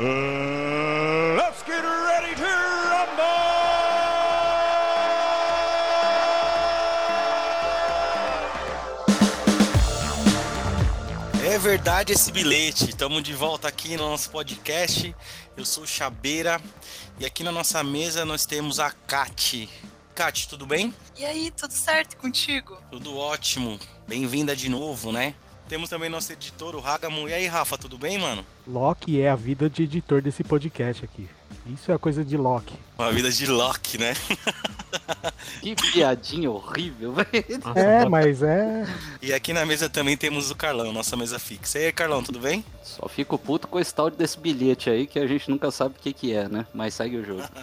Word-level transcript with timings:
Let's 0.00 1.64
get 1.66 1.82
ready 1.82 2.36
to 2.36 2.44
rumble! 2.44 3.24
É 11.42 11.58
verdade 11.58 12.12
esse 12.12 12.30
bilhete. 12.30 12.88
Estamos 12.90 13.24
de 13.24 13.34
volta 13.34 13.66
aqui 13.66 13.96
no 13.96 14.08
nosso 14.08 14.30
podcast. 14.30 15.12
Eu 15.56 15.64
sou 15.64 15.82
o 15.82 15.86
Chabeira 15.86 16.60
e 17.18 17.26
aqui 17.26 17.42
na 17.42 17.50
nossa 17.50 17.82
mesa 17.82 18.24
nós 18.24 18.46
temos 18.46 18.78
a 18.78 18.92
Kati. 18.92 19.68
Kati, 20.14 20.48
tudo 20.48 20.64
bem? 20.64 20.94
E 21.16 21.24
aí, 21.24 21.50
tudo 21.50 21.72
certo 21.72 22.16
contigo? 22.18 22.78
Tudo 22.88 23.16
ótimo. 23.16 23.80
Bem-vinda 24.06 24.54
de 24.54 24.68
novo, 24.68 25.10
né? 25.10 25.34
Temos 25.68 25.90
também 25.90 26.08
nosso 26.08 26.32
editor, 26.32 26.74
o 26.74 26.84
Hagamu. 26.84 27.28
E 27.28 27.34
aí, 27.34 27.46
Rafa, 27.46 27.76
tudo 27.76 27.98
bem, 27.98 28.18
mano? 28.18 28.44
Loki 28.66 29.20
é 29.20 29.28
a 29.28 29.36
vida 29.36 29.68
de 29.68 29.82
editor 29.82 30.22
desse 30.22 30.42
podcast 30.42 31.04
aqui. 31.04 31.28
Isso 31.66 31.92
é 31.92 31.98
coisa 31.98 32.24
de 32.24 32.38
Loki. 32.38 32.74
Uma 32.98 33.12
vida 33.12 33.30
de 33.30 33.46
Loki, 33.46 33.98
né? 33.98 34.14
Que 35.60 35.74
piadinha 35.74 36.50
horrível, 36.50 37.12
velho. 37.12 37.44
É, 37.74 38.08
mas 38.08 38.42
é. 38.42 38.86
E 39.20 39.32
aqui 39.32 39.52
na 39.52 39.66
mesa 39.66 39.88
também 39.88 40.16
temos 40.16 40.50
o 40.50 40.54
Carlão, 40.54 40.92
nossa 40.92 41.16
mesa 41.16 41.38
fixa. 41.38 41.78
E 41.78 41.86
aí, 41.86 41.92
Carlão, 41.92 42.22
tudo 42.22 42.38
bem? 42.38 42.64
Só 42.82 43.08
fico 43.08 43.36
puto 43.38 43.66
com 43.66 43.78
esse 43.78 43.92
tal 43.92 44.08
desse 44.08 44.38
bilhete 44.38 44.88
aí 44.88 45.06
que 45.06 45.18
a 45.18 45.26
gente 45.26 45.50
nunca 45.50 45.70
sabe 45.70 45.96
o 45.98 46.00
que, 46.00 46.12
que 46.12 46.32
é, 46.32 46.48
né? 46.48 46.66
Mas 46.72 46.94
segue 46.94 47.16
o 47.16 47.24
jogo. 47.24 47.42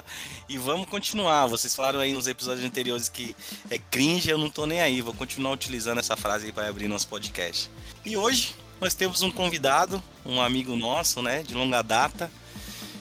E 0.47 0.59
vamos 0.59 0.87
continuar. 0.87 1.47
Vocês 1.47 1.75
falaram 1.75 1.99
aí 1.99 2.13
nos 2.13 2.27
episódios 2.27 2.63
anteriores 2.63 3.09
que 3.09 3.35
é 3.71 3.79
cringe, 3.79 4.29
eu 4.29 4.37
não 4.37 4.49
tô 4.49 4.67
nem 4.67 4.79
aí. 4.79 5.01
Vou 5.01 5.13
continuar 5.13 5.51
utilizando 5.51 5.97
essa 5.97 6.15
frase 6.15 6.45
aí 6.45 6.51
para 6.51 6.67
abrir 6.67 6.87
nosso 6.87 7.07
podcast. 7.07 7.71
E 8.05 8.15
hoje 8.15 8.55
nós 8.79 8.93
temos 8.93 9.23
um 9.23 9.31
convidado, 9.31 10.03
um 10.23 10.39
amigo 10.39 10.75
nosso, 10.75 11.21
né, 11.21 11.41
de 11.41 11.55
longa 11.55 11.81
data, 11.81 12.29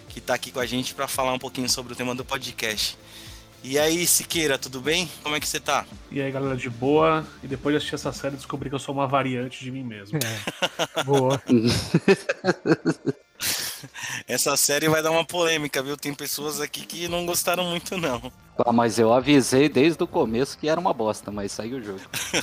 que 0.09 0.21
tá 0.21 0.35
aqui 0.35 0.51
com 0.51 0.61
a 0.61 0.67
gente 0.67 0.95
para 0.95 1.07
falar 1.07 1.35
um 1.35 1.39
pouquinho 1.39 1.69
sobre 1.69 1.93
o 1.93 1.97
tema 1.97 2.15
do 2.15 2.25
podcast. 2.25 2.97
E 3.67 3.79
aí, 3.79 4.07
Siqueira, 4.07 4.59
tudo 4.59 4.79
bem? 4.79 5.11
Como 5.23 5.35
é 5.35 5.41
que 5.41 5.49
você 5.49 5.59
tá? 5.59 5.87
E 6.11 6.21
aí, 6.21 6.31
galera, 6.31 6.55
de 6.55 6.69
boa. 6.69 7.27
E 7.43 7.47
depois 7.47 7.73
de 7.73 7.79
assistir 7.79 7.95
essa 7.95 8.13
série, 8.13 8.37
descobri 8.37 8.69
que 8.69 8.75
eu 8.75 8.79
sou 8.79 8.95
uma 8.95 9.07
variante 9.07 9.65
de 9.65 9.71
mim 9.71 9.83
mesmo. 9.83 10.19
é. 10.19 11.03
Boa. 11.03 11.43
Essa 14.29 14.55
série 14.59 14.87
vai 14.87 15.03
dar 15.03 15.11
uma 15.11 15.25
polêmica, 15.25 15.83
viu? 15.83 15.97
Tem 15.97 16.13
pessoas 16.13 16.61
aqui 16.61 16.85
que 16.85 17.09
não 17.09 17.25
gostaram 17.25 17.65
muito, 17.65 17.97
não. 17.97 18.31
Ah, 18.59 18.73
mas 18.73 18.99
eu 18.99 19.13
avisei 19.15 19.67
desde 19.67 20.03
o 20.03 20.07
começo 20.07 20.59
que 20.59 20.69
era 20.69 20.79
uma 20.79 20.93
bosta, 20.93 21.31
mas 21.31 21.51
segue 21.51 21.77
o 21.77 21.83
jogo. 21.83 22.01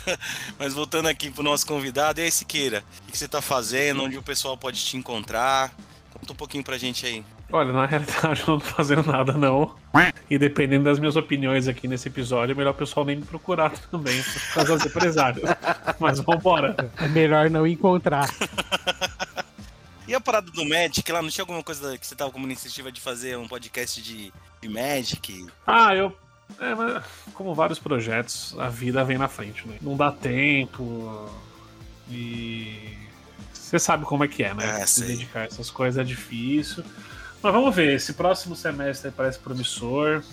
Mas 0.57 0.73
voltando 0.73 1.07
aqui 1.07 1.29
pro 1.29 1.43
nosso 1.43 1.65
convidado, 1.67 2.19
e 2.19 2.23
aí, 2.23 2.31
Siqueira? 2.31 2.83
O 3.07 3.11
que 3.11 3.17
você 3.17 3.27
tá 3.27 3.41
fazendo? 3.41 4.03
Onde 4.03 4.17
o 4.17 4.23
pessoal 4.23 4.57
pode 4.57 4.83
te 4.83 4.97
encontrar? 4.97 5.71
Conta 6.13 6.33
um 6.33 6.35
pouquinho 6.35 6.63
pra 6.63 6.77
gente 6.77 7.05
aí. 7.05 7.23
Olha, 7.51 7.73
na 7.73 7.85
realidade 7.85 8.41
eu 8.47 8.53
não 8.53 8.59
tô 8.59 8.65
fazendo 8.65 9.03
nada, 9.03 9.33
não. 9.33 9.75
E 10.29 10.37
dependendo 10.37 10.85
das 10.85 10.99
minhas 10.99 11.15
opiniões 11.15 11.67
aqui 11.67 11.87
nesse 11.87 12.07
episódio, 12.07 12.53
é 12.53 12.55
melhor 12.55 12.71
o 12.71 12.75
pessoal 12.75 13.05
nem 13.05 13.17
me 13.17 13.25
procurar 13.25 13.71
também, 13.71 14.21
por 14.23 14.53
causa 14.53 14.77
das 14.77 14.85
empresários. 14.85 15.49
Mas 15.99 16.19
vambora. 16.19 16.75
É 16.97 17.07
melhor 17.07 17.49
não 17.49 17.67
encontrar. 17.67 18.29
E 20.07 20.15
a 20.15 20.19
parada 20.19 20.51
do 20.51 20.65
Magic 20.65 21.09
lá, 21.09 21.21
não 21.21 21.29
tinha 21.29 21.43
alguma 21.43 21.63
coisa 21.63 21.97
que 21.97 22.05
você 22.05 22.13
tava 22.13 22.31
como 22.31 22.45
iniciativa 22.45 22.91
de 22.91 22.99
fazer 22.99 23.37
um 23.37 23.47
podcast 23.47 24.01
de, 24.01 24.33
de 24.61 24.67
Magic? 24.67 25.47
Ah, 25.65 25.95
eu. 25.95 26.13
É, 26.59 26.75
mas 26.75 27.01
como 27.33 27.55
vários 27.55 27.79
projetos, 27.79 28.53
a 28.59 28.67
vida 28.67 29.05
vem 29.05 29.17
na 29.17 29.29
frente, 29.29 29.65
né? 29.65 29.77
Não 29.81 29.95
dá 29.95 30.11
tempo. 30.11 31.29
E. 32.09 32.97
Você 33.53 33.79
sabe 33.79 34.03
como 34.03 34.25
é 34.25 34.27
que 34.27 34.43
é, 34.43 34.53
né? 34.53 34.81
É, 34.81 34.85
Se 34.85 35.05
dedicar 35.05 35.41
a 35.41 35.43
essas 35.45 35.69
coisas 35.69 35.97
é 35.97 36.03
difícil. 36.03 36.83
Mas 37.41 37.53
vamos 37.53 37.75
ver, 37.75 37.95
esse 37.95 38.13
próximo 38.13 38.55
semestre 38.55 39.11
parece 39.11 39.39
promissor. 39.39 40.23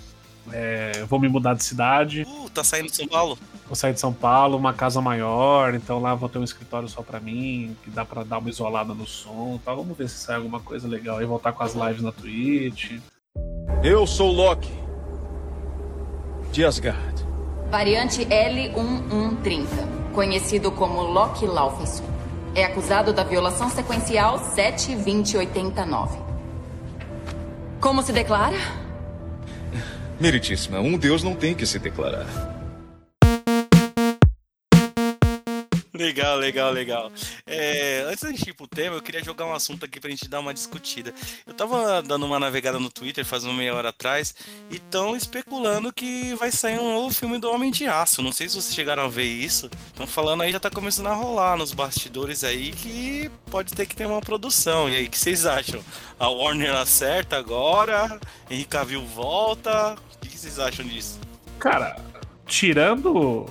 É, 0.53 0.92
eu 0.97 1.06
vou 1.06 1.20
me 1.20 1.28
mudar 1.28 1.55
de 1.55 1.62
cidade, 1.62 2.27
Uh, 2.27 2.48
tá 2.48 2.65
saindo 2.65 2.87
de 2.87 2.97
São 2.97 3.06
Paulo? 3.06 3.39
vou 3.67 3.77
sair 3.77 3.92
de 3.92 4.00
São 4.00 4.15
Paulo, 4.15 4.56
uma 4.56 4.72
casa 4.72 4.99
maior, 4.99 5.75
então 5.75 6.00
lá 6.00 6.15
vou 6.15 6.27
ter 6.27 6.38
um 6.38 6.44
escritório 6.44 6.88
só 6.88 7.03
pra 7.03 7.21
mim, 7.21 7.77
que 7.84 7.91
dá 7.91 8.03
pra 8.03 8.22
dar 8.25 8.38
uma 8.38 8.49
isolada 8.49 8.94
no 8.94 9.06
som 9.06 9.56
e 9.56 9.59
tal. 9.65 9.77
Vamos 9.77 9.97
ver 9.97 10.09
se 10.09 10.16
sai 10.16 10.37
alguma 10.37 10.59
coisa 10.59 10.88
legal 10.88 11.19
aí, 11.19 11.27
voltar 11.27 11.53
com 11.53 11.62
as 11.62 11.75
lives 11.75 12.00
na 12.00 12.12
Twitch. 12.12 12.99
Eu 13.82 14.06
sou 14.06 14.32
Loki. 14.32 14.72
De 16.50 16.65
Asgard. 16.65 17.27
Variante 17.71 18.25
L1130, 18.25 19.66
conhecido 20.15 20.72
como 20.72 21.03
Loki 21.03 21.47
Laufenson. 21.47 22.05
É 22.55 22.65
acusado 22.65 23.12
da 23.12 23.22
violação 23.22 23.69
sequencial 23.69 24.38
72089. 24.38 26.28
Como 27.81 28.03
se 28.03 28.12
declara? 28.12 28.56
Meritíssima, 30.19 30.81
um 30.81 30.99
deus 30.99 31.22
não 31.22 31.34
tem 31.34 31.55
que 31.55 31.65
se 31.65 31.78
declarar. 31.78 32.57
Legal, 35.98 36.36
legal, 36.36 36.70
legal. 36.70 37.12
É, 37.44 38.04
antes 38.06 38.22
da 38.22 38.31
gente 38.31 38.48
ir 38.48 38.54
pro 38.54 38.69
tema, 38.69 38.94
eu 38.94 39.03
queria 39.03 39.22
jogar 39.25 39.47
um 39.47 39.53
assunto 39.53 39.84
aqui 39.84 39.98
pra 39.98 40.09
gente 40.09 40.28
dar 40.28 40.38
uma 40.38 40.54
discutida. 40.54 41.12
Eu 41.44 41.53
tava 41.53 42.00
dando 42.00 42.25
uma 42.25 42.38
navegada 42.38 42.78
no 42.78 42.88
Twitter 42.88 43.25
faz 43.25 43.42
uma 43.42 43.53
meia 43.53 43.75
hora 43.75 43.88
atrás 43.88 44.32
e 44.70 44.76
estão 44.76 45.16
especulando 45.16 45.92
que 45.92 46.34
vai 46.34 46.53
sair 46.53 46.78
um 46.78 46.92
novo 46.94 47.12
filme 47.12 47.37
do 47.38 47.50
Homem 47.50 47.72
de 47.72 47.88
Aço. 47.88 48.22
Não 48.22 48.31
sei 48.31 48.48
se 48.48 48.54
vocês 48.54 48.72
chegaram 48.72 49.06
a 49.06 49.08
ver 49.08 49.25
isso. 49.25 49.69
Estão 49.88 50.06
falando 50.06 50.44
aí, 50.44 50.53
já 50.53 50.60
tá 50.60 50.70
começando 50.70 51.08
a 51.08 51.14
rolar 51.14 51.56
nos 51.56 51.72
bastidores 51.72 52.44
aí 52.44 52.70
que 52.70 53.28
pode 53.50 53.75
ter 53.75 53.84
que 53.84 53.97
ter 53.97 54.06
uma 54.06 54.20
produção. 54.20 54.88
E 54.88 54.94
aí, 54.94 55.06
o 55.06 55.10
que 55.10 55.19
vocês 55.19 55.47
acham? 55.47 55.84
A 56.16 56.28
Warner 56.28 56.76
acerta 56.76 57.37
agora? 57.37 58.20
Henry 58.48 58.64
Cavill 58.64 59.04
volta? 59.04 59.97
O 60.14 60.28
que 60.28 60.38
vocês 60.38 60.60
acham 60.60 60.87
disso? 60.87 61.19
Cara, 61.58 61.97
tirando 62.47 63.47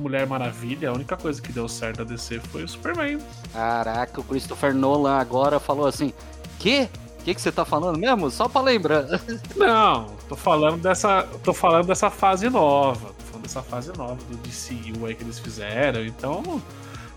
Mulher 0.00 0.26
Maravilha, 0.26 0.90
a 0.90 0.92
única 0.92 1.16
coisa 1.16 1.40
que 1.40 1.52
deu 1.52 1.68
certo 1.68 1.98
da 1.98 2.04
DC 2.04 2.40
foi 2.50 2.64
o 2.64 2.68
Superman. 2.68 3.18
Caraca, 3.52 4.20
o 4.20 4.24
Christopher 4.24 4.74
Nolan 4.74 5.18
agora 5.18 5.60
falou 5.60 5.86
assim: 5.86 6.12
Quê? 6.58 6.88
O 7.20 7.22
que, 7.22 7.34
que 7.34 7.40
você 7.40 7.52
tá 7.52 7.64
falando 7.66 7.98
mesmo? 7.98 8.30
Só 8.30 8.48
pra 8.48 8.62
lembrar. 8.62 9.04
Não, 9.54 10.06
tô 10.28 10.34
falando 10.34 10.80
dessa. 10.80 11.28
tô 11.44 11.52
falando 11.52 11.86
dessa 11.86 12.08
fase 12.08 12.48
nova. 12.48 13.08
Tô 13.08 13.24
falando 13.24 13.42
dessa 13.42 13.62
fase 13.62 13.92
nova 13.96 14.16
do 14.24 14.36
DCU 14.38 15.04
aí 15.04 15.14
que 15.14 15.22
eles 15.22 15.38
fizeram. 15.38 16.04
Então, 16.04 16.62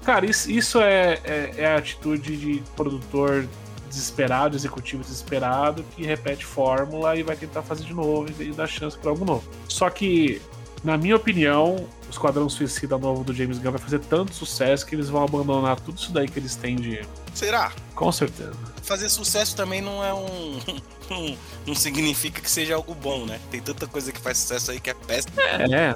cara, 0.03 0.25
isso, 0.25 0.51
isso 0.51 0.81
é, 0.81 1.19
é, 1.23 1.53
é 1.57 1.67
a 1.67 1.77
atitude 1.77 2.35
de 2.35 2.63
produtor 2.75 3.47
desesperado, 3.93 4.55
executivo 4.55 5.03
desesperado, 5.03 5.85
que 5.95 6.03
repete 6.03 6.45
fórmula 6.45 7.15
e 7.15 7.23
vai 7.23 7.35
tentar 7.35 7.61
fazer 7.61 7.83
de 7.83 7.93
novo 7.93 8.27
e 8.41 8.51
dar 8.51 8.67
chance 8.67 8.97
pra 8.97 9.11
algo 9.11 9.23
novo. 9.23 9.43
Só 9.69 9.89
que, 9.89 10.41
na 10.83 10.97
minha 10.97 11.15
opinião, 11.15 11.75
o 11.75 12.09
Esquadrão 12.09 12.49
Suicida 12.49 12.97
novo 12.97 13.23
do 13.23 13.33
James 13.33 13.57
Gunn 13.57 13.71
vai 13.71 13.79
fazer 13.81 13.99
tanto 13.99 14.33
sucesso 14.35 14.85
que 14.85 14.95
eles 14.95 15.09
vão 15.09 15.23
abandonar 15.23 15.79
tudo 15.79 15.97
isso 15.97 16.11
daí 16.11 16.27
que 16.27 16.37
eles 16.39 16.55
têm 16.55 16.75
de. 16.75 17.01
Será? 17.33 17.71
Com 17.95 18.11
certeza. 18.11 18.53
fazer 18.83 19.09
sucesso 19.09 19.55
também 19.55 19.81
não 19.81 20.03
é 20.03 20.13
um. 20.13 20.59
não- 21.09 21.37
não 21.67 21.75
significa 21.75 22.41
que 22.41 22.49
seja 22.51 22.75
algo 22.75 22.93
bom, 22.93 23.25
né? 23.25 23.39
Tem 23.49 23.61
tanta 23.61 23.87
coisa 23.87 24.11
que 24.11 24.19
faz 24.19 24.37
sucesso 24.37 24.71
aí 24.71 24.79
que 24.79 24.89
é 24.89 24.93
péssimo. 24.93 25.33
É, 25.39 25.95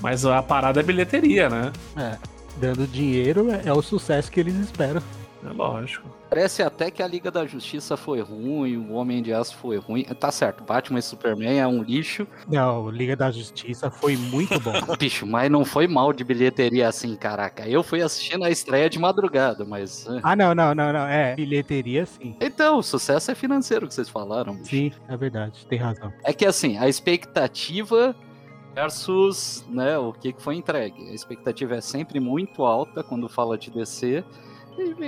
mas 0.00 0.24
a 0.24 0.42
parada 0.42 0.80
é 0.80 0.82
bilheteria, 0.82 1.48
né? 1.48 1.72
É. 1.96 2.16
Dando 2.56 2.86
dinheiro 2.86 3.50
é, 3.50 3.62
é 3.66 3.72
o 3.72 3.82
sucesso 3.82 4.30
que 4.30 4.38
eles 4.40 4.54
esperam. 4.56 5.02
É 5.44 5.52
lógico. 5.52 6.08
Parece 6.28 6.62
até 6.62 6.90
que 6.90 7.02
a 7.02 7.06
Liga 7.06 7.30
da 7.30 7.46
Justiça 7.46 7.96
foi 7.96 8.20
ruim, 8.20 8.76
o 8.76 8.92
Homem 8.92 9.22
de 9.22 9.32
Aço 9.32 9.56
foi 9.56 9.78
ruim. 9.78 10.04
Tá 10.04 10.30
certo, 10.30 10.62
Batman 10.62 10.98
e 10.98 11.02
Superman 11.02 11.58
é 11.58 11.66
um 11.66 11.82
lixo. 11.82 12.26
Não, 12.48 12.88
Liga 12.90 13.16
da 13.16 13.30
Justiça 13.30 13.90
foi 13.90 14.16
muito 14.16 14.58
bom. 14.60 14.72
Bicho, 14.98 15.26
mas 15.26 15.50
não 15.50 15.64
foi 15.64 15.86
mal 15.88 16.12
de 16.12 16.22
bilheteria 16.22 16.88
assim, 16.88 17.16
caraca. 17.16 17.66
Eu 17.66 17.82
fui 17.82 18.02
assistindo 18.02 18.44
a 18.44 18.50
estreia 18.50 18.88
de 18.88 18.98
madrugada, 18.98 19.64
mas. 19.64 20.06
eh. 20.06 20.20
ah, 20.22 20.36
não, 20.36 20.54
não, 20.54 20.74
não, 20.74 20.92
não. 20.92 21.06
É, 21.06 21.34
bilheteria 21.34 22.06
sim. 22.06 22.36
Então, 22.40 22.78
o 22.78 22.82
sucesso 22.82 23.30
é 23.30 23.34
financeiro 23.34 23.88
que 23.88 23.94
vocês 23.94 24.08
falaram. 24.08 24.54
bicho. 24.54 24.66
Sim, 24.70 24.92
é 25.08 25.16
verdade, 25.16 25.66
tem 25.66 25.78
razão. 25.78 26.12
É 26.24 26.32
que 26.32 26.44
assim, 26.46 26.76
a 26.78 26.88
expectativa 26.88 28.14
versus 28.74 29.64
né, 29.68 29.98
o 29.98 30.12
que 30.12 30.32
que 30.32 30.42
foi 30.42 30.56
entregue. 30.56 31.10
A 31.10 31.14
expectativa 31.14 31.74
é 31.74 31.80
sempre 31.80 32.20
muito 32.20 32.64
alta 32.64 33.02
quando 33.02 33.28
fala 33.28 33.58
de 33.58 33.70
DC. 33.70 34.24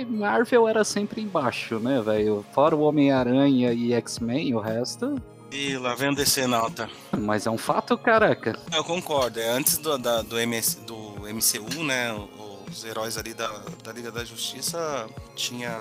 Marvel 0.09 0.67
era 0.67 0.83
sempre 0.83 1.21
embaixo, 1.21 1.79
né, 1.79 2.01
velho? 2.01 2.45
Fora 2.53 2.75
o 2.75 2.81
Homem-Aranha 2.81 3.73
e 3.73 3.93
X-Men, 3.93 4.53
o 4.55 4.59
resto. 4.59 5.15
E 5.51 5.77
lá 5.77 5.93
vem 5.95 6.09
o 6.09 6.15
DC 6.15 6.47
Nauta. 6.47 6.89
Mas 7.17 7.45
é 7.45 7.49
um 7.51 7.57
fato, 7.57 7.97
caraca. 7.97 8.57
Eu 8.75 8.83
concordo. 8.83 9.39
É 9.39 9.49
antes 9.49 9.77
do, 9.77 9.97
da- 9.97 10.21
do, 10.23 10.39
MS, 10.39 10.77
do 10.81 10.95
MCU, 11.31 11.83
né? 11.83 12.11
Os 12.71 12.83
heróis 12.83 13.17
ali 13.19 13.35
da, 13.35 13.47
da 13.83 13.91
Liga 13.93 14.11
da 14.11 14.23
Justiça 14.25 15.07
tinha 15.35 15.79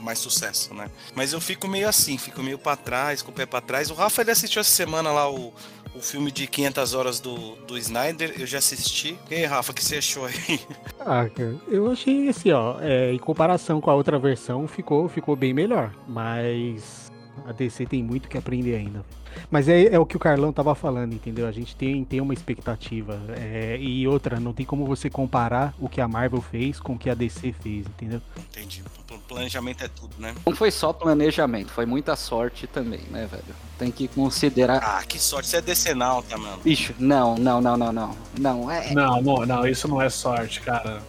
mais 0.00 0.18
sucesso, 0.18 0.74
né? 0.74 0.90
Mas 1.14 1.32
eu 1.32 1.40
fico 1.40 1.68
meio 1.68 1.88
assim, 1.88 2.18
fico 2.18 2.42
meio 2.42 2.58
pra 2.58 2.74
trás, 2.74 3.22
com 3.22 3.30
o 3.30 3.34
pé 3.34 3.46
pra 3.46 3.60
trás. 3.60 3.90
O 3.90 3.94
Rafa 3.94 4.22
ele 4.22 4.32
assistiu 4.32 4.58
essa 4.60 4.70
semana 4.70 5.12
lá 5.12 5.30
o 5.30 5.52
o 5.94 6.00
filme 6.00 6.30
de 6.30 6.46
500 6.46 6.94
horas 6.94 7.20
do, 7.20 7.56
do 7.66 7.76
Snyder, 7.78 8.34
eu 8.38 8.46
já 8.46 8.58
assisti. 8.58 9.18
E 9.30 9.34
aí, 9.34 9.44
Rafa, 9.44 9.72
o 9.72 9.74
que 9.74 9.84
você 9.84 9.96
achou 9.96 10.24
aí? 10.24 10.60
Ah, 11.00 11.28
cara, 11.28 11.56
eu 11.68 11.90
achei 11.90 12.28
assim, 12.28 12.52
ó, 12.52 12.76
é, 12.80 13.12
em 13.12 13.18
comparação 13.18 13.80
com 13.80 13.90
a 13.90 13.94
outra 13.94 14.18
versão, 14.18 14.68
ficou, 14.68 15.08
ficou 15.08 15.34
bem 15.34 15.52
melhor. 15.52 15.92
Mas 16.06 17.10
a 17.44 17.52
DC 17.52 17.86
tem 17.86 18.02
muito 18.02 18.28
que 18.28 18.38
aprender 18.38 18.76
ainda. 18.76 19.04
Mas 19.50 19.68
é, 19.68 19.94
é 19.94 19.98
o 19.98 20.06
que 20.06 20.16
o 20.16 20.20
Carlão 20.20 20.52
tava 20.52 20.74
falando, 20.74 21.14
entendeu? 21.14 21.46
A 21.46 21.52
gente 21.52 21.74
tem, 21.76 22.04
tem 22.04 22.20
uma 22.20 22.34
expectativa. 22.34 23.20
é, 23.36 23.78
e 23.80 24.06
outra, 24.06 24.38
não 24.38 24.52
tem 24.52 24.64
como 24.64 24.86
você 24.86 25.08
comparar 25.10 25.74
o 25.78 25.88
que 25.88 26.00
a 26.00 26.08
Marvel 26.08 26.40
fez 26.40 26.80
com 26.80 26.94
o 26.94 26.98
que 26.98 27.10
a 27.10 27.14
DC 27.14 27.52
fez, 27.52 27.86
entendeu? 27.86 28.20
Entendi. 28.36 28.82
O 29.10 29.18
planejamento 29.18 29.84
é 29.84 29.88
tudo, 29.88 30.14
né? 30.18 30.34
Não 30.46 30.54
foi 30.54 30.70
só 30.70 30.92
planejamento, 30.92 31.70
foi 31.70 31.84
muita 31.84 32.16
sorte 32.16 32.66
também, 32.66 33.00
né, 33.10 33.26
velho? 33.30 33.42
Tem 33.78 33.90
que 33.90 34.08
considerar. 34.08 34.82
Ah, 34.82 35.02
que 35.04 35.18
sorte. 35.18 35.48
Você 35.48 35.58
é 35.58 35.60
decenal, 35.60 36.22
tá, 36.22 36.38
mano? 36.38 36.58
Bicho, 36.62 36.94
não, 36.98 37.36
não, 37.36 37.60
não, 37.60 37.76
não, 37.76 37.92
não. 37.92 38.16
Não, 38.38 38.70
é. 38.70 38.92
Não, 38.94 39.20
não, 39.20 39.46
não, 39.46 39.66
isso 39.66 39.86
não 39.88 40.00
é 40.00 40.08
sorte, 40.08 40.60
cara. 40.60 41.02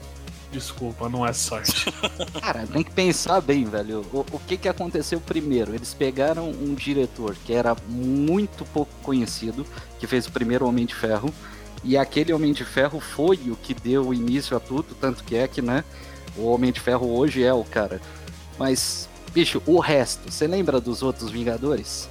Desculpa, 0.53 1.09
não 1.09 1.25
é 1.25 1.33
sorte. 1.33 1.91
Cara, 2.39 2.67
tem 2.67 2.83
que 2.83 2.91
pensar 2.91 3.41
bem, 3.41 3.65
velho. 3.65 4.05
O, 4.13 4.19
o 4.19 4.39
que 4.39 4.55
que 4.55 4.69
aconteceu 4.69 5.19
primeiro? 5.19 5.73
Eles 5.73 5.95
pegaram 5.95 6.51
um 6.51 6.75
diretor 6.75 7.35
que 7.43 7.51
era 7.51 7.75
muito 7.89 8.63
pouco 8.65 8.91
conhecido, 9.01 9.65
que 9.99 10.05
fez 10.05 10.27
o 10.27 10.31
primeiro 10.31 10.67
Homem 10.67 10.85
de 10.85 10.93
Ferro, 10.93 11.33
e 11.83 11.97
aquele 11.97 12.31
Homem 12.31 12.53
de 12.53 12.63
Ferro 12.63 12.99
foi 12.99 13.37
o 13.47 13.55
que 13.55 13.73
deu 13.73 14.13
início 14.13 14.55
a 14.55 14.59
tudo, 14.59 14.95
tanto 15.01 15.23
que 15.23 15.35
é 15.35 15.47
que, 15.47 15.61
né, 15.61 15.83
o 16.37 16.45
Homem 16.45 16.71
de 16.71 16.79
Ferro 16.79 17.09
hoje 17.09 17.43
é 17.43 17.53
o 17.53 17.63
cara. 17.63 17.99
Mas, 18.57 19.09
bicho, 19.33 19.59
o 19.65 19.79
resto, 19.79 20.31
você 20.31 20.45
lembra 20.45 20.79
dos 20.79 21.01
outros 21.01 21.31
Vingadores? 21.31 22.07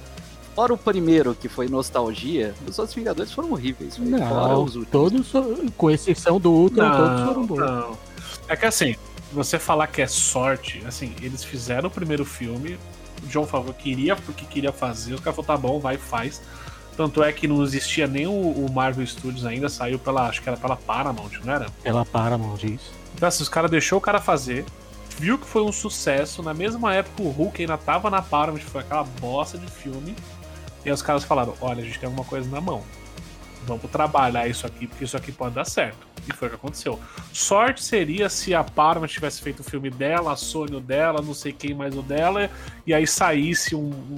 Fora 0.55 0.73
o 0.73 0.77
primeiro, 0.77 1.33
que 1.33 1.49
foi 1.49 1.67
nostalgia, 1.67 2.53
os 2.67 2.77
outros 2.77 2.95
Vingadores 2.95 3.31
foram 3.31 3.51
horríveis, 3.51 3.97
velho. 3.97 4.17
Fora 4.19 4.53
Não, 4.53 4.63
os 4.63 4.75
últimos. 4.75 5.31
todos, 5.31 5.71
com 5.75 5.89
exceção 5.89 6.39
do 6.39 6.51
Ultron, 6.51 6.91
todos 6.91 7.21
foram 7.21 7.39
Não, 7.41 7.45
bons. 7.47 7.59
não. 7.59 7.97
É 8.47 8.55
que 8.55 8.65
assim, 8.65 8.95
você 9.31 9.57
falar 9.57 9.87
que 9.87 10.01
é 10.01 10.07
sorte, 10.07 10.83
assim, 10.85 11.15
eles 11.21 11.43
fizeram 11.43 11.87
o 11.87 11.91
primeiro 11.91 12.23
filme, 12.23 12.77
o 13.23 13.27
John 13.27 13.45
Favreau 13.47 13.73
queria 13.73 14.15
porque 14.15 14.45
queria 14.45 14.71
fazer, 14.71 15.13
os 15.15 15.21
caras 15.21 15.35
falaram, 15.37 15.55
tá 15.61 15.67
bom, 15.67 15.79
vai, 15.79 15.97
faz. 15.97 16.41
Tanto 16.95 17.23
é 17.23 17.31
que 17.33 17.47
não 17.47 17.63
existia 17.63 18.05
nem 18.05 18.27
o, 18.27 18.31
o 18.31 18.71
Marvel 18.71 19.05
Studios 19.07 19.45
ainda, 19.47 19.67
saiu 19.69 19.97
pela, 19.97 20.27
acho 20.27 20.43
que 20.43 20.49
era 20.49 20.57
pela 20.57 20.75
Paramount, 20.75 21.31
não 21.43 21.51
era? 21.51 21.65
Ela 21.83 22.05
para, 22.05 22.37
mão 22.37 22.53
disso. 22.55 22.91
Então 23.15 23.27
assim, 23.27 23.41
os 23.41 23.49
caras 23.49 23.71
deixou 23.71 23.97
o 23.97 24.01
cara 24.01 24.21
fazer, 24.21 24.63
viu 25.17 25.39
que 25.39 25.47
foi 25.47 25.63
um 25.63 25.71
sucesso, 25.71 26.43
na 26.43 26.53
mesma 26.53 26.93
época 26.93 27.23
o 27.23 27.29
Hulk 27.31 27.61
ainda 27.61 27.77
tava 27.79 28.11
na 28.11 28.21
Paramount, 28.21 28.61
foi 28.61 28.81
aquela 28.81 29.03
bosta 29.19 29.57
de 29.57 29.65
filme, 29.71 30.15
e 30.85 30.89
aí 30.89 30.93
os 30.93 31.01
caras 31.01 31.23
falaram, 31.23 31.53
olha, 31.61 31.81
a 31.81 31.85
gente 31.85 31.99
tem 31.99 32.07
alguma 32.07 32.25
coisa 32.25 32.49
na 32.49 32.59
mão. 32.61 32.81
Vamos 33.65 33.89
trabalhar 33.89 34.47
isso 34.47 34.67
aqui, 34.67 34.87
porque 34.87 35.05
isso 35.05 35.15
aqui 35.15 35.31
pode 35.31 35.55
dar 35.55 35.63
certo. 35.65 36.05
E 36.27 36.33
foi 36.33 36.47
o 36.47 36.51
que 36.51 36.55
aconteceu. 36.55 36.99
Sorte 37.31 37.81
seria 37.83 38.29
se 38.29 38.53
a 38.53 38.63
Paramount 38.63 39.07
tivesse 39.07 39.41
feito 39.41 39.61
o 39.61 39.63
filme 39.63 39.89
dela, 39.89 40.33
a 40.33 40.35
o 40.75 40.79
dela, 40.81 41.21
não 41.21 41.33
sei 41.33 41.53
quem 41.53 41.73
mais 41.73 41.95
o 41.95 42.01
dela, 42.01 42.49
e 42.85 42.93
aí 42.93 43.07
saísse 43.07 43.73
um, 43.75 43.89
um- 43.89 44.15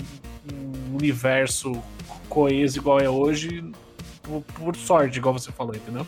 um 0.92 0.96
universo 0.96 1.80
coeso 2.30 2.78
igual 2.80 3.00
é 3.00 3.10
hoje, 3.10 3.64
por, 4.24 4.42
por 4.56 4.76
sorte, 4.76 5.18
igual 5.18 5.34
você 5.34 5.52
falou, 5.52 5.76
entendeu? 5.76 6.06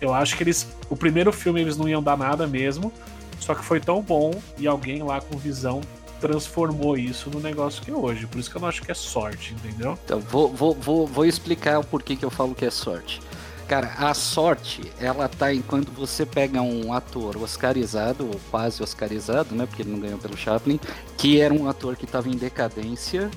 Eu 0.00 0.14
acho 0.14 0.36
que 0.36 0.42
eles. 0.44 0.68
O 0.88 0.96
primeiro 0.96 1.32
filme 1.32 1.60
eles 1.60 1.76
não 1.76 1.88
iam 1.88 2.02
dar 2.02 2.16
nada 2.16 2.46
mesmo, 2.46 2.92
só 3.40 3.54
que 3.54 3.64
foi 3.64 3.80
tão 3.80 4.00
bom 4.00 4.30
e 4.56 4.66
alguém 4.68 5.02
lá 5.02 5.20
com 5.20 5.36
visão 5.36 5.80
transformou 6.20 6.96
isso 6.96 7.30
no 7.30 7.40
negócio 7.40 7.82
que 7.82 7.90
é 7.90 7.94
hoje. 7.94 8.26
Por 8.26 8.38
isso 8.38 8.50
que 8.50 8.56
eu 8.56 8.60
não 8.60 8.68
acho 8.68 8.82
que 8.82 8.90
é 8.90 8.94
sorte, 8.94 9.54
entendeu? 9.54 9.98
Então, 10.04 10.20
vou, 10.20 10.48
vou, 10.52 10.74
vou, 10.74 11.06
vou 11.06 11.24
explicar 11.24 11.78
o 11.78 11.84
porquê 11.84 12.16
que 12.16 12.24
eu 12.24 12.30
falo 12.30 12.54
que 12.54 12.64
é 12.64 12.70
sorte. 12.70 13.20
Cara, 13.68 13.92
a 13.98 14.14
sorte, 14.14 14.80
ela 14.98 15.28
tá 15.28 15.52
em 15.52 15.60
quando 15.60 15.92
você 15.92 16.24
pega 16.24 16.62
um 16.62 16.90
ator 16.90 17.36
oscarizado, 17.36 18.26
ou 18.26 18.40
quase 18.50 18.82
oscarizado, 18.82 19.54
né? 19.54 19.66
Porque 19.66 19.82
ele 19.82 19.90
não 19.90 20.00
ganhou 20.00 20.18
pelo 20.18 20.38
Chaplin, 20.38 20.80
que 21.18 21.38
era 21.38 21.52
um 21.52 21.68
ator 21.68 21.94
que 21.94 22.06
tava 22.06 22.30
em 22.30 22.36
decadência, 22.36 23.30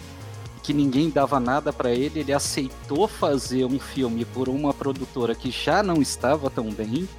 que 0.64 0.74
ninguém 0.74 1.10
dava 1.10 1.38
nada 1.38 1.74
pra 1.74 1.92
ele, 1.92 2.22
ele 2.22 2.32
aceitou 2.32 3.10
fazer 3.10 3.66
um 3.66 3.78
filme 3.78 4.24
por 4.24 4.48
uma 4.48 4.74
produtora 4.74 5.36
que 5.36 5.52
já 5.52 5.84
não 5.84 6.02
estava 6.02 6.50
tão 6.50 6.72
bem, 6.72 7.10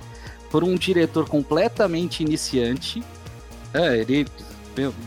por 0.51 0.65
um 0.65 0.75
diretor 0.75 1.29
completamente 1.29 2.23
iniciante. 2.23 3.03
É, 3.75 3.99
ele. 3.99 4.27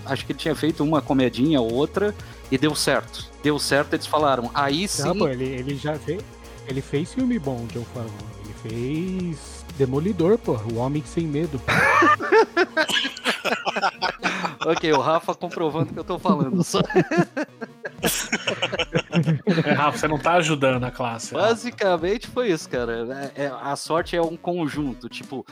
Acho 0.05 0.25
que 0.25 0.31
ele 0.31 0.39
tinha 0.39 0.55
feito 0.55 0.83
uma 0.83 1.01
comedinha 1.01 1.59
ou 1.61 1.73
outra 1.73 2.13
e 2.51 2.57
deu 2.57 2.75
certo. 2.75 3.25
Deu 3.43 3.57
certo, 3.59 3.93
eles 3.93 4.05
falaram. 4.05 4.49
Aí 4.53 4.87
sim. 4.87 5.03
Não, 5.03 5.17
pô, 5.17 5.27
ele, 5.27 5.45
ele 5.45 5.75
já 5.75 5.95
fez. 5.95 6.21
Ele 6.67 6.81
fez 6.81 7.13
filme 7.13 7.37
bom, 7.39 7.65
John 7.73 7.83
Favreau. 7.93 8.13
Ele 8.43 8.53
fez 9.33 9.63
Demolidor, 9.77 10.37
pô. 10.37 10.53
O 10.73 10.77
Homem 10.77 11.03
Sem 11.05 11.25
Medo. 11.27 11.61
Ok, 14.65 14.91
o 14.91 14.99
Rafa 14.99 15.35
comprovando 15.35 15.91
o 15.91 15.93
que 15.93 15.99
eu 15.99 16.03
tô 16.03 16.17
falando. 16.17 16.63
Só- 16.63 16.79
É, 19.65 19.71
Rafa, 19.73 19.97
você 19.99 20.07
não 20.07 20.17
tá 20.17 20.33
ajudando 20.33 20.83
a 20.83 20.91
classe. 20.91 21.33
Rafa. 21.35 21.47
Basicamente 21.49 22.27
foi 22.27 22.49
isso, 22.51 22.67
cara. 22.69 23.31
É- 23.35 23.43
é- 23.43 23.53
a 23.61 23.75
sorte 23.75 24.15
é 24.15 24.21
um 24.21 24.35
conjunto. 24.35 25.07
Tipo, 25.07 25.45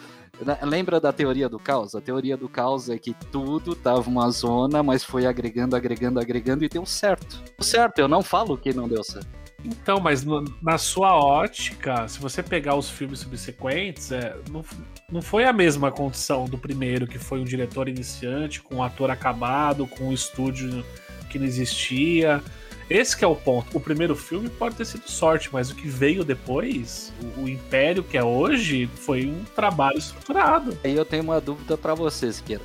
lembra 0.63 0.99
da 0.99 1.11
teoria 1.11 1.47
do 1.49 1.59
caos? 1.59 1.95
A 1.95 2.01
teoria 2.01 2.35
do 2.37 2.47
caos 2.49 2.89
é 2.89 2.97
que 2.97 3.13
tudo 3.31 3.75
tava 3.75 4.09
uma 4.09 4.29
zona, 4.29 4.81
mas 4.83 5.03
foi 5.03 5.25
agregando, 5.25 5.75
agregando, 5.75 6.19
agregando 6.19 6.63
e 6.63 6.69
deu 6.69 6.85
certo. 6.85 7.41
Deu 7.57 7.63
certo, 7.65 7.99
eu 7.99 8.07
não 8.07 8.21
falo 8.21 8.57
que 8.57 8.73
não 8.73 8.87
deu 8.87 9.03
certo. 9.03 9.27
Então, 9.65 9.99
mas 9.99 10.25
no- 10.25 10.43
na 10.61 10.77
sua 10.77 11.15
ótica, 11.15 12.05
se 12.07 12.19
você 12.19 12.43
pegar 12.43 12.75
os 12.75 12.89
filmes 12.89 13.19
subsequentes, 13.19 14.11
é, 14.11 14.35
não, 14.51 14.63
não 15.09 15.21
foi 15.21 15.45
a 15.45 15.53
mesma 15.53 15.89
condição 15.89 16.45
do 16.45 16.57
primeiro, 16.57 17.07
que 17.07 17.17
foi 17.17 17.39
um 17.39 17.45
diretor 17.45 17.87
iniciante, 17.87 18.61
com 18.61 18.75
um 18.75 18.83
ator 18.83 19.09
acabado, 19.09 19.87
com 19.87 20.09
um 20.09 20.13
estúdio 20.13 20.83
que 21.29 21.39
não 21.39 21.45
existia. 21.45 22.43
Esse 22.93 23.17
que 23.17 23.25
é 23.25 23.27
o 23.27 23.35
ponto. 23.35 23.75
O 23.75 23.79
primeiro 23.79 24.15
filme 24.15 24.47
pode 24.47 24.75
ter 24.75 24.85
sido 24.85 25.09
sorte, 25.09 25.49
mas 25.51 25.71
o 25.71 25.75
que 25.75 25.87
veio 25.87 26.23
depois, 26.23 27.11
o, 27.39 27.41
o 27.41 27.49
Império 27.49 28.03
que 28.03 28.15
é 28.15 28.23
hoje, 28.23 28.85
foi 28.85 29.25
um 29.25 29.43
trabalho 29.55 29.97
estruturado. 29.97 30.77
Aí 30.83 30.95
eu 30.95 31.03
tenho 31.03 31.23
uma 31.23 31.41
dúvida 31.41 31.75
pra 31.75 31.95
você, 31.95 32.31
Siqueira. 32.31 32.61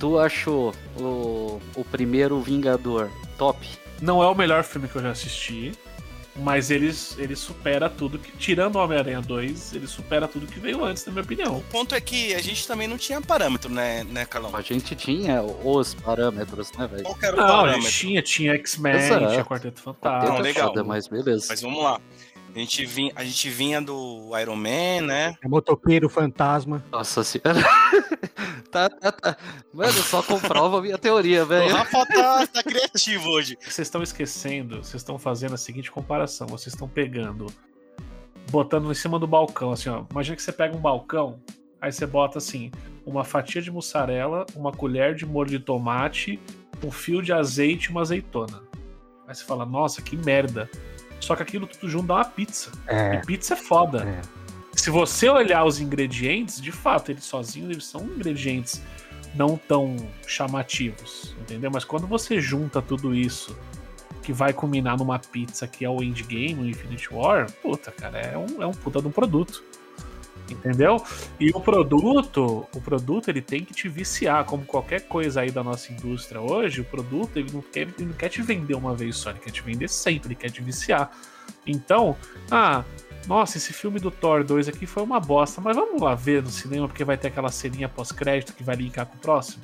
Tu 0.00 0.18
achou 0.18 0.74
o, 0.98 1.60
o 1.76 1.84
primeiro 1.84 2.40
Vingador 2.40 3.08
top? 3.38 3.64
Não 4.02 4.20
é 4.20 4.26
o 4.26 4.34
melhor 4.34 4.64
filme 4.64 4.88
que 4.88 4.96
eu 4.96 5.02
já 5.02 5.12
assisti, 5.12 5.70
mas 6.40 6.70
ele, 6.70 6.92
ele 7.18 7.36
supera 7.36 7.88
tudo 7.88 8.18
que. 8.18 8.30
Tirando 8.32 8.76
o 8.76 8.78
Homem-Aranha 8.78 9.20
2, 9.20 9.74
ele 9.74 9.86
supera 9.86 10.26
tudo 10.26 10.46
que 10.46 10.58
veio 10.58 10.84
antes, 10.84 11.04
na 11.04 11.12
minha 11.12 11.22
opinião. 11.22 11.58
O 11.58 11.62
ponto 11.62 11.94
é 11.94 12.00
que 12.00 12.34
a 12.34 12.40
gente 12.40 12.66
também 12.66 12.88
não 12.88 12.96
tinha 12.96 13.20
parâmetro, 13.20 13.70
né, 13.70 14.04
né 14.04 14.24
Carlão? 14.24 14.54
A 14.54 14.62
gente 14.62 14.94
tinha 14.94 15.42
os 15.42 15.94
parâmetros, 15.94 16.72
né, 16.72 16.86
velho? 16.86 17.02
Qual 17.02 17.14
que 17.14 17.26
era 17.26 17.36
o 17.36 17.38
Não, 17.38 17.44
a 17.44 17.48
parâmetro? 17.48 17.82
gente 17.82 17.96
tinha, 17.98 18.22
tinha 18.22 18.54
X-Men, 18.54 18.98
tinha 19.28 19.44
Quarteto 19.44 19.82
Não, 19.84 19.94
Fantástico. 19.94 20.32
Tenta 20.32 20.42
legal. 20.42 20.68
foda, 20.68 20.84
mas 20.84 21.08
beleza. 21.08 21.46
Mas 21.48 21.60
vamos 21.60 21.82
lá. 21.82 22.00
A 22.54 22.58
gente, 22.58 22.84
vinha, 22.84 23.12
a 23.14 23.24
gente 23.24 23.48
vinha 23.48 23.80
do 23.80 24.36
Iron 24.40 24.56
Man, 24.56 25.06
né? 25.06 25.36
É 25.42 25.48
motoqueiro 25.48 26.08
fantasma. 26.08 26.84
Nossa 26.90 27.22
senhora. 27.22 27.60
tá, 28.70 28.88
tá, 28.88 29.12
tá. 29.12 29.36
Mano, 29.72 29.92
só 29.92 30.20
comprova 30.22 30.78
a 30.78 30.82
minha 30.82 30.98
teoria, 30.98 31.44
O 31.44 31.46
velho. 31.46 31.72
Rafa 31.72 32.04
tá, 32.06 32.46
tá 32.48 32.62
criativo 32.62 33.28
hoje. 33.28 33.56
Vocês 33.60 33.86
estão 33.86 34.02
esquecendo, 34.02 34.78
vocês 34.78 35.00
estão 35.00 35.18
fazendo 35.18 35.54
a 35.54 35.58
seguinte 35.58 35.92
comparação. 35.92 36.48
Vocês 36.48 36.74
estão 36.74 36.88
pegando, 36.88 37.46
botando 38.50 38.90
em 38.90 38.94
cima 38.94 39.18
do 39.18 39.28
balcão, 39.28 39.70
assim, 39.70 39.88
ó. 39.88 40.04
Imagina 40.10 40.34
que 40.34 40.42
você 40.42 40.52
pega 40.52 40.76
um 40.76 40.80
balcão, 40.80 41.40
aí 41.80 41.92
você 41.92 42.04
bota 42.04 42.38
assim, 42.38 42.72
uma 43.06 43.22
fatia 43.22 43.62
de 43.62 43.70
mussarela, 43.70 44.44
uma 44.56 44.72
colher 44.72 45.14
de 45.14 45.24
molho 45.24 45.50
de 45.50 45.60
tomate, 45.60 46.40
um 46.84 46.90
fio 46.90 47.22
de 47.22 47.32
azeite 47.32 47.86
e 47.86 47.90
uma 47.90 48.00
azeitona. 48.00 48.62
Aí 49.26 49.34
você 49.34 49.44
fala, 49.44 49.64
nossa, 49.64 50.02
que 50.02 50.16
merda. 50.16 50.68
Só 51.20 51.36
que 51.36 51.42
aquilo 51.42 51.66
tudo 51.66 51.88
junto 51.88 52.06
dá 52.06 52.14
uma 52.14 52.24
pizza. 52.24 52.72
É. 52.86 53.16
E 53.16 53.26
pizza 53.26 53.54
é 53.54 53.56
foda. 53.56 54.02
É. 54.02 54.20
Se 54.74 54.90
você 54.90 55.28
olhar 55.28 55.64
os 55.64 55.78
ingredientes, 55.80 56.60
de 56.60 56.72
fato, 56.72 57.10
eles 57.10 57.24
sozinhos 57.24 57.70
eles 57.70 57.84
são 57.84 58.02
ingredientes 58.02 58.82
não 59.34 59.56
tão 59.56 59.96
chamativos, 60.26 61.36
entendeu? 61.40 61.70
Mas 61.72 61.84
quando 61.84 62.06
você 62.06 62.40
junta 62.40 62.82
tudo 62.82 63.14
isso, 63.14 63.56
que 64.22 64.32
vai 64.32 64.52
culminar 64.52 64.96
numa 64.96 65.18
pizza 65.18 65.66
que 65.66 65.84
é 65.84 65.90
o 65.90 66.02
endgame, 66.02 66.54
o 66.54 66.68
Infinite 66.68 67.12
War, 67.12 67.50
puta, 67.62 67.90
cara, 67.90 68.18
é 68.18 68.36
um, 68.36 68.62
é 68.62 68.66
um 68.66 68.72
puta 68.72 69.00
de 69.00 69.08
um 69.08 69.10
produto. 69.10 69.64
Entendeu? 70.50 71.02
E 71.38 71.50
o 71.50 71.60
produto, 71.60 72.66
o 72.74 72.80
produto 72.80 73.28
ele 73.28 73.40
tem 73.40 73.64
que 73.64 73.72
te 73.72 73.88
viciar, 73.88 74.44
como 74.44 74.64
qualquer 74.64 75.02
coisa 75.02 75.42
aí 75.42 75.50
da 75.50 75.62
nossa 75.62 75.92
indústria 75.92 76.40
hoje, 76.40 76.80
o 76.80 76.84
produto 76.84 77.36
ele 77.36 77.52
não 77.52 77.62
quer, 77.62 77.82
ele 77.82 78.06
não 78.06 78.12
quer 78.12 78.28
te 78.28 78.42
vender 78.42 78.74
uma 78.74 78.94
vez 78.94 79.16
só, 79.16 79.30
ele 79.30 79.38
quer 79.38 79.50
te 79.50 79.62
vender 79.62 79.88
sempre, 79.88 80.28
ele 80.28 80.34
quer 80.34 80.50
te 80.50 80.62
viciar. 80.62 81.10
Então, 81.66 82.16
ah, 82.50 82.84
nossa, 83.26 83.58
esse 83.58 83.72
filme 83.72 84.00
do 84.00 84.10
Thor 84.10 84.42
2 84.44 84.68
aqui 84.68 84.86
foi 84.86 85.02
uma 85.02 85.20
bosta, 85.20 85.60
mas 85.60 85.76
vamos 85.76 86.00
lá 86.00 86.14
ver 86.14 86.42
no 86.42 86.50
cinema 86.50 86.88
porque 86.88 87.04
vai 87.04 87.16
ter 87.16 87.28
aquela 87.28 87.50
ceninha 87.50 87.88
pós-crédito 87.88 88.54
que 88.54 88.64
vai 88.64 88.76
linkar 88.76 89.06
com 89.06 89.16
o 89.16 89.18
próximo. 89.18 89.62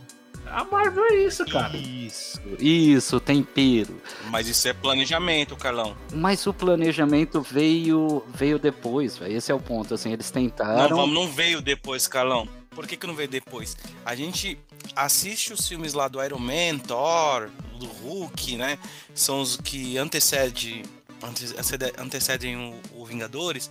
A 0.50 0.65
Marvel 0.65 1.05
é 1.07 1.15
isso, 1.26 1.45
cara. 1.47 1.76
Isso, 1.76 2.41
isso, 2.59 3.21
tempero. 3.21 4.00
Mas 4.31 4.49
isso 4.49 4.67
é 4.69 4.73
planejamento, 4.73 5.57
Carlão. 5.57 5.97
Mas 6.15 6.47
o 6.47 6.55
planejamento 6.55 7.41
veio 7.43 8.25
veio 8.35 8.59
depois, 8.59 9.19
velho. 9.19 9.37
Esse 9.37 9.50
é 9.53 9.55
o 9.55 9.61
ponto, 9.61 9.95
assim, 9.95 10.12
eles 10.12 10.31
Não, 10.33 10.43
tentaram. 10.43 10.97
vamos, 10.97 11.15
não 11.15 11.29
veio 11.31 11.61
depois, 11.61 12.07
Carlão. 12.07 12.49
Por 12.71 12.87
que, 12.87 12.97
que 12.97 13.07
não 13.07 13.15
veio 13.15 13.29
depois? 13.29 13.76
A 14.05 14.15
gente 14.15 14.59
assiste 14.95 15.53
os 15.53 15.67
filmes 15.67 15.95
lá 15.95 16.09
do 16.09 16.23
Iron 16.23 16.38
Man, 16.38 16.79
Thor, 16.87 17.49
do 17.79 17.87
Hulk, 17.87 18.57
né? 18.57 18.79
São 19.15 19.41
os 19.41 19.57
que 19.57 19.97
antecede, 19.99 20.83
antecede- 21.23 21.93
antecedem 21.99 22.57
o, 22.57 23.00
o 23.00 23.05
Vingadores. 23.07 23.71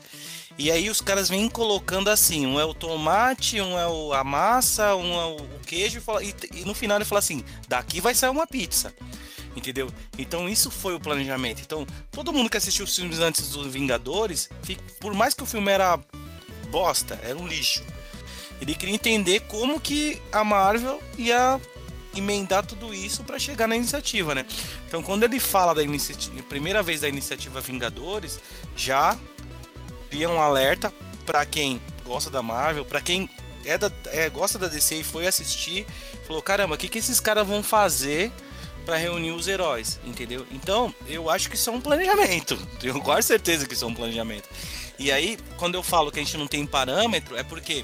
E 0.57 0.71
aí 0.71 0.89
os 0.89 1.01
caras 1.01 1.27
vêm 1.27 1.49
colocando 1.49 2.09
assim, 2.09 2.45
um 2.45 2.57
é 2.59 2.63
o 2.63 2.73
tomate, 2.73 3.59
um 3.59 3.77
é 3.77 3.87
o- 3.87 4.13
a 4.13 4.23
massa, 4.23 4.95
um 4.95 5.13
é 5.19 5.25
o, 5.25 5.59
queijo, 5.65 6.01
e, 6.21 6.59
e- 6.61 6.65
no 6.65 6.73
final 6.73 6.97
ele 6.97 7.03
fala 7.05 7.19
assim, 7.19 7.43
daqui 7.67 7.99
vai 7.99 8.15
sair 8.15 8.29
uma 8.29 8.47
pizza. 8.47 8.93
Entendeu? 9.55 9.89
Então 10.17 10.47
isso 10.49 10.69
foi 10.71 10.93
o 10.95 10.99
planejamento. 10.99 11.61
Então, 11.61 11.85
todo 12.11 12.31
mundo 12.33 12.49
que 12.49 12.57
assistiu 12.57 12.83
os 12.85 12.95
filmes 12.95 13.19
antes 13.19 13.49
dos 13.49 13.67
Vingadores, 13.67 14.49
por 14.99 15.13
mais 15.13 15.33
que 15.33 15.43
o 15.43 15.45
filme 15.45 15.71
era 15.71 15.97
bosta, 16.69 17.19
era 17.23 17.37
um 17.37 17.47
lixo. 17.47 17.81
Ele 18.61 18.75
queria 18.75 18.95
entender 18.95 19.41
como 19.41 19.79
que 19.79 20.21
a 20.31 20.43
Marvel 20.43 21.01
ia 21.17 21.59
emendar 22.15 22.65
tudo 22.65 22.93
isso 22.93 23.23
para 23.23 23.37
chegar 23.37 23.67
na 23.67 23.75
iniciativa, 23.75 24.33
né? 24.33 24.45
Então, 24.87 25.03
quando 25.03 25.23
ele 25.23 25.39
fala 25.39 25.73
da 25.75 25.81
primeira 26.47 26.81
vez 26.81 27.01
da 27.01 27.09
iniciativa 27.09 27.59
Vingadores, 27.59 28.39
já 28.75 29.17
cria 30.15 30.29
um 30.29 30.41
alerta 30.41 30.93
para 31.25 31.45
quem 31.45 31.81
gosta 32.05 32.29
da 32.29 32.41
Marvel, 32.41 32.85
para 32.85 33.01
quem 33.01 33.29
é 33.65 33.77
da, 33.77 33.91
é, 34.05 34.29
gosta 34.29 34.57
da 34.57 34.69
DC 34.69 34.95
e 34.95 35.03
foi 35.03 35.27
assistir, 35.27 35.85
falou: 36.25 36.41
caramba, 36.41 36.75
o 36.75 36.77
que, 36.77 36.87
que 36.87 36.99
esses 36.99 37.19
caras 37.19 37.45
vão 37.45 37.61
fazer 37.61 38.31
para 38.85 38.95
reunir 38.95 39.31
os 39.31 39.49
heróis, 39.49 39.99
entendeu? 40.05 40.47
Então, 40.51 40.95
eu 41.05 41.29
acho 41.29 41.49
que 41.49 41.57
isso 41.57 41.69
é 41.69 41.73
um 41.73 41.81
planejamento. 41.81 42.55
Tenho 42.79 43.01
quase 43.01 43.27
certeza 43.27 43.67
que 43.67 43.73
isso 43.73 43.83
é 43.83 43.87
um 43.89 43.93
planejamento. 43.93 44.47
E 44.97 45.11
aí, 45.11 45.37
quando 45.57 45.75
eu 45.75 45.83
falo 45.83 46.09
que 46.13 46.19
a 46.19 46.23
gente 46.23 46.37
não 46.37 46.47
tem 46.47 46.65
parâmetro, 46.65 47.35
é 47.35 47.43
porque 47.43 47.83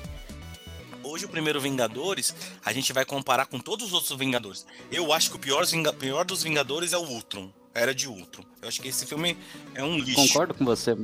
hoje 1.04 1.26
o 1.26 1.30
primeiro 1.30 1.60
Vingadores, 1.60 2.34
a 2.64 2.72
gente 2.72 2.94
vai 2.94 3.04
comparar 3.04 3.48
com 3.48 3.60
todos 3.60 3.88
os 3.88 3.94
outros 3.94 4.18
Vingadores. 4.18 4.66
Eu 4.90 5.12
acho 5.12 5.32
que 5.32 5.36
o 5.36 5.40
pior, 5.40 5.66
pior 6.00 6.24
dos 6.24 6.44
Vingadores 6.44 6.94
é 6.94 6.98
o 6.98 7.02
Ultron. 7.02 7.52
Era 7.74 7.94
de 7.96 8.08
Ultron. 8.08 8.44
Eu 8.62 8.68
acho 8.68 8.82
que 8.82 8.90
esse 8.90 9.06
filme 9.06 9.38
é 9.74 9.84
um 9.84 9.98
lixo. 9.98 10.16
Concordo 10.16 10.54
com 10.54 10.66
você. 10.66 10.98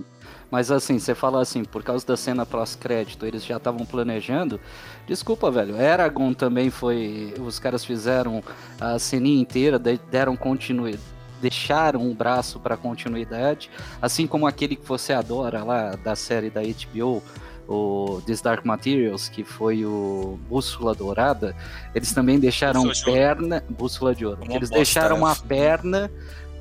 Mas 0.51 0.69
assim, 0.71 0.99
você 0.99 1.15
fala 1.15 1.41
assim, 1.41 1.63
por 1.63 1.81
causa 1.83 2.05
da 2.05 2.15
cena 2.17 2.45
pós-crédito, 2.45 3.25
eles 3.25 3.45
já 3.45 3.57
estavam 3.57 3.85
planejando. 3.85 4.59
Desculpa, 5.05 5.49
velho. 5.49 5.75
Eragon 5.79 6.33
também 6.33 6.69
foi. 6.69 7.33
Os 7.39 7.57
caras 7.59 7.85
fizeram 7.85 8.43
a 8.79 8.99
ceninha 8.99 9.41
inteira, 9.41 9.79
de- 9.79 9.99
deram 10.11 10.35
continuidade. 10.35 11.03
Deixaram 11.39 12.01
um 12.01 12.15
braço 12.15 12.59
para 12.59 12.75
continuidade, 12.75 13.69
assim 14.01 14.25
como 14.25 14.47
aquele 14.47 14.75
que 14.75 14.83
você 14.87 15.13
adora 15.13 15.63
lá 15.63 15.95
da 15.95 16.15
série 16.15 16.49
da 16.49 16.61
HBO, 16.63 17.21
o 17.67 18.21
This 18.25 18.41
Dark 18.41 18.65
Materials, 18.65 19.29
que 19.29 19.43
foi 19.43 19.85
o 19.85 20.39
Bússola 20.49 20.95
Dourada, 20.95 21.55
eles 21.93 22.11
também 22.11 22.39
deixaram 22.39 22.81
Bússola 22.81 22.95
de 22.95 23.19
perna, 23.19 23.63
Bússola 23.69 24.15
de 24.15 24.25
Ouro, 24.25 24.39
eles 24.45 24.61
bosta, 24.69 24.75
deixaram 24.75 25.17
né? 25.17 25.21
uma 25.25 25.35
perna 25.35 26.09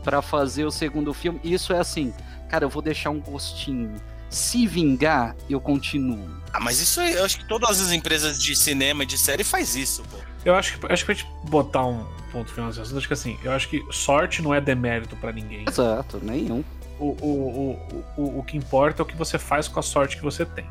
para 0.07 0.23
fazer 0.23 0.65
o 0.65 0.71
segundo 0.71 1.13
filme. 1.13 1.41
Isso 1.43 1.73
é 1.73 1.81
assim, 1.81 2.15
cara, 2.49 2.65
eu 2.65 2.69
vou 2.69 2.81
deixar 2.81 3.11
um 3.11 3.19
gostinho. 3.19 3.93
Se 4.31 4.65
vingar, 4.65 5.35
eu 5.51 5.61
continuo. 5.61 6.31
Ah, 6.53 6.61
mas 6.61 6.81
isso 6.81 7.01
aí, 7.01 7.15
eu 7.15 7.25
acho 7.25 7.39
que 7.39 7.49
todas 7.49 7.81
as 7.81 7.91
empresas 7.91 8.41
de 8.41 8.55
cinema 8.55 9.03
e 9.03 9.07
de 9.07 9.19
série 9.19 9.43
faz 9.43 9.75
isso, 9.75 10.05
pô. 10.05 10.19
Eu 10.45 10.55
acho 10.55 10.79
que, 10.79 10.93
acho 10.93 11.03
que 11.05 11.07
pra 11.07 11.15
gente 11.15 11.29
botar 11.49 11.85
um 11.85 12.07
ponto 12.31 12.53
final 12.53 12.69
nesse 12.69 12.81
assunto, 12.81 12.99
acho 12.99 13.09
que 13.09 13.15
assim, 13.15 13.37
eu 13.43 13.51
acho 13.51 13.69
que 13.69 13.85
sorte 13.91 14.41
não 14.43 14.55
é 14.55 14.61
demérito 14.61 15.17
pra 15.17 15.33
ninguém. 15.33 15.65
Exato, 15.69 16.21
nenhum. 16.23 16.63
O, 17.01 17.07
o, 17.07 17.27
o, 17.27 18.23
o, 18.23 18.39
o 18.39 18.45
que 18.45 18.57
importa 18.57 19.03
é 19.03 19.05
o 19.05 19.07
que 19.07 19.17
você 19.17 19.39
faz 19.39 19.67
com 19.67 19.81
a 19.81 19.83
sorte 19.83 20.17
que 20.17 20.23
você 20.23 20.47
tem. 20.47 20.67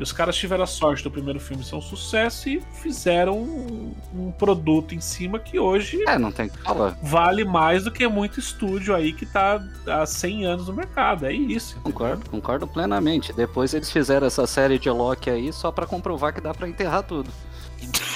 E 0.00 0.02
os 0.02 0.12
caras 0.12 0.34
tiveram 0.34 0.64
a 0.64 0.66
sorte 0.66 1.04
do 1.04 1.10
primeiro 1.10 1.38
filme 1.38 1.62
ser 1.62 1.74
um 1.76 1.80
sucesso 1.82 2.48
e 2.48 2.62
fizeram 2.82 3.36
um, 3.38 3.92
um 4.14 4.32
produto 4.32 4.94
em 4.94 5.00
cima 5.00 5.38
que 5.38 5.58
hoje 5.58 6.02
É, 6.08 6.18
não 6.18 6.32
tem 6.32 6.48
que 6.48 6.56
falar. 6.58 6.96
vale 7.02 7.44
mais 7.44 7.84
do 7.84 7.90
que 7.90 8.08
muito 8.08 8.40
estúdio 8.40 8.94
aí 8.94 9.12
que 9.12 9.26
tá 9.26 9.62
há 9.86 10.06
100 10.06 10.46
anos 10.46 10.68
no 10.68 10.72
mercado. 10.72 11.26
É 11.26 11.32
isso. 11.34 11.78
Concordo, 11.82 12.30
concordo 12.30 12.66
plenamente. 12.66 13.30
Depois 13.34 13.74
eles 13.74 13.90
fizeram 13.92 14.26
essa 14.26 14.46
série 14.46 14.78
de 14.78 14.88
Loki 14.88 15.28
aí 15.28 15.52
só 15.52 15.70
pra 15.70 15.86
comprovar 15.86 16.32
que 16.32 16.40
dá 16.40 16.54
pra 16.54 16.66
enterrar 16.66 17.02
tudo. 17.02 17.30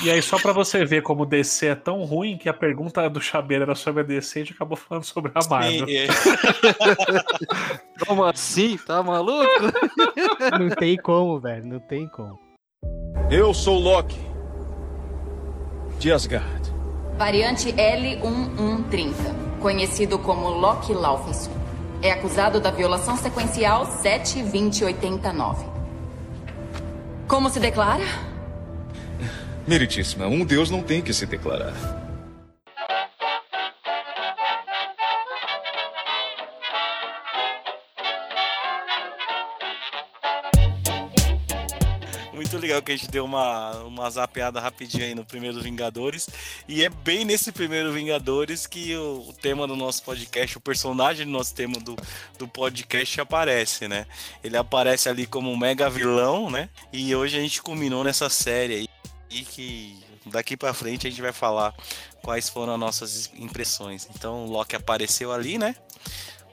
E 0.02 0.10
aí, 0.10 0.20
só 0.20 0.38
pra 0.38 0.52
você 0.52 0.84
ver 0.84 1.02
como 1.02 1.24
DC 1.24 1.66
é 1.68 1.74
tão 1.74 2.04
ruim 2.04 2.36
que 2.36 2.48
a 2.48 2.52
pergunta 2.52 3.08
do 3.08 3.20
Chabeira 3.20 3.64
era 3.64 3.74
sobre 3.74 4.02
a 4.02 4.04
DC 4.04 4.38
e 4.38 4.42
a 4.42 4.44
gente 4.44 4.54
acabou 4.54 4.76
falando 4.76 5.04
sobre 5.04 5.32
a 5.34 5.40
Marvel. 5.48 5.88
E- 5.88 6.06
e- 6.06 6.08
Como 8.06 8.24
assim? 8.24 8.76
Tá 8.86 9.02
maluco? 9.02 9.48
Não 10.58 10.68
tem 10.70 10.96
como, 10.96 11.40
velho. 11.40 11.64
Não 11.64 11.80
tem 11.80 12.06
como. 12.08 12.38
Eu 13.30 13.54
sou 13.54 13.78
Loki. 13.78 14.18
De 15.98 16.12
Asgard. 16.12 16.70
Variante 17.16 17.72
L1130, 17.72 19.14
conhecido 19.60 20.18
como 20.18 20.48
Loki 20.50 20.92
Laufeyson. 20.92 21.52
É 22.02 22.10
acusado 22.10 22.60
da 22.60 22.70
violação 22.70 23.16
sequencial 23.16 23.86
72089. 23.86 25.64
Como 27.26 27.48
se 27.48 27.58
declara? 27.60 28.04
Meritíssima, 29.66 30.26
um 30.26 30.44
deus 30.44 30.70
não 30.70 30.82
tem 30.82 31.00
que 31.00 31.12
se 31.14 31.24
declarar. 31.24 31.72
Muito 42.34 42.58
legal 42.58 42.82
que 42.82 42.92
a 42.92 42.96
gente 42.96 43.10
deu 43.10 43.24
uma, 43.24 43.70
uma 43.84 44.10
zapeada 44.10 44.60
rapidinho 44.60 45.02
aí 45.02 45.14
no 45.14 45.24
primeiro 45.24 45.62
Vingadores. 45.62 46.28
E 46.68 46.84
é 46.84 46.90
bem 46.90 47.24
nesse 47.24 47.50
primeiro 47.50 47.90
Vingadores 47.90 48.66
que 48.66 48.94
o, 48.94 49.30
o 49.30 49.32
tema 49.32 49.66
do 49.66 49.74
nosso 49.74 50.02
podcast, 50.02 50.58
o 50.58 50.60
personagem 50.60 51.24
do 51.24 51.32
nosso 51.32 51.54
tema 51.54 51.78
do, 51.80 51.96
do 52.38 52.46
podcast 52.46 53.18
aparece, 53.18 53.88
né? 53.88 54.06
Ele 54.42 54.58
aparece 54.58 55.08
ali 55.08 55.26
como 55.26 55.50
um 55.50 55.56
mega 55.56 55.88
vilão, 55.88 56.50
né? 56.50 56.68
E 56.92 57.16
hoje 57.16 57.38
a 57.38 57.40
gente 57.40 57.62
culminou 57.62 58.04
nessa 58.04 58.28
série 58.28 58.74
aí. 58.74 58.93
E 59.34 59.44
que 59.44 59.98
daqui 60.26 60.56
pra 60.56 60.72
frente 60.72 61.06
a 61.06 61.10
gente 61.10 61.20
vai 61.20 61.32
falar 61.32 61.74
quais 62.22 62.48
foram 62.48 62.74
as 62.74 62.78
nossas 62.80 63.30
impressões. 63.34 64.08
Então 64.14 64.46
o 64.46 64.50
Loki 64.50 64.76
apareceu 64.76 65.32
ali, 65.32 65.58
né? 65.58 65.74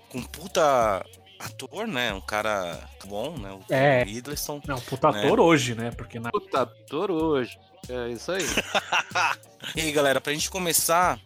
Com 0.09 0.21
puta 0.23 1.05
ator, 1.39 1.87
né? 1.87 2.13
Um 2.13 2.21
cara 2.21 2.79
bom, 3.05 3.37
né? 3.37 3.51
O 3.51 3.73
É. 3.73 4.03
Hiddleston. 4.03 4.61
Não, 4.67 4.79
puta 4.81 5.09
ator 5.09 5.39
hoje, 5.39 5.75
né? 5.75 5.91
Porque 5.91 6.19
na 6.19 6.31
Puta, 6.31 6.61
ator 6.61 7.11
hoje. 7.11 7.57
É 7.89 8.09
isso 8.09 8.31
aí. 8.31 8.43
E 9.75 9.81
aí, 9.81 9.91
galera, 9.91 10.19
pra 10.19 10.33
gente 10.33 10.49
começar, 10.49 11.19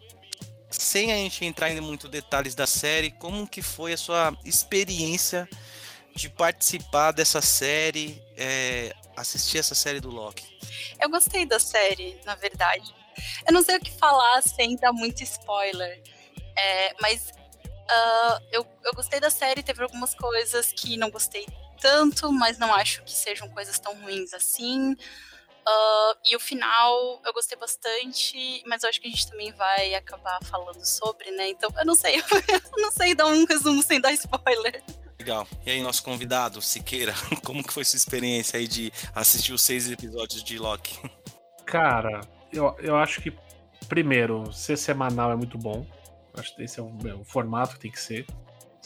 sem 0.70 1.10
a 1.10 1.16
gente 1.16 1.42
entrar 1.42 1.70
em 1.70 1.80
muito 1.80 2.06
detalhes 2.06 2.54
da 2.54 2.66
série, 2.66 3.10
como 3.12 3.46
que 3.46 3.62
foi 3.62 3.94
a 3.94 3.96
sua 3.96 4.36
experiência 4.44 5.48
de 6.14 6.28
participar 6.28 7.12
dessa 7.12 7.40
série, 7.40 8.22
é, 8.36 8.94
assistir 9.16 9.58
essa 9.58 9.74
série 9.74 10.00
do 10.00 10.10
Loki? 10.10 10.44
Eu 11.00 11.08
gostei 11.08 11.46
da 11.46 11.58
série, 11.58 12.20
na 12.24 12.34
verdade. 12.34 12.94
Eu 13.46 13.52
não 13.52 13.62
sei 13.62 13.76
o 13.76 13.80
que 13.80 13.90
falar 13.90 14.42
sem 14.42 14.76
dar 14.76 14.92
muito 14.92 15.22
spoiler. 15.22 16.02
É, 16.56 16.94
mas 17.00 17.32
ah, 17.88 18.40
eu, 18.52 18.66
eu 18.84 18.92
gostei 18.94 19.20
da 19.20 19.30
série, 19.30 19.62
teve 19.62 19.82
algumas 19.82 20.14
coisas 20.14 20.72
que 20.72 20.96
não 20.96 21.10
gostei 21.10 21.46
tanto, 21.80 22.32
mas 22.32 22.58
não 22.58 22.74
acho 22.74 23.02
que 23.04 23.12
sejam 23.12 23.48
coisas 23.50 23.78
tão 23.78 23.94
ruins 24.00 24.34
assim. 24.34 24.96
Ah, 25.66 26.16
e 26.24 26.36
o 26.36 26.40
final 26.40 27.20
eu 27.24 27.32
gostei 27.32 27.58
bastante, 27.58 28.62
mas 28.66 28.82
eu 28.82 28.88
acho 28.88 29.00
que 29.00 29.08
a 29.08 29.10
gente 29.10 29.28
também 29.28 29.52
vai 29.52 29.94
acabar 29.94 30.38
falando 30.44 30.84
sobre, 30.84 31.30
né? 31.32 31.48
Então 31.48 31.70
eu 31.78 31.84
não 31.84 31.94
sei, 31.94 32.16
eu 32.20 32.82
não 32.82 32.90
sei 32.90 33.14
dar 33.14 33.26
um 33.26 33.44
resumo 33.44 33.82
sem 33.82 34.00
dar 34.00 34.12
spoiler. 34.12 34.82
Legal. 35.18 35.46
E 35.64 35.70
aí, 35.70 35.82
nosso 35.82 36.02
convidado, 36.02 36.60
Siqueira, 36.60 37.14
como 37.44 37.64
que 37.64 37.72
foi 37.72 37.84
sua 37.84 37.96
experiência 37.96 38.58
aí 38.58 38.68
de 38.68 38.92
assistir 39.14 39.52
os 39.52 39.62
seis 39.62 39.90
episódios 39.90 40.42
de 40.42 40.58
Loki? 40.58 40.98
Cara, 41.64 42.20
eu, 42.52 42.76
eu 42.78 42.96
acho 42.96 43.20
que, 43.20 43.32
primeiro, 43.88 44.52
ser 44.52 44.76
semanal 44.76 45.32
é 45.32 45.36
muito 45.36 45.58
bom. 45.58 45.86
Acho 46.34 46.54
que 46.54 46.62
esse 46.62 46.78
é 46.78 46.82
o, 46.82 46.92
é 47.06 47.14
o 47.14 47.24
formato 47.24 47.74
que 47.74 47.80
tem 47.80 47.90
que 47.90 48.00
ser. 48.00 48.26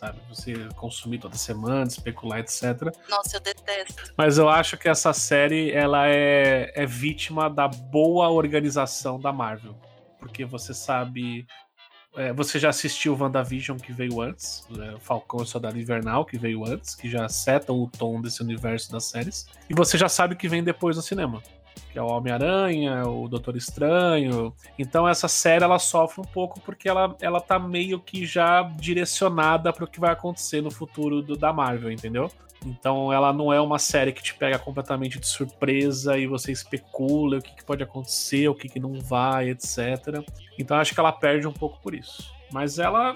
Sabe? 0.00 0.18
Você 0.30 0.54
consumir 0.76 1.18
toda 1.18 1.36
semana, 1.36 1.84
especular, 1.86 2.38
etc. 2.38 2.90
Nossa, 3.10 3.36
eu 3.36 3.40
detesto. 3.40 4.14
Mas 4.16 4.38
eu 4.38 4.48
acho 4.48 4.78
que 4.78 4.88
essa 4.88 5.12
série 5.12 5.70
ela 5.72 6.08
é, 6.08 6.72
é 6.74 6.86
vítima 6.86 7.50
da 7.50 7.68
boa 7.68 8.30
organização 8.30 9.20
da 9.20 9.30
Marvel. 9.30 9.76
Porque 10.18 10.46
você 10.46 10.72
sabe. 10.72 11.46
É, 12.16 12.32
você 12.32 12.58
já 12.58 12.70
assistiu 12.70 13.14
o 13.14 13.18
WandaVision 13.18 13.78
que 13.78 13.92
veio 13.92 14.20
antes, 14.20 14.66
né, 14.70 14.94
Falcão 15.00 15.42
e 15.42 15.46
Soldado 15.46 15.78
Invernal 15.78 16.24
que 16.24 16.36
veio 16.36 16.64
antes, 16.66 16.94
que 16.94 17.08
já 17.08 17.28
setam 17.28 17.76
o 17.80 17.88
tom 17.88 18.20
desse 18.20 18.42
universo 18.42 18.90
das 18.90 19.04
séries. 19.04 19.46
E 19.68 19.74
você 19.74 19.96
já 19.96 20.08
sabe 20.08 20.34
o 20.34 20.36
que 20.36 20.48
vem 20.48 20.62
depois 20.62 20.96
no 20.96 21.02
cinema. 21.02 21.42
que 21.92 21.98
é 21.98 22.02
o 22.02 22.06
Homem-Aranha, 22.06 23.06
o 23.06 23.28
Doutor 23.28 23.56
Estranho. 23.56 24.54
Então 24.78 25.08
essa 25.08 25.28
série 25.28 25.64
ela 25.64 25.78
sofre 25.78 26.20
um 26.20 26.24
pouco 26.24 26.60
porque 26.60 26.88
ela, 26.88 27.16
ela 27.20 27.40
tá 27.40 27.58
meio 27.58 28.00
que 28.00 28.24
já 28.24 28.62
direcionada 28.62 29.72
para 29.72 29.84
o 29.84 29.88
que 29.88 30.00
vai 30.00 30.12
acontecer 30.12 30.60
no 30.60 30.70
futuro 30.70 31.22
do, 31.22 31.36
da 31.36 31.52
Marvel, 31.52 31.90
entendeu? 31.90 32.30
Então 32.64 33.12
ela 33.12 33.32
não 33.32 33.52
é 33.52 33.60
uma 33.60 33.78
série 33.78 34.12
que 34.12 34.22
te 34.22 34.34
pega 34.34 34.58
completamente 34.58 35.18
de 35.18 35.26
surpresa 35.26 36.18
e 36.18 36.26
você 36.26 36.52
especula 36.52 37.38
o 37.38 37.42
que, 37.42 37.54
que 37.56 37.64
pode 37.64 37.82
acontecer, 37.82 38.48
o 38.48 38.54
que, 38.54 38.68
que 38.68 38.78
não 38.78 39.00
vai, 39.00 39.50
etc. 39.50 40.22
Então 40.58 40.76
acho 40.76 40.92
que 40.92 41.00
ela 41.00 41.12
perde 41.12 41.46
um 41.46 41.52
pouco 41.52 41.80
por 41.80 41.94
isso. 41.94 42.32
Mas 42.52 42.78
ela 42.78 43.14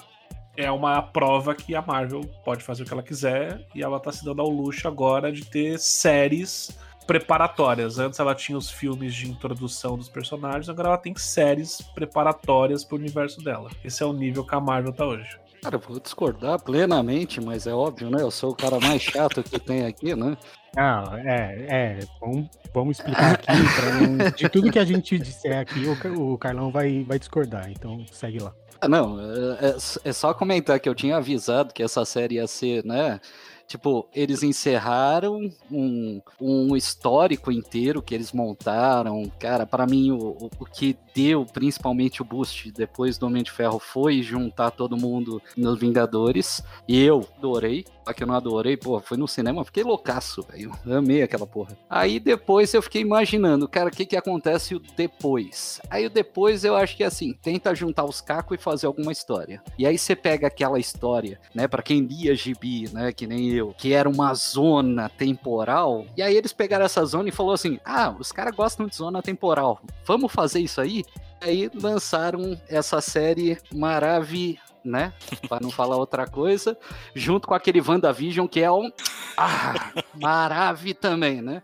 é 0.57 0.71
uma 0.71 1.03
prova 1.03 1.55
que 1.55 1.75
a 1.75 1.83
Marvel 1.83 2.23
pode 2.45 2.63
fazer 2.63 2.83
o 2.83 2.87
que 2.87 2.93
ela 2.93 3.03
quiser 3.03 3.67
e 3.75 3.83
ela 3.83 3.99
tá 4.01 4.13
se 4.13 4.25
dando 4.25 4.41
ao 4.41 4.49
luxo 4.49 4.87
agora 4.87 5.33
de 5.33 5.45
ter 5.45 5.79
séries 5.79 6.79
preparatórias. 7.07 7.99
Antes 7.99 8.19
ela 8.19 8.35
tinha 8.35 8.57
os 8.57 8.71
filmes 8.71 9.15
de 9.15 9.31
introdução 9.31 9.97
dos 9.97 10.09
personagens, 10.09 10.69
agora 10.69 10.89
ela 10.89 10.99
tem 10.99 11.15
séries 11.17 11.83
preparatórias 11.95 12.85
pro 12.85 12.97
universo 12.97 13.43
dela. 13.43 13.71
Esse 13.85 14.03
é 14.03 14.07
o 14.07 14.13
nível 14.13 14.45
que 14.45 14.55
a 14.55 14.61
Marvel 14.61 14.93
tá 14.93 15.05
hoje. 15.05 15.44
Cara, 15.65 15.77
eu 15.77 15.81
vou 15.81 15.99
discordar 15.99 16.63
plenamente, 16.63 17.41
mas 17.41 17.67
é 17.67 17.73
óbvio, 17.73 18.11
né? 18.11 18.21
Eu 18.21 18.31
sou 18.31 18.51
o 18.51 18.55
cara 18.55 18.79
mais 18.79 19.01
chato 19.01 19.43
que 19.43 19.59
tem 19.59 19.87
aqui, 19.87 20.15
né? 20.15 20.37
Não, 20.77 21.17
é, 21.17 21.67
é. 21.71 21.99
Vamos, 22.21 22.51
vamos 22.75 22.99
explicar 22.99 23.33
aqui. 23.33 23.47
Não, 23.51 24.31
de 24.31 24.49
tudo 24.51 24.71
que 24.71 24.79
a 24.79 24.85
gente 24.85 25.19
disser 25.19 25.59
aqui, 25.59 25.87
o, 25.87 26.33
o 26.35 26.37
Carlão 26.37 26.71
vai, 26.71 27.03
vai 27.05 27.19
discordar. 27.19 27.71
Então 27.71 28.05
segue 28.13 28.41
lá. 28.41 28.55
Ah, 28.79 28.89
não, 28.89 29.19
é, 29.19 29.69
é, 29.71 29.77
é 30.05 30.13
só 30.13 30.35
comentar 30.35 30.79
que 30.79 30.87
eu 30.87 30.95
tinha 30.95 31.17
avisado 31.17 31.73
que 31.73 31.83
essa 31.83 32.05
série 32.05 32.35
ia 32.35 32.47
ser, 32.47 32.85
né? 32.85 33.19
Tipo, 33.67 34.07
eles 34.15 34.43
encerraram 34.43 35.51
um, 35.71 36.21
um 36.39 36.77
histórico 36.77 37.51
inteiro 37.51 38.03
que 38.03 38.15
eles 38.15 38.33
montaram. 38.33 39.33
Cara, 39.39 39.65
para 39.65 39.87
mim, 39.87 40.11
o, 40.11 40.51
o 40.59 40.67
que 40.67 40.99
deu 41.15 41.47
principalmente 41.47 42.21
o 42.21 42.25
boost 42.25 42.73
depois 42.73 43.17
do 43.17 43.27
Homem 43.27 43.43
de 43.43 43.51
Ferro 43.51 43.79
foi 43.79 44.23
juntar 44.23 44.71
todo 44.73 44.97
mundo 44.97 45.41
nos 45.57 45.79
Vingadores. 45.79 46.63
E 46.89 47.03
eu 47.03 47.27
adorei. 47.39 47.85
Só 48.05 48.13
que 48.13 48.23
eu 48.23 48.27
não 48.27 48.35
adorei, 48.35 48.77
pô, 48.77 49.01
foi 49.01 49.17
no 49.17 49.27
cinema, 49.27 49.65
fiquei 49.65 49.83
loucaço, 49.83 50.43
velho. 50.43 50.73
Amei 50.87 51.23
aquela 51.23 51.47
porra. 51.47 51.75
Aí 51.89 52.21
depois 52.21 52.75
eu 52.75 52.83
fiquei 52.83 53.01
imaginando, 53.01 53.67
cara, 53.67 53.89
o 53.89 53.91
que 53.91 54.05
que 54.05 54.15
acontece 54.17 54.79
depois? 54.95 55.81
Aí 55.89 56.05
o 56.05 56.11
depois 56.11 56.65
eu 56.65 56.77
acho 56.77 56.97
que 56.97 57.03
é 57.03 57.07
assim, 57.07 57.33
tenta 57.33 57.75
juntar 57.75 58.05
os 58.05 58.21
cacos 58.21 58.59
e 58.59 58.63
fazer 58.63 58.87
alguma 58.87 59.11
história. 59.11 59.63
E 59.79 59.87
aí 59.87 59.97
você 59.97 60.15
pega 60.15 60.49
aquela 60.49 60.79
história, 60.79 61.41
né, 61.55 61.67
para 61.67 61.83
quem 61.83 62.01
lia 62.01 62.35
gibi, 62.35 62.91
né, 62.93 63.11
que 63.11 63.27
nem 63.27 63.49
eu, 63.51 63.73
que 63.73 63.95
era 63.95 64.09
uma 64.09 64.35
zona 64.35 65.09
temporal. 65.09 66.05
E 66.15 66.21
aí 66.23 66.37
eles 66.37 66.53
pegaram 66.53 66.85
essa 66.85 67.05
zona 67.07 67.31
e 67.31 67.33
falou 67.33 67.53
assim: 67.55 67.79
"Ah, 67.85 68.15
os 68.19 68.33
caras 68.33 68.55
gostam 68.55 68.87
de 68.87 68.97
zona 68.97 69.23
temporal. 69.23 69.81
Vamos 70.05 70.31
fazer 70.31 70.61
isso 70.61 70.79
aí?" 70.79 71.04
Aí 71.45 71.71
lançaram 71.75 72.59
essa 72.69 73.01
série 73.01 73.59
maravilhosa 73.73 74.65
né? 74.85 75.15
Para 75.49 75.63
não 75.63 75.71
falar 75.71 75.97
outra 75.97 76.27
coisa, 76.27 76.77
junto 77.15 77.49
com 77.49 77.55
aquele 77.55 77.81
WandaVision 77.81 78.47
que 78.47 78.61
é 78.61 78.71
um 78.71 78.93
ah, 79.35 79.93
maravilha 80.15 80.95
também, 80.95 81.41
né? 81.41 81.63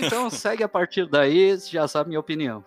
Então 0.00 0.30
segue 0.30 0.64
a 0.64 0.68
partir 0.68 1.06
daí, 1.06 1.54
já 1.58 1.86
sabe 1.86 2.08
minha 2.08 2.20
opinião. 2.20 2.64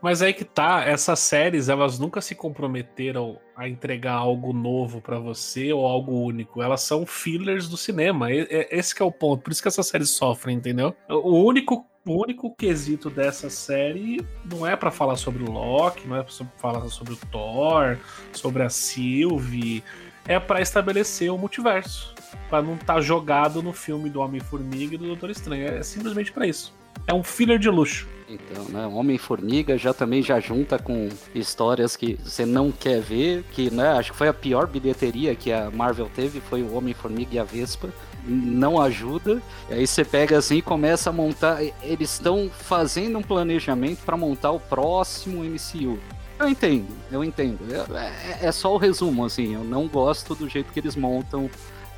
Mas 0.00 0.22
aí 0.22 0.32
que 0.32 0.44
tá, 0.44 0.84
essas 0.84 1.18
séries, 1.18 1.68
elas 1.68 1.98
nunca 1.98 2.20
se 2.20 2.32
comprometeram 2.32 3.40
a 3.56 3.68
entregar 3.68 4.14
algo 4.14 4.52
novo 4.52 5.00
para 5.00 5.18
você 5.18 5.72
ou 5.72 5.84
algo 5.84 6.12
único. 6.12 6.62
Elas 6.62 6.82
são 6.82 7.04
fillers 7.04 7.68
do 7.68 7.76
cinema. 7.76 8.28
Esse 8.30 8.94
é 9.02 9.04
o 9.04 9.10
ponto. 9.10 9.42
Por 9.42 9.50
isso 9.50 9.60
que 9.60 9.66
essas 9.66 9.88
séries 9.88 10.10
sofrem, 10.10 10.56
entendeu? 10.56 10.94
O 11.08 11.42
único 11.42 11.84
o 12.08 12.22
único 12.22 12.54
quesito 12.54 13.10
dessa 13.10 13.50
série 13.50 14.26
não 14.50 14.66
é 14.66 14.74
para 14.74 14.90
falar 14.90 15.16
sobre 15.16 15.42
o 15.42 15.50
Loki, 15.50 16.08
não 16.08 16.16
é 16.16 16.22
para 16.22 16.46
falar 16.56 16.88
sobre 16.88 17.12
o 17.12 17.16
Thor, 17.16 17.98
sobre 18.32 18.62
a 18.62 18.70
Sylvie, 18.70 19.84
é 20.26 20.40
para 20.40 20.60
estabelecer 20.62 21.30
o 21.30 21.36
multiverso, 21.36 22.14
para 22.48 22.62
não 22.62 22.74
estar 22.74 22.94
tá 22.94 23.00
jogado 23.00 23.62
no 23.62 23.72
filme 23.72 24.08
do 24.08 24.20
Homem-Formiga 24.20 24.94
e 24.94 24.98
do 24.98 25.06
Doutor 25.06 25.30
Estranho. 25.30 25.68
É 25.68 25.82
simplesmente 25.82 26.32
para 26.32 26.46
isso. 26.46 26.74
É 27.06 27.12
um 27.12 27.22
filler 27.22 27.58
de 27.58 27.68
luxo. 27.68 28.08
Então, 28.28 28.64
né, 28.64 28.86
Homem-Formiga 28.86 29.78
já 29.78 29.94
também 29.94 30.22
já 30.22 30.38
junta 30.38 30.78
com 30.78 31.08
histórias 31.34 31.96
que 31.96 32.18
você 32.22 32.44
não 32.44 32.70
quer 32.70 33.00
ver, 33.00 33.42
que, 33.52 33.70
né, 33.70 33.88
acho 33.92 34.12
que 34.12 34.18
foi 34.18 34.28
a 34.28 34.34
pior 34.34 34.66
bilheteria 34.66 35.34
que 35.34 35.50
a 35.50 35.70
Marvel 35.70 36.10
teve, 36.14 36.40
foi 36.40 36.62
o 36.62 36.74
Homem-Formiga 36.74 37.34
e 37.34 37.38
a 37.38 37.44
Vespa 37.44 37.88
não 38.24 38.80
ajuda. 38.80 39.42
E 39.70 39.74
aí 39.74 39.86
você 39.86 40.04
pega 40.04 40.36
assim 40.36 40.56
e 40.58 40.62
começa 40.62 41.08
a 41.08 41.12
montar. 41.12 41.62
Eles 41.82 42.12
estão 42.12 42.50
fazendo 42.50 43.18
um 43.18 43.22
planejamento 43.22 44.04
para 44.04 44.16
montar 44.16 44.50
o 44.50 44.60
próximo 44.60 45.42
MCU. 45.42 45.98
Eu 46.38 46.48
entendo, 46.48 46.86
eu 47.10 47.24
entendo. 47.24 47.58
É, 47.96 48.46
é, 48.46 48.52
só 48.52 48.74
o 48.74 48.76
resumo, 48.76 49.24
assim. 49.24 49.54
Eu 49.54 49.64
não 49.64 49.88
gosto 49.88 50.34
do 50.34 50.48
jeito 50.48 50.72
que 50.72 50.78
eles 50.78 50.94
montam 50.94 51.50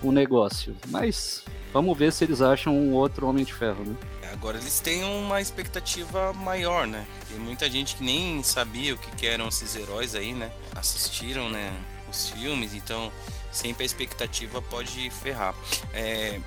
o 0.02 0.12
negócio. 0.12 0.76
Mas 0.88 1.44
vamos 1.72 1.96
ver 1.96 2.12
se 2.12 2.24
eles 2.24 2.40
acham 2.40 2.74
um 2.74 2.92
outro 2.92 3.26
Homem 3.26 3.44
de 3.44 3.52
Ferro, 3.52 3.84
né? 3.84 3.96
Agora 4.32 4.58
eles 4.58 4.80
têm 4.80 5.04
uma 5.04 5.40
expectativa 5.40 6.32
maior, 6.32 6.86
né? 6.86 7.06
Tem 7.28 7.38
muita 7.38 7.68
gente 7.68 7.96
que 7.96 8.04
nem 8.04 8.42
sabia 8.42 8.94
o 8.94 8.98
que 8.98 9.26
eram 9.26 9.48
esses 9.48 9.74
heróis 9.74 10.14
aí, 10.14 10.32
né? 10.32 10.50
Assistiram, 10.74 11.50
né? 11.50 11.72
Os 12.08 12.30
filmes, 12.30 12.74
então 12.74 13.12
sempre 13.52 13.82
a 13.82 13.86
expectativa 13.86 14.62
pode 14.62 15.10
ferrar. 15.10 15.54
É, 15.92 16.40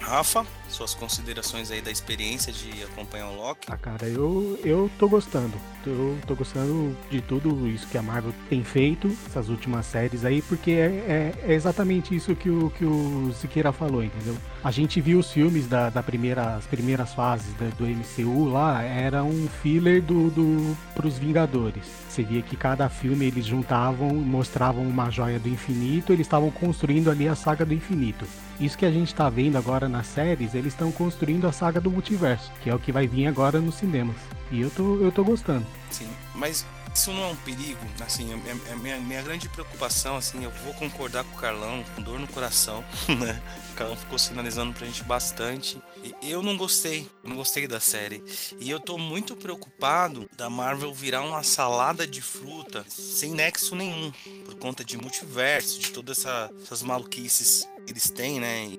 Rafa, 0.00 0.44
suas 0.68 0.92
considerações 0.94 1.70
aí 1.70 1.80
da 1.80 1.90
experiência 1.90 2.52
de 2.52 2.82
acompanhar 2.84 3.28
o 3.28 3.36
Loki? 3.36 3.68
Ah, 3.70 3.76
cara, 3.76 4.06
eu, 4.06 4.58
eu 4.64 4.90
tô 4.98 5.08
gostando. 5.08 5.54
Eu 5.86 6.18
tô 6.26 6.34
gostando 6.34 6.96
de 7.10 7.20
tudo 7.20 7.68
isso 7.68 7.86
que 7.88 7.98
a 7.98 8.02
Marvel 8.02 8.32
tem 8.48 8.64
feito, 8.64 9.14
essas 9.26 9.48
últimas 9.48 9.84
séries 9.86 10.24
aí, 10.24 10.40
porque 10.42 10.70
é, 10.72 11.34
é, 11.46 11.52
é 11.52 11.52
exatamente 11.52 12.14
isso 12.14 12.34
que 12.34 12.48
o, 12.48 12.70
que 12.70 12.84
o 12.84 13.32
Siqueira 13.34 13.70
falou, 13.72 14.02
entendeu? 14.02 14.36
A 14.62 14.70
gente 14.70 15.00
viu 15.00 15.18
os 15.18 15.30
filmes 15.30 15.66
da, 15.66 15.90
da 15.90 16.02
primeira, 16.02 16.56
as 16.56 16.66
primeiras 16.66 17.12
fases 17.12 17.52
da, 17.54 17.66
do 17.76 17.84
MCU 17.86 18.48
lá, 18.48 18.82
era 18.82 19.22
um 19.22 19.46
filler 19.62 20.02
do, 20.02 20.30
do, 20.30 20.76
pros 20.94 21.18
Vingadores. 21.18 21.84
Você 22.08 22.22
via 22.22 22.40
que 22.40 22.56
cada 22.56 22.88
filme 22.88 23.26
eles 23.26 23.44
juntavam, 23.44 24.08
mostravam 24.08 24.84
uma 24.84 25.10
joia 25.10 25.38
do 25.38 25.48
infinito, 25.48 26.12
eles 26.12 26.26
estavam 26.26 26.50
construindo 26.50 27.10
ali 27.10 27.28
a 27.28 27.34
saga 27.34 27.64
do 27.64 27.74
infinito. 27.74 28.24
Isso 28.60 28.78
que 28.78 28.86
a 28.86 28.90
gente 28.90 29.14
tá 29.14 29.28
vendo 29.28 29.56
agora 29.56 29.88
nas 29.88 30.06
séries, 30.06 30.54
eles 30.54 30.72
estão 30.72 30.92
construindo 30.92 31.46
a 31.46 31.52
saga 31.52 31.80
do 31.80 31.90
multiverso, 31.90 32.52
que 32.62 32.70
é 32.70 32.74
o 32.74 32.78
que 32.78 32.92
vai 32.92 33.06
vir 33.06 33.26
agora 33.26 33.60
nos 33.60 33.76
cinemas. 33.76 34.16
E 34.50 34.60
eu 34.60 34.70
tô, 34.70 34.96
eu 34.96 35.10
tô 35.10 35.24
gostando. 35.24 35.66
Sim, 35.90 36.08
mas 36.34 36.64
isso 36.94 37.12
não 37.12 37.24
é 37.24 37.26
um 37.26 37.36
perigo, 37.36 37.80
assim, 38.00 38.32
a 38.32 38.36
minha, 38.36 38.54
a 38.72 38.76
minha, 38.76 38.98
minha, 38.98 39.22
grande 39.22 39.48
preocupação, 39.48 40.16
assim, 40.16 40.44
eu 40.44 40.50
vou 40.64 40.72
concordar 40.74 41.24
com 41.24 41.36
o 41.36 41.40
Carlão, 41.40 41.84
com 41.94 42.02
dor 42.02 42.20
no 42.20 42.28
coração, 42.28 42.84
né? 43.18 43.42
O 43.72 43.74
Carlão 43.74 43.96
ficou 43.96 44.16
sinalizando 44.16 44.72
pra 44.72 44.86
gente 44.86 45.02
bastante. 45.02 45.82
Eu 46.22 46.40
não 46.40 46.56
gostei, 46.56 47.10
não 47.24 47.34
gostei 47.34 47.66
da 47.66 47.80
série. 47.80 48.22
E 48.60 48.70
eu 48.70 48.78
tô 48.78 48.96
muito 48.96 49.34
preocupado 49.34 50.30
da 50.36 50.48
Marvel 50.48 50.94
virar 50.94 51.22
uma 51.22 51.42
salada 51.42 52.06
de 52.06 52.22
fruta 52.22 52.84
sem 52.88 53.32
nexo 53.32 53.74
nenhum, 53.74 54.12
por 54.44 54.54
conta 54.54 54.84
de 54.84 54.96
multiverso, 54.96 55.80
de 55.80 55.90
todas 55.90 56.18
essa, 56.18 56.48
essas 56.62 56.82
maluquices 56.82 57.66
eles 57.86 58.10
têm, 58.10 58.40
né? 58.40 58.70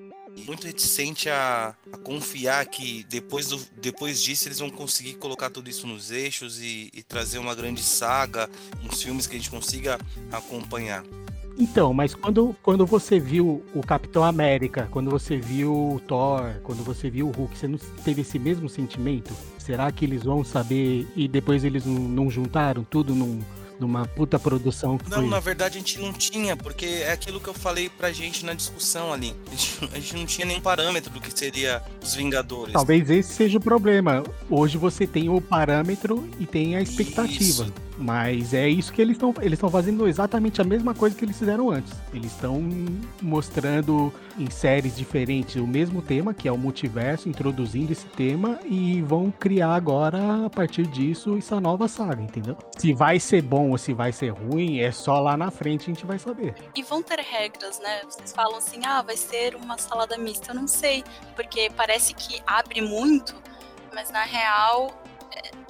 muito 0.44 0.66
reticente 0.66 1.30
a, 1.30 1.74
a, 1.92 1.96
confiar 1.96 2.66
que 2.66 3.04
depois, 3.08 3.48
do, 3.48 3.60
depois 3.80 4.22
disso 4.22 4.48
eles 4.48 4.58
vão 4.58 4.68
conseguir 4.68 5.14
colocar 5.14 5.48
tudo 5.48 5.70
isso 5.70 5.86
nos 5.86 6.10
eixos 6.10 6.60
e, 6.60 6.90
e 6.92 7.02
trazer 7.02 7.38
uma 7.38 7.54
grande 7.54 7.82
saga, 7.82 8.50
uns 8.84 9.02
filmes 9.02 9.26
que 9.26 9.34
a 9.34 9.38
gente 9.38 9.50
consiga 9.50 9.98
acompanhar. 10.30 11.04
Então, 11.58 11.94
mas 11.94 12.14
quando, 12.14 12.54
quando 12.62 12.84
você 12.84 13.18
viu 13.18 13.64
o 13.74 13.80
Capitão 13.80 14.22
América, 14.22 14.88
quando 14.90 15.10
você 15.10 15.38
viu 15.38 15.72
o 15.72 16.00
Thor, 16.00 16.60
quando 16.62 16.84
você 16.84 17.08
viu 17.08 17.28
o 17.28 17.30
Hulk, 17.30 17.56
você 17.56 17.66
não 17.66 17.78
teve 18.04 18.20
esse 18.20 18.38
mesmo 18.38 18.68
sentimento? 18.68 19.32
Será 19.56 19.90
que 19.90 20.04
eles 20.04 20.22
vão 20.22 20.44
saber 20.44 21.08
e 21.16 21.26
depois 21.26 21.64
eles 21.64 21.86
não, 21.86 21.94
não 21.94 22.30
juntaram 22.30 22.84
tudo 22.84 23.14
num, 23.14 23.40
numa 23.78 24.06
puta 24.06 24.38
produção. 24.38 24.98
não, 25.08 25.18
foi... 25.18 25.28
na 25.28 25.40
verdade 25.40 25.76
a 25.76 25.80
gente 25.80 25.98
não 25.98 26.12
tinha, 26.12 26.56
porque 26.56 26.86
é 26.86 27.12
aquilo 27.12 27.40
que 27.40 27.48
eu 27.48 27.54
falei 27.54 27.88
pra 27.88 28.12
gente 28.12 28.44
na 28.44 28.54
discussão 28.54 29.12
ali. 29.12 29.34
A 29.46 29.50
gente, 29.50 29.88
a 29.92 29.94
gente 29.96 30.16
não 30.16 30.26
tinha 30.26 30.46
nenhum 30.46 30.60
parâmetro 30.60 31.10
do 31.10 31.20
que 31.20 31.36
seria 31.36 31.82
os 32.02 32.14
Vingadores. 32.14 32.72
Talvez 32.72 33.10
esse 33.10 33.34
seja 33.34 33.58
o 33.58 33.60
problema. 33.60 34.22
Hoje 34.48 34.78
você 34.78 35.06
tem 35.06 35.28
o 35.28 35.40
parâmetro 35.40 36.28
e 36.40 36.46
tem 36.46 36.76
a 36.76 36.80
expectativa. 36.80 37.64
Isso. 37.64 37.72
Mas 37.98 38.52
é 38.52 38.68
isso 38.68 38.92
que 38.92 39.00
eles 39.00 39.16
estão 39.16 39.34
eles 39.40 39.54
estão 39.54 39.70
fazendo 39.70 40.06
exatamente 40.06 40.60
a 40.60 40.64
mesma 40.64 40.94
coisa 40.94 41.16
que 41.16 41.24
eles 41.24 41.38
fizeram 41.38 41.70
antes. 41.70 41.92
Eles 42.12 42.32
estão 42.32 42.62
mostrando 43.22 44.12
em 44.38 44.50
séries 44.50 44.96
diferentes 44.96 45.56
o 45.56 45.66
mesmo 45.66 46.02
tema, 46.02 46.34
que 46.34 46.46
é 46.46 46.52
o 46.52 46.58
multiverso, 46.58 47.28
introduzindo 47.28 47.92
esse 47.92 48.06
tema 48.06 48.58
e 48.64 49.00
vão 49.02 49.30
criar 49.30 49.74
agora 49.74 50.46
a 50.46 50.50
partir 50.50 50.86
disso 50.86 51.36
essa 51.38 51.60
nova 51.60 51.88
saga, 51.88 52.22
entendeu? 52.22 52.56
Se 52.76 52.92
vai 52.92 53.18
ser 53.18 53.42
bom 53.42 53.70
ou 53.70 53.78
se 53.78 53.94
vai 53.94 54.12
ser 54.12 54.30
ruim, 54.30 54.80
é 54.80 54.92
só 54.92 55.18
lá 55.20 55.36
na 55.36 55.50
frente 55.50 55.82
a 55.90 55.94
gente 55.94 56.04
vai 56.04 56.18
saber. 56.18 56.54
E 56.74 56.82
vão 56.82 57.02
ter 57.02 57.20
regras, 57.20 57.80
né? 57.80 58.02
Vocês 58.04 58.32
falam 58.32 58.56
assim: 58.56 58.80
"Ah, 58.84 59.02
vai 59.02 59.16
ser 59.16 59.54
uma 59.56 59.78
salada 59.78 60.18
mista". 60.18 60.52
Eu 60.52 60.56
não 60.56 60.68
sei, 60.68 61.02
porque 61.34 61.70
parece 61.76 62.14
que 62.14 62.42
abre 62.46 62.80
muito, 62.80 63.34
mas 63.94 64.10
na 64.10 64.22
real 64.22 64.90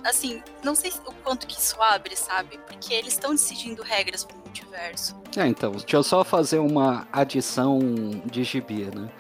assim, 0.06 0.42
não 0.62 0.74
sei 0.74 0.92
o 1.06 1.12
quanto 1.12 1.46
que 1.46 1.58
isso 1.58 1.80
abre, 1.82 2.16
sabe? 2.16 2.58
Porque 2.66 2.94
eles 2.94 3.12
estão 3.12 3.32
decidindo 3.32 3.82
regras 3.82 4.24
pro 4.24 4.36
multiverso. 4.38 5.16
É, 5.36 5.46
então, 5.46 5.72
deixa 5.72 5.96
eu 5.96 6.02
só 6.02 6.24
fazer 6.24 6.58
uma 6.58 7.06
adição 7.12 7.78
de 8.24 8.44
gibi, 8.44 8.84
né? 8.94 9.10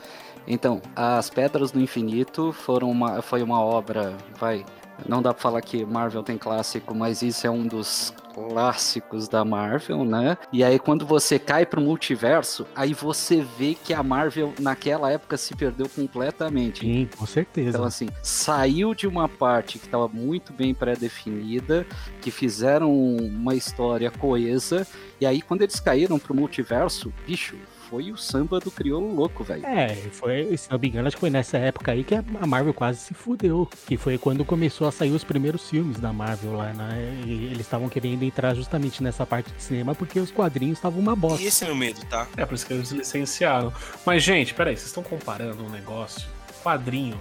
Então, 0.46 0.80
as 0.94 1.28
Pedras 1.28 1.72
do 1.72 1.80
Infinito 1.80 2.52
foram 2.52 2.90
uma, 2.90 3.20
foi 3.20 3.42
uma 3.42 3.60
obra, 3.60 4.16
vai, 4.38 4.64
não 5.08 5.20
dá 5.20 5.32
pra 5.34 5.42
falar 5.42 5.60
que 5.62 5.84
Marvel 5.84 6.22
tem 6.22 6.38
clássico, 6.38 6.94
mas 6.94 7.22
isso 7.22 7.46
é 7.46 7.50
um 7.50 7.66
dos 7.66 8.12
clássicos 8.34 9.28
da 9.28 9.44
Marvel, 9.44 10.04
né? 10.04 10.36
E 10.52 10.62
aí 10.62 10.78
quando 10.78 11.06
você 11.06 11.38
cai 11.38 11.64
pro 11.64 11.80
multiverso, 11.80 12.66
aí 12.74 12.92
você 12.92 13.46
vê 13.58 13.74
que 13.74 13.94
a 13.94 14.02
Marvel 14.02 14.52
naquela 14.60 15.10
época 15.10 15.36
se 15.36 15.54
perdeu 15.54 15.88
completamente. 15.88 16.80
Sim, 16.80 17.08
com 17.16 17.26
certeza. 17.26 17.70
Então, 17.70 17.84
assim, 17.84 18.08
saiu 18.22 18.94
de 18.94 19.06
uma 19.06 19.28
parte 19.28 19.78
que 19.78 19.86
estava 19.86 20.08
muito 20.08 20.52
bem 20.52 20.74
pré-definida, 20.74 21.86
que 22.20 22.30
fizeram 22.30 22.92
uma 22.94 23.54
história 23.54 24.10
coesa, 24.10 24.86
e 25.20 25.26
aí 25.26 25.40
quando 25.40 25.62
eles 25.62 25.80
caíram 25.80 26.18
pro 26.18 26.34
multiverso, 26.34 27.12
bicho, 27.26 27.56
foi 27.96 28.12
o 28.12 28.16
samba 28.18 28.60
do 28.60 28.70
crioulo 28.70 29.14
louco, 29.14 29.42
velho. 29.42 29.64
É, 29.64 29.88
foi, 30.12 30.54
se 30.54 30.70
não 30.70 30.78
me 30.78 30.88
engano, 30.88 31.08
acho 31.08 31.16
que 31.16 31.20
foi 31.20 31.30
nessa 31.30 31.56
época 31.56 31.92
aí 31.92 32.04
que 32.04 32.14
a 32.14 32.22
Marvel 32.46 32.74
quase 32.74 33.00
se 33.00 33.14
fudeu. 33.14 33.66
Que 33.86 33.96
foi 33.96 34.18
quando 34.18 34.44
começou 34.44 34.86
a 34.86 34.92
sair 34.92 35.12
os 35.12 35.24
primeiros 35.24 35.70
filmes 35.70 35.98
da 35.98 36.12
Marvel 36.12 36.52
lá, 36.52 36.74
né? 36.74 37.22
E 37.24 37.46
eles 37.46 37.60
estavam 37.60 37.88
querendo 37.88 38.22
entrar 38.22 38.54
justamente 38.54 39.02
nessa 39.02 39.24
parte 39.24 39.50
de 39.50 39.62
cinema 39.62 39.94
porque 39.94 40.20
os 40.20 40.30
quadrinhos 40.30 40.76
estavam 40.76 41.00
uma 41.00 41.16
bosta. 41.16 41.42
E 41.42 41.46
esse 41.46 41.64
é 41.64 41.68
meu 41.68 41.76
medo, 41.76 42.04
tá? 42.04 42.28
É 42.36 42.44
por 42.44 42.54
isso 42.54 42.66
que 42.66 42.74
eles 42.74 42.90
licenciaram. 42.90 43.72
Mas, 44.04 44.22
gente, 44.22 44.52
peraí, 44.52 44.76
vocês 44.76 44.88
estão 44.88 45.02
comparando 45.02 45.64
um 45.64 45.70
negócio? 45.70 46.28
Quadrinho 46.62 47.18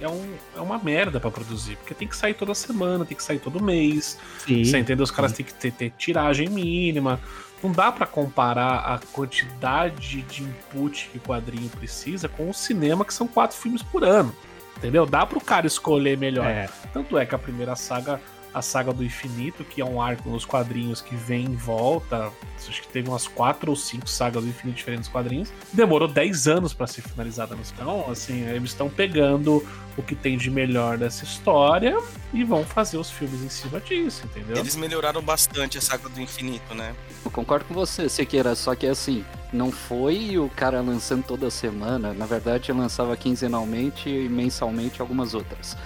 é, 0.00 0.08
um, 0.08 0.34
é 0.56 0.60
uma 0.60 0.78
merda 0.78 1.18
para 1.18 1.30
produzir, 1.30 1.76
porque 1.76 1.94
tem 1.94 2.06
que 2.06 2.16
sair 2.16 2.34
toda 2.34 2.54
semana, 2.54 3.04
tem 3.04 3.16
que 3.16 3.22
sair 3.22 3.38
todo 3.38 3.62
mês. 3.62 4.18
Sim, 4.46 4.64
Você 4.64 4.78
entendeu? 4.78 5.04
Os 5.04 5.10
caras 5.10 5.32
têm 5.32 5.44
que 5.44 5.54
ter, 5.54 5.72
ter 5.72 5.90
tiragem 5.96 6.48
mínima. 6.48 7.20
Não 7.62 7.72
dá 7.72 7.90
para 7.90 8.06
comparar 8.06 8.78
a 8.80 9.00
quantidade 9.12 10.22
de 10.22 10.42
input 10.42 11.08
que 11.10 11.18
o 11.18 11.20
quadrinho 11.20 11.68
precisa 11.70 12.28
com 12.28 12.48
o 12.48 12.54
cinema, 12.54 13.04
que 13.04 13.12
são 13.12 13.26
quatro 13.26 13.56
filmes 13.56 13.82
por 13.82 14.04
ano. 14.04 14.34
Entendeu? 14.76 15.04
Dá 15.04 15.26
pro 15.26 15.40
cara 15.40 15.66
escolher 15.66 16.16
melhor. 16.16 16.46
É. 16.46 16.68
Tanto 16.92 17.18
é 17.18 17.26
que 17.26 17.34
a 17.34 17.38
primeira 17.38 17.74
saga, 17.74 18.20
a 18.58 18.62
saga 18.62 18.92
do 18.92 19.04
infinito, 19.04 19.64
que 19.64 19.80
é 19.80 19.84
um 19.84 20.00
arco 20.00 20.28
nos 20.28 20.44
quadrinhos 20.44 21.00
que 21.00 21.14
vem 21.14 21.46
em 21.46 21.54
volta, 21.54 22.30
acho 22.56 22.82
que 22.82 22.88
teve 22.88 23.08
umas 23.08 23.26
quatro 23.26 23.70
ou 23.70 23.76
cinco 23.76 24.08
sagas 24.08 24.42
do 24.42 24.48
infinito 24.48 24.76
diferentes 24.76 25.06
nos 25.06 25.12
quadrinhos, 25.12 25.52
demorou 25.72 26.08
10 26.08 26.48
anos 26.48 26.74
para 26.74 26.86
ser 26.86 27.02
finalizada 27.02 27.54
no 27.54 27.62
Então, 27.62 28.10
assim, 28.10 28.42
eles 28.42 28.70
estão 28.70 28.88
pegando 28.88 29.66
o 29.96 30.02
que 30.02 30.14
tem 30.14 30.36
de 30.36 30.50
melhor 30.50 30.98
dessa 30.98 31.24
história 31.24 31.96
e 32.32 32.44
vão 32.44 32.64
fazer 32.64 32.98
os 32.98 33.10
filmes 33.10 33.42
em 33.42 33.48
cima 33.48 33.80
disso, 33.80 34.24
entendeu? 34.26 34.56
Eles 34.56 34.76
melhoraram 34.76 35.22
bastante 35.22 35.78
a 35.78 35.80
saga 35.80 36.08
do 36.08 36.20
infinito, 36.20 36.74
né? 36.74 36.94
Eu 37.24 37.30
concordo 37.30 37.64
com 37.64 37.74
você, 37.74 38.08
Sequeira, 38.08 38.54
só 38.54 38.74
que 38.74 38.86
assim, 38.86 39.24
não 39.52 39.72
foi 39.72 40.38
o 40.38 40.48
cara 40.50 40.80
lançando 40.80 41.24
toda 41.24 41.50
semana, 41.50 42.12
na 42.12 42.26
verdade 42.26 42.72
lançava 42.72 43.16
quinzenalmente 43.16 44.08
e 44.08 44.28
mensalmente 44.28 45.00
algumas 45.00 45.34
outras. 45.34 45.76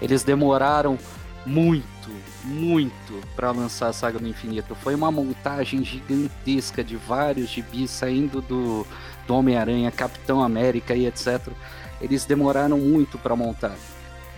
Eles 0.00 0.22
demoraram 0.22 0.98
muito, 1.46 1.86
muito 2.46 3.20
para 3.34 3.50
lançar 3.50 3.88
a 3.88 3.92
Saga 3.92 4.18
do 4.18 4.26
Infinito. 4.26 4.74
Foi 4.74 4.94
uma 4.94 5.10
montagem 5.10 5.84
gigantesca 5.84 6.84
de 6.84 6.96
vários 6.96 7.48
gibis 7.48 7.90
saindo 7.90 8.40
do, 8.40 8.86
do 9.26 9.34
Homem-Aranha, 9.34 9.90
Capitão 9.90 10.42
América 10.42 10.94
e 10.94 11.06
etc. 11.06 11.48
Eles 12.00 12.24
demoraram 12.24 12.78
muito 12.78 13.18
para 13.18 13.34
montar. 13.34 13.76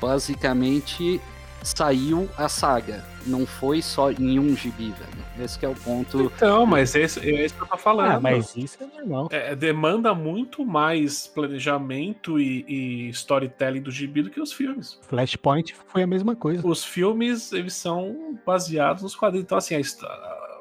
Basicamente 0.00 1.20
saiu 1.62 2.28
a 2.36 2.48
saga, 2.48 3.04
não 3.28 3.46
foi 3.46 3.82
só 3.82 4.10
em 4.10 4.38
um 4.38 4.56
gibi, 4.56 4.90
velho. 4.90 5.44
Esse 5.44 5.58
que 5.58 5.64
é 5.64 5.68
o 5.68 5.74
ponto. 5.74 6.32
Então, 6.34 6.66
mas 6.66 6.94
esse, 6.94 7.20
é 7.20 7.44
isso 7.44 7.54
que 7.54 7.62
eu 7.62 7.66
tô 7.66 7.76
falando. 7.76 8.12
Ah, 8.12 8.20
mas 8.20 8.56
isso 8.56 8.78
é 8.82 8.86
normal. 8.86 9.28
É, 9.30 9.54
demanda 9.54 10.14
muito 10.14 10.64
mais 10.64 11.26
planejamento 11.26 12.40
e, 12.40 12.64
e 12.68 13.08
storytelling 13.10 13.82
do 13.82 13.90
gibi 13.90 14.22
do 14.22 14.30
que 14.30 14.40
os 14.40 14.52
filmes. 14.52 14.98
Flashpoint 15.02 15.74
foi 15.86 16.02
a 16.02 16.06
mesma 16.06 16.34
coisa. 16.34 16.66
Os 16.66 16.84
filmes, 16.84 17.52
eles 17.52 17.74
são 17.74 18.38
baseados 18.44 19.02
nos 19.02 19.14
quadrinhos. 19.14 19.44
Então, 19.44 19.58
assim, 19.58 19.74
a 19.76 19.80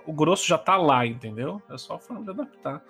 o 0.08 0.14
grosso 0.14 0.48
já 0.48 0.58
tá 0.58 0.78
lá, 0.78 1.06
entendeu? 1.06 1.62
É 1.70 1.78
só 1.78 1.96
a 1.96 2.00
forma 2.00 2.24
de 2.24 2.30
adaptar. 2.30 2.82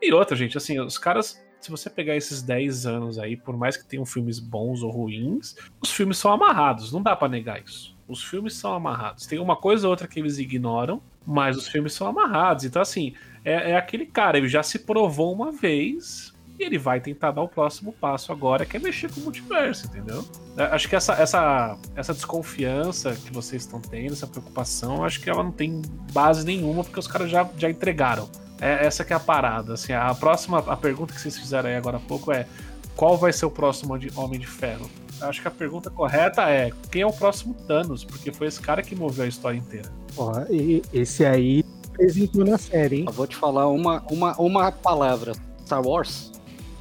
E 0.00 0.12
outra, 0.12 0.34
gente, 0.34 0.56
assim, 0.56 0.80
os 0.80 0.98
caras. 0.98 1.44
Se 1.60 1.70
você 1.70 1.88
pegar 1.88 2.14
esses 2.14 2.42
10 2.42 2.84
anos 2.84 3.18
aí, 3.18 3.38
por 3.38 3.56
mais 3.56 3.74
que 3.74 3.86
tenham 3.86 4.04
filmes 4.04 4.38
bons 4.38 4.82
ou 4.82 4.90
ruins, 4.90 5.56
os 5.80 5.90
filmes 5.90 6.18
são 6.18 6.30
amarrados, 6.30 6.92
não 6.92 7.02
dá 7.02 7.16
pra 7.16 7.26
negar 7.26 7.62
isso. 7.62 7.93
Os 8.06 8.22
filmes 8.22 8.54
são 8.54 8.74
amarrados. 8.74 9.26
Tem 9.26 9.38
uma 9.38 9.56
coisa 9.56 9.86
ou 9.86 9.90
outra 9.90 10.06
que 10.06 10.18
eles 10.18 10.38
ignoram, 10.38 11.00
mas 11.26 11.56
os 11.56 11.68
filmes 11.68 11.94
são 11.94 12.06
amarrados. 12.06 12.64
Então, 12.64 12.82
assim, 12.82 13.14
é, 13.44 13.72
é 13.72 13.76
aquele 13.76 14.06
cara, 14.06 14.38
ele 14.38 14.48
já 14.48 14.62
se 14.62 14.78
provou 14.78 15.32
uma 15.32 15.50
vez 15.50 16.34
e 16.58 16.64
ele 16.64 16.78
vai 16.78 17.00
tentar 17.00 17.32
dar 17.32 17.42
o 17.42 17.48
próximo 17.48 17.92
passo 17.92 18.30
agora, 18.30 18.64
que 18.64 18.76
é 18.76 18.80
mexer 18.80 19.10
com 19.12 19.20
o 19.20 19.24
multiverso, 19.24 19.86
entendeu? 19.86 20.24
É, 20.56 20.64
Acho 20.64 20.88
que 20.88 20.94
essa, 20.94 21.14
essa, 21.14 21.76
essa 21.96 22.14
desconfiança 22.14 23.14
que 23.14 23.32
vocês 23.32 23.62
estão 23.62 23.80
tendo, 23.80 24.12
essa 24.12 24.26
preocupação, 24.26 25.04
acho 25.04 25.20
que 25.20 25.28
ela 25.28 25.42
não 25.42 25.52
tem 25.52 25.82
base 26.12 26.44
nenhuma, 26.44 26.84
porque 26.84 26.98
os 27.00 27.08
caras 27.08 27.30
já, 27.30 27.48
já 27.56 27.68
entregaram. 27.68 28.28
É, 28.60 28.86
essa 28.86 29.04
que 29.04 29.12
é 29.12 29.16
a 29.16 29.20
parada. 29.20 29.74
Assim, 29.74 29.92
a 29.92 30.14
próxima, 30.14 30.58
a 30.58 30.76
pergunta 30.76 31.12
que 31.12 31.20
vocês 31.20 31.36
fizeram 31.36 31.68
aí 31.68 31.76
agora 31.76 31.96
há 31.96 32.00
pouco 32.00 32.30
é 32.30 32.46
qual 32.94 33.16
vai 33.16 33.32
ser 33.32 33.46
o 33.46 33.50
próximo 33.50 33.98
Homem 34.14 34.38
de 34.38 34.46
Ferro? 34.46 34.88
Acho 35.28 35.42
que 35.42 35.48
a 35.48 35.50
pergunta 35.50 35.90
correta 35.90 36.42
é 36.50 36.70
quem 36.90 37.02
é 37.02 37.06
o 37.06 37.12
próximo 37.12 37.54
Thanos? 37.66 38.04
Porque 38.04 38.32
foi 38.32 38.46
esse 38.46 38.60
cara 38.60 38.82
que 38.82 38.94
moveu 38.94 39.24
a 39.24 39.28
história 39.28 39.56
inteira. 39.58 39.90
Ó, 40.16 40.32
e- 40.50 40.82
esse 40.92 41.24
aí 41.24 41.64
apresentou 41.88 42.44
na 42.44 42.58
série, 42.58 42.96
hein? 43.00 43.04
Eu 43.06 43.12
vou 43.12 43.26
te 43.26 43.36
falar 43.36 43.68
uma, 43.68 44.02
uma, 44.10 44.36
uma 44.40 44.72
palavra: 44.72 45.32
Star 45.64 45.86
Wars, 45.86 46.32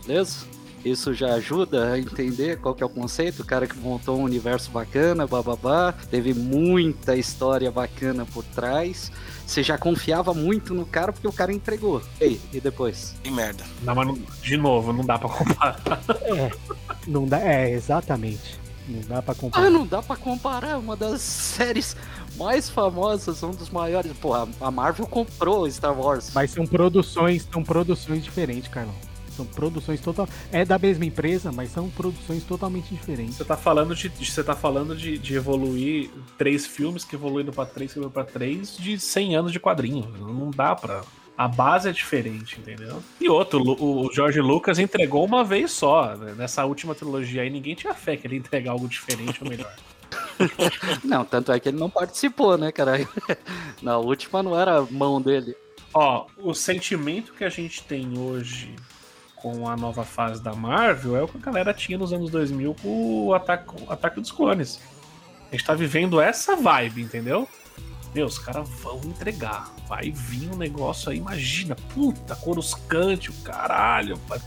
beleza? 0.06 0.46
Isso 0.84 1.14
já 1.14 1.36
ajuda 1.36 1.94
a 1.94 2.00
entender 2.00 2.58
qual 2.60 2.76
que 2.76 2.84
é 2.84 2.86
o 2.86 2.90
conceito. 2.90 3.42
O 3.42 3.46
cara 3.46 3.66
que 3.66 3.78
montou 3.78 4.20
um 4.20 4.24
universo 4.24 4.70
bacana, 4.70 5.26
bababá, 5.26 5.94
teve 6.12 6.34
muita 6.34 7.16
história 7.16 7.72
bacana 7.72 8.26
por 8.26 8.44
trás. 8.44 9.10
Você 9.54 9.62
já 9.62 9.78
confiava 9.78 10.34
muito 10.34 10.74
no 10.74 10.84
cara 10.84 11.14
porque 11.14 11.28
o 11.28 11.32
cara 11.32 11.54
entregou. 11.54 12.02
E 12.20 12.24
aí, 12.24 12.42
e 12.52 12.60
depois? 12.60 13.14
Que 13.22 13.30
merda. 13.30 13.64
Não, 13.84 13.94
mas 13.94 14.08
não- 14.08 14.18
de 14.42 14.58
novo, 14.58 14.92
não 14.92 15.06
dá 15.06 15.20
pra 15.20 15.30
comparar. 15.30 15.80
É, 16.24 16.52
não 17.06 17.28
dá, 17.28 17.38
é, 17.40 17.70
exatamente. 17.70 18.60
Não 18.88 19.02
dá 19.02 19.22
pra 19.22 19.34
Ah, 19.34 19.36
comparar. 19.36 19.70
não 19.70 19.86
dá 19.86 20.02
pra 20.02 20.16
comparar. 20.16 20.80
Uma 20.80 20.96
das 20.96 21.22
séries 21.22 21.96
mais 22.36 22.68
famosas, 22.68 23.44
um 23.44 23.52
dos 23.52 23.70
maiores. 23.70 24.12
Pô, 24.20 24.34
a 24.34 24.48
a 24.60 24.72
Marvel 24.72 25.06
comprou 25.06 25.70
Star 25.70 25.96
Wars. 25.98 26.32
Mas 26.34 26.50
são 26.50 26.66
produções, 26.66 27.48
são 27.54 27.64
produções 27.64 28.24
diferentes, 28.24 28.68
Carlão. 28.70 28.96
São 29.36 29.46
produções 29.46 30.00
total. 30.02 30.28
É 30.52 30.64
da 30.64 30.78
mesma 30.78 31.06
empresa, 31.06 31.52
mas 31.52 31.72
são 31.72 31.90
produções 31.90 32.44
totalmente 32.44 32.94
diferentes. 32.94 33.36
Você 33.36 33.46
tá 33.46 33.58
falando 33.58 33.96
de, 33.96 34.10
você 34.10 34.44
tá 34.44 34.56
falando 34.56 34.96
de, 34.96 35.18
de 35.18 35.36
evoluir 35.36 36.10
três 36.38 36.66
filmes 36.66 37.04
que 37.04 37.16
evoluíram 37.16 37.52
pra 37.52 37.66
três, 37.66 37.94
que 37.94 38.00
evoluíram 38.00 38.14
pra 38.14 38.24
três, 38.24 38.78
de 38.78 39.00
100 39.00 39.36
anos 39.36 39.52
de 39.52 39.60
quadrinho. 39.60 40.08
Não 40.20 40.52
dá 40.52 40.76
pra. 40.76 41.02
A 41.36 41.48
base 41.48 41.90
é 41.90 41.92
diferente, 41.92 42.60
entendeu? 42.60 43.02
E 43.20 43.28
outro, 43.28 43.60
o 43.60 44.06
o 44.06 44.14
George 44.14 44.40
Lucas 44.40 44.78
entregou 44.78 45.26
uma 45.26 45.44
vez 45.44 45.72
só. 45.72 46.16
né? 46.16 46.36
Nessa 46.38 46.64
última 46.64 46.94
trilogia 46.94 47.42
aí, 47.42 47.50
ninguém 47.50 47.74
tinha 47.74 47.94
fé 47.94 48.16
que 48.16 48.28
ele 48.28 48.36
ia 48.36 48.40
entregar 48.40 48.72
algo 48.72 48.88
diferente 48.88 49.44
ou 49.44 49.50
melhor. 49.50 49.74
Não, 51.04 51.26
tanto 51.26 51.52
é 51.52 51.60
que 51.60 51.70
ele 51.70 51.78
não 51.78 51.90
participou, 51.90 52.58
né, 52.58 52.72
caralho? 52.72 53.08
Na 53.82 53.98
última 53.98 54.44
não 54.44 54.60
era 54.60 54.78
a 54.78 54.82
mão 54.84 55.22
dele. 55.22 55.56
Ó, 55.94 56.26
o 56.38 56.54
sentimento 56.54 57.34
que 57.34 57.44
a 57.44 57.50
gente 57.50 57.84
tem 57.84 58.18
hoje 58.18 58.76
com 59.44 59.68
a 59.68 59.76
nova 59.76 60.06
fase 60.06 60.42
da 60.42 60.56
Marvel 60.56 61.18
é 61.18 61.22
o 61.22 61.28
que 61.28 61.38
a 61.38 61.42
galera 61.42 61.74
tinha 61.74 61.98
nos 61.98 62.14
anos 62.14 62.32
2000 62.32 62.76
com 62.82 63.26
o 63.28 63.34
Ataque, 63.34 63.76
o 63.86 63.92
Ataque 63.92 64.22
dos 64.22 64.32
Clones. 64.32 64.80
A 65.52 65.52
gente 65.52 65.66
tá 65.66 65.74
vivendo 65.74 66.22
essa 66.22 66.56
vibe, 66.56 67.02
entendeu? 67.02 67.48
Meu, 68.16 68.26
os 68.26 68.40
caras 68.40 68.70
vão 68.82 69.02
entregar. 69.04 69.70
Vai 69.86 70.12
vir 70.12 70.50
um 70.50 70.56
negócio 70.56 71.12
aí, 71.12 71.18
imagina, 71.18 71.76
puta, 71.94 72.38
Coruscante, 72.38 73.32
o 73.32 73.34
caralho. 73.44 74.18
pai. 74.20 74.40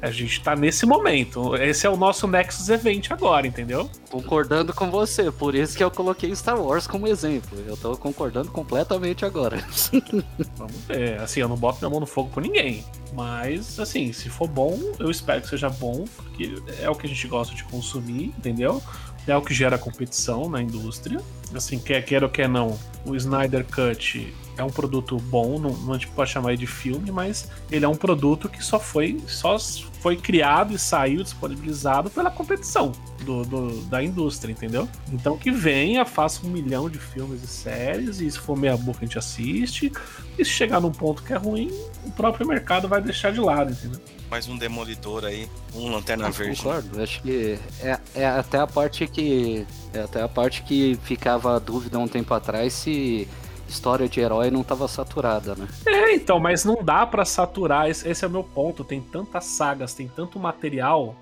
A 0.00 0.10
gente 0.10 0.42
tá 0.42 0.54
nesse 0.54 0.84
momento. 0.84 1.56
Esse 1.56 1.86
é 1.86 1.90
o 1.90 1.96
nosso 1.96 2.26
Nexus 2.26 2.68
Event 2.68 3.10
agora, 3.10 3.46
entendeu? 3.46 3.90
Concordando 4.10 4.72
com 4.74 4.90
você, 4.90 5.30
por 5.30 5.54
isso 5.54 5.76
que 5.76 5.82
eu 5.82 5.90
coloquei 5.90 6.34
Star 6.34 6.60
Wars 6.60 6.86
como 6.86 7.06
exemplo. 7.06 7.58
Eu 7.66 7.76
tô 7.76 7.96
concordando 7.96 8.50
completamente 8.50 9.24
agora. 9.24 9.64
Vamos 10.56 10.76
ver. 10.86 11.20
Assim, 11.20 11.40
eu 11.40 11.48
não 11.48 11.56
boto 11.56 11.78
minha 11.78 11.90
mão 11.90 12.00
no 12.00 12.06
fogo 12.06 12.30
por 12.30 12.42
ninguém. 12.42 12.84
Mas, 13.14 13.78
assim, 13.78 14.12
se 14.12 14.28
for 14.28 14.48
bom, 14.48 14.78
eu 14.98 15.10
espero 15.10 15.40
que 15.40 15.48
seja 15.48 15.70
bom, 15.70 16.04
porque 16.16 16.54
é 16.80 16.90
o 16.90 16.94
que 16.94 17.06
a 17.06 17.08
gente 17.08 17.26
gosta 17.28 17.54
de 17.54 17.64
consumir, 17.64 18.34
entendeu? 18.36 18.82
É 19.26 19.36
o 19.36 19.40
que 19.40 19.54
gera 19.54 19.78
competição 19.78 20.50
na 20.50 20.60
indústria. 20.60 21.20
Assim, 21.54 21.78
quer 21.78 22.04
queira 22.04 22.26
ou 22.26 22.30
quer 22.30 22.48
não, 22.48 22.78
o 23.06 23.14
Snyder 23.14 23.64
Cut 23.64 24.34
é 24.56 24.62
um 24.62 24.70
produto 24.70 25.16
bom, 25.16 25.58
não, 25.58 25.70
não 25.70 25.94
a 25.94 25.98
gente 25.98 26.08
pode 26.08 26.30
chamar 26.30 26.56
de 26.56 26.66
filme, 26.66 27.10
mas 27.10 27.50
ele 27.70 27.84
é 27.84 27.88
um 27.88 27.96
produto 27.96 28.48
que 28.48 28.64
só 28.64 28.78
foi, 28.78 29.20
só 29.26 29.58
foi 29.58 30.16
criado 30.16 30.72
e 30.72 30.78
saiu 30.78 31.22
disponibilizado 31.22 32.10
pela 32.10 32.30
competição 32.30 32.92
do, 33.22 33.44
do, 33.44 33.80
da 33.86 34.02
indústria, 34.02 34.52
entendeu? 34.52 34.88
Então 35.12 35.36
que 35.36 35.50
venha, 35.50 36.04
faça 36.04 36.46
um 36.46 36.50
milhão 36.50 36.88
de 36.88 36.98
filmes 36.98 37.42
e 37.42 37.46
séries, 37.46 38.20
e 38.20 38.30
se 38.30 38.38
for 38.38 38.56
meia 38.56 38.76
boca 38.76 38.98
a 39.00 39.04
gente 39.04 39.18
assiste, 39.18 39.92
e 40.38 40.44
se 40.44 40.50
chegar 40.50 40.80
num 40.80 40.92
ponto 40.92 41.22
que 41.22 41.32
é 41.32 41.36
ruim, 41.36 41.70
o 42.04 42.12
próprio 42.12 42.46
mercado 42.46 42.86
vai 42.86 43.00
deixar 43.00 43.32
de 43.32 43.40
lado, 43.40 43.72
entendeu? 43.72 44.00
Mais 44.30 44.48
um 44.48 44.56
demolidor 44.56 45.24
aí, 45.24 45.48
um 45.74 45.90
lanterna 45.90 46.30
verde. 46.30 46.56
Concordo, 46.56 47.00
acho 47.00 47.22
que 47.22 47.58
é, 47.80 47.98
é 48.14 48.26
até 48.26 48.58
a 48.58 48.66
parte 48.66 49.06
que. 49.06 49.66
É 49.92 50.00
até 50.00 50.22
a 50.22 50.28
parte 50.28 50.62
que 50.64 50.98
ficava 51.04 51.54
a 51.54 51.58
dúvida 51.60 51.98
um 52.00 52.08
tempo 52.08 52.34
atrás 52.34 52.72
se 52.72 53.28
história 53.74 54.08
de 54.08 54.20
herói 54.20 54.50
não 54.50 54.60
estava 54.60 54.86
saturada, 54.88 55.54
né? 55.54 55.66
É, 55.86 56.14
então, 56.14 56.38
mas 56.38 56.64
não 56.64 56.82
dá 56.82 57.04
para 57.04 57.24
saturar. 57.24 57.90
Esse, 57.90 58.08
esse, 58.08 58.24
é 58.24 58.28
o 58.28 58.30
meu 58.30 58.44
ponto. 58.44 58.84
Tem 58.84 59.00
tantas 59.00 59.44
sagas, 59.44 59.92
tem 59.92 60.08
tanto 60.08 60.38
material 60.38 61.14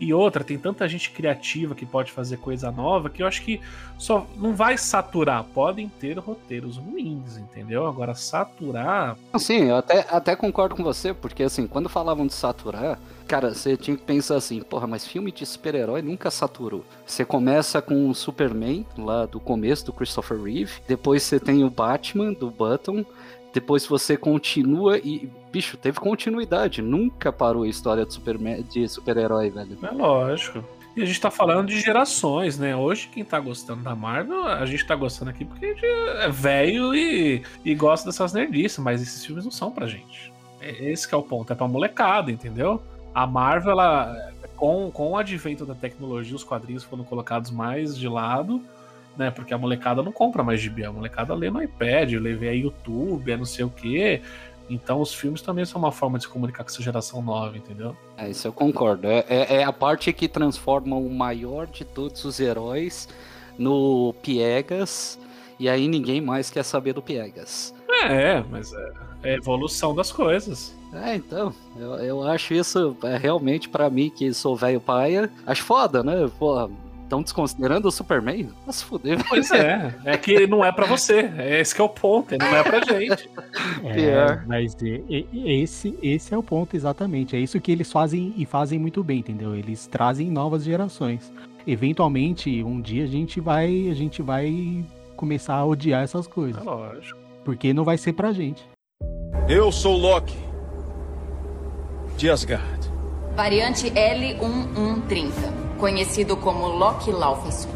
e 0.00 0.14
outra, 0.14 0.44
tem 0.44 0.58
tanta 0.58 0.88
gente 0.88 1.10
criativa 1.10 1.74
que 1.74 1.84
pode 1.84 2.12
fazer 2.12 2.36
coisa 2.38 2.70
nova 2.70 3.10
que 3.10 3.22
eu 3.22 3.26
acho 3.26 3.42
que 3.42 3.60
só 3.98 4.26
não 4.36 4.54
vai 4.54 4.78
saturar. 4.78 5.44
Podem 5.44 5.88
ter 5.88 6.18
roteiros 6.18 6.76
ruins, 6.76 7.36
entendeu? 7.36 7.86
Agora, 7.86 8.14
saturar. 8.14 9.16
Sim, 9.38 9.64
eu 9.64 9.76
até, 9.76 10.06
até 10.08 10.36
concordo 10.36 10.76
com 10.76 10.84
você, 10.84 11.12
porque 11.12 11.42
assim, 11.42 11.66
quando 11.66 11.88
falavam 11.88 12.26
de 12.26 12.34
saturar, 12.34 12.98
cara, 13.26 13.52
você 13.52 13.76
tinha 13.76 13.96
que 13.96 14.02
pensar 14.02 14.36
assim, 14.36 14.60
porra, 14.62 14.86
mas 14.86 15.06
filme 15.06 15.32
de 15.32 15.44
super-herói 15.44 16.00
nunca 16.00 16.30
saturou. 16.30 16.84
Você 17.04 17.24
começa 17.24 17.82
com 17.82 18.08
o 18.08 18.14
Superman, 18.14 18.86
lá 18.96 19.26
do 19.26 19.40
começo, 19.40 19.84
do 19.84 19.92
Christopher 19.92 20.40
Reeve, 20.40 20.72
depois 20.86 21.22
você 21.22 21.40
tem 21.40 21.64
o 21.64 21.70
Batman, 21.70 22.32
do 22.32 22.50
Button, 22.50 23.04
depois 23.52 23.86
você 23.86 24.16
continua 24.16 24.98
e, 24.98 25.30
bicho, 25.50 25.76
teve 25.76 25.98
continuidade. 25.98 26.82
Nunca 26.82 27.32
parou 27.32 27.62
a 27.62 27.68
história 27.68 28.04
de 28.04 28.12
super-herói, 28.14 28.62
de 28.62 28.88
super 28.88 29.14
velho. 29.14 29.78
É 29.82 29.90
lógico. 29.90 30.64
E 30.96 31.02
a 31.02 31.06
gente 31.06 31.20
tá 31.20 31.30
falando 31.30 31.68
de 31.68 31.80
gerações, 31.80 32.58
né? 32.58 32.74
Hoje, 32.74 33.08
quem 33.12 33.24
tá 33.24 33.38
gostando 33.38 33.82
da 33.84 33.94
Marvel, 33.94 34.44
a 34.44 34.66
gente 34.66 34.84
tá 34.84 34.96
gostando 34.96 35.30
aqui 35.30 35.44
porque 35.44 35.64
a 35.64 35.68
gente 35.68 35.84
é 35.84 36.28
velho 36.28 36.94
e, 36.94 37.42
e 37.64 37.74
gosta 37.74 38.08
dessas 38.08 38.32
nerdices, 38.32 38.78
mas 38.78 39.00
esses 39.00 39.24
filmes 39.24 39.44
não 39.44 39.52
são 39.52 39.70
pra 39.70 39.86
gente. 39.86 40.32
É, 40.60 40.90
esse 40.90 41.12
é 41.12 41.16
o 41.16 41.22
ponto, 41.22 41.52
é 41.52 41.56
pra 41.56 41.68
molecada, 41.68 42.32
entendeu? 42.32 42.82
A 43.14 43.26
Marvel, 43.26 43.70
ela, 43.70 44.32
com, 44.56 44.90
com 44.90 45.12
o 45.12 45.16
advento 45.16 45.64
da 45.64 45.74
tecnologia, 45.74 46.34
os 46.34 46.42
quadrinhos 46.42 46.82
foram 46.82 47.04
colocados 47.04 47.50
mais 47.50 47.96
de 47.96 48.08
lado 48.08 48.60
né? 49.18 49.30
Porque 49.30 49.52
a 49.52 49.58
molecada 49.58 50.02
não 50.02 50.12
compra 50.12 50.42
mais 50.44 50.60
gibi, 50.60 50.84
a 50.84 50.92
molecada 50.92 51.34
lê 51.34 51.50
no 51.50 51.62
iPad, 51.62 52.12
lê 52.12 52.34
via 52.34 52.54
YouTube, 52.54 53.30
é 53.30 53.36
não 53.36 53.44
sei 53.44 53.64
o 53.64 53.70
quê. 53.70 54.22
Então 54.70 55.00
os 55.00 55.12
filmes 55.12 55.42
também 55.42 55.64
são 55.64 55.80
uma 55.80 55.90
forma 55.90 56.18
de 56.18 56.24
se 56.24 56.30
comunicar 56.30 56.62
com 56.62 56.70
essa 56.70 56.82
geração 56.82 57.20
nova, 57.22 57.56
entendeu? 57.56 57.96
É, 58.16 58.30
isso 58.30 58.46
eu 58.46 58.52
concordo. 58.52 59.08
É, 59.08 59.24
é, 59.28 59.54
é 59.56 59.64
a 59.64 59.72
parte 59.72 60.12
que 60.12 60.28
transforma 60.28 60.96
o 60.96 61.10
maior 61.10 61.66
de 61.66 61.84
todos 61.84 62.24
os 62.24 62.38
heróis 62.38 63.08
no 63.58 64.14
Piegas, 64.22 65.18
e 65.58 65.68
aí 65.68 65.88
ninguém 65.88 66.20
mais 66.20 66.50
quer 66.50 66.62
saber 66.62 66.92
do 66.92 67.02
Piegas. 67.02 67.74
É, 68.04 68.44
mas 68.48 68.72
é, 68.72 68.92
é 69.24 69.30
a 69.32 69.36
evolução 69.36 69.94
das 69.94 70.12
coisas. 70.12 70.76
É, 70.92 71.16
então, 71.16 71.52
eu, 71.76 71.94
eu 71.96 72.22
acho 72.22 72.54
isso 72.54 72.96
é, 73.02 73.16
realmente 73.16 73.68
para 73.68 73.90
mim, 73.90 74.10
que 74.10 74.32
sou 74.32 74.54
velho 74.54 74.80
paia, 74.80 75.30
acho 75.46 75.64
foda, 75.64 76.02
né? 76.02 76.30
Pô, 76.38 76.70
Estão 77.08 77.22
desconsiderando 77.22 77.88
o 77.88 77.90
Superman? 77.90 78.50
Mas 78.66 78.82
fuder. 78.82 79.26
Pois 79.26 79.50
é, 79.50 79.94
é 80.04 80.18
que 80.18 80.46
não 80.46 80.62
é 80.62 80.70
para 80.70 80.84
você. 80.84 81.20
É 81.38 81.58
esse 81.58 81.74
que 81.74 81.80
é 81.80 81.84
o 81.84 81.88
ponto, 81.88 82.36
não 82.36 82.54
é 82.54 82.62
pra 82.62 82.84
gente. 82.84 83.30
É, 83.82 84.42
mas 84.46 84.76
esse, 85.32 85.98
esse 86.02 86.34
é 86.34 86.36
o 86.36 86.42
ponto 86.42 86.76
exatamente. 86.76 87.34
É 87.34 87.38
isso 87.38 87.58
que 87.62 87.72
eles 87.72 87.90
fazem 87.90 88.34
e 88.36 88.44
fazem 88.44 88.78
muito 88.78 89.02
bem, 89.02 89.20
entendeu? 89.20 89.54
Eles 89.54 89.86
trazem 89.86 90.30
novas 90.30 90.64
gerações. 90.64 91.32
Eventualmente, 91.66 92.62
um 92.62 92.78
dia 92.78 93.04
a 93.04 93.08
gente 93.08 93.40
vai, 93.40 93.88
a 93.90 93.94
gente 93.94 94.20
vai 94.20 94.84
começar 95.16 95.54
a 95.54 95.64
odiar 95.64 96.02
essas 96.02 96.26
coisas. 96.26 96.60
É 96.60 96.64
lógico. 96.64 97.18
Porque 97.42 97.72
não 97.72 97.84
vai 97.84 97.96
ser 97.96 98.12
pra 98.12 98.32
gente. 98.32 98.62
Eu 99.48 99.72
sou 99.72 99.96
Loki. 99.96 100.36
De 102.18 102.28
Asgard. 102.28 102.90
Variante 103.34 103.90
L1130 103.90 105.67
conhecido 105.78 106.36
como 106.36 106.66
Loki 106.66 107.10
Laufenson. 107.10 107.70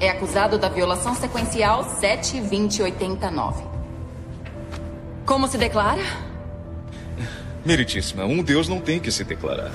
É 0.00 0.10
acusado 0.10 0.58
da 0.58 0.68
violação 0.68 1.14
sequencial 1.14 1.84
72089. 1.84 3.64
Como 5.26 5.46
se 5.48 5.58
declara? 5.58 6.02
Meritíssima, 7.66 8.24
um 8.24 8.42
deus 8.42 8.68
não 8.68 8.80
tem 8.80 9.00
que 9.00 9.10
se 9.10 9.24
declarar. 9.24 9.72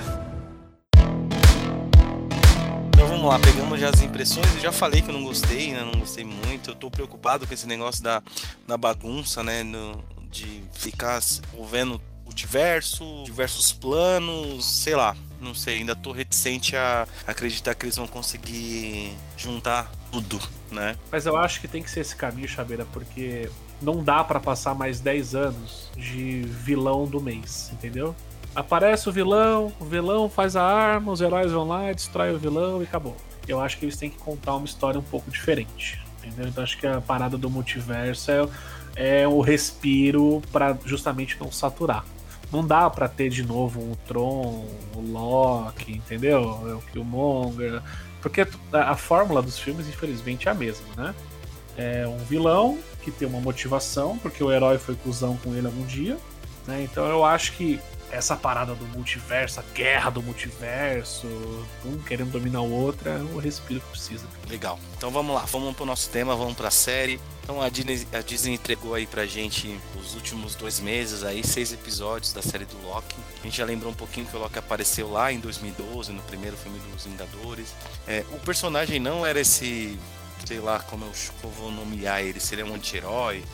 Então 2.88 3.06
vamos 3.06 3.26
lá, 3.26 3.38
pegamos 3.38 3.78
já 3.78 3.90
as 3.90 4.00
impressões. 4.00 4.52
Eu 4.54 4.60
já 4.62 4.72
falei 4.72 5.02
que 5.02 5.10
eu 5.10 5.14
não 5.14 5.22
gostei, 5.22 5.72
né? 5.72 5.84
Não 5.84 6.00
gostei 6.00 6.24
muito. 6.24 6.70
Eu 6.70 6.74
tô 6.74 6.90
preocupado 6.90 7.46
com 7.46 7.52
esse 7.52 7.66
negócio 7.66 8.02
da, 8.02 8.22
da 8.66 8.78
bagunça, 8.78 9.42
né? 9.42 9.62
No, 9.62 10.02
de 10.30 10.64
ficar 10.72 11.20
vendo 11.70 12.00
multiverso, 12.24 13.22
diversos 13.24 13.72
planos, 13.72 14.64
sei 14.64 14.96
lá 14.96 15.14
não 15.44 15.54
sei, 15.54 15.78
ainda 15.78 15.94
tô 15.94 16.10
reticente 16.10 16.76
a 16.76 17.06
acreditar 17.26 17.74
que 17.74 17.84
eles 17.84 17.96
vão 17.96 18.06
conseguir 18.06 19.14
juntar 19.36 19.90
tudo, 20.10 20.40
né? 20.70 20.96
Mas 21.12 21.26
eu 21.26 21.36
acho 21.36 21.60
que 21.60 21.68
tem 21.68 21.82
que 21.82 21.90
ser 21.90 22.00
esse 22.00 22.16
caminho, 22.16 22.48
Chabeira, 22.48 22.86
porque 22.92 23.48
não 23.80 24.02
dá 24.02 24.24
para 24.24 24.40
passar 24.40 24.74
mais 24.74 25.00
10 25.00 25.34
anos 25.34 25.90
de 25.96 26.42
vilão 26.42 27.06
do 27.06 27.20
mês, 27.20 27.70
entendeu? 27.72 28.16
Aparece 28.54 29.08
o 29.08 29.12
vilão, 29.12 29.72
o 29.80 29.84
vilão 29.84 30.28
faz 30.28 30.56
a 30.56 30.62
arma, 30.62 31.12
os 31.12 31.20
heróis 31.20 31.52
vão 31.52 31.66
lá, 31.66 31.92
destrói 31.92 32.32
o 32.32 32.38
vilão 32.38 32.80
e 32.80 32.84
acabou. 32.84 33.16
Eu 33.46 33.60
acho 33.60 33.78
que 33.78 33.84
eles 33.84 33.96
têm 33.96 34.08
que 34.08 34.16
contar 34.16 34.54
uma 34.54 34.64
história 34.64 34.98
um 34.98 35.02
pouco 35.02 35.30
diferente, 35.30 36.00
entendeu? 36.18 36.48
Então 36.48 36.64
acho 36.64 36.78
que 36.78 36.86
a 36.86 37.00
parada 37.00 37.36
do 37.36 37.50
multiverso 37.50 38.30
é, 38.30 39.22
é 39.22 39.28
o 39.28 39.40
respiro 39.40 40.40
para 40.52 40.76
justamente 40.84 41.36
não 41.40 41.50
saturar. 41.50 42.04
Não 42.54 42.64
dá 42.64 42.88
para 42.88 43.08
ter 43.08 43.28
de 43.30 43.42
novo 43.42 43.80
um 43.80 43.94
Tron, 44.06 44.64
o 44.94 45.00
Loki, 45.00 45.92
entendeu? 45.92 46.40
O 46.42 46.82
Killmonger. 46.92 47.82
Porque 48.22 48.46
a 48.72 48.94
fórmula 48.94 49.42
dos 49.42 49.58
filmes, 49.58 49.88
infelizmente, 49.88 50.48
é 50.48 50.52
a 50.52 50.54
mesma, 50.54 50.86
né? 50.96 51.14
É 51.76 52.06
um 52.06 52.18
vilão 52.18 52.78
que 53.02 53.10
tem 53.10 53.26
uma 53.26 53.40
motivação, 53.40 54.16
porque 54.18 54.42
o 54.42 54.52
herói 54.52 54.78
foi 54.78 54.94
cuzão 54.94 55.36
com 55.38 55.52
ele 55.56 55.66
algum 55.66 55.84
dia. 55.84 56.16
Né? 56.64 56.84
Então 56.84 57.04
eu 57.06 57.24
acho 57.24 57.54
que 57.54 57.80
essa 58.12 58.36
parada 58.36 58.72
do 58.74 58.84
multiverso, 58.86 59.58
a 59.58 59.64
guerra 59.74 60.10
do 60.10 60.22
multiverso, 60.22 61.26
um 61.84 61.98
querendo 61.98 62.30
dominar 62.30 62.60
o 62.60 62.70
outro, 62.70 63.08
é 63.08 63.16
o 63.16 63.38
respiro 63.38 63.80
que 63.80 63.88
precisa. 63.88 64.26
Legal. 64.48 64.78
Então 64.96 65.10
vamos 65.10 65.34
lá, 65.34 65.42
vamos 65.42 65.74
pro 65.74 65.84
nosso 65.84 66.08
tema, 66.08 66.36
vamos 66.36 66.54
pra 66.54 66.70
série. 66.70 67.20
Então 67.44 67.60
a 67.60 67.68
Disney, 67.68 68.08
a 68.10 68.22
Disney 68.22 68.54
entregou 68.54 68.94
aí 68.94 69.06
pra 69.06 69.26
gente 69.26 69.78
os 70.00 70.14
últimos 70.14 70.54
dois 70.54 70.80
meses 70.80 71.22
aí, 71.22 71.46
seis 71.46 71.74
episódios 71.74 72.32
da 72.32 72.40
série 72.40 72.64
do 72.64 72.80
Loki. 72.86 73.14
A 73.38 73.44
gente 73.44 73.58
já 73.58 73.66
lembrou 73.66 73.92
um 73.92 73.94
pouquinho 73.94 74.26
que 74.26 74.34
o 74.34 74.40
Loki 74.40 74.58
apareceu 74.58 75.12
lá 75.12 75.30
em 75.30 75.38
2012, 75.38 76.10
no 76.12 76.22
primeiro 76.22 76.56
filme 76.56 76.78
dos 76.90 77.04
Vingadores. 77.04 77.74
É, 78.08 78.24
o 78.32 78.38
personagem 78.38 78.98
não 78.98 79.26
era 79.26 79.38
esse, 79.38 79.98
sei 80.46 80.58
lá 80.58 80.80
como 80.80 81.04
eu 81.04 81.50
vou 81.50 81.70
nomear 81.70 82.22
ele, 82.22 82.40
seria 82.40 82.64
um 82.64 82.74
anti-herói, 82.74 83.44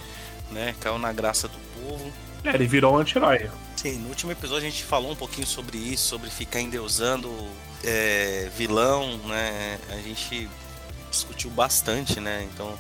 né? 0.53 0.73
Caiu 0.79 0.97
na 0.97 1.13
graça 1.13 1.49
do 1.49 1.59
povo. 1.83 2.13
É, 2.45 2.55
ele 2.55 2.69
virou 2.69 2.95
um 2.95 2.99
anti-herói. 2.99 3.51
Sim, 3.75 3.99
no 3.99 4.09
último 4.11 4.31
episódio 4.31 4.69
a 4.69 4.71
gente 4.71 4.85
falou 4.85 5.11
um 5.11 5.17
pouquinho 5.17 5.49
sobre 5.49 5.77
isso, 5.77 6.07
sobre 6.07 6.31
ficar 6.31 6.61
endeusando 6.61 7.29
é, 7.83 8.49
vilão, 8.57 9.19
né? 9.27 9.81
A 9.91 9.97
gente 9.97 10.49
discutiu 11.11 11.51
bastante, 11.51 12.21
né? 12.21 12.49
Então, 12.55 12.79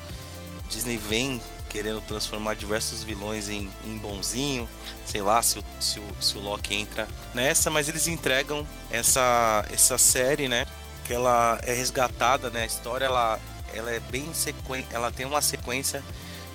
Disney 0.70 0.96
vem 0.96 1.40
querendo 1.68 2.00
transformar 2.00 2.54
diversos 2.54 3.04
vilões 3.04 3.48
em, 3.48 3.70
em 3.84 3.96
bonzinho, 3.98 4.68
sei 5.04 5.22
lá 5.22 5.40
se 5.42 5.58
o, 5.58 5.64
se, 5.78 6.00
o, 6.00 6.04
se 6.20 6.36
o 6.36 6.40
Loki 6.40 6.74
entra 6.74 7.06
nessa, 7.34 7.70
mas 7.70 7.88
eles 7.88 8.08
entregam 8.08 8.66
essa, 8.90 9.64
essa 9.70 9.96
série, 9.96 10.48
né? 10.48 10.66
Que 11.04 11.12
ela 11.12 11.60
é 11.62 11.72
resgatada, 11.72 12.50
né? 12.50 12.62
A 12.62 12.66
história 12.66 13.04
ela, 13.04 13.38
ela 13.72 13.90
é 13.90 14.00
bem 14.00 14.32
sequen... 14.34 14.84
ela 14.90 15.12
tem 15.12 15.26
uma 15.26 15.40
sequência 15.40 16.02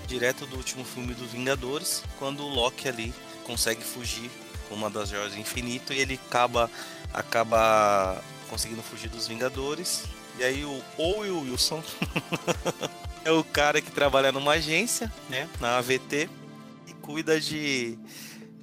direto 0.06 0.46
do 0.46 0.58
último 0.58 0.84
filme 0.84 1.14
dos 1.14 1.32
Vingadores, 1.32 2.04
quando 2.20 2.44
o 2.44 2.50
Loki 2.50 2.88
ali 2.88 3.14
consegue 3.46 3.84
fugir 3.84 4.30
com 4.68 4.76
uma 4.76 4.90
das 4.90 5.10
joias 5.10 5.34
do 5.34 5.40
infinito 5.40 5.94
e 5.94 6.00
ele 6.00 6.20
acaba 6.28 6.70
acaba 7.14 8.22
conseguindo 8.50 8.82
fugir 8.84 9.10
dos 9.10 9.28
Vingadores. 9.28 10.04
E 10.38 10.44
aí 10.44 10.66
o 10.66 10.84
Owen 10.98 11.32
Wilson 11.32 11.82
é 13.26 13.32
o 13.32 13.44
cara 13.44 13.82
que 13.82 13.92
trabalha 13.92 14.32
numa 14.32 14.54
agência, 14.54 15.12
né, 15.28 15.50
na 15.60 15.78
AVT 15.78 16.30
e 16.88 16.94
cuida 16.94 17.42
de 17.42 17.98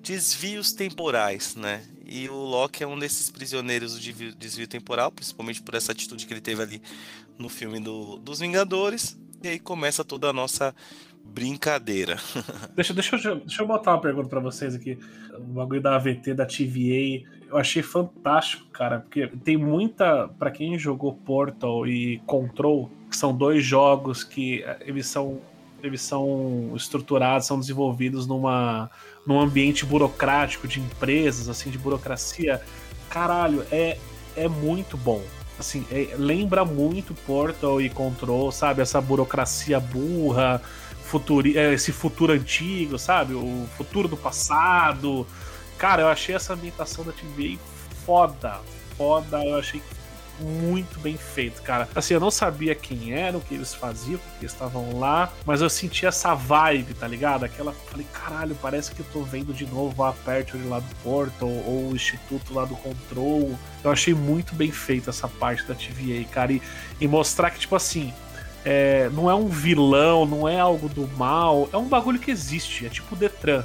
desvios 0.01 0.73
temporais, 0.73 1.57
né? 1.57 1.85
E 2.07 2.29
o 2.29 2.35
Loki 2.35 2.83
é 2.83 2.87
um 2.87 2.99
desses 2.99 3.29
prisioneiros 3.29 3.99
do 3.99 4.35
desvio 4.37 4.69
temporal, 4.69 5.11
principalmente 5.11 5.61
por 5.63 5.75
essa 5.75 5.91
atitude 5.91 6.27
que 6.27 6.33
ele 6.33 6.41
teve 6.41 6.63
ali 6.63 6.83
no 7.37 7.49
filme 7.49 7.81
do, 7.81 8.19
dos 8.19 8.39
Vingadores. 8.39 9.17
E 9.43 9.49
aí 9.49 9.59
começa 9.59 10.05
toda 10.05 10.29
a 10.29 10.33
nossa 10.33 10.75
Brincadeira. 11.25 12.19
Deixa, 12.77 12.93
deixa, 12.93 13.17
eu, 13.17 13.37
deixa 13.37 13.63
eu 13.63 13.67
botar 13.67 13.93
uma 13.93 14.01
pergunta 14.01 14.29
pra 14.29 14.41
vocês 14.41 14.75
aqui. 14.75 14.99
O 15.39 15.41
bagulho 15.41 15.81
da 15.81 15.97
AVT, 15.97 16.35
da 16.35 16.45
TVA, 16.45 17.27
eu 17.49 17.57
achei 17.57 17.83
fantástico, 17.83 18.67
cara, 18.71 19.01
porque 19.01 19.27
tem 19.43 19.57
muita. 19.57 20.29
Pra 20.39 20.51
quem 20.51 20.79
jogou 20.79 21.15
Portal 21.15 21.87
e 21.87 22.19
Control, 22.27 22.91
que 23.09 23.17
são 23.17 23.35
dois 23.35 23.65
jogos 23.65 24.23
que 24.25 24.63
eh, 24.63 24.79
eles 24.87 25.07
são, 25.07 25.41
eles 25.83 26.03
são 26.03 26.73
estruturados, 26.77 27.47
são 27.47 27.59
desenvolvidos 27.59 28.27
numa, 28.27 28.91
num 29.27 29.41
ambiente 29.41 29.87
burocrático 29.87 30.69
de 30.69 30.81
empresas, 30.81 31.49
assim, 31.49 31.71
de 31.71 31.79
burocracia. 31.79 32.61
Caralho, 33.09 33.65
é, 33.71 33.99
é 34.37 34.49
muito 34.49 34.97
bom 34.97 35.23
assim, 35.59 35.87
é, 35.91 36.15
lembra 36.19 36.65
muito 36.65 37.15
Portal 37.15 37.81
e 37.81 37.89
Control, 37.89 38.51
sabe? 38.53 38.83
Essa 38.83 39.01
burocracia 39.01 39.81
burra, 39.81 40.61
futuri, 41.13 41.59
é, 41.59 41.75
esse 41.75 41.93
futuro 41.93 42.33
antigo, 42.33 42.99
sabe? 42.99 43.35
O 43.35 43.69
futuro 43.77 44.09
do 44.09 44.17
passado. 44.17 45.27
Cara, 45.77 46.03
eu 46.03 46.09
achei 46.09 46.35
essa 46.35 46.55
ambientação 46.55 47.05
da 47.05 47.13
TVA 47.13 47.59
foda. 48.07 48.59
Foda, 48.97 49.45
eu 49.45 49.59
achei 49.59 49.83
muito 50.41 50.99
bem 51.01 51.17
feito, 51.19 51.61
cara. 51.61 51.87
Assim, 51.95 52.15
eu 52.15 52.21
não 52.21 52.31
sabia 52.31 52.75
quem 52.75 53.13
era, 53.13 53.37
o 53.37 53.43
que 53.43 53.55
eles 53.55 53.75
faziam, 53.75 54.19
porque 54.19 54.47
estavam 54.47 54.99
lá, 54.99 55.31
mas 55.45 55.61
eu 55.61 55.69
senti 55.69 56.07
essa 56.07 56.35
vibe, 56.35 56.95
tá 56.95 57.07
ligado? 57.07 57.45
Aquela. 57.45 57.75
Falei, 57.91 58.07
caralho, 58.11 58.57
parece 58.63 58.93
que 58.93 59.01
eu 59.01 59.07
tô 59.13 59.23
vendo 59.23 59.53
de 59.53 59.67
novo 59.67 60.03
a 60.03 60.09
Aperture 60.09 60.65
lá 60.65 60.81
do 60.81 60.95
Portal, 61.03 61.49
ou 61.49 61.91
o 61.91 61.95
Instituto 61.95 62.55
lá 62.55 62.65
do 62.65 62.75
Control. 62.77 63.57
Eu 63.85 63.91
achei 63.91 64.15
muito 64.15 64.55
bem 64.55 64.73
feito 64.73 65.11
essa 65.11 65.29
parte 65.29 65.65
da 65.67 65.75
TVA, 65.75 66.25
cara. 66.31 66.55
E, 66.55 66.63
e 67.01 67.07
mostrar 67.07 67.51
que, 67.51 67.61
tipo 67.61 67.77
assim, 67.77 68.13
é, 68.65 69.11
não 69.13 69.31
é 69.31 69.35
um 69.35 69.49
vilão, 69.49 70.25
não 70.25 70.49
é 70.49 70.59
algo 70.59 70.89
do 70.89 71.09
mal, 71.17 71.69
é 71.73 71.77
um 71.77 71.89
bagulho 71.89 72.19
que 72.19 72.31
existe, 72.31 72.87
é 72.87 72.89
tipo 72.89 73.15
o 73.15 73.19
Detran. 73.19 73.65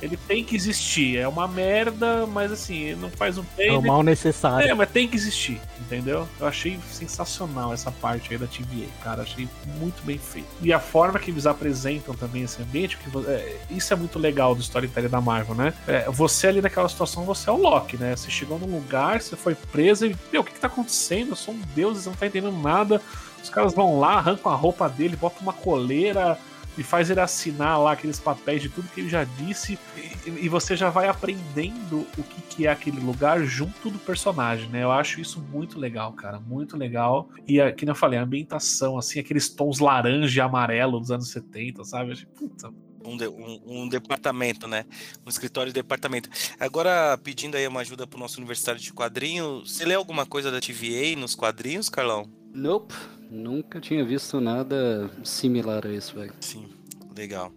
Ele 0.00 0.16
tem 0.16 0.44
que 0.44 0.56
existir, 0.56 1.18
é 1.18 1.28
uma 1.28 1.46
merda, 1.46 2.26
mas 2.26 2.50
assim, 2.50 2.94
não 2.94 3.10
faz 3.10 3.38
um 3.38 3.44
bem. 3.56 3.68
É 3.68 3.72
o 3.72 3.82
mal 3.82 4.02
necessário. 4.02 4.68
É, 4.68 4.74
mas 4.74 4.90
tem 4.90 5.06
que 5.06 5.16
existir, 5.16 5.60
entendeu? 5.80 6.26
Eu 6.40 6.46
achei 6.46 6.78
sensacional 6.90 7.72
essa 7.72 7.90
parte 7.90 8.32
aí 8.32 8.38
da 8.38 8.46
TVA, 8.46 8.88
cara, 9.02 9.22
achei 9.22 9.48
muito 9.78 10.02
bem 10.02 10.18
feito. 10.18 10.48
E 10.62 10.72
a 10.72 10.80
forma 10.80 11.18
que 11.18 11.30
eles 11.30 11.46
apresentam 11.46 12.14
também 12.14 12.42
esse 12.42 12.60
ambiente, 12.62 12.96
que, 12.96 13.18
é, 13.28 13.58
isso 13.70 13.92
é 13.92 13.96
muito 13.96 14.18
legal 14.18 14.54
do 14.54 14.62
storytelling 14.62 15.08
da 15.08 15.20
Marvel, 15.20 15.54
né? 15.54 15.74
É, 15.86 16.10
você 16.10 16.48
ali 16.48 16.60
naquela 16.60 16.88
situação, 16.88 17.24
você 17.24 17.48
é 17.48 17.52
o 17.52 17.56
Loki, 17.56 17.96
né? 17.96 18.16
Você 18.16 18.30
chegou 18.30 18.58
num 18.58 18.74
lugar, 18.74 19.20
você 19.20 19.36
foi 19.36 19.54
preso 19.54 20.06
e, 20.06 20.16
meu, 20.32 20.40
o 20.40 20.44
que, 20.44 20.52
que 20.52 20.60
tá 20.60 20.66
acontecendo? 20.66 21.30
Eu 21.30 21.36
sou 21.36 21.54
um 21.54 21.60
deus, 21.74 21.98
você 21.98 22.08
não 22.08 22.16
tá 22.16 22.26
entendendo 22.26 22.56
nada 22.56 23.00
os 23.44 23.50
caras 23.50 23.74
vão 23.74 23.98
lá, 23.98 24.14
arrancam 24.14 24.50
a 24.50 24.54
roupa 24.54 24.88
dele, 24.88 25.16
botam 25.16 25.42
uma 25.42 25.52
coleira 25.52 26.38
e 26.76 26.82
faz 26.82 27.08
ele 27.08 27.20
assinar 27.20 27.78
lá 27.78 27.92
aqueles 27.92 28.18
papéis 28.18 28.60
de 28.62 28.68
tudo 28.68 28.88
que 28.88 29.00
ele 29.00 29.08
já 29.08 29.22
disse 29.24 29.78
e, 30.26 30.30
e 30.30 30.48
você 30.48 30.76
já 30.76 30.90
vai 30.90 31.08
aprendendo 31.08 32.06
o 32.18 32.22
que, 32.22 32.42
que, 32.42 32.66
é 32.66 32.70
aquele 32.70 32.98
lugar 32.98 33.44
junto 33.44 33.90
do 33.90 33.98
personagem, 33.98 34.68
né? 34.70 34.82
Eu 34.82 34.90
acho 34.90 35.20
isso 35.20 35.40
muito 35.40 35.78
legal, 35.78 36.12
cara, 36.14 36.40
muito 36.40 36.76
legal. 36.76 37.28
E 37.46 37.60
aqui 37.60 37.86
eu 37.86 37.94
falei, 37.94 38.18
a 38.18 38.22
ambientação, 38.22 38.98
assim, 38.98 39.20
aqueles 39.20 39.48
tons 39.48 39.78
laranja 39.78 40.40
e 40.40 40.40
amarelo 40.40 40.98
dos 40.98 41.10
anos 41.10 41.28
70, 41.30 41.84
sabe? 41.84 42.08
Eu 42.08 42.12
achei, 42.14 42.26
puta, 42.26 42.70
um, 43.04 43.16
de, 43.16 43.28
um, 43.28 43.60
um, 43.66 43.88
departamento, 43.88 44.66
né? 44.66 44.84
Um 45.24 45.28
escritório 45.28 45.70
de 45.70 45.74
departamento. 45.74 46.28
Agora, 46.58 47.18
pedindo 47.18 47.56
aí 47.56 47.66
uma 47.68 47.80
ajuda 47.80 48.06
pro 48.06 48.18
nosso 48.18 48.38
universitário 48.38 48.80
de 48.80 48.92
quadrinho, 48.92 49.60
você 49.60 49.84
lê 49.84 49.94
alguma 49.94 50.26
coisa 50.26 50.50
da 50.50 50.60
TVA 50.60 51.14
nos 51.16 51.34
quadrinhos, 51.34 51.88
Carlão? 51.88 52.28
Nope, 52.52 52.94
nunca 53.34 53.80
tinha 53.80 54.04
visto 54.04 54.40
nada 54.40 55.10
similar 55.22 55.86
a 55.86 55.90
isso, 55.90 56.14
velho. 56.14 56.32
Sim, 56.40 56.68
legal. 57.16 57.52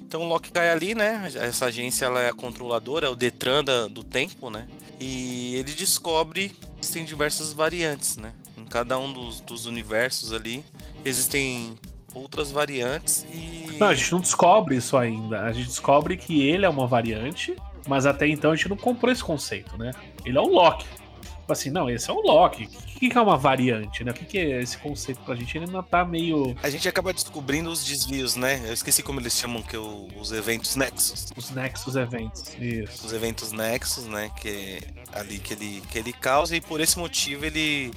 Então 0.00 0.22
o 0.22 0.28
Loki 0.28 0.50
cai 0.50 0.68
ali, 0.70 0.94
né? 0.94 1.30
Essa 1.36 1.66
agência 1.66 2.04
ela 2.04 2.20
é 2.20 2.28
a 2.28 2.34
controladora, 2.34 3.06
é 3.06 3.08
o 3.08 3.14
Detran 3.14 3.64
da, 3.64 3.86
do 3.86 4.04
tempo, 4.04 4.50
né? 4.50 4.66
E 5.00 5.54
ele 5.54 5.72
descobre 5.72 6.50
que 6.80 6.92
tem 6.92 7.04
diversas 7.04 7.52
variantes, 7.52 8.16
né? 8.16 8.32
Em 8.58 8.64
cada 8.64 8.98
um 8.98 9.12
dos, 9.12 9.40
dos 9.40 9.64
universos 9.64 10.32
ali 10.32 10.64
existem 11.04 11.78
outras 12.14 12.50
variantes 12.50 13.24
e. 13.32 13.78
Não, 13.78 13.88
a 13.88 13.94
gente 13.94 14.12
não 14.12 14.20
descobre 14.20 14.76
isso 14.76 14.96
ainda. 14.96 15.42
A 15.42 15.52
gente 15.52 15.68
descobre 15.68 16.16
que 16.16 16.46
ele 16.46 16.66
é 16.66 16.68
uma 16.68 16.86
variante, 16.86 17.56
mas 17.88 18.04
até 18.04 18.28
então 18.28 18.50
a 18.50 18.56
gente 18.56 18.68
não 18.68 18.76
comprou 18.76 19.10
esse 19.10 19.24
conceito, 19.24 19.78
né? 19.78 19.92
Ele 20.24 20.36
é 20.36 20.40
o 20.40 20.46
Loki. 20.46 20.86
Tipo 21.22 21.52
assim, 21.52 21.70
não, 21.70 21.88
esse 21.88 22.10
é 22.10 22.12
o 22.12 22.20
Loki. 22.20 22.68
O 23.02 23.10
que 23.10 23.18
é 23.18 23.20
uma 23.20 23.36
variante, 23.36 24.04
né? 24.04 24.12
O 24.12 24.14
que 24.14 24.38
é 24.38 24.62
esse 24.62 24.78
conceito 24.78 25.20
pra 25.22 25.34
gente? 25.34 25.58
Ele 25.58 25.64
ainda 25.64 25.82
tá 25.82 26.04
meio. 26.04 26.56
A 26.62 26.70
gente 26.70 26.88
acaba 26.88 27.12
descobrindo 27.12 27.68
os 27.68 27.84
desvios, 27.84 28.36
né? 28.36 28.62
Eu 28.64 28.72
esqueci 28.72 29.02
como 29.02 29.18
eles 29.18 29.36
chamam 29.36 29.60
que 29.60 29.76
os 29.76 30.30
eventos 30.30 30.76
Nexus. 30.76 31.32
Os 31.36 31.50
Nexus 31.50 31.96
eventos, 31.96 32.54
isso. 32.60 33.04
Os 33.04 33.12
eventos 33.12 33.50
Nexus, 33.50 34.06
né? 34.06 34.30
Que 34.36 34.48
é 34.48 35.18
ali 35.18 35.40
que 35.40 35.52
ele, 35.52 35.82
que 35.90 35.98
ele 35.98 36.12
causa, 36.12 36.54
e 36.54 36.60
por 36.60 36.80
esse 36.80 36.96
motivo 36.96 37.44
ele 37.44 37.90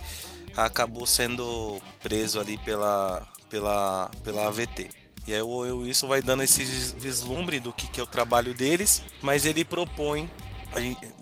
acabou 0.58 1.06
sendo 1.06 1.80
preso 2.02 2.40
ali 2.40 2.58
pela, 2.58 3.28
pela, 3.48 4.10
pela 4.24 4.48
AVT. 4.48 4.90
E 5.28 5.34
aí 5.34 5.42
o 5.42 5.86
isso 5.86 6.08
vai 6.08 6.22
dando 6.22 6.42
esse 6.42 6.64
vislumbre 6.98 7.60
do 7.60 7.72
que, 7.72 7.88
que 7.88 8.00
é 8.00 8.04
o 8.04 8.08
trabalho 8.08 8.56
deles, 8.56 9.04
mas 9.22 9.46
ele 9.46 9.64
propõe. 9.64 10.28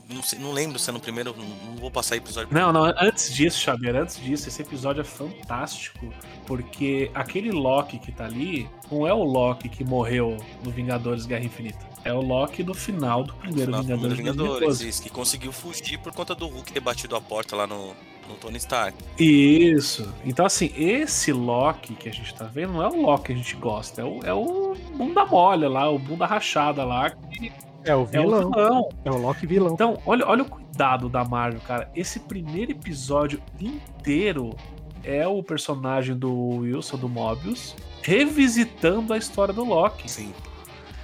Não, 0.10 0.22
sei, 0.22 0.38
não, 0.38 0.52
lembro 0.52 0.78
se 0.78 0.90
é 0.90 0.94
no 0.94 1.00
primeiro, 1.00 1.36
não 1.38 1.76
vou 1.78 1.90
passar 1.90 2.18
episódio. 2.18 2.50
Não, 2.52 2.74
não, 2.74 2.84
antes 3.00 3.34
disso, 3.34 3.60
Xavier, 3.60 3.96
antes 3.96 4.20
disso, 4.20 4.50
esse 4.50 4.62
episódio 4.62 5.02
é 5.02 5.04
fantástico, 5.04 6.14
porque 6.46 7.10
aquele 7.14 7.52
Loki 7.52 7.98
que 7.98 8.12
tá 8.12 8.26
ali 8.26 8.70
não 8.92 9.08
é 9.08 9.14
o 9.14 9.24
Loki 9.24 9.70
que 9.70 9.84
morreu 9.84 10.38
no 10.64 10.72
Vingadores 10.72 11.26
Guerra 11.26 11.46
Infinita. 11.46 11.94
É 12.04 12.14
o 12.14 12.20
Loki 12.20 12.64
do 12.64 12.74
final 12.74 13.24
do 13.24 13.34
primeiro 13.34 13.72
final 13.72 13.82
Vingadores. 13.82 14.10
Do 14.10 14.24
Vingadores, 14.24 14.82
isso, 14.82 15.02
que 15.02 15.10
conseguiu 15.10 15.54
fugir 15.54 15.98
por 16.00 16.12
conta 16.14 16.36
do 16.36 16.48
Hulk 16.48 16.74
ter 16.74 16.82
batido 16.82 17.16
a 17.16 17.22
porta 17.22 17.56
lá 17.56 17.66
no, 17.66 17.96
no 18.28 18.36
Tony 18.36 18.58
Stark. 18.58 18.98
Isso. 19.18 20.14
Então, 20.26 20.46
assim, 20.46 20.70
esse 20.76 21.32
Loki 21.32 21.96
que 21.96 22.10
a 22.10 22.12
gente 22.12 22.34
tá 22.36 22.44
vendo 22.44 22.74
não 22.74 22.84
é 22.84 22.88
o 22.90 23.02
Loki 23.02 23.28
que 23.28 23.32
a 23.32 23.36
gente 23.36 23.56
gosta, 23.56 24.02
é 24.02 24.04
o, 24.04 24.20
é 24.24 24.34
o 24.34 24.76
bunda 24.96 25.26
mole 25.26 25.68
lá, 25.68 25.90
o 25.90 25.98
bunda 25.98 26.26
rachada 26.26 26.84
lá. 26.84 27.10
Que 27.10 27.54
é 27.86 27.96
o 27.96 28.06
vilão. 28.06 28.42
É 28.42 28.46
o, 28.46 28.50
vilão. 28.52 28.90
é 29.06 29.12
o 29.12 29.18
Loki 29.18 29.46
vilão. 29.46 29.74
Então, 29.74 30.00
olha, 30.06 30.26
olha 30.28 30.44
o 30.44 30.50
cuidado 30.50 31.10
da 31.10 31.24
Marvel, 31.24 31.62
cara. 31.62 31.90
Esse 31.96 32.20
primeiro 32.20 32.72
episódio 32.72 33.42
inteiro 33.60 34.56
é 35.04 35.28
o 35.28 35.44
personagem 35.44 36.16
do 36.16 36.34
Wilson, 36.60 36.98
do 36.98 37.10
Mobius, 37.10 37.76
revisitando 38.02 39.14
a 39.14 39.18
história 39.18 39.54
do 39.54 39.64
Loki. 39.64 40.10
Sim. 40.10 40.34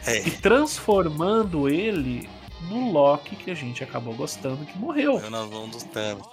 É. 0.06 0.26
E 0.26 0.32
transformando 0.32 1.68
ele 1.68 2.28
no 2.70 2.92
Loki 2.92 3.36
que 3.36 3.52
a 3.52 3.54
gente 3.54 3.84
acabou 3.84 4.14
gostando 4.14 4.66
que 4.66 4.78
morreu. 4.78 5.20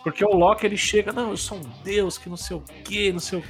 Porque 0.02 0.24
o 0.24 0.34
Loki 0.34 0.66
ele 0.66 0.76
chega, 0.76 1.12
não, 1.12 1.30
eu 1.30 1.36
sou 1.36 1.58
um 1.58 1.82
deus 1.82 2.18
que 2.18 2.28
não 2.28 2.36
sei 2.36 2.56
o 2.56 2.60
que, 2.60 3.12
não 3.12 3.20
sei 3.20 3.38
o 3.38 3.42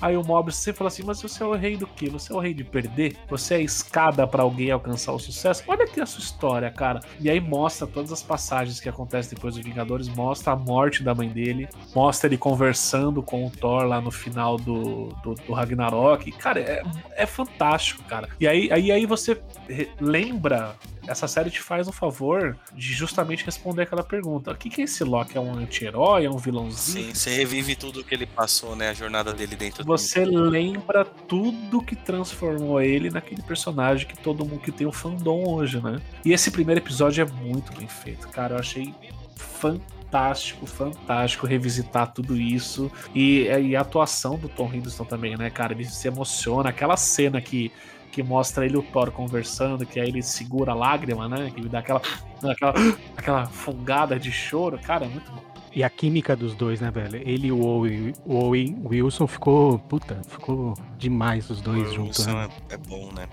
Aí 0.00 0.16
o 0.16 0.24
Mobius 0.24 0.56
sempre 0.56 0.78
fala 0.78 0.88
assim: 0.88 1.02
Mas 1.04 1.20
você 1.20 1.42
é 1.42 1.46
o 1.46 1.54
rei 1.54 1.76
do 1.76 1.86
quê? 1.86 2.08
Você 2.08 2.32
é 2.32 2.36
o 2.36 2.38
rei 2.38 2.54
de 2.54 2.64
perder? 2.64 3.16
Você 3.28 3.54
é 3.54 3.56
a 3.58 3.60
escada 3.60 4.26
para 4.26 4.42
alguém 4.42 4.70
alcançar 4.70 5.12
o 5.12 5.18
sucesso? 5.18 5.62
Olha 5.66 5.84
aqui 5.84 6.00
a 6.00 6.06
sua 6.06 6.20
história, 6.20 6.70
cara. 6.70 7.00
E 7.20 7.30
aí 7.30 7.40
mostra 7.40 7.86
todas 7.86 8.12
as 8.12 8.22
passagens 8.22 8.80
que 8.80 8.88
acontecem 8.88 9.34
depois 9.34 9.54
dos 9.54 9.64
Vingadores, 9.64 10.08
mostra 10.08 10.52
a 10.52 10.56
morte 10.56 11.02
da 11.02 11.14
mãe 11.14 11.28
dele, 11.28 11.68
mostra 11.94 12.28
ele 12.28 12.38
conversando 12.38 13.22
com 13.22 13.46
o 13.46 13.50
Thor 13.50 13.84
lá 13.84 14.00
no 14.00 14.10
final 14.10 14.56
do, 14.56 15.08
do, 15.22 15.34
do 15.34 15.52
Ragnarok. 15.52 16.30
Cara, 16.32 16.60
é, 16.60 16.82
é 17.16 17.26
fantástico, 17.26 18.02
cara. 18.04 18.28
E 18.38 18.46
aí, 18.46 18.70
aí, 18.72 18.92
aí 18.92 19.06
você 19.06 19.40
lembra 20.00 20.76
essa 21.08 21.28
série 21.28 21.50
te 21.50 21.60
faz 21.60 21.88
o 21.88 21.92
favor 21.92 22.56
de 22.74 22.92
justamente 22.92 23.44
responder 23.44 23.82
aquela 23.82 24.02
pergunta: 24.02 24.52
o 24.52 24.56
que, 24.56 24.70
que 24.70 24.80
é 24.80 24.84
esse 24.84 25.04
Loki? 25.04 25.36
É 25.36 25.40
um 25.40 25.54
anti-herói? 25.54 26.24
É 26.24 26.30
um 26.30 26.36
vilãozinho? 26.36 27.06
Sim, 27.06 27.14
você 27.14 27.30
revive 27.30 27.76
tudo 27.76 28.04
que 28.04 28.14
ele 28.14 28.26
passou, 28.26 28.74
né? 28.74 28.90
A 28.90 28.94
jornada 28.94 29.32
dele 29.32 29.56
dentro 29.56 29.84
Você 29.84 30.24
do... 30.24 30.40
lembra 30.40 31.04
tudo 31.04 31.82
que 31.82 31.96
transformou 31.96 32.80
ele 32.80 33.10
naquele 33.10 33.42
personagem 33.42 34.06
que 34.06 34.16
todo 34.16 34.44
mundo 34.44 34.60
que 34.60 34.72
tem 34.72 34.86
o 34.86 34.92
fandom 34.92 35.44
hoje, 35.48 35.80
né? 35.80 36.00
E 36.24 36.32
esse 36.32 36.50
primeiro 36.50 36.80
episódio 36.80 37.22
é 37.22 37.42
muito 37.42 37.72
bem 37.76 37.88
feito, 37.88 38.28
cara. 38.28 38.54
Eu 38.54 38.58
achei 38.58 38.94
fantástico, 39.36 40.66
fantástico 40.66 41.46
revisitar 41.46 42.12
tudo 42.12 42.36
isso. 42.36 42.90
E, 43.14 43.44
e, 43.44 43.76
a 43.76 43.80
atuação 43.80 44.38
do 44.38 44.48
Tom 44.48 44.72
Hiddleston 44.72 45.04
também, 45.04 45.36
né, 45.36 45.50
cara? 45.50 45.72
Ele 45.72 45.84
se 45.84 46.08
emociona. 46.08 46.70
Aquela 46.70 46.96
cena 46.96 47.40
que 47.40 47.72
que 48.16 48.22
mostra 48.22 48.64
ele 48.64 48.76
e 48.76 48.78
o 48.78 48.82
Thor 48.82 49.10
conversando, 49.10 49.84
que 49.84 50.00
aí 50.00 50.08
ele 50.08 50.22
segura 50.22 50.72
a 50.72 50.74
lágrima, 50.74 51.28
né? 51.28 51.50
Que 51.50 51.60
ele 51.60 51.68
dá 51.68 51.80
aquela, 51.80 52.00
aquela, 52.42 52.74
aquela 53.14 53.46
fungada 53.46 54.18
de 54.18 54.32
choro. 54.32 54.78
Cara, 54.78 55.04
é 55.04 55.08
muito 55.08 55.30
bom. 55.30 55.42
E 55.70 55.84
a 55.84 55.90
química 55.90 56.34
dos 56.34 56.54
dois, 56.54 56.80
né, 56.80 56.90
velho? 56.90 57.16
Ele 57.16 57.48
e 57.48 57.52
o 57.52 57.62
Owen, 57.62 58.14
o 58.24 58.36
Owen 58.36 58.80
Wilson 58.86 59.26
ficou. 59.26 59.78
Puta, 59.80 60.18
ficou 60.26 60.72
demais 60.96 61.50
os 61.50 61.60
dois 61.60 61.90
O 61.90 61.92
juntos. 61.92 62.20
Wilson 62.20 62.32
Né? 62.32 62.48
é, 62.70 62.74
é 62.74 62.76
bom, 62.78 63.12
né? 63.12 63.28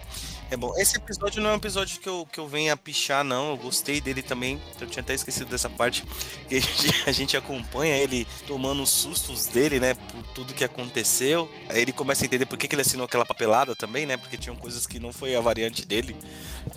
É 0.54 0.56
bom. 0.56 0.72
Esse 0.78 0.98
episódio 0.98 1.42
não 1.42 1.50
é 1.50 1.54
um 1.54 1.56
episódio 1.56 2.00
que 2.00 2.08
eu, 2.08 2.28
que 2.32 2.40
eu 2.40 2.48
venha 2.48 2.78
pichar, 2.78 3.24
não. 3.24 3.50
Eu 3.50 3.58
gostei 3.58 4.00
dele 4.00 4.22
também. 4.22 4.62
Eu 4.80 4.86
tinha 4.86 5.02
até 5.02 5.16
esquecido 5.16 5.50
dessa 5.50 5.68
parte. 5.68 6.06
Que 6.48 6.58
a 6.58 6.60
gente, 6.60 7.04
a 7.08 7.12
gente 7.12 7.38
acompanha 7.38 7.98
ele 7.98 8.28
tomando 8.46 8.84
os 8.84 8.90
sustos 8.92 9.48
dele, 9.48 9.80
né? 9.80 9.96
Por 9.96 10.22
tudo 10.36 10.54
que 10.54 10.64
aconteceu. 10.64 11.50
Aí 11.70 11.82
ele 11.82 11.92
começa 11.92 12.24
a 12.24 12.28
entender 12.28 12.46
por 12.46 12.56
que, 12.56 12.68
que 12.68 12.76
ele 12.76 12.84
assinou 12.84 13.06
aquela 13.06 13.26
papelada 13.26 13.76
também, 13.76 14.06
né? 14.06 14.16
Porque 14.16 14.38
tinham 14.38 14.56
coisas 14.56 14.86
que 14.86 15.00
não 15.00 15.12
foi 15.12 15.36
a 15.36 15.42
variante 15.42 15.88
dele 15.88 16.16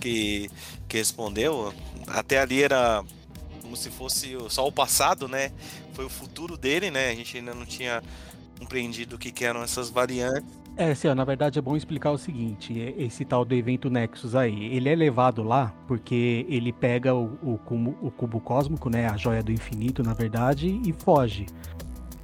que, 0.01 0.51
que 0.89 0.97
respondeu. 0.97 1.75
Até 2.07 2.41
ali 2.41 2.63
era 2.63 3.05
como 3.61 3.77
se 3.77 3.91
fosse 3.91 4.39
só 4.49 4.67
o 4.67 4.73
passado, 4.73 5.29
né? 5.29 5.53
Foi 5.93 6.07
o 6.07 6.11
futuro 6.11 6.57
dele, 6.57 6.91
né? 6.91 7.11
A 7.11 7.15
gente 7.15 7.37
ainda 7.37 7.53
não 7.53 7.67
tinha 7.67 8.03
compreendido 8.59 9.17
o 9.17 9.19
que, 9.19 9.31
que 9.31 9.45
eram 9.45 9.63
essas 9.63 9.91
variantes. 9.91 10.66
É, 10.79 10.91
assim, 10.91 11.09
na 11.15 11.25
verdade 11.25 11.59
é 11.59 11.63
bom 11.63 11.75
explicar 11.75 12.11
o 12.11 12.19
seguinte: 12.19 12.79
é- 12.79 12.95
esse 13.03 13.25
tal 13.25 13.45
do 13.45 13.55
evento 13.55 13.89
Nexus 13.89 14.35
aí, 14.35 14.67
ele 14.75 14.91
é 14.91 14.95
levado 14.95 15.43
lá 15.43 15.73
porque 15.89 16.45
ele 16.49 16.71
pega 16.71 17.15
o, 17.15 17.39
o, 17.43 17.59
cubo, 17.59 17.97
o 18.03 18.11
cubo 18.11 18.41
cósmico, 18.41 18.91
né? 18.91 19.07
A 19.09 19.17
joia 19.17 19.43
do 19.43 19.51
infinito, 19.51 20.03
na 20.03 20.13
verdade, 20.13 20.81
e 20.85 20.93
foge. 20.93 21.47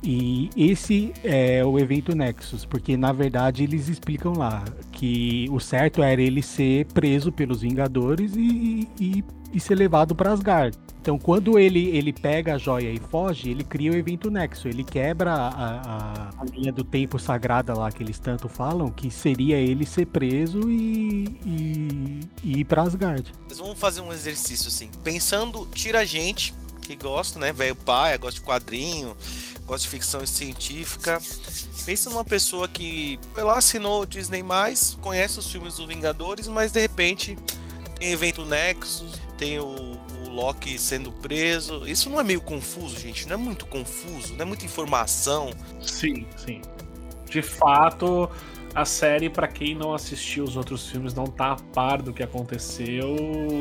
E 0.04 0.50
esse 0.56 1.12
é 1.22 1.64
o 1.64 1.78
evento 1.78 2.14
Nexus, 2.14 2.64
porque 2.64 2.96
na 2.96 3.12
verdade 3.12 3.62
eles 3.62 3.88
explicam 3.88 4.32
lá 4.36 4.64
que 4.90 5.46
o 5.50 5.60
certo 5.60 6.02
era 6.02 6.20
ele 6.20 6.42
ser 6.42 6.86
preso 6.86 7.30
pelos 7.30 7.60
Vingadores 7.62 8.34
e, 8.36 8.88
e, 9.00 9.24
e 9.52 9.60
ser 9.60 9.76
levado 9.76 10.14
para 10.14 10.32
Asgard. 10.32 10.76
Então, 11.00 11.18
quando 11.18 11.58
ele, 11.58 11.88
ele 11.96 12.12
pega 12.12 12.54
a 12.54 12.58
joia 12.58 12.88
e 12.92 12.98
foge, 12.98 13.50
ele 13.50 13.64
cria 13.64 13.90
o 13.90 13.94
evento 13.96 14.30
Nexo. 14.30 14.68
Ele 14.68 14.84
quebra 14.84 15.32
a, 15.32 15.48
a- 15.48 16.30
a 16.38 16.44
linha 16.44 16.72
do 16.72 16.84
tempo 16.84 17.18
sagrada 17.18 17.74
lá 17.74 17.90
que 17.90 18.02
eles 18.04 18.20
tanto 18.20 18.48
falam, 18.48 18.88
que 18.88 19.10
seria 19.10 19.56
ele 19.56 19.84
ser 19.84 20.06
preso 20.06 20.70
e, 20.70 21.24
e, 21.44 22.20
e 22.44 22.60
ir 22.60 22.64
pra 22.64 22.82
Asgard. 22.82 23.32
Mas 23.48 23.58
vamos 23.58 23.78
fazer 23.80 24.00
um 24.00 24.12
exercício 24.12 24.68
assim. 24.68 24.88
Pensando, 25.02 25.66
tira 25.74 26.00
a 26.00 26.04
gente, 26.04 26.54
que 26.82 26.96
gosta, 26.96 27.38
né? 27.38 27.52
Velho 27.52 27.76
pai, 27.76 28.18
gosta 28.18 28.40
de 28.40 28.44
quadrinho, 28.44 29.16
gosta 29.64 29.84
de 29.84 29.88
ficção 29.88 30.26
científica. 30.26 31.20
Pensa 31.86 32.10
numa 32.10 32.24
pessoa 32.24 32.68
que, 32.68 33.18
lá, 33.36 33.58
assinou 33.58 34.02
o 34.02 34.06
Disney, 34.06 34.44
conhece 35.00 35.38
os 35.38 35.50
filmes 35.50 35.76
dos 35.76 35.86
Vingadores, 35.86 36.46
mas 36.46 36.72
de 36.72 36.80
repente 36.80 37.38
tem 37.98 38.12
evento 38.12 38.44
Nexus, 38.44 39.20
tem 39.38 39.58
o, 39.58 39.64
o 39.64 40.28
Loki 40.28 40.78
sendo 40.78 41.10
preso. 41.12 41.86
Isso 41.86 42.10
não 42.10 42.20
é 42.20 42.24
meio 42.24 42.40
confuso, 42.40 42.98
gente? 42.98 43.26
Não 43.26 43.34
é 43.34 43.36
muito 43.36 43.64
confuso? 43.66 44.34
Não 44.34 44.42
é 44.42 44.44
muita 44.44 44.64
informação? 44.64 45.50
Sim, 45.80 46.26
sim. 46.36 46.60
De 47.28 47.40
fato, 47.40 48.28
a 48.74 48.84
série, 48.84 49.30
pra 49.30 49.48
quem 49.48 49.74
não 49.74 49.94
assistiu 49.94 50.44
os 50.44 50.56
outros 50.56 50.88
filmes, 50.88 51.14
não 51.14 51.24
tá 51.24 51.52
a 51.52 51.56
par 51.56 52.02
do 52.02 52.12
que 52.12 52.22
aconteceu, 52.22 53.16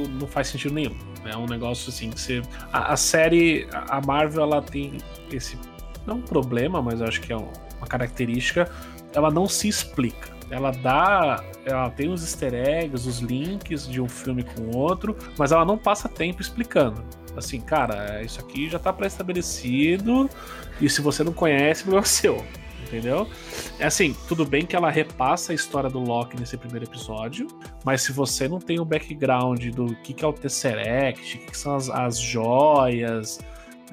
não 0.09 0.27
faz 0.27 0.47
sentido 0.47 0.73
nenhum. 0.73 1.10
É 1.25 1.35
um 1.37 1.45
negócio 1.45 1.89
assim 1.89 2.09
que 2.09 2.19
você. 2.19 2.41
A, 2.71 2.93
a 2.93 2.97
série, 2.97 3.67
a 3.71 4.01
Marvel, 4.05 4.43
ela 4.43 4.61
tem 4.61 4.97
esse. 5.31 5.57
Não 6.05 6.15
um 6.17 6.21
problema, 6.21 6.81
mas 6.81 7.01
acho 7.01 7.21
que 7.21 7.31
é 7.31 7.37
um- 7.37 7.51
uma 7.77 7.87
característica. 7.87 8.69
Ela 9.13 9.29
não 9.29 9.47
se 9.47 9.67
explica. 9.67 10.29
Ela 10.49 10.71
dá. 10.71 11.43
Ela 11.65 11.89
tem 11.91 12.09
os 12.09 12.21
easter 12.23 12.53
eggs, 12.53 13.07
os 13.07 13.19
links 13.19 13.87
de 13.87 14.01
um 14.01 14.09
filme 14.09 14.43
com 14.43 14.75
outro, 14.75 15.15
mas 15.37 15.51
ela 15.51 15.63
não 15.63 15.77
passa 15.77 16.09
tempo 16.09 16.41
explicando. 16.41 17.03
Assim, 17.37 17.61
cara, 17.61 18.21
isso 18.23 18.39
aqui 18.41 18.67
já 18.69 18.77
tá 18.79 18.91
pré-estabelecido, 18.91 20.29
e 20.81 20.89
se 20.89 21.01
você 21.01 21.23
não 21.23 21.31
conhece, 21.33 21.83
problema 21.87 21.97
é 21.99 22.03
seu. 22.03 22.43
Entendeu? 22.91 23.25
É 23.79 23.85
assim, 23.85 24.13
tudo 24.27 24.45
bem 24.45 24.65
que 24.65 24.75
ela 24.75 24.91
repassa 24.91 25.53
a 25.53 25.55
história 25.55 25.89
do 25.89 25.97
Loki 25.97 26.37
nesse 26.37 26.57
primeiro 26.57 26.85
episódio, 26.85 27.47
mas 27.85 28.01
se 28.01 28.11
você 28.11 28.49
não 28.49 28.59
tem 28.59 28.81
o 28.81 28.85
background 28.85 29.65
do 29.69 29.95
que, 29.95 30.13
que 30.13 30.25
é 30.25 30.27
o 30.27 30.33
Tesseract, 30.33 31.37
o 31.37 31.39
que, 31.39 31.51
que 31.51 31.57
são 31.57 31.73
as, 31.73 31.89
as 31.89 32.19
joias, 32.19 33.39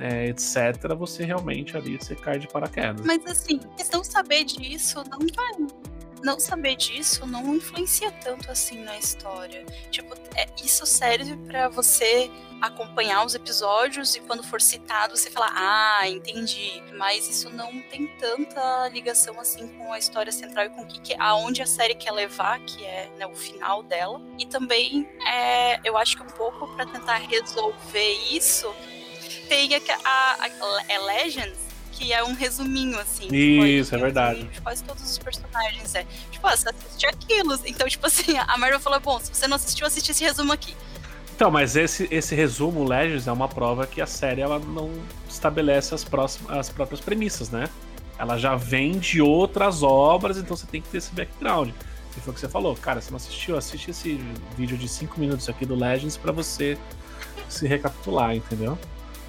é, 0.01 0.26
etc., 0.26 0.96
você 0.96 1.24
realmente 1.24 1.76
ali 1.76 1.96
você 1.96 2.16
cai 2.16 2.40
de 2.40 2.49
paraquedas. 2.49 3.07
Mas 3.07 3.24
assim, 3.24 3.61
questão 3.76 4.03
saber 4.03 4.42
disso 4.42 5.05
não 5.09 5.20
vai. 5.32 5.88
Não 6.23 6.39
saber 6.41 6.77
disso 6.77 7.27
não 7.27 7.55
influencia 7.55 8.11
tanto 8.11 8.51
assim 8.51 8.83
na 8.83 8.99
história. 8.99 9.64
Tipo, 9.91 10.14
é, 10.37 10.47
isso 10.64 10.85
serve 10.87 11.37
pra 11.47 11.69
você 11.69 12.31
acompanhar 12.61 13.25
os 13.25 13.37
episódios 13.37 14.16
e 14.16 14.21
quando 14.21 14.43
for 14.43 14.61
citado 14.61 15.16
você 15.16 15.31
falar, 15.31 15.53
ah, 15.55 16.09
entendi. 16.09 16.83
Mas 16.95 17.29
isso 17.29 17.49
não 17.51 17.81
tem 17.83 18.09
tanta 18.19 18.89
ligação 18.89 19.39
assim 19.39 19.69
com 19.79 19.93
a 19.93 19.99
história 19.99 20.33
central 20.33 20.66
e 20.66 20.71
com 20.71 20.83
o 20.83 20.87
que, 20.87 21.01
que 21.01 21.14
aonde 21.21 21.62
a 21.62 21.66
série 21.66 21.95
quer 21.95 22.11
levar, 22.11 22.59
que 22.61 22.85
é 22.85 23.09
né, 23.16 23.27
o 23.27 23.35
final 23.35 23.83
dela. 23.85 24.21
E 24.39 24.45
também 24.47 25.09
é, 25.25 25.79
eu 25.89 25.97
acho 25.97 26.16
que 26.16 26.23
um 26.25 26.27
pouco 26.31 26.66
pra 26.75 26.85
tentar 26.85 27.19
resolver 27.19 28.12
isso 28.33 28.75
tem 29.49 29.71
a, 29.75 29.81
a, 30.05 30.45
a- 30.47 30.83
é 30.89 30.99
Legends, 30.99 31.59
que 31.99 32.12
é 32.12 32.22
um 32.22 32.32
resuminho, 32.32 32.96
assim. 32.99 33.26
Isso, 33.34 33.92
é 33.92 33.99
verdade. 33.99 34.44
De 34.44 34.61
quase 34.61 34.84
todos 34.84 35.03
os 35.03 35.18
personagens, 35.18 35.94
é. 35.96 36.07
Tipo, 36.30 36.46
ah, 36.46 36.57
você 36.57 36.68
assiste 36.68 37.07
aquilo. 37.07 37.59
Então, 37.66 37.88
tipo 37.88 38.07
assim, 38.07 38.38
a 38.38 38.57
Marvel 38.57 38.78
falou, 38.78 39.01
bom, 39.01 39.18
se 39.18 39.34
você 39.34 39.49
não 39.49 39.57
assistiu, 39.57 39.84
assiste 39.84 40.11
esse 40.11 40.22
resumo 40.22 40.53
aqui. 40.53 40.76
Então, 41.34 41.51
mas 41.51 41.74
esse, 41.74 42.09
esse 42.11 42.34
resumo 42.34 42.84
Legends 42.84 43.26
é 43.26 43.32
uma 43.32 43.49
prova 43.49 43.86
que 43.86 44.01
a 44.01 44.07
série 44.07 44.40
ela 44.40 44.61
não 44.61 44.92
estabelece 45.28 45.94
as, 45.94 46.05
próximas, 46.05 46.57
as 46.57 46.68
próprias 46.68 47.01
premissas, 47.01 47.51
né? 47.51 47.68
Ela 48.16 48.38
já 48.38 48.55
vem 48.55 48.99
de 48.99 49.20
outras 49.20 49.82
obras, 49.82 50.36
então 50.36 50.57
você 50.57 50.66
tem 50.66 50.80
que 50.80 50.88
ter 50.88 50.99
esse 50.99 51.12
background. 51.12 51.70
E 52.16 52.20
foi 52.20 52.30
o 52.30 52.34
que 52.34 52.40
você 52.40 52.49
falou, 52.49 52.76
cara, 52.76 53.01
você 53.01 53.11
não 53.11 53.16
assistiu, 53.16 53.57
assiste 53.57 53.90
esse 53.90 54.20
vídeo 54.57 54.76
de 54.76 54.88
5 54.88 55.18
minutos 55.18 55.49
aqui 55.49 55.64
do 55.66 55.74
Legends 55.74 56.16
pra 56.16 56.32
você 56.32 56.76
se 57.49 57.66
recapitular, 57.66 58.34
entendeu? 58.34 58.78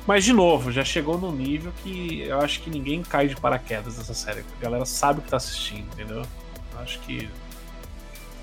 Mas, 0.08 0.24
de 0.24 0.34
novo, 0.34 0.72
já 0.72 0.84
chegou 0.84 1.18
num 1.18 1.32
nível 1.32 1.72
que 1.84 2.22
eu 2.22 2.40
acho 2.40 2.62
que 2.62 2.70
ninguém 2.70 3.04
cai 3.04 3.28
de 3.28 3.36
paraquedas 3.36 3.98
nessa 3.98 4.14
série. 4.14 4.44
A 4.60 4.64
galera 4.64 4.86
sabe 4.86 5.20
o 5.20 5.22
que 5.22 5.30
tá 5.30 5.38
assistindo, 5.38 5.88
entendeu? 5.94 6.24
Eu 6.74 6.80
acho 6.80 7.00
que. 7.02 7.30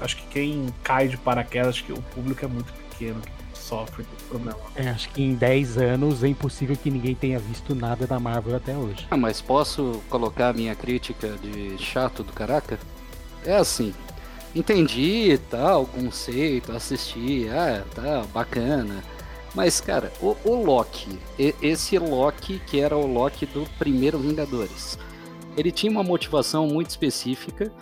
Acho 0.00 0.16
que 0.16 0.26
quem 0.26 0.66
cai 0.82 1.08
de 1.08 1.16
paraquedas, 1.16 1.68
acho 1.68 1.84
que 1.84 1.92
o 1.92 2.02
público 2.02 2.44
é 2.44 2.48
muito 2.48 2.72
pequeno 2.72 3.20
que 3.20 3.58
sofre 3.58 4.04
com 4.04 4.14
esse 4.14 4.24
problema. 4.24 4.58
É, 4.76 4.88
acho 4.90 5.08
que 5.08 5.22
em 5.22 5.34
10 5.34 5.78
anos 5.78 6.22
é 6.22 6.28
impossível 6.28 6.76
que 6.76 6.90
ninguém 6.90 7.14
tenha 7.14 7.38
visto 7.38 7.74
nada 7.74 8.06
da 8.06 8.20
Marvel 8.20 8.54
até 8.54 8.76
hoje. 8.76 9.06
Ah, 9.10 9.16
mas 9.16 9.40
posso 9.40 10.02
colocar 10.08 10.50
a 10.50 10.52
minha 10.52 10.74
crítica 10.74 11.36
de 11.42 11.76
chato 11.78 12.22
do 12.22 12.32
caraca? 12.32 12.78
É 13.44 13.56
assim, 13.56 13.94
entendi, 14.54 15.38
tal, 15.50 15.86
conceito, 15.86 16.72
assisti, 16.72 17.48
ah, 17.48 17.82
tá, 17.94 18.24
bacana. 18.32 19.02
Mas, 19.56 19.80
cara, 19.80 20.12
o, 20.20 20.36
o 20.44 20.62
Loki, 20.62 21.18
esse 21.38 21.98
Loki 21.98 22.60
que 22.66 22.78
era 22.78 22.94
o 22.94 23.06
Loki 23.06 23.46
do 23.46 23.66
primeiro 23.78 24.18
Vingadores, 24.18 24.98
ele 25.56 25.72
tinha 25.72 25.90
uma 25.90 26.02
motivação 26.02 26.66
muito 26.66 26.90
específica 26.90 27.72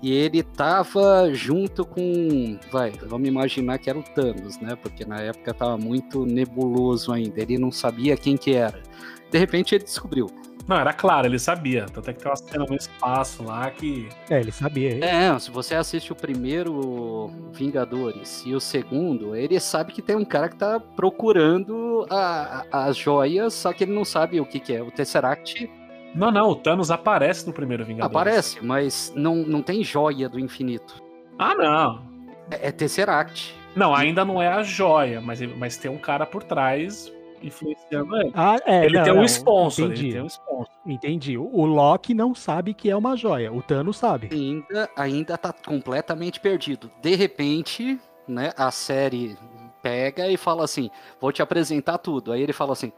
e 0.00 0.12
ele 0.12 0.44
tava 0.44 1.28
junto 1.34 1.84
com, 1.84 2.56
vai, 2.70 2.92
vamos 2.92 3.26
imaginar 3.26 3.78
que 3.78 3.90
era 3.90 3.98
o 3.98 4.02
Thanos, 4.04 4.60
né? 4.60 4.76
Porque 4.76 5.04
na 5.04 5.20
época 5.20 5.52
tava 5.52 5.76
muito 5.76 6.24
nebuloso 6.24 7.10
ainda, 7.10 7.42
ele 7.42 7.58
não 7.58 7.72
sabia 7.72 8.16
quem 8.16 8.36
que 8.36 8.54
era. 8.54 8.80
De 9.28 9.36
repente 9.36 9.74
ele 9.74 9.82
descobriu. 9.82 10.28
Não, 10.68 10.76
era 10.76 10.92
claro, 10.92 11.26
ele 11.26 11.38
sabia. 11.38 11.86
Tanto 11.86 12.10
é 12.10 12.12
que 12.12 12.20
tem 12.20 12.30
uma 12.30 12.36
cena 12.36 12.64
no 12.68 12.74
espaço 12.76 13.42
lá 13.42 13.70
que. 13.70 14.06
É, 14.28 14.38
ele 14.38 14.52
sabia. 14.52 15.02
É, 15.02 15.38
se 15.38 15.50
você 15.50 15.74
assiste 15.74 16.12
o 16.12 16.14
primeiro 16.14 17.30
Vingadores 17.52 18.42
e 18.46 18.54
o 18.54 18.60
segundo, 18.60 19.34
ele 19.34 19.58
sabe 19.58 19.92
que 19.92 20.02
tem 20.02 20.14
um 20.14 20.24
cara 20.26 20.48
que 20.50 20.56
tá 20.56 20.78
procurando 20.78 22.06
a- 22.10 22.64
a- 22.70 22.84
as 22.84 22.96
joias, 22.96 23.54
só 23.54 23.72
que 23.72 23.84
ele 23.84 23.92
não 23.94 24.04
sabe 24.04 24.40
o 24.40 24.46
que, 24.46 24.60
que 24.60 24.74
é. 24.74 24.82
O 24.82 24.90
Tesseract 24.90 25.70
Não, 26.14 26.30
não, 26.30 26.48
o 26.50 26.54
Thanos 26.56 26.90
aparece 26.90 27.46
no 27.46 27.52
primeiro 27.52 27.84
Vingadores. 27.84 28.14
aparece, 28.16 28.64
mas 28.64 29.12
não, 29.16 29.36
não 29.36 29.62
tem 29.62 29.82
joia 29.84 30.28
do 30.28 30.38
infinito. 30.40 31.02
Ah, 31.38 31.54
não. 31.54 32.02
É, 32.50 32.68
é 32.68 32.72
Tesseract. 32.72 33.54
Não, 33.76 33.94
ainda 33.94 34.24
não 34.24 34.40
é 34.40 34.48
a 34.48 34.62
joia, 34.62 35.20
mas, 35.20 35.40
mas 35.56 35.76
tem 35.76 35.90
um 35.90 35.98
cara 35.98 36.24
por 36.26 36.42
trás 36.42 37.12
influenciando 37.42 38.16
ele. 38.16 38.32
Ah, 38.34 38.56
é, 38.66 38.84
ele 38.84 38.96
não, 38.98 39.04
tem 39.04 39.12
um 39.12 39.16
não, 39.16 39.24
sponsor, 39.24 39.86
Entendi, 39.86 40.04
ele 40.06 40.12
tem 40.14 40.22
um 40.22 40.26
sponsor. 40.26 40.68
entendi. 40.86 41.38
O 41.38 41.64
Loki 41.66 42.14
não 42.14 42.34
sabe 42.34 42.74
que 42.74 42.90
é 42.90 42.96
uma 42.96 43.16
joia, 43.16 43.52
o 43.52 43.62
Thanos 43.62 43.96
sabe. 43.96 44.28
Ainda, 44.32 44.90
ainda 44.96 45.38
tá 45.38 45.52
completamente 45.52 46.40
perdido. 46.40 46.90
De 47.02 47.14
repente, 47.14 47.98
né, 48.26 48.52
a 48.56 48.70
série 48.70 49.36
pega 49.82 50.28
e 50.28 50.36
fala 50.36 50.64
assim: 50.64 50.90
vou 51.20 51.32
te 51.32 51.40
apresentar 51.42 51.98
tudo. 51.98 52.32
Aí 52.32 52.42
ele 52.42 52.52
fala 52.52 52.72
assim: 52.72 52.92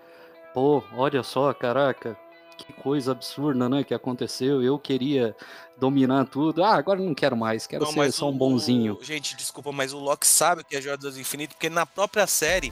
pô, 0.54 0.82
olha 0.96 1.22
só, 1.22 1.52
caraca, 1.54 2.16
que 2.56 2.72
coisa 2.72 3.12
absurda, 3.12 3.68
né, 3.68 3.84
que 3.84 3.94
aconteceu. 3.94 4.62
Eu 4.62 4.78
queria 4.78 5.34
dominar 5.78 6.26
tudo. 6.26 6.62
Ah, 6.62 6.74
agora 6.74 7.00
não 7.00 7.14
quero 7.14 7.34
mais, 7.36 7.66
quero 7.66 7.84
Não, 7.84 7.92
ser 7.92 8.12
só 8.12 8.28
um 8.28 8.36
bonzinho. 8.36 8.98
o- 9.00 9.04
gente, 9.04 9.34
desculpa, 9.34 9.72
mas 9.72 9.92
o 9.94 9.98
Loki 9.98 10.26
sabe 10.26 10.62
que 10.62 10.74
é 10.74 10.78
a 10.78 10.80
Joia 10.82 10.96
do 10.98 11.08
Infinito, 11.18 11.54
porque 11.54 11.70
na 11.70 11.86
própria 11.86 12.26
série, 12.26 12.70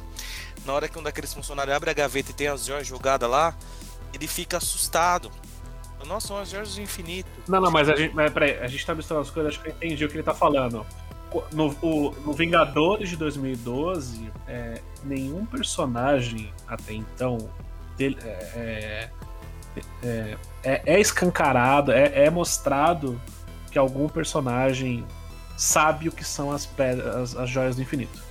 na 0.69 0.75
hora 0.75 0.87
que 0.87 0.99
um 0.99 1.03
daqueles 1.03 1.33
funcionários 1.33 1.75
abre 1.75 1.89
a 1.89 1.95
gaveta 1.95 2.31
e 2.31 2.35
tem 2.35 2.47
as 2.47 2.67
joias 2.67 2.87
jogadas 2.87 3.29
lá, 3.29 3.57
ele 4.13 4.29
fica 4.29 4.59
assustado. 4.59 5.31
Nossa, 6.07 6.29
são 6.29 6.39
as 6.39 6.51
joias 6.51 6.75
do 6.75 6.83
infinito. 6.83 7.29
Não, 7.49 7.61
não, 7.61 7.71
mas 7.71 7.89
a 7.89 7.97
gente, 7.97 8.15
mas, 8.15 8.33
peraí, 8.33 8.59
a 8.59 8.67
gente 8.69 8.85
tá 8.87 8.95
misturando 8.95 9.27
as 9.27 9.31
coisas, 9.33 9.55
acho 9.55 9.63
que 9.63 9.69
eu 9.69 9.73
entendi 9.73 10.05
o 10.05 10.09
que 10.09 10.15
ele 10.15 10.23
tá 10.23 10.35
falando. 10.35 10.87
No, 11.53 11.75
o, 11.83 12.11
no 12.25 12.33
Vingadores 12.33 13.09
de 13.09 13.17
2012, 13.17 14.31
é, 14.47 14.81
nenhum 15.05 15.45
personagem 15.45 16.53
até 16.67 16.93
então 16.95 17.51
dele, 17.97 18.17
é, 18.23 19.11
é, 20.03 20.39
é, 20.63 20.83
é 20.87 21.01
escancarado, 21.01 21.93
é, 21.93 22.27
é 22.27 22.31
mostrado 22.31 23.21
que 23.71 23.79
algum 23.79 24.09
personagem 24.09 25.05
sabe 25.57 26.09
o 26.09 26.13
que 26.13 26.25
são 26.25 26.53
as 26.53 26.65
pedras, 26.65 27.15
as, 27.15 27.37
as 27.37 27.51
joias 27.51 27.77
do 27.77 27.83
infinito. 27.83 28.28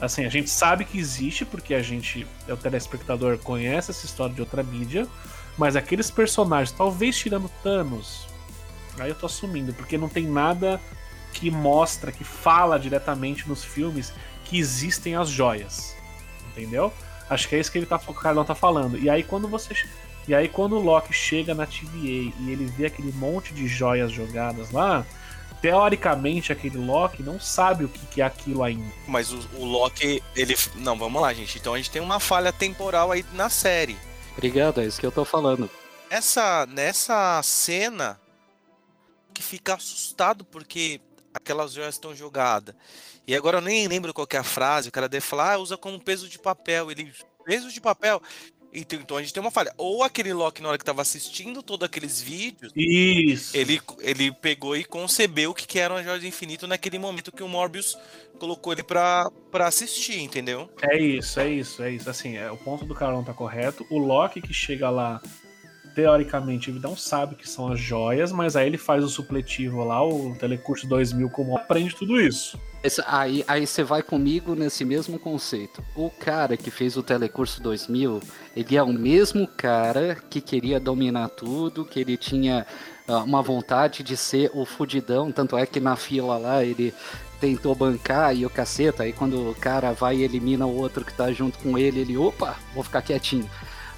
Assim, 0.00 0.24
a 0.24 0.28
gente 0.30 0.48
sabe 0.48 0.84
que 0.84 0.98
existe 0.98 1.44
porque 1.44 1.74
a 1.74 1.82
gente, 1.82 2.26
o 2.48 2.56
telespectador, 2.56 3.38
conhece 3.38 3.90
essa 3.90 4.06
história 4.06 4.34
de 4.34 4.40
outra 4.40 4.62
mídia, 4.62 5.06
mas 5.58 5.76
aqueles 5.76 6.10
personagens, 6.10 6.72
talvez 6.72 7.18
tirando 7.18 7.50
Thanos, 7.62 8.26
aí 8.98 9.10
eu 9.10 9.14
tô 9.14 9.26
assumindo, 9.26 9.74
porque 9.74 9.98
não 9.98 10.08
tem 10.08 10.26
nada 10.26 10.80
que 11.32 11.50
mostra, 11.50 12.10
que 12.10 12.24
fala 12.24 12.78
diretamente 12.78 13.48
nos 13.48 13.62
filmes 13.62 14.12
que 14.44 14.58
existem 14.58 15.14
as 15.14 15.28
joias. 15.28 15.94
Entendeu? 16.50 16.92
Acho 17.28 17.48
que 17.48 17.54
é 17.54 17.60
isso 17.60 17.70
que 17.70 17.78
ele 17.78 17.86
tá, 17.86 18.00
o 18.06 18.14
Carlão 18.14 18.44
tá 18.44 18.54
falando. 18.54 18.98
E 18.98 19.08
aí 19.08 19.22
quando 19.22 19.46
você. 19.46 19.74
E 20.26 20.34
aí 20.34 20.48
quando 20.48 20.76
o 20.76 20.80
Loki 20.80 21.12
chega 21.12 21.54
na 21.54 21.66
TVA 21.66 22.32
e 22.40 22.46
ele 22.48 22.66
vê 22.66 22.86
aquele 22.86 23.12
monte 23.12 23.54
de 23.54 23.68
joias 23.68 24.10
jogadas 24.10 24.70
lá, 24.70 25.06
teoricamente 25.60 26.52
aquele 26.52 26.78
Loki 26.78 27.22
não 27.22 27.38
sabe 27.38 27.84
o 27.84 27.88
que, 27.88 28.20
é 28.20 28.24
aquilo 28.24 28.62
ainda. 28.62 28.92
Mas 29.06 29.32
o, 29.32 29.38
o, 29.54 29.64
Loki, 29.64 30.22
ele. 30.34 30.56
Não, 30.76 30.98
vamos 30.98 31.20
lá, 31.20 31.32
gente. 31.32 31.58
Então 31.58 31.74
a 31.74 31.76
gente 31.76 31.90
tem 31.90 32.02
uma 32.02 32.18
falha 32.18 32.52
temporal 32.52 33.12
aí 33.12 33.24
na 33.32 33.48
série. 33.48 33.96
Obrigado, 34.32 34.80
é 34.80 34.86
isso 34.86 34.98
que 34.98 35.06
eu 35.06 35.12
tô 35.12 35.24
falando. 35.24 35.68
Essa, 36.08 36.66
nessa 36.66 37.40
cena 37.42 38.20
que 39.32 39.42
fica 39.42 39.74
assustado 39.74 40.44
porque 40.44 41.00
aquelas 41.32 41.72
joias 41.72 41.94
estão 41.94 42.14
jogadas. 42.14 42.74
E 43.26 43.36
agora 43.36 43.58
eu 43.58 43.62
nem 43.62 43.86
lembro 43.86 44.12
qual 44.12 44.26
é 44.32 44.36
a 44.36 44.42
frase, 44.42 44.88
o 44.88 44.92
cara 44.92 45.08
deve 45.08 45.24
falar, 45.24 45.54
ah, 45.54 45.58
usa 45.58 45.76
como 45.76 46.00
peso 46.00 46.28
de 46.28 46.38
papel. 46.38 46.90
Ele, 46.90 47.12
peso 47.44 47.70
de 47.70 47.80
papel. 47.80 48.20
Então, 48.72 48.98
então 49.00 49.16
a 49.16 49.20
gente 49.20 49.32
tem 49.32 49.40
uma 49.40 49.50
falha. 49.50 49.72
Ou 49.76 50.02
aquele 50.02 50.32
Loki, 50.32 50.62
na 50.62 50.68
hora 50.68 50.78
que 50.78 50.82
estava 50.82 51.02
assistindo 51.02 51.62
todos 51.62 51.84
aqueles 51.84 52.20
vídeos, 52.20 52.72
Isso. 52.76 53.56
Ele, 53.56 53.80
ele 54.00 54.32
pegou 54.32 54.76
e 54.76 54.84
concebeu 54.84 55.50
o 55.50 55.54
que, 55.54 55.66
que 55.66 55.78
eram 55.78 55.96
as 55.96 56.04
Joias 56.04 56.20
do 56.20 56.26
Infinito 56.26 56.66
naquele 56.66 56.98
momento 56.98 57.32
que 57.32 57.42
o 57.42 57.48
Morbius 57.48 57.98
colocou 58.38 58.72
ele 58.72 58.82
pra, 58.82 59.30
pra 59.50 59.66
assistir, 59.66 60.20
entendeu? 60.20 60.70
É 60.82 60.98
isso, 60.98 61.40
é 61.40 61.48
isso, 61.48 61.82
é 61.82 61.90
isso. 61.90 62.08
Assim, 62.08 62.36
é, 62.36 62.50
o 62.50 62.56
ponto 62.56 62.84
do 62.84 62.94
Carlão 62.94 63.24
tá 63.24 63.34
correto. 63.34 63.84
O 63.90 63.98
Loki 63.98 64.40
que 64.40 64.54
chega 64.54 64.88
lá, 64.88 65.20
teoricamente, 65.94 66.70
ele 66.70 66.78
não 66.78 66.96
sabe 66.96 67.34
que 67.34 67.48
são 67.48 67.72
as 67.72 67.80
joias, 67.80 68.30
mas 68.30 68.54
aí 68.54 68.66
ele 68.66 68.78
faz 68.78 69.02
o 69.02 69.08
supletivo 69.08 69.84
lá, 69.84 70.02
o 70.06 70.36
Telecurso 70.38 70.86
2000, 70.86 71.28
como 71.30 71.56
aprende 71.56 71.94
tudo 71.94 72.20
isso. 72.20 72.58
Esse, 72.82 73.02
aí, 73.06 73.44
aí 73.46 73.66
você 73.66 73.82
vai 73.82 74.02
comigo 74.02 74.54
nesse 74.54 74.86
mesmo 74.86 75.18
conceito. 75.18 75.84
O 75.94 76.08
cara 76.08 76.56
que 76.56 76.70
fez 76.70 76.96
o 76.96 77.02
Telecurso 77.02 77.62
2000, 77.62 78.20
ele 78.56 78.76
é 78.76 78.82
o 78.82 78.90
mesmo 78.90 79.46
cara 79.46 80.16
que 80.30 80.40
queria 80.40 80.80
dominar 80.80 81.28
tudo, 81.28 81.84
que 81.84 82.00
ele 82.00 82.16
tinha 82.16 82.66
uh, 83.06 83.18
uma 83.18 83.42
vontade 83.42 84.02
de 84.02 84.16
ser 84.16 84.50
o 84.54 84.64
fudidão, 84.64 85.30
tanto 85.30 85.58
é 85.58 85.66
que 85.66 85.78
na 85.78 85.94
fila 85.94 86.38
lá 86.38 86.64
ele 86.64 86.94
tentou 87.38 87.74
bancar 87.74 88.34
e 88.34 88.46
o 88.46 88.50
caceta, 88.50 89.02
aí 89.02 89.12
quando 89.12 89.50
o 89.50 89.54
cara 89.54 89.92
vai 89.92 90.16
e 90.16 90.22
elimina 90.22 90.66
o 90.66 90.76
outro 90.76 91.04
que 91.04 91.12
tá 91.12 91.30
junto 91.32 91.58
com 91.58 91.76
ele, 91.76 92.00
ele, 92.00 92.16
opa, 92.16 92.56
vou 92.74 92.82
ficar 92.82 93.02
quietinho. 93.02 93.48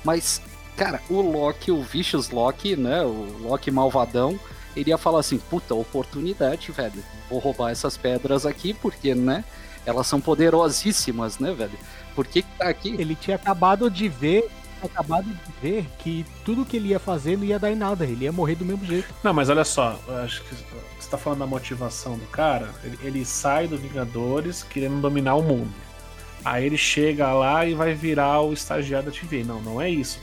Mas, 0.05 0.43
cara, 0.77 1.01
o 1.09 1.21
Loki, 1.21 1.71
o 1.71 1.83
Vicious 1.83 2.31
Loki, 2.31 2.75
né, 2.75 3.03
o 3.03 3.43
Loki 3.43 3.71
malvadão, 3.71 4.39
ele 4.77 4.91
ia 4.91 4.99
falar 4.99 5.21
assim, 5.21 5.39
puta, 5.39 5.75
oportunidade, 5.75 6.73
velho. 6.73 7.03
Vou 7.29 7.39
roubar 7.39 7.71
essas 7.71 7.97
pedras 7.97 8.47
aqui, 8.47 8.73
porque, 8.73 9.15
né? 9.15 9.45
Elas 9.85 10.07
são 10.07 10.21
poderosíssimas, 10.21 11.39
né, 11.39 11.53
velho? 11.53 11.79
Por 12.15 12.27
que, 12.27 12.43
que 12.43 12.59
tá 12.59 12.69
aqui? 12.69 12.95
Ele 12.99 13.15
tinha 13.15 13.37
acabado 13.37 13.91
de 13.91 14.09
ver. 14.09 14.49
Acabado 14.83 15.27
de 15.27 15.53
ver 15.61 15.87
que 15.99 16.27
tudo 16.45 16.65
que 16.65 16.77
ele 16.77 16.89
ia 16.89 16.99
fazer 16.99 17.39
não 17.39 17.45
ia 17.45 17.57
dar 17.57 17.71
em 17.71 17.77
nada, 17.77 18.05
ele 18.05 18.25
ia 18.25 18.33
morrer 18.33 18.57
do 18.57 18.65
mesmo 18.65 18.85
jeito. 18.85 19.15
Não, 19.23 19.33
mas 19.33 19.49
olha 19.49 19.63
só, 19.63 19.97
acho 20.25 20.43
que 20.43 20.57
você 20.99 21.09
tá 21.09 21.17
falando 21.17 21.39
da 21.39 21.47
motivação 21.47 22.19
do 22.19 22.27
cara. 22.27 22.69
Ele, 22.83 22.99
ele 23.01 23.25
sai 23.25 23.69
do 23.69 23.79
Vingadores 23.79 24.65
querendo 24.65 25.01
dominar 25.01 25.37
o 25.37 25.43
mundo. 25.43 25.73
Aí 26.45 26.67
ele 26.67 26.77
chega 26.77 27.33
lá 27.33 27.65
e 27.65 27.75
vai 27.75 27.95
virar 27.95 28.41
o 28.41 28.53
estagiário 28.53 29.09
da 29.09 29.17
TV. 29.17 29.45
Não, 29.45 29.63
não 29.63 29.81
é 29.81 29.89
isso. 29.89 30.19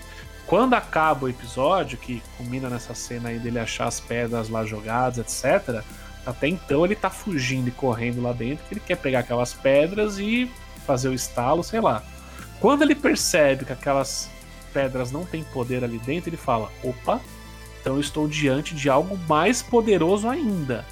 Quando 0.50 0.74
acaba 0.74 1.28
o 1.28 1.30
episódio, 1.30 1.95
que 1.95 2.24
culmina 2.36 2.72
nessa 2.72 2.95
cena 2.95 3.30
aí 3.30 3.38
dele 3.38 3.60
achar 3.60 3.88
as 3.88 4.00
pedras 4.00 4.50
lá 4.50 4.66
jogadas, 4.66 5.20
etc. 5.20 5.84
Até 6.26 6.47
então 6.47 6.84
ele 6.84 6.95
tá 6.95 7.12
fugindo 7.12 7.68
e 7.68 7.72
correndo 7.72 8.20
lá 8.20 8.34
dentro, 8.34 8.66
que 8.66 8.74
ele 8.74 8.82
quer 8.82 8.95
pegar 8.95 9.20
aquelas 9.20 9.54
pedras 9.54 10.18
e 10.18 10.52
fazer 10.88 11.08
o 11.10 11.14
estalo, 11.14 11.64
sei 11.64 11.80
lá. 11.80 12.02
Quando 12.60 12.82
ele 12.82 12.95
percebe 12.95 13.64
que 13.64 13.72
aquelas 13.72 14.28
pedras 14.74 15.12
não 15.12 15.24
têm 15.24 15.43
poder 15.43 15.84
ali 15.84 16.00
dentro, 16.00 16.32
ele 16.32 16.38
fala: 16.38 16.72
opa, 16.84 17.22
então 17.80 17.93
eu 17.93 18.02
estou 18.02 18.28
diante 18.28 18.74
de 18.74 18.89
algo 18.89 19.20
mais 19.28 19.62
poderoso 19.62 20.28
ainda. 20.28 20.84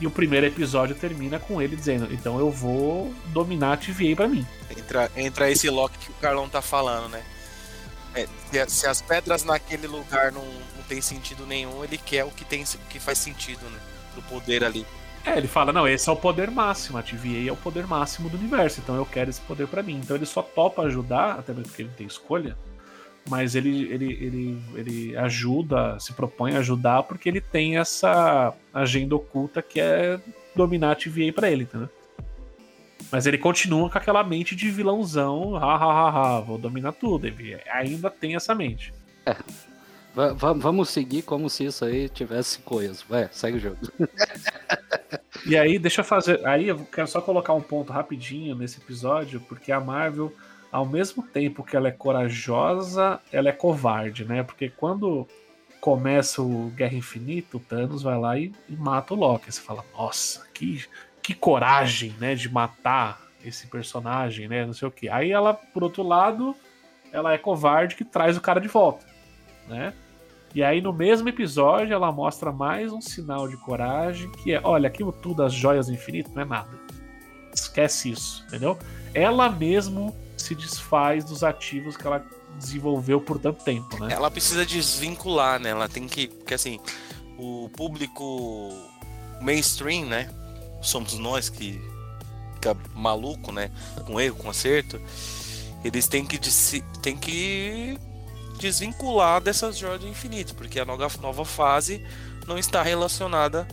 E 0.00 0.06
o 0.06 0.10
primeiro 0.10 0.46
episódio 0.46 0.94
termina 0.94 1.40
com 1.40 1.60
ele 1.60 1.74
dizendo: 1.74 2.14
então 2.14 2.38
eu 2.38 2.48
vou 2.48 3.12
dominar 3.26 3.72
a 3.72 3.76
TVA 3.76 4.14
pra 4.14 4.28
mim. 4.28 4.46
Entra, 4.70 5.10
entra 5.16 5.50
esse 5.50 5.68
Loki 5.68 5.98
que 5.98 6.10
o 6.12 6.14
Carlão 6.14 6.48
tá 6.48 6.62
falando, 6.62 7.08
né? 7.08 7.24
É, 8.14 8.26
se, 8.50 8.70
se, 8.70 8.86
as 8.86 9.02
pedras 9.02 9.44
naquele 9.44 9.86
lugar 9.86 10.30
não, 10.30 10.44
não 10.44 10.82
tem 10.88 11.00
sentido 11.00 11.46
nenhum, 11.46 11.82
ele 11.82 11.98
quer 11.98 12.24
o 12.24 12.30
que, 12.30 12.44
tem, 12.44 12.62
o 12.62 12.88
que 12.88 13.00
faz 13.00 13.18
sentido, 13.18 13.64
né? 13.70 13.78
Do 14.14 14.22
poder 14.22 14.62
ali. 14.62 14.86
É, 15.26 15.38
ele 15.38 15.48
fala, 15.48 15.72
não, 15.72 15.88
esse 15.88 16.08
é 16.08 16.12
o 16.12 16.16
poder 16.16 16.50
máximo, 16.50 16.98
a 16.98 17.02
TVA 17.02 17.48
é 17.48 17.52
o 17.52 17.56
poder 17.56 17.86
máximo 17.86 18.28
do 18.28 18.36
universo, 18.36 18.80
então 18.80 18.94
eu 18.94 19.06
quero 19.06 19.30
esse 19.30 19.40
poder 19.40 19.66
para 19.66 19.82
mim. 19.82 19.96
Então 19.96 20.16
ele 20.16 20.26
só 20.26 20.42
topa 20.42 20.82
ajudar, 20.82 21.38
até 21.38 21.52
mesmo 21.52 21.68
porque 21.68 21.82
ele 21.82 21.90
tem 21.96 22.06
escolha, 22.06 22.56
mas 23.28 23.54
ele, 23.54 23.84
ele, 23.90 24.12
ele, 24.12 24.62
ele 24.74 25.16
ajuda, 25.16 25.98
se 25.98 26.12
propõe 26.12 26.54
a 26.54 26.58
ajudar 26.58 27.04
porque 27.04 27.28
ele 27.28 27.40
tem 27.40 27.78
essa 27.78 28.52
agenda 28.72 29.16
oculta 29.16 29.62
que 29.62 29.80
é 29.80 30.20
dominar 30.54 30.92
a 30.92 30.94
TVA 30.94 31.32
pra 31.34 31.50
ele, 31.50 31.62
entendeu? 31.62 31.88
Mas 33.10 33.26
ele 33.26 33.38
continua 33.38 33.90
com 33.90 33.98
aquela 33.98 34.24
mente 34.24 34.54
de 34.56 34.70
vilãozão, 34.70 35.56
ha, 35.56 35.74
ha, 35.74 36.08
ha, 36.08 36.36
ha 36.36 36.40
vou 36.40 36.58
dominar 36.58 36.92
tudo. 36.92 37.26
Ele 37.26 37.58
ainda 37.70 38.10
tem 38.10 38.34
essa 38.34 38.54
mente. 38.54 38.92
É. 39.26 39.36
Vamos 40.14 40.90
seguir 40.90 41.22
como 41.22 41.50
se 41.50 41.64
isso 41.64 41.84
aí 41.84 42.08
tivesse 42.08 42.60
coisa. 42.60 43.02
Vai, 43.08 43.28
segue 43.32 43.56
o 43.56 43.60
jogo. 43.60 43.78
e 45.44 45.56
aí, 45.56 45.76
deixa 45.76 46.02
eu 46.02 46.04
fazer. 46.04 46.46
Aí 46.46 46.68
eu 46.68 46.78
quero 46.86 47.08
só 47.08 47.20
colocar 47.20 47.52
um 47.52 47.60
ponto 47.60 47.92
rapidinho 47.92 48.54
nesse 48.54 48.80
episódio, 48.80 49.40
porque 49.40 49.72
a 49.72 49.80
Marvel, 49.80 50.32
ao 50.70 50.86
mesmo 50.86 51.20
tempo 51.20 51.64
que 51.64 51.76
ela 51.76 51.88
é 51.88 51.90
corajosa, 51.90 53.20
ela 53.32 53.48
é 53.48 53.52
covarde, 53.52 54.24
né? 54.24 54.44
Porque 54.44 54.68
quando 54.68 55.26
começa 55.80 56.40
o 56.40 56.70
Guerra 56.70 56.94
Infinita, 56.94 57.56
o 57.56 57.60
Thanos 57.60 58.02
vai 58.02 58.18
lá 58.18 58.38
e, 58.38 58.52
e 58.68 58.76
mata 58.76 59.14
o 59.14 59.16
Loki. 59.16 59.50
Você 59.50 59.60
fala, 59.60 59.84
nossa, 59.98 60.46
que 60.54 60.84
que 61.24 61.32
coragem, 61.32 62.14
né, 62.20 62.34
de 62.34 62.50
matar 62.52 63.18
esse 63.42 63.66
personagem, 63.66 64.46
né, 64.46 64.66
não 64.66 64.74
sei 64.74 64.86
o 64.86 64.90
que. 64.90 65.08
Aí 65.08 65.32
ela, 65.32 65.54
por 65.54 65.82
outro 65.82 66.02
lado, 66.02 66.54
ela 67.10 67.32
é 67.32 67.38
covarde 67.38 67.96
que 67.96 68.04
traz 68.04 68.36
o 68.36 68.42
cara 68.42 68.60
de 68.60 68.68
volta, 68.68 69.06
né? 69.66 69.94
E 70.54 70.62
aí 70.62 70.82
no 70.82 70.92
mesmo 70.92 71.28
episódio 71.28 71.94
ela 71.94 72.12
mostra 72.12 72.52
mais 72.52 72.92
um 72.92 73.00
sinal 73.00 73.48
de 73.48 73.56
coragem 73.56 74.30
que 74.32 74.52
é, 74.52 74.60
olha, 74.62 74.86
aquilo 74.86 75.12
tudo 75.12 75.42
as 75.42 75.52
joias 75.52 75.86
do 75.86 75.94
infinito 75.94 76.30
não 76.34 76.42
é 76.42 76.44
nada. 76.44 76.78
Esquece 77.54 78.10
isso, 78.10 78.44
entendeu? 78.46 78.78
Ela 79.14 79.48
mesmo 79.48 80.14
se 80.36 80.54
desfaz 80.54 81.24
dos 81.24 81.42
ativos 81.42 81.96
que 81.96 82.06
ela 82.06 82.24
desenvolveu 82.58 83.20
por 83.20 83.38
tanto 83.38 83.64
tempo, 83.64 83.98
né? 84.04 84.12
Ela 84.12 84.30
precisa 84.30 84.66
desvincular, 84.66 85.58
né? 85.58 85.70
Ela 85.70 85.88
tem 85.88 86.06
que, 86.06 86.28
porque 86.28 86.54
assim, 86.54 86.78
o 87.38 87.70
público 87.70 88.70
mainstream, 89.40 90.04
né? 90.04 90.28
Somos 90.84 91.14
nós 91.14 91.48
que 91.48 91.80
fica 92.54 92.76
maluco, 92.94 93.52
né? 93.52 93.70
Com 94.06 94.20
erro, 94.20 94.36
com 94.36 94.48
acerto. 94.48 95.00
Eles 95.84 96.08
têm 96.08 96.24
que, 96.24 96.38
têm 97.02 97.16
que 97.16 97.98
desvincular 98.58 99.40
dessas 99.42 99.76
joias 99.76 100.00
do 100.00 100.08
infinito, 100.08 100.54
porque 100.54 100.80
a 100.80 100.84
nova, 100.84 101.44
fase 101.44 102.04
não 102.46 102.56
está 102.56 102.82
relacionada 102.82 103.68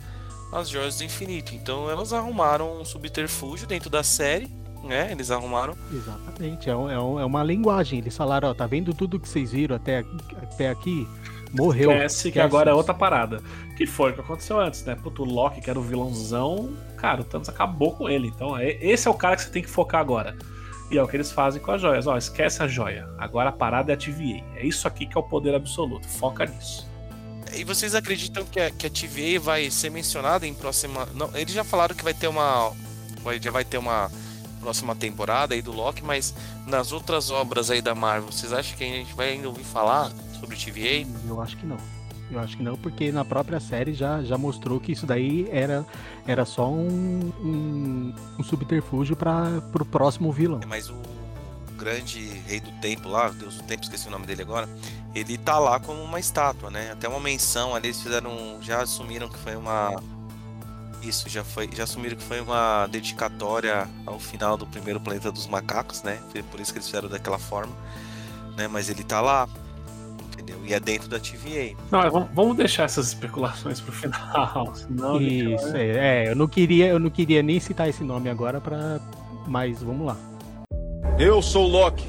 às 0.52 0.68
joias 0.68 0.98
do 0.98 1.04
infinito. 1.04 1.54
Então 1.54 1.88
elas 1.88 2.12
arrumaram 2.12 2.80
um 2.80 2.84
subterfúgio 2.84 3.66
dentro 3.66 3.88
da 3.88 4.02
série, 4.02 4.50
né? 4.84 5.10
Eles 5.10 5.30
arrumaram. 5.30 5.74
Exatamente, 5.90 6.68
é, 6.68 6.76
um, 6.76 6.90
é, 6.90 7.00
um, 7.00 7.20
é 7.20 7.24
uma 7.24 7.42
linguagem. 7.42 8.00
Eles 8.00 8.16
falaram, 8.16 8.50
ó, 8.50 8.54
tá 8.54 8.66
vendo 8.66 8.92
tudo 8.92 9.18
que 9.18 9.28
vocês 9.28 9.52
viram 9.52 9.76
até, 9.76 10.04
até 10.42 10.68
aqui? 10.68 11.08
Morreu. 11.52 11.92
Esquece 11.92 12.32
que 12.32 12.40
agora 12.40 12.70
é 12.70 12.74
outra 12.74 12.94
parada. 12.94 13.42
Que 13.76 13.86
foi 13.86 14.10
o 14.10 14.14
que 14.14 14.20
aconteceu 14.20 14.58
antes, 14.58 14.84
né? 14.84 14.94
Puto, 14.94 15.22
o 15.22 15.26
Loki, 15.26 15.60
que 15.60 15.68
era 15.68 15.78
o 15.78 15.82
vilãozão, 15.82 16.70
cara, 16.96 17.20
o 17.20 17.24
Thanos 17.24 17.48
acabou 17.48 17.92
com 17.92 18.08
ele. 18.08 18.28
Então, 18.28 18.56
é, 18.56 18.70
esse 18.80 19.06
é 19.06 19.10
o 19.10 19.14
cara 19.14 19.36
que 19.36 19.42
você 19.42 19.50
tem 19.50 19.62
que 19.62 19.68
focar 19.68 20.00
agora. 20.00 20.36
E 20.90 20.98
é 20.98 21.02
o 21.02 21.08
que 21.08 21.16
eles 21.16 21.30
fazem 21.30 21.60
com 21.60 21.72
as 21.72 21.80
joias. 21.80 22.06
Ó, 22.06 22.16
esquece 22.16 22.62
a 22.62 22.68
joia. 22.68 23.08
Agora 23.18 23.50
a 23.50 23.52
parada 23.52 23.92
é 23.92 23.94
a 23.94 23.98
TVA. 23.98 24.44
É 24.56 24.66
isso 24.66 24.86
aqui 24.86 25.06
que 25.06 25.16
é 25.16 25.20
o 25.20 25.22
poder 25.22 25.54
absoluto. 25.54 26.06
Foca 26.08 26.46
nisso. 26.46 26.86
E 27.54 27.64
vocês 27.64 27.94
acreditam 27.94 28.44
que 28.44 28.58
a, 28.58 28.70
que 28.70 28.86
a 28.86 28.90
TVA 28.90 29.40
vai 29.40 29.70
ser 29.70 29.90
mencionada 29.90 30.46
em 30.46 30.54
próxima. 30.54 31.06
Não, 31.14 31.30
eles 31.34 31.52
já 31.52 31.64
falaram 31.64 31.94
que 31.94 32.04
vai 32.04 32.14
ter 32.14 32.28
uma. 32.28 32.72
Já 33.40 33.50
vai 33.50 33.64
ter 33.64 33.78
uma 33.78 34.10
próxima 34.60 34.94
temporada 34.94 35.54
aí 35.54 35.62
do 35.62 35.72
Loki, 35.72 36.04
mas 36.04 36.34
nas 36.66 36.92
outras 36.92 37.30
obras 37.30 37.70
aí 37.70 37.82
da 37.82 37.94
Marvel, 37.94 38.30
vocês 38.30 38.52
acham 38.52 38.76
que 38.76 38.84
a 38.84 38.86
gente 38.86 39.14
vai 39.14 39.30
ainda 39.30 39.48
ouvir 39.48 39.64
falar 39.64 40.10
sobre 40.42 40.56
o 40.56 40.58
TVA? 40.58 41.08
Eu 41.28 41.40
acho 41.40 41.56
que 41.56 41.64
não. 41.64 41.78
Eu 42.30 42.40
acho 42.40 42.56
que 42.56 42.62
não, 42.62 42.76
porque 42.76 43.12
na 43.12 43.24
própria 43.24 43.60
série 43.60 43.92
já, 43.92 44.22
já 44.22 44.38
mostrou 44.38 44.80
que 44.80 44.92
isso 44.92 45.06
daí 45.06 45.46
era, 45.50 45.84
era 46.26 46.44
só 46.46 46.70
um, 46.70 47.30
um, 47.40 48.14
um 48.38 48.42
subterfúgio 48.42 49.14
para 49.14 49.62
o 49.78 49.84
próximo 49.84 50.32
vilão. 50.32 50.60
Mas 50.66 50.88
o 50.88 50.96
grande 51.76 52.20
rei 52.46 52.60
do 52.60 52.70
tempo 52.80 53.08
lá, 53.08 53.28
Deus 53.28 53.56
do 53.56 53.62
tempo, 53.64 53.82
esqueci 53.82 54.08
o 54.08 54.10
nome 54.10 54.24
dele 54.24 54.40
agora, 54.40 54.66
ele 55.14 55.36
tá 55.36 55.58
lá 55.58 55.78
como 55.78 56.02
uma 56.02 56.18
estátua, 56.18 56.70
né? 56.70 56.92
Até 56.92 57.06
uma 57.06 57.20
menção 57.20 57.74
ali, 57.74 57.88
eles 57.88 58.00
fizeram. 58.00 58.58
Já 58.62 58.82
assumiram 58.82 59.28
que 59.28 59.38
foi 59.38 59.54
uma. 59.54 60.02
Isso, 61.02 61.28
já 61.28 61.44
foi. 61.44 61.68
Já 61.74 61.84
assumiram 61.84 62.16
que 62.16 62.22
foi 62.22 62.40
uma 62.40 62.86
dedicatória 62.86 63.86
ao 64.06 64.18
final 64.18 64.56
do 64.56 64.66
primeiro 64.66 65.00
planeta 65.00 65.30
dos 65.30 65.46
macacos, 65.46 66.02
né? 66.02 66.18
Foi 66.30 66.42
por 66.44 66.60
isso 66.60 66.72
que 66.72 66.78
eles 66.78 66.86
fizeram 66.86 67.10
daquela 67.10 67.38
forma. 67.38 67.74
Né? 68.56 68.68
Mas 68.68 68.88
ele 68.88 69.04
tá 69.04 69.20
lá. 69.20 69.46
Entendeu? 70.42 70.60
E 70.66 70.74
é 70.74 70.80
dentro 70.80 71.08
da 71.08 71.18
TVA. 71.20 71.76
Não, 71.90 72.26
vamos- 72.34 72.56
deixar 72.56 72.84
essas 72.84 73.08
especulações 73.08 73.80
pro 73.80 73.92
final. 73.92 74.72
Senão 74.74 75.20
Isso, 75.20 75.76
é, 75.76 76.24
é, 76.24 76.30
eu 76.30 76.36
não 76.36 76.48
queria, 76.48 76.86
eu 76.88 76.98
não 76.98 77.10
queria 77.10 77.42
nem 77.42 77.60
citar 77.60 77.88
esse 77.88 78.02
nome 78.02 78.28
agora 78.28 78.60
para, 78.60 79.00
mas 79.46 79.82
vamos 79.82 80.06
lá. 80.06 80.16
Eu 81.18 81.40
sou 81.40 81.66
Loki. 81.66 82.06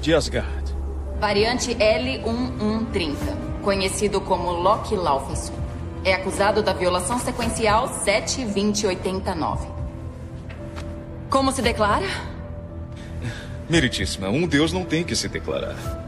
De 0.00 0.14
Asgard. 0.14 0.74
Variante 1.20 1.74
L1130, 1.74 3.16
conhecido 3.62 4.20
como 4.20 4.50
Loki 4.52 4.94
Laufeyson. 4.94 5.54
É 6.04 6.14
acusado 6.14 6.62
da 6.62 6.72
violação 6.72 7.18
sequencial 7.18 7.88
72089. 7.88 9.66
Como 11.28 11.50
se 11.50 11.60
declara? 11.60 12.06
Meritíssima, 13.68 14.28
um 14.28 14.46
deus 14.46 14.72
não 14.72 14.84
tem 14.84 15.02
que 15.02 15.16
se 15.16 15.28
declarar. 15.28 16.05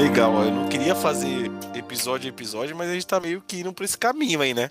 Legal, 0.00 0.44
eu 0.44 0.52
não 0.52 0.68
queria 0.68 0.94
fazer 0.94 1.50
episódio 1.74 2.28
a 2.28 2.28
episódio, 2.28 2.76
mas 2.76 2.88
a 2.88 2.94
gente 2.94 3.04
tá 3.04 3.18
meio 3.18 3.42
que 3.44 3.58
indo 3.58 3.72
por 3.72 3.82
esse 3.82 3.98
caminho 3.98 4.40
aí, 4.40 4.54
né? 4.54 4.70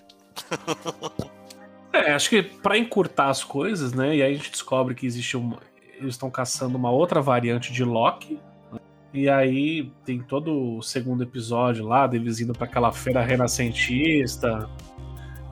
É, 1.92 2.12
acho 2.12 2.30
que 2.30 2.42
pra 2.42 2.78
encurtar 2.78 3.28
as 3.28 3.44
coisas, 3.44 3.92
né? 3.92 4.16
E 4.16 4.22
aí 4.22 4.32
a 4.32 4.36
gente 4.36 4.50
descobre 4.50 4.94
que 4.94 5.06
existe 5.06 5.36
um. 5.36 5.54
Eles 5.98 6.14
estão 6.14 6.30
caçando 6.30 6.78
uma 6.78 6.90
outra 6.90 7.20
variante 7.20 7.72
de 7.72 7.84
Loki. 7.84 8.38
né, 8.72 8.78
E 9.12 9.28
aí 9.28 9.92
tem 10.04 10.20
todo 10.20 10.76
o 10.78 10.82
segundo 10.82 11.22
episódio 11.22 11.86
lá, 11.86 12.06
deles 12.06 12.40
indo 12.40 12.54
pra 12.54 12.66
aquela 12.66 12.90
feira 12.90 13.22
renascentista. 13.22 14.68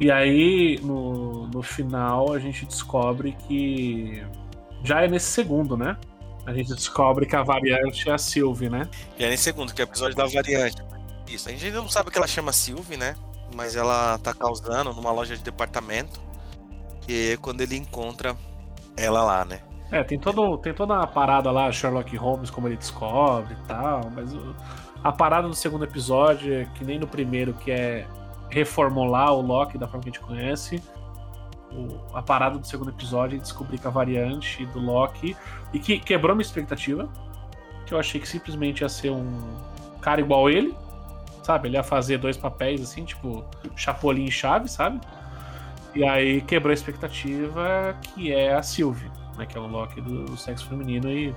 E 0.01 0.11
aí, 0.11 0.79
no, 0.83 1.49
no 1.49 1.63
final, 1.63 2.33
a 2.33 2.39
gente 2.39 2.65
descobre 2.65 3.37
que. 3.47 4.23
Já 4.85 5.03
é 5.03 5.09
nesse 5.09 5.27
segundo, 5.27 5.77
né? 5.77 5.99
A 6.47 6.53
gente 6.53 6.73
descobre 6.75 7.27
que 7.27 7.35
a 7.35 7.43
variante 7.43 8.09
é 8.09 8.13
a 8.13 8.19
Sylvie, 8.19 8.69
né? 8.71 8.89
E 9.19 9.25
aí, 9.25 9.35
em 9.35 9.37
segundo, 9.37 9.75
que 9.75 9.83
é 9.83 9.85
o 9.85 9.89
episódio 9.89 10.17
da 10.17 10.27
variante. 10.27 10.77
Isso, 11.29 11.49
a 11.49 11.53
gente 11.53 11.67
ainda 11.67 11.79
não 11.81 11.89
sabe 11.89 12.11
que 12.11 12.17
ela 12.19 12.27
chama 12.27 12.53
Sylvie, 12.53 12.97
né? 12.97 13.15
Mas 13.55 13.75
ela 13.75 14.17
tá 14.19 14.33
causando 14.33 14.93
numa 14.95 15.11
loja 15.11 15.37
de 15.37 15.43
departamento. 15.43 16.21
E 17.09 17.33
é 17.33 17.37
quando 17.37 17.61
ele 17.63 17.77
encontra 17.77 18.37
ela 18.97 19.23
lá, 19.25 19.45
né? 19.45 19.61
É, 19.91 20.03
tem, 20.05 20.19
todo, 20.19 20.57
tem 20.59 20.73
toda 20.75 20.99
a 21.01 21.07
parada 21.07 21.51
lá, 21.51 21.71
Sherlock 21.71 22.17
Holmes, 22.17 22.51
como 22.51 22.67
ele 22.69 22.77
descobre 22.77 23.55
e 23.55 23.67
tal, 23.69 24.11
mas 24.15 24.35
o- 24.35 24.55
a 25.03 25.13
parada 25.13 25.47
do 25.47 25.55
segundo 25.55 25.85
episódio 25.85 26.53
é 26.53 26.65
que 26.75 26.85
nem 26.85 26.99
no 26.99 27.07
primeiro, 27.07 27.55
que 27.55 27.71
é 27.71 28.05
reformular 28.51 29.33
o 29.33 29.41
Loki 29.41 29.79
da 29.79 29.87
forma 29.87 30.03
que 30.03 30.09
a 30.11 30.13
gente 30.13 30.21
conhece. 30.25 30.83
O- 31.77 32.01
a 32.17 32.23
parada 32.23 32.59
do 32.59 32.67
segundo 32.67 32.91
episódio 32.91 33.37
é 33.37 33.41
descobrir 33.41 33.79
que 33.79 33.87
a 33.87 33.91
variante 33.91 34.65
do 34.67 34.79
Loki, 34.81 35.37
e 35.73 35.79
que 35.79 35.99
quebrou 35.99 36.35
minha 36.35 36.43
expectativa, 36.45 37.09
que 37.85 37.93
eu 37.93 37.99
achei 37.99 38.21
que 38.21 38.27
simplesmente 38.29 38.81
ia 38.81 38.89
ser 38.89 39.11
um 39.11 39.39
cara 40.01 40.21
igual 40.21 40.49
ele, 40.49 40.75
sabe? 41.43 41.69
Ele 41.69 41.77
ia 41.77 41.83
fazer 41.83 42.19
dois 42.19 42.37
papéis 42.37 42.81
assim, 42.81 43.05
tipo 43.05 43.45
Chapolin 43.77 44.25
e 44.25 44.31
Chave, 44.31 44.69
sabe? 44.69 45.01
E 45.95 46.03
aí 46.05 46.41
quebrou 46.41 46.71
a 46.71 46.75
expectativa, 46.75 47.97
que 48.03 48.33
é 48.33 48.55
a 48.55 48.63
Sylvie, 48.63 49.11
né? 49.37 49.47
Que 49.47 49.57
é 49.57 49.61
o 49.61 49.67
Loki 49.67 50.01
do, 50.01 50.25
do 50.25 50.37
sexo 50.37 50.67
feminino 50.67 51.11
e 51.11 51.35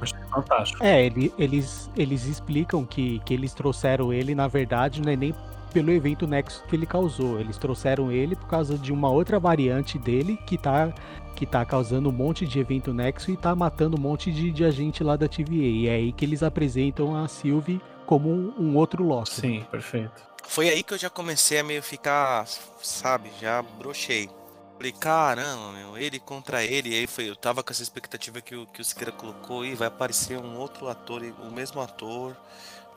achei 0.00 0.18
fantástico. 0.30 0.82
É, 0.82 1.04
ele- 1.06 1.32
eles, 1.38 1.90
eles 1.96 2.24
explicam 2.26 2.84
que, 2.84 3.18
que 3.20 3.34
eles 3.34 3.52
trouxeram 3.54 4.12
ele, 4.12 4.34
na 4.34 4.46
verdade, 4.48 5.00
não 5.02 5.12
é 5.12 5.16
nem 5.16 5.34
pelo 5.70 5.90
evento 5.90 6.26
Nexus 6.26 6.62
que 6.68 6.76
ele 6.76 6.86
causou. 6.86 7.40
Eles 7.40 7.56
trouxeram 7.56 8.10
ele 8.10 8.36
por 8.36 8.46
causa 8.46 8.76
de 8.76 8.92
uma 8.92 9.10
outra 9.10 9.38
variante 9.38 9.98
dele 9.98 10.38
que 10.46 10.58
tá, 10.58 10.92
que 11.34 11.46
tá 11.46 11.64
causando 11.64 12.08
um 12.08 12.12
monte 12.12 12.46
de 12.46 12.58
evento 12.58 12.92
Nexus 12.92 13.28
e 13.28 13.36
tá 13.36 13.54
matando 13.54 13.96
um 13.96 14.00
monte 14.00 14.32
de, 14.32 14.50
de 14.50 14.64
agente 14.64 15.02
lá 15.02 15.16
da 15.16 15.28
TVA. 15.28 15.54
E 15.54 15.88
é 15.88 15.94
aí 15.94 16.12
que 16.12 16.24
eles 16.24 16.42
apresentam 16.42 17.16
a 17.16 17.26
Sylvie 17.28 17.80
como 18.04 18.28
um, 18.28 18.54
um 18.58 18.76
outro 18.76 19.04
Loki. 19.04 19.30
Sim, 19.30 19.66
perfeito. 19.70 20.30
Foi 20.44 20.68
aí 20.68 20.82
que 20.82 20.92
eu 20.94 20.98
já 20.98 21.08
comecei 21.08 21.60
a 21.60 21.62
meio 21.62 21.82
ficar, 21.82 22.44
sabe, 22.82 23.30
já 23.40 23.62
brochei. 23.62 24.28
Falei, 24.76 24.92
caramba, 24.92 25.72
meu, 25.72 25.98
ele 25.98 26.18
contra 26.18 26.64
ele. 26.64 26.88
E 26.88 26.94
aí 26.94 27.06
foi, 27.06 27.28
eu 27.28 27.36
tava 27.36 27.62
com 27.62 27.70
essa 27.70 27.82
expectativa 27.82 28.40
que 28.40 28.56
o, 28.56 28.66
que 28.66 28.80
o 28.80 28.84
Siqueira 28.84 29.12
colocou 29.12 29.64
e 29.64 29.74
vai 29.74 29.88
aparecer 29.88 30.38
um 30.38 30.56
outro 30.56 30.88
ator, 30.88 31.22
o 31.22 31.50
mesmo 31.50 31.80
ator, 31.82 32.34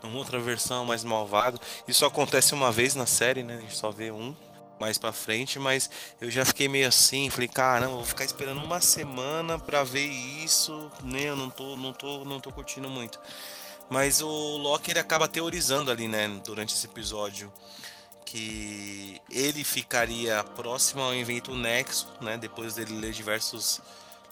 numa 0.04 0.18
outra 0.18 0.40
versão 0.40 0.86
mais 0.86 1.04
malvado. 1.04 1.60
Isso 1.88 2.06
acontece 2.06 2.54
uma 2.54 2.72
vez 2.72 2.94
na 2.94 3.06
série, 3.06 3.42
né? 3.42 3.56
A 3.58 3.62
gente 3.62 3.76
só 3.76 3.90
vê 3.90 4.12
um 4.12 4.36
mais 4.80 4.98
pra 4.98 5.14
frente, 5.14 5.58
mas 5.60 5.90
eu 6.20 6.30
já 6.30 6.44
fiquei 6.44 6.68
meio 6.68 6.88
assim, 6.88 7.30
falei, 7.30 7.48
caramba, 7.48 7.96
vou 7.96 8.04
ficar 8.04 8.26
esperando 8.26 8.62
uma 8.62 8.82
semana 8.82 9.58
pra 9.58 9.84
ver 9.84 10.06
isso, 10.06 10.92
né? 11.04 11.30
Eu 11.30 11.38
não 11.38 11.50
tô, 11.50 11.78
não 11.78 11.94
tô, 11.94 12.26
não 12.26 12.40
tô 12.40 12.52
curtindo 12.52 12.90
muito. 12.90 13.20
Mas 13.90 14.22
o 14.22 14.28
Loki 14.58 14.92
ele 14.92 15.00
acaba 15.00 15.28
teorizando 15.28 15.92
ali, 15.92 16.08
né, 16.08 16.28
durante 16.44 16.74
esse 16.74 16.86
episódio, 16.86 17.52
que 18.26 19.22
ele 19.30 19.64
ficaria 19.64 20.44
próximo 20.44 21.02
ao 21.02 21.14
evento 21.14 21.54
Nexo, 21.54 22.08
né, 22.20 22.38
depois 22.38 22.74
dele 22.74 23.00
ler 23.00 23.12
diversos 23.12 23.82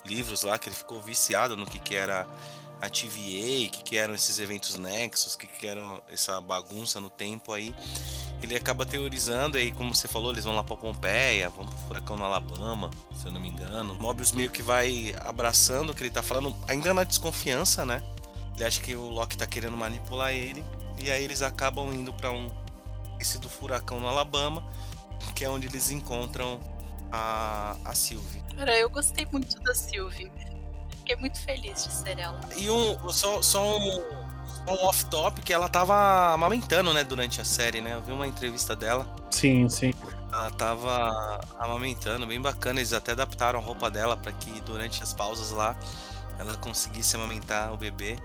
livros 0.03 0.41
lá, 0.41 0.57
que 0.57 0.69
ele 0.69 0.75
ficou 0.75 1.01
viciado 1.01 1.55
no 1.55 1.65
que, 1.65 1.79
que 1.79 1.95
era 1.95 2.27
a 2.81 2.89
TVA, 2.89 3.69
que, 3.69 3.83
que 3.83 3.97
eram 3.97 4.15
esses 4.15 4.39
eventos 4.39 4.75
Nexus, 4.75 5.35
que, 5.35 5.45
que 5.45 5.67
eram 5.67 6.01
essa 6.11 6.41
bagunça 6.41 6.99
no 6.99 7.09
tempo 7.09 7.53
aí. 7.53 7.75
Ele 8.41 8.55
acaba 8.55 8.85
teorizando, 8.85 9.57
aí, 9.57 9.71
como 9.71 9.93
você 9.93 10.07
falou, 10.07 10.31
eles 10.31 10.43
vão 10.43 10.55
lá 10.55 10.63
pra 10.63 10.75
Pompeia, 10.75 11.47
vão 11.49 11.65
pro 11.65 11.77
furacão 11.87 12.17
no 12.17 12.25
Alabama, 12.25 12.89
se 13.15 13.27
eu 13.27 13.31
não 13.31 13.39
me 13.39 13.49
engano. 13.49 13.93
Mobius 13.95 14.31
meio 14.31 14.49
que 14.49 14.63
vai 14.63 15.13
abraçando 15.19 15.91
o 15.91 15.93
que 15.93 16.01
ele 16.01 16.09
tá 16.09 16.23
falando, 16.23 16.55
ainda 16.67 16.91
na 16.91 17.03
desconfiança, 17.03 17.85
né? 17.85 18.01
Ele 18.55 18.65
acha 18.65 18.81
que 18.81 18.95
o 18.95 19.09
Loki 19.09 19.37
tá 19.37 19.45
querendo 19.45 19.77
manipular 19.77 20.33
ele. 20.33 20.65
E 20.97 21.11
aí 21.11 21.23
eles 21.23 21.41
acabam 21.43 21.93
indo 21.93 22.11
pra 22.13 22.31
um. 22.31 22.49
Esse 23.19 23.37
do 23.37 23.47
furacão 23.47 23.99
no 23.99 24.07
Alabama, 24.07 24.63
que 25.35 25.45
é 25.45 25.49
onde 25.49 25.67
eles 25.67 25.91
encontram 25.91 26.59
a, 27.11 27.77
a 27.85 27.93
Sylvie. 27.93 28.41
Cara, 28.55 28.75
eu 28.77 28.89
gostei 28.89 29.27
muito 29.31 29.59
da 29.61 29.75
Sylvie. 29.75 30.31
Fiquei 31.11 31.15
muito 31.15 31.39
feliz 31.39 31.83
de 31.83 31.91
ser 31.91 32.19
ela. 32.19 32.39
E 32.55 32.69
um, 32.69 33.09
só, 33.09 33.41
só 33.41 33.77
um, 33.77 34.01
um 34.67 34.85
off-top 34.85 35.41
que 35.41 35.51
ela 35.51 35.67
tava 35.67 36.33
amamentando, 36.33 36.93
né, 36.93 37.03
durante 37.03 37.41
a 37.41 37.43
série, 37.43 37.81
né? 37.81 37.95
Eu 37.95 38.01
vi 38.01 38.13
uma 38.13 38.25
entrevista 38.25 38.75
dela. 38.75 39.05
Sim, 39.29 39.67
sim. 39.67 39.93
Ela 40.31 40.49
tava 40.51 41.41
amamentando, 41.59 42.25
bem 42.25 42.39
bacana. 42.39 42.79
Eles 42.79 42.93
até 42.93 43.11
adaptaram 43.11 43.59
a 43.59 43.61
roupa 43.61 43.91
dela 43.91 44.15
para 44.15 44.31
que 44.31 44.61
durante 44.61 45.03
as 45.03 45.13
pausas 45.13 45.51
lá 45.51 45.75
ela 46.39 46.55
conseguisse 46.55 47.15
amamentar 47.17 47.73
o 47.73 47.77
bebê. 47.77 48.17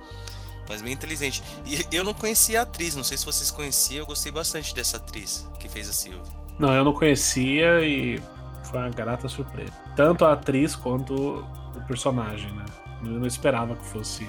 Mas 0.69 0.81
bem 0.81 0.93
inteligente. 0.93 1.43
E 1.65 1.85
eu 1.91 2.05
não 2.05 2.15
conhecia 2.15 2.61
a 2.61 2.63
atriz, 2.63 2.95
não 2.95 3.05
sei 3.05 3.17
se 3.17 3.25
vocês 3.25 3.51
conheciam, 3.51 4.01
eu 4.01 4.07
gostei 4.07 4.31
bastante 4.31 4.73
dessa 4.75 4.97
atriz 4.97 5.49
que 5.59 5.69
fez 5.69 5.89
a 5.89 5.93
Sylvie. 5.93 6.31
Não, 6.59 6.73
eu 6.73 6.85
não 6.85 6.93
conhecia 6.93 7.81
e 7.85 8.23
foi 8.63 8.79
uma 8.79 8.91
grata 8.91 9.29
surpresa. 9.29 9.73
Tanto 9.97 10.25
a 10.25 10.33
atriz 10.33 10.77
quanto 10.77 11.45
personagem, 11.87 12.51
né? 12.53 12.65
Eu 13.03 13.13
não 13.13 13.27
esperava 13.27 13.75
que 13.77 13.85
fosse 13.85 14.29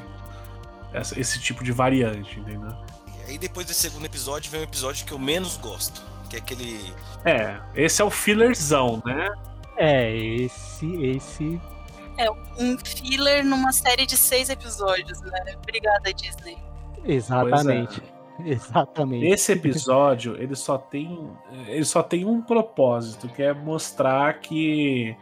essa- 0.93 1.19
esse 1.19 1.39
tipo 1.39 1.63
de 1.63 1.71
variante, 1.71 2.39
entendeu? 2.39 2.71
E 3.27 3.31
aí 3.31 3.37
depois 3.37 3.65
desse 3.65 3.81
segundo 3.81 4.05
episódio 4.05 4.49
vem 4.51 4.61
um 4.61 4.63
episódio 4.63 5.05
que 5.05 5.11
eu 5.11 5.19
menos 5.19 5.57
gosto, 5.57 6.01
que 6.29 6.35
é 6.35 6.39
aquele 6.39 6.93
É, 7.25 7.57
esse 7.75 8.01
é 8.01 8.05
o 8.05 8.09
fillerzão, 8.09 9.01
né? 9.05 9.29
É, 9.77 10.15
esse, 10.15 10.85
esse. 11.03 11.61
É 12.17 12.31
um 12.31 12.77
filler 12.83 13.45
numa 13.45 13.71
série 13.71 14.05
de 14.05 14.17
seis 14.17 14.49
episódios, 14.49 15.21
né? 15.21 15.55
Obrigada, 15.61 16.11
Disney. 16.13 16.57
Exatamente. 17.05 18.01
Exatamente. 18.45 19.25
Esse 19.25 19.51
episódio, 19.53 20.35
ele 20.41 20.55
só 20.55 20.77
tem. 20.77 21.27
Ele 21.67 21.85
só 21.85 22.03
tem 22.03 22.23
um 22.25 22.41
propósito, 22.41 23.27
que 23.29 23.41
é 23.41 23.51
mostrar 23.53 24.39
que 24.39 25.15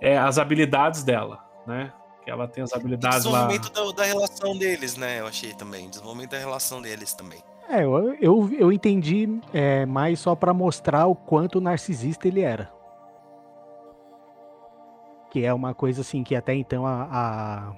é, 0.00 0.18
as 0.18 0.36
habilidades 0.38 1.02
dela, 1.04 1.44
né? 1.66 1.92
Que 2.24 2.30
ela 2.30 2.48
tem 2.48 2.62
as 2.64 2.72
habilidades 2.72 3.24
lá. 3.24 3.46
Desenvolvimento 3.46 3.72
da, 3.72 3.92
da 3.92 4.04
relação 4.04 4.58
deles, 4.58 4.96
né? 4.96 5.20
Eu 5.20 5.26
achei 5.26 5.52
também. 5.54 5.88
Desenvolvimento 5.88 6.30
da 6.30 6.38
relação 6.38 6.82
deles 6.82 7.14
também. 7.14 7.38
É, 7.68 7.82
eu, 7.84 8.14
eu, 8.20 8.50
eu 8.52 8.72
entendi 8.72 9.40
é, 9.52 9.84
mais 9.86 10.20
só 10.20 10.34
pra 10.34 10.54
mostrar 10.54 11.06
o 11.06 11.14
quanto 11.14 11.60
narcisista 11.60 12.26
ele 12.28 12.40
era. 12.40 12.70
Que 15.30 15.44
é 15.44 15.52
uma 15.52 15.74
coisa 15.74 16.00
assim 16.00 16.22
que 16.22 16.34
até 16.34 16.54
então 16.54 16.86
a, 16.86 17.08
a- 17.10 17.72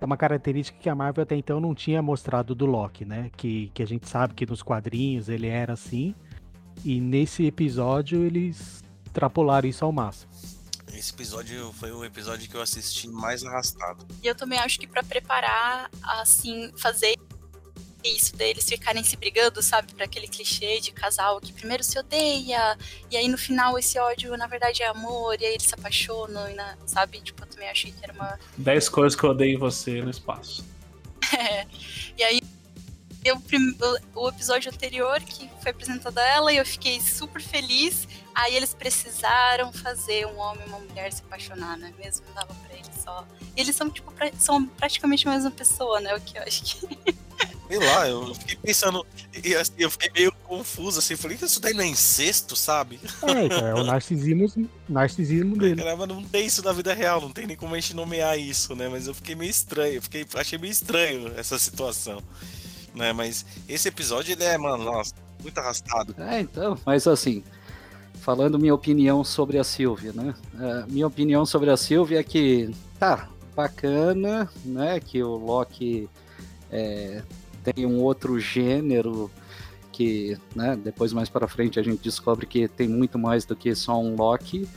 é 0.00 0.04
uma 0.04 0.16
característica 0.16 0.78
que 0.78 0.88
a 0.88 0.94
Marvel 0.94 1.22
até 1.22 1.34
então 1.36 1.58
não 1.60 1.74
tinha 1.74 2.00
mostrado 2.02 2.54
do 2.54 2.66
Loki, 2.66 3.04
né? 3.04 3.30
Que, 3.36 3.70
que 3.74 3.82
a 3.82 3.86
gente 3.86 4.08
sabe 4.08 4.34
que 4.34 4.46
nos 4.46 4.62
quadrinhos 4.62 5.28
ele 5.28 5.48
era 5.48 5.72
assim. 5.72 6.14
E 6.84 7.00
nesse 7.00 7.46
episódio 7.46 8.22
eles 8.22 8.82
extrapolaram 9.04 9.66
isso 9.68 9.84
ao 9.84 9.90
máximo. 9.92 10.30
Esse 10.96 11.12
episódio 11.12 11.72
foi 11.74 11.92
o 11.92 12.04
episódio 12.04 12.48
que 12.48 12.54
eu 12.56 12.62
assisti 12.62 13.06
mais 13.06 13.44
arrastado. 13.44 14.06
E 14.22 14.26
eu 14.26 14.34
também 14.34 14.58
acho 14.58 14.78
que 14.78 14.86
pra 14.86 15.02
preparar, 15.02 15.90
assim, 16.02 16.72
fazer 16.78 17.16
isso 18.02 18.34
deles 18.36 18.66
ficarem 18.68 19.02
se 19.02 19.16
brigando, 19.16 19.60
sabe? 19.60 19.92
Pra 19.92 20.04
aquele 20.04 20.28
clichê 20.28 20.80
de 20.80 20.92
casal 20.92 21.40
que 21.40 21.52
primeiro 21.52 21.82
se 21.82 21.98
odeia, 21.98 22.78
e 23.10 23.16
aí 23.16 23.26
no 23.28 23.36
final 23.36 23.76
esse 23.78 23.98
ódio 23.98 24.36
na 24.36 24.46
verdade 24.46 24.82
é 24.82 24.86
amor, 24.86 25.36
e 25.40 25.44
aí 25.44 25.54
eles 25.54 25.66
se 25.66 25.74
apaixonam, 25.74 26.48
e 26.48 26.54
na- 26.54 26.76
sabe? 26.86 27.20
Tipo, 27.20 27.42
eu 27.42 27.48
também 27.48 27.68
achei 27.68 27.90
que 27.92 28.02
era 28.04 28.12
uma 28.12 28.38
10 28.56 28.88
coisas 28.88 29.18
que 29.18 29.24
eu 29.24 29.30
odeio 29.30 29.56
em 29.56 29.58
você 29.58 30.00
no 30.00 30.10
espaço. 30.10 30.64
E 32.18 32.22
aí, 32.24 32.40
eu, 33.26 33.38
prim- 33.40 33.76
o, 34.14 34.24
o 34.24 34.28
episódio 34.28 34.70
anterior 34.72 35.20
que 35.20 35.48
foi 35.60 35.70
apresentado 35.70 36.16
a 36.18 36.22
ela, 36.24 36.52
e 36.52 36.56
eu 36.58 36.66
fiquei 36.66 37.00
super 37.00 37.42
feliz. 37.42 38.06
Aí 38.34 38.54
eles 38.54 38.74
precisaram 38.74 39.72
fazer 39.72 40.26
um 40.26 40.36
homem 40.38 40.64
e 40.66 40.68
uma 40.68 40.78
mulher 40.80 41.12
se 41.12 41.22
apaixonar, 41.22 41.76
né? 41.78 41.92
Mesmo 41.98 42.26
não 42.28 42.34
dava 42.34 42.54
pra 42.54 42.74
eles 42.74 42.90
só. 43.02 43.26
E 43.56 43.60
eles 43.60 43.74
são, 43.74 43.88
tipo, 43.90 44.12
pra- 44.12 44.30
são 44.38 44.66
praticamente 44.66 45.26
a 45.26 45.30
mesma 45.32 45.50
pessoa, 45.50 46.00
né? 46.00 46.14
O 46.14 46.20
que 46.20 46.36
eu 46.38 46.42
acho 46.42 46.62
que. 46.64 47.16
Sei 47.68 47.78
lá, 47.80 48.08
eu 48.08 48.32
fiquei 48.36 48.56
pensando. 48.56 49.04
E 49.42 49.52
assim, 49.56 49.72
eu 49.76 49.90
fiquei 49.90 50.08
meio 50.14 50.30
confuso, 50.44 51.00
assim. 51.00 51.16
Falei, 51.16 51.36
isso 51.40 51.58
daí 51.60 51.74
não 51.74 51.82
é 51.82 51.86
incesto, 51.86 52.54
sabe? 52.54 53.00
É, 53.24 53.44
então, 53.44 53.66
é 53.66 53.74
o 53.74 53.82
narcisismo, 53.82 54.70
narcisismo 54.88 55.56
dele. 55.56 55.82
Caramba, 55.82 56.06
não 56.06 56.22
tem 56.22 56.46
isso 56.46 56.62
na 56.62 56.72
vida 56.72 56.94
real, 56.94 57.20
não 57.20 57.32
tem 57.32 57.44
nem 57.44 57.56
como 57.56 57.74
a 57.74 57.80
gente 57.80 57.92
nomear 57.92 58.38
isso, 58.38 58.76
né? 58.76 58.88
Mas 58.88 59.08
eu 59.08 59.14
fiquei 59.14 59.34
meio 59.34 59.50
estranho, 59.50 59.94
eu 59.94 60.02
fiquei, 60.02 60.24
achei 60.34 60.56
meio 60.58 60.70
estranho 60.70 61.32
essa 61.36 61.58
situação. 61.58 62.22
Né? 62.96 63.12
Mas 63.12 63.44
esse 63.68 63.88
episódio, 63.88 64.32
ele 64.32 64.42
é, 64.42 64.56
mano, 64.56 64.84
nossa, 64.84 65.14
muito 65.42 65.58
arrastado. 65.58 66.14
É, 66.18 66.40
então, 66.40 66.78
mas 66.84 67.06
assim, 67.06 67.44
falando 68.14 68.58
minha 68.58 68.74
opinião 68.74 69.22
sobre 69.22 69.58
a 69.58 69.64
Sylvia, 69.64 70.12
né? 70.12 70.34
É, 70.58 70.90
minha 70.90 71.06
opinião 71.06 71.44
sobre 71.44 71.70
a 71.70 71.76
Sylvia 71.76 72.20
é 72.20 72.24
que 72.24 72.74
tá 72.98 73.28
bacana, 73.54 74.50
né? 74.64 74.98
Que 74.98 75.22
o 75.22 75.36
Loki 75.36 76.08
é, 76.70 77.22
tem 77.62 77.86
um 77.86 78.00
outro 78.00 78.40
gênero 78.40 79.30
que, 79.92 80.38
né? 80.54 80.76
Depois 80.82 81.12
mais 81.12 81.28
para 81.28 81.46
frente 81.46 81.78
a 81.78 81.82
gente 81.82 82.02
descobre 82.02 82.46
que 82.46 82.66
tem 82.66 82.88
muito 82.88 83.18
mais 83.18 83.44
do 83.44 83.54
que 83.54 83.74
só 83.74 84.00
um 84.00 84.16
Loki. 84.16 84.68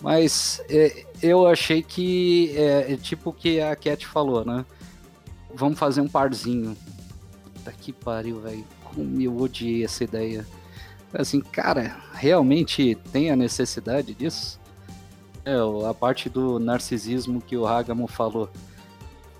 Mas 0.00 0.62
é, 0.68 1.06
eu 1.22 1.46
achei 1.46 1.82
que 1.82 2.54
é, 2.56 2.92
é 2.92 2.96
tipo 2.96 3.30
o 3.30 3.32
que 3.32 3.58
a 3.58 3.74
Cat 3.74 4.06
falou, 4.06 4.44
né? 4.44 4.64
Vamos 5.54 5.78
fazer 5.78 6.00
um 6.02 6.08
parzinho. 6.08 6.76
Puta 7.64 7.72
que 7.72 7.92
pariu, 7.92 8.40
velho. 8.40 8.64
Como 8.84 9.18
eu 9.20 9.34
odiei 9.36 9.84
essa 9.84 10.04
ideia. 10.04 10.46
Assim, 11.12 11.40
cara, 11.40 11.96
realmente 12.12 12.94
tem 13.10 13.30
a 13.30 13.36
necessidade 13.36 14.14
disso? 14.14 14.60
É, 15.44 15.54
a 15.88 15.94
parte 15.94 16.28
do 16.28 16.58
narcisismo 16.58 17.40
que 17.40 17.56
o 17.56 17.66
Hagamo 17.66 18.06
falou. 18.06 18.50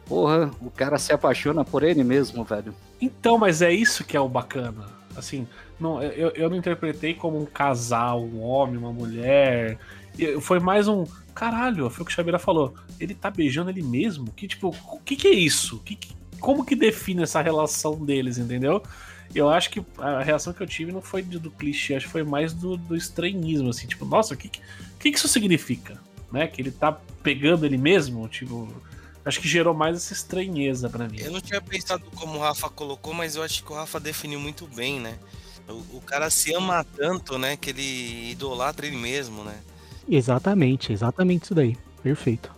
Porra, 0.06 0.50
o 0.60 0.70
cara 0.70 0.98
se 0.98 1.12
apaixona 1.12 1.64
por 1.64 1.82
ele 1.82 2.02
mesmo, 2.02 2.44
velho. 2.44 2.74
Então, 3.00 3.36
mas 3.36 3.60
é 3.60 3.72
isso 3.72 4.04
que 4.04 4.16
é 4.16 4.20
o 4.20 4.28
bacana. 4.28 4.86
Assim, 5.16 5.46
não, 5.78 6.02
eu, 6.02 6.30
eu 6.30 6.48
não 6.48 6.56
interpretei 6.56 7.14
como 7.14 7.40
um 7.40 7.46
casal, 7.46 8.22
um 8.22 8.42
homem, 8.42 8.76
uma 8.78 8.92
mulher. 8.92 9.78
Foi 10.40 10.58
mais 10.60 10.88
um. 10.88 11.04
Caralho, 11.34 11.90
foi 11.90 12.02
o 12.02 12.06
que 12.06 12.12
o 12.12 12.14
Xabeira 12.14 12.38
falou. 12.38 12.74
Ele 12.98 13.14
tá 13.14 13.30
beijando 13.30 13.70
ele 13.70 13.82
mesmo? 13.82 14.32
Que 14.32 14.46
tipo, 14.46 14.68
o 14.68 15.00
que, 15.00 15.16
que 15.16 15.28
é 15.28 15.34
isso? 15.34 15.80
Que- 15.80 15.98
como 16.44 16.62
que 16.62 16.76
define 16.76 17.22
essa 17.22 17.40
relação 17.40 18.04
deles, 18.04 18.36
entendeu? 18.36 18.82
Eu 19.34 19.48
acho 19.48 19.70
que 19.70 19.82
a 19.96 20.22
reação 20.22 20.52
que 20.52 20.62
eu 20.62 20.66
tive 20.66 20.92
não 20.92 21.00
foi 21.00 21.22
do, 21.22 21.40
do 21.40 21.50
clichê, 21.50 21.94
acho 21.94 22.04
que 22.04 22.12
foi 22.12 22.22
mais 22.22 22.52
do, 22.52 22.76
do 22.76 22.94
estranhismo, 22.94 23.70
assim, 23.70 23.86
tipo, 23.86 24.04
nossa, 24.04 24.34
o 24.34 24.36
que, 24.36 24.50
que, 24.50 24.60
que 25.00 25.10
que 25.10 25.16
isso 25.16 25.26
significa? 25.26 25.98
Né? 26.30 26.46
Que 26.46 26.60
ele 26.60 26.70
tá 26.70 26.92
pegando 27.22 27.64
ele 27.64 27.78
mesmo? 27.78 28.28
Tipo, 28.28 28.68
acho 29.24 29.40
que 29.40 29.48
gerou 29.48 29.72
mais 29.72 29.96
essa 29.96 30.12
estranheza 30.12 30.90
pra 30.90 31.08
mim. 31.08 31.16
Eu 31.18 31.32
não 31.32 31.40
tinha 31.40 31.62
pensado 31.62 32.04
como 32.14 32.36
o 32.36 32.40
Rafa 32.40 32.68
colocou, 32.68 33.14
mas 33.14 33.36
eu 33.36 33.42
acho 33.42 33.64
que 33.64 33.72
o 33.72 33.74
Rafa 33.74 33.98
definiu 33.98 34.38
muito 34.38 34.66
bem, 34.66 35.00
né? 35.00 35.18
O, 35.66 35.96
o 35.96 36.02
cara 36.04 36.28
se 36.28 36.54
ama 36.54 36.84
tanto, 36.84 37.38
né, 37.38 37.56
que 37.56 37.70
ele 37.70 38.32
idolatra 38.32 38.86
ele 38.86 38.98
mesmo, 38.98 39.44
né? 39.44 39.58
Exatamente, 40.06 40.92
exatamente 40.92 41.44
isso 41.44 41.54
daí. 41.54 41.74
Perfeito. 42.02 42.52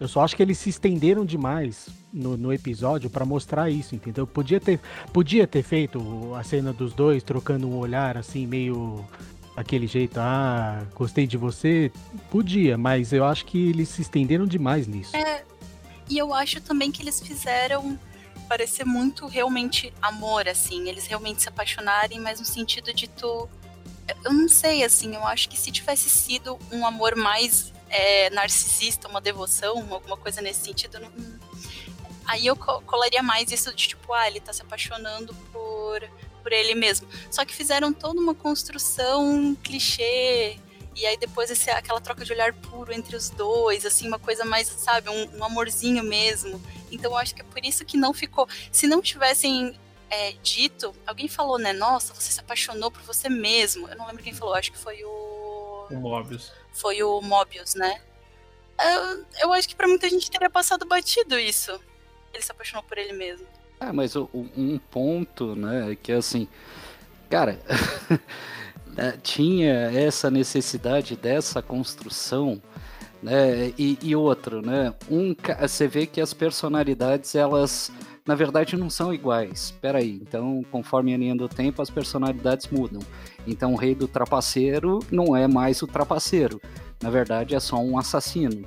Eu 0.00 0.08
só 0.08 0.24
acho 0.24 0.34
que 0.34 0.42
eles 0.42 0.56
se 0.56 0.70
estenderam 0.70 1.26
demais 1.26 1.90
no, 2.16 2.36
no 2.36 2.52
episódio 2.52 3.10
pra 3.10 3.24
mostrar 3.24 3.70
isso, 3.70 3.94
entendeu? 3.94 4.26
Podia 4.26 4.58
ter, 4.58 4.80
podia 5.12 5.46
ter 5.46 5.62
feito 5.62 6.34
a 6.34 6.42
cena 6.42 6.72
dos 6.72 6.92
dois 6.94 7.22
trocando 7.22 7.68
um 7.68 7.76
olhar 7.76 8.16
assim, 8.16 8.46
meio 8.46 9.04
aquele 9.54 9.86
jeito, 9.86 10.18
ah, 10.18 10.82
gostei 10.94 11.26
de 11.26 11.36
você. 11.36 11.92
Podia, 12.30 12.76
mas 12.78 13.12
eu 13.12 13.24
acho 13.24 13.44
que 13.44 13.68
eles 13.70 13.88
se 13.88 14.02
estenderam 14.02 14.46
demais 14.46 14.86
nisso. 14.86 15.12
E 16.08 16.18
eu 16.18 16.32
acho 16.32 16.60
também 16.60 16.90
que 16.90 17.02
eles 17.02 17.20
fizeram 17.20 17.98
parecer 18.48 18.84
muito 18.84 19.26
realmente 19.26 19.92
amor, 20.00 20.48
assim. 20.48 20.88
Eles 20.88 21.06
realmente 21.06 21.42
se 21.42 21.48
apaixonarem, 21.48 22.20
mas 22.20 22.38
no 22.40 22.46
sentido 22.46 22.92
de 22.92 23.08
tu. 23.08 23.48
Eu 24.24 24.32
não 24.32 24.48
sei, 24.48 24.84
assim, 24.84 25.14
eu 25.16 25.26
acho 25.26 25.48
que 25.48 25.58
se 25.58 25.72
tivesse 25.72 26.08
sido 26.08 26.56
um 26.70 26.86
amor 26.86 27.16
mais 27.16 27.72
é, 27.90 28.30
narcisista, 28.30 29.08
uma 29.08 29.20
devoção, 29.20 29.78
alguma 29.92 30.16
coisa 30.16 30.40
nesse 30.40 30.64
sentido, 30.64 31.00
não- 31.00 31.10
aí 32.26 32.46
eu 32.46 32.56
co- 32.56 32.80
colaria 32.82 33.22
mais 33.22 33.50
isso 33.50 33.72
de 33.74 33.88
tipo, 33.88 34.12
ah, 34.12 34.26
ele 34.26 34.40
tá 34.40 34.52
se 34.52 34.62
apaixonando 34.62 35.34
por, 35.52 36.00
por 36.42 36.52
ele 36.52 36.74
mesmo. 36.74 37.08
Só 37.30 37.44
que 37.44 37.54
fizeram 37.54 37.92
toda 37.92 38.20
uma 38.20 38.34
construção 38.34 39.56
clichê. 39.62 40.58
E 40.94 41.04
aí 41.04 41.16
depois 41.18 41.50
esse, 41.50 41.70
aquela 41.70 42.00
troca 42.00 42.24
de 42.24 42.32
olhar 42.32 42.54
puro 42.54 42.90
entre 42.92 43.14
os 43.16 43.28
dois, 43.28 43.84
assim, 43.84 44.08
uma 44.08 44.18
coisa 44.18 44.46
mais, 44.46 44.66
sabe, 44.66 45.10
um, 45.10 45.36
um 45.38 45.44
amorzinho 45.44 46.02
mesmo. 46.02 46.60
Então 46.90 47.10
eu 47.10 47.18
acho 47.18 47.34
que 47.34 47.42
é 47.42 47.44
por 47.44 47.62
isso 47.64 47.84
que 47.84 47.98
não 47.98 48.14
ficou. 48.14 48.48
Se 48.72 48.86
não 48.86 49.02
tivessem 49.02 49.78
é, 50.08 50.32
dito, 50.42 50.94
alguém 51.06 51.28
falou, 51.28 51.58
né? 51.58 51.72
Nossa, 51.74 52.14
você 52.14 52.32
se 52.32 52.40
apaixonou 52.40 52.90
por 52.90 53.02
você 53.02 53.28
mesmo. 53.28 53.86
Eu 53.88 53.96
não 53.96 54.06
lembro 54.06 54.22
quem 54.22 54.32
falou, 54.32 54.54
acho 54.54 54.72
que 54.72 54.78
foi 54.78 55.04
o. 55.04 55.86
O 55.90 55.94
Mobius. 55.96 56.50
Foi 56.72 57.02
o 57.02 57.20
Mobius, 57.20 57.74
né? 57.74 58.00
Eu, 58.82 59.26
eu 59.42 59.52
acho 59.52 59.68
que 59.68 59.74
pra 59.74 59.86
muita 59.88 60.08
gente 60.08 60.30
teria 60.30 60.48
passado 60.50 60.86
batido 60.86 61.38
isso. 61.38 61.78
Ele 62.36 62.42
se 62.44 62.52
apaixonou 62.52 62.82
por 62.84 62.98
ele 62.98 63.14
mesmo. 63.14 63.46
Ah, 63.80 63.92
mas 63.94 64.14
o- 64.14 64.28
um 64.34 64.78
ponto, 64.90 65.56
né, 65.56 65.92
é 65.92 65.96
que 65.96 66.12
assim, 66.12 66.46
cara, 67.30 67.58
eh, 68.98 69.16
tinha 69.22 69.72
essa 69.90 70.30
necessidade 70.30 71.16
dessa 71.16 71.62
construção, 71.62 72.60
né, 73.22 73.72
e, 73.78 73.98
e 74.02 74.14
outro, 74.14 74.60
né, 74.60 74.92
um, 75.10 75.34
você 75.60 75.88
vê 75.88 76.06
que 76.06 76.20
as 76.20 76.34
personalidades, 76.34 77.34
elas, 77.34 77.90
na 78.26 78.34
verdade, 78.34 78.76
não 78.76 78.90
são 78.90 79.12
iguais. 79.14 79.74
Peraí, 79.80 80.18
então, 80.22 80.62
conforme 80.70 81.14
a 81.14 81.18
linha 81.18 81.34
do 81.34 81.48
tempo, 81.48 81.80
as 81.80 81.88
personalidades 81.90 82.68
mudam. 82.68 83.00
Então, 83.46 83.72
o 83.72 83.76
rei 83.76 83.94
do 83.94 84.06
trapaceiro 84.08 84.98
não 85.10 85.34
é 85.36 85.46
mais 85.48 85.80
o 85.82 85.86
trapaceiro, 85.86 86.60
na 87.02 87.08
verdade, 87.10 87.54
é 87.54 87.60
só 87.60 87.76
um 87.78 87.98
assassino. 87.98 88.66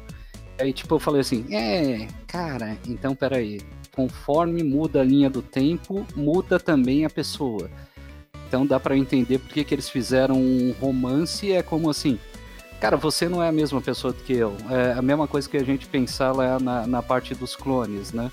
Aí, 0.60 0.74
tipo, 0.74 0.95
eu 0.95 0.99
falei 0.99 1.22
assim, 1.22 1.45
é, 1.51 2.07
cara, 2.28 2.78
então, 2.86 3.16
peraí, 3.16 3.62
conforme 3.95 4.62
muda 4.62 4.99
a 4.99 5.03
linha 5.03 5.30
do 5.30 5.41
tempo, 5.41 6.05
muda 6.16 6.60
também 6.60 7.05
a 7.05 7.10
pessoa. 7.10 7.70
Então 8.47 8.66
dá 8.66 8.80
pra 8.80 8.97
entender 8.97 9.38
por 9.38 9.49
que 9.49 9.74
eles 9.74 9.88
fizeram 9.88 10.36
um 10.36 10.74
romance, 10.82 11.51
é 11.51 11.62
como 11.62 11.89
assim, 11.89 12.18
cara, 12.82 12.97
você 12.97 13.30
não 13.30 13.43
é 13.43 13.47
a 13.47 13.51
mesma 13.51 13.80
pessoa 13.80 14.12
que 14.12 14.34
eu. 14.34 14.57
É 14.70 14.93
a 14.93 15.01
mesma 15.01 15.28
coisa 15.28 15.47
que 15.47 15.55
a 15.55 15.64
gente 15.64 15.86
pensar 15.86 16.32
lá 16.32 16.60
na, 16.60 16.88
na 16.88 17.01
parte 17.03 17.36
dos 17.36 17.55
clones, 17.55 18.12
né? 18.12 18.32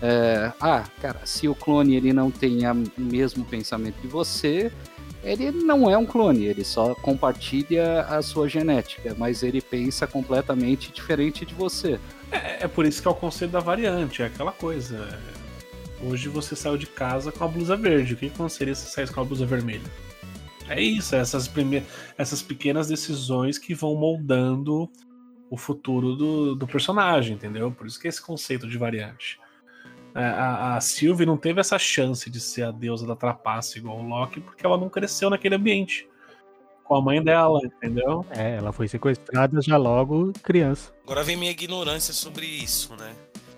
É, 0.00 0.52
ah, 0.60 0.84
cara, 1.02 1.20
se 1.24 1.46
o 1.46 1.54
clone 1.54 1.94
ele 1.94 2.12
não 2.12 2.30
tem 2.30 2.60
o 2.66 2.74
mesmo 2.96 3.44
pensamento 3.44 3.96
que 4.00 4.06
você, 4.06 4.72
ele 5.22 5.50
não 5.50 5.90
é 5.90 5.96
um 5.96 6.06
clone, 6.06 6.46
ele 6.46 6.64
só 6.64 6.94
compartilha 6.94 8.02
a 8.02 8.22
sua 8.22 8.48
genética, 8.48 9.14
mas 9.18 9.42
ele 9.42 9.60
pensa 9.60 10.06
completamente 10.06 10.92
diferente 10.92 11.44
de 11.44 11.54
você. 11.54 11.98
É, 12.30 12.64
é 12.64 12.68
por 12.68 12.86
isso 12.86 13.02
que 13.02 13.08
é 13.08 13.10
o 13.10 13.14
conceito 13.14 13.50
da 13.50 13.60
variante, 13.60 14.22
é 14.22 14.26
aquela 14.26 14.52
coisa. 14.52 15.18
Hoje 16.02 16.28
você 16.28 16.56
saiu 16.56 16.78
de 16.78 16.86
casa 16.86 17.30
com 17.30 17.44
a 17.44 17.48
blusa 17.48 17.76
verde. 17.76 18.14
O 18.14 18.16
que 18.16 18.26
aconteceria 18.26 18.74
se 18.74 18.90
saísse 18.90 19.12
com 19.12 19.20
a 19.20 19.24
blusa 19.24 19.44
vermelha? 19.44 19.82
É 20.68 20.80
isso, 20.80 21.16
essas, 21.16 21.48
prime... 21.48 21.82
essas 22.16 22.40
pequenas 22.40 22.86
decisões 22.86 23.58
que 23.58 23.74
vão 23.74 23.96
moldando 23.96 24.88
o 25.50 25.56
futuro 25.56 26.14
do, 26.14 26.54
do 26.54 26.66
personagem, 26.66 27.34
entendeu? 27.34 27.72
Por 27.72 27.86
isso 27.88 27.98
que 27.98 28.06
é 28.06 28.08
esse 28.08 28.22
conceito 28.22 28.68
de 28.68 28.78
variante. 28.78 29.39
É, 30.14 30.24
a, 30.24 30.76
a 30.76 30.80
Sylvie 30.80 31.26
não 31.26 31.36
teve 31.36 31.60
essa 31.60 31.78
chance 31.78 32.28
de 32.28 32.40
ser 32.40 32.64
a 32.64 32.70
deusa 32.70 33.06
da 33.06 33.14
trapaça 33.14 33.78
igual 33.78 33.98
o 33.98 34.06
Loki, 34.06 34.40
porque 34.40 34.64
ela 34.64 34.76
não 34.76 34.88
cresceu 34.88 35.30
naquele 35.30 35.54
ambiente. 35.54 36.08
Com 36.84 36.96
a 36.96 37.02
mãe 37.02 37.22
dela, 37.22 37.60
entendeu? 37.64 38.26
É, 38.30 38.56
ela 38.56 38.72
foi 38.72 38.88
sequestrada 38.88 39.60
já 39.62 39.76
logo 39.76 40.32
criança. 40.42 40.92
Agora 41.04 41.22
vem 41.22 41.36
minha 41.36 41.52
ignorância 41.52 42.12
sobre 42.12 42.46
isso, 42.46 42.96
né? 42.96 43.14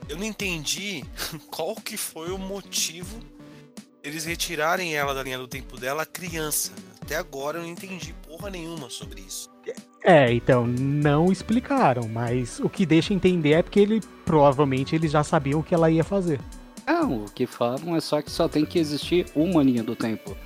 Eu 0.08 0.18
não 0.18 0.24
entendi 0.24 1.04
qual 1.50 1.74
que 1.74 1.96
foi 1.96 2.30
o 2.30 2.38
motivo 2.38 3.18
eles 4.02 4.24
retirarem 4.24 4.94
ela 4.94 5.14
da 5.14 5.22
linha 5.22 5.38
do 5.38 5.46
tempo 5.46 5.78
dela 5.78 6.04
criança. 6.04 6.72
Até 7.00 7.16
agora 7.16 7.58
eu 7.58 7.62
não 7.62 7.70
entendi 7.70 8.12
porra 8.26 8.50
nenhuma 8.50 8.90
sobre 8.90 9.20
isso. 9.20 9.51
É, 10.04 10.32
então, 10.32 10.66
não 10.66 11.30
explicaram, 11.30 12.08
mas 12.08 12.58
o 12.58 12.68
que 12.68 12.84
deixa 12.84 13.14
entender 13.14 13.52
é 13.52 13.62
porque 13.62 13.78
ele 13.78 14.00
provavelmente 14.24 14.96
eles 14.96 15.12
já 15.12 15.22
sabiam 15.22 15.60
o 15.60 15.62
que 15.62 15.74
ela 15.74 15.90
ia 15.90 16.02
fazer. 16.02 16.40
Não, 16.86 17.24
o 17.24 17.30
que 17.30 17.46
falam 17.46 17.94
é 17.94 18.00
só 18.00 18.20
que 18.20 18.30
só 18.30 18.48
tem 18.48 18.64
que 18.64 18.78
existir 18.78 19.26
uma 19.34 19.62
linha 19.62 19.82
do 19.82 19.94
tempo. 19.94 20.36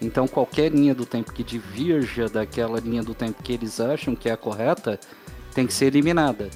Então 0.00 0.26
qualquer 0.26 0.70
linha 0.70 0.94
do 0.94 1.06
tempo 1.06 1.32
que 1.32 1.42
divirja 1.42 2.28
daquela 2.28 2.80
linha 2.80 3.02
do 3.02 3.14
tempo 3.14 3.42
que 3.42 3.52
eles 3.52 3.80
acham 3.80 4.14
que 4.14 4.28
é 4.28 4.32
a 4.32 4.36
correta 4.36 4.98
tem 5.54 5.66
que 5.66 5.72
ser 5.72 5.86
eliminada. 5.86 6.50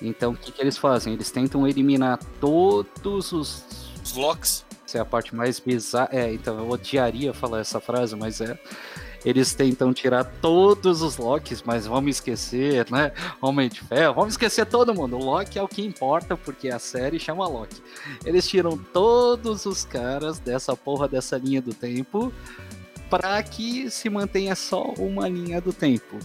Então 0.00 0.32
o 0.32 0.36
que, 0.36 0.52
que 0.52 0.60
eles 0.60 0.76
fazem? 0.76 1.12
Eles 1.12 1.30
tentam 1.30 1.66
eliminar 1.66 2.18
todos 2.40 3.32
os. 3.32 3.64
Os 4.02 4.14
locks? 4.14 4.64
Essa 4.86 4.98
é 4.98 5.00
a 5.00 5.04
parte 5.04 5.34
mais 5.34 5.58
bizarra. 5.58 6.08
É, 6.12 6.32
então 6.32 6.58
eu 6.58 6.68
odiaria 6.70 7.34
falar 7.34 7.60
essa 7.60 7.80
frase, 7.80 8.14
mas 8.14 8.40
é. 8.40 8.58
Eles 9.26 9.52
tentam 9.52 9.92
tirar 9.92 10.22
todos 10.22 11.02
os 11.02 11.16
Locks, 11.16 11.64
mas 11.66 11.84
vamos 11.84 12.12
esquecer, 12.12 12.88
né? 12.92 13.10
Homem 13.42 13.68
de 13.68 13.80
Ferro, 13.80 14.14
vamos 14.14 14.34
esquecer 14.34 14.64
todo 14.66 14.94
mundo. 14.94 15.16
O 15.16 15.24
Loki 15.24 15.58
é 15.58 15.62
o 15.62 15.66
que 15.66 15.84
importa, 15.84 16.36
porque 16.36 16.68
a 16.68 16.78
série 16.78 17.18
chama 17.18 17.48
Loki. 17.48 17.82
Eles 18.24 18.48
tiram 18.48 18.78
todos 18.78 19.66
os 19.66 19.84
caras 19.84 20.38
dessa 20.38 20.76
porra 20.76 21.08
dessa 21.08 21.36
linha 21.36 21.60
do 21.60 21.74
tempo 21.74 22.32
para 23.10 23.42
que 23.42 23.90
se 23.90 24.08
mantenha 24.08 24.54
só 24.54 24.84
uma 24.96 25.28
linha 25.28 25.60
do 25.60 25.72
tempo. 25.72 26.20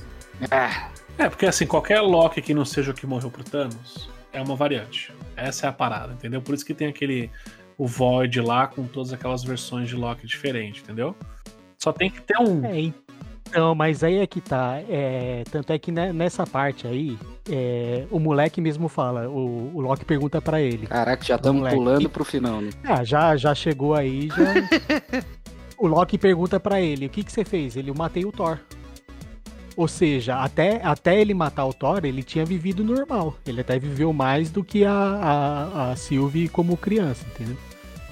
É. 0.51 1.23
é, 1.23 1.27
porque 1.27 1.47
assim, 1.47 1.65
qualquer 1.65 2.01
Loki 2.01 2.39
que 2.39 2.53
não 2.53 2.65
seja 2.65 2.91
o 2.91 2.93
que 2.93 3.07
morreu 3.07 3.31
pro 3.31 3.43
Thanos 3.43 4.11
é 4.31 4.39
uma 4.39 4.55
variante. 4.55 5.11
Essa 5.35 5.65
é 5.65 5.69
a 5.69 5.73
parada, 5.73 6.13
entendeu? 6.13 6.39
Por 6.39 6.53
isso 6.53 6.63
que 6.63 6.75
tem 6.75 6.87
aquele 6.87 7.31
o 7.79 7.87
Void 7.87 8.39
lá 8.41 8.67
com 8.67 8.85
todas 8.85 9.11
aquelas 9.11 9.43
versões 9.43 9.89
de 9.89 9.95
Loki 9.95 10.27
diferentes, 10.27 10.83
entendeu? 10.83 11.15
Só 11.83 11.91
tem 11.91 12.11
que 12.11 12.21
ter 12.21 12.37
um. 12.39 12.63
É, 12.65 12.91
então, 13.49 13.75
mas 13.75 14.03
aí 14.03 14.17
é 14.17 14.27
que 14.27 14.39
tá. 14.39 14.79
É, 14.87 15.43
tanto 15.51 15.73
é 15.73 15.79
que 15.79 15.91
nessa 15.91 16.45
parte 16.45 16.87
aí, 16.87 17.17
é, 17.49 18.05
o 18.11 18.19
moleque 18.19 18.61
mesmo 18.61 18.87
fala, 18.87 19.27
o, 19.27 19.71
o 19.75 19.81
Loki 19.81 20.05
pergunta 20.05 20.41
para 20.41 20.61
ele. 20.61 20.87
Caraca, 20.87 21.23
já 21.23 21.35
estamos 21.35 21.67
pulando 21.69 22.09
pro 22.09 22.23
final, 22.23 22.61
né? 22.61 22.69
Ah, 22.83 23.03
já, 23.03 23.35
já 23.35 23.53
chegou 23.55 23.95
aí, 23.95 24.29
já. 24.29 25.23
o 25.77 25.87
Loki 25.87 26.17
pergunta 26.17 26.59
para 26.59 26.79
ele: 26.79 27.07
o 27.07 27.09
que, 27.09 27.23
que 27.23 27.31
você 27.31 27.43
fez? 27.43 27.75
Ele, 27.75 27.89
eu 27.89 27.95
matei 27.95 28.23
o 28.23 28.31
Thor. 28.31 28.59
Ou 29.75 29.87
seja, 29.87 30.35
até, 30.35 30.81
até 30.83 31.19
ele 31.19 31.33
matar 31.33 31.65
o 31.65 31.73
Thor, 31.73 32.05
ele 32.05 32.21
tinha 32.21 32.45
vivido 32.45 32.83
normal. 32.83 33.35
Ele 33.45 33.61
até 33.61 33.79
viveu 33.79 34.13
mais 34.13 34.51
do 34.51 34.63
que 34.63 34.85
a, 34.85 34.93
a, 34.93 35.91
a 35.91 35.95
Sylvie 35.95 36.47
como 36.47 36.77
criança, 36.77 37.25
entendeu? 37.33 37.57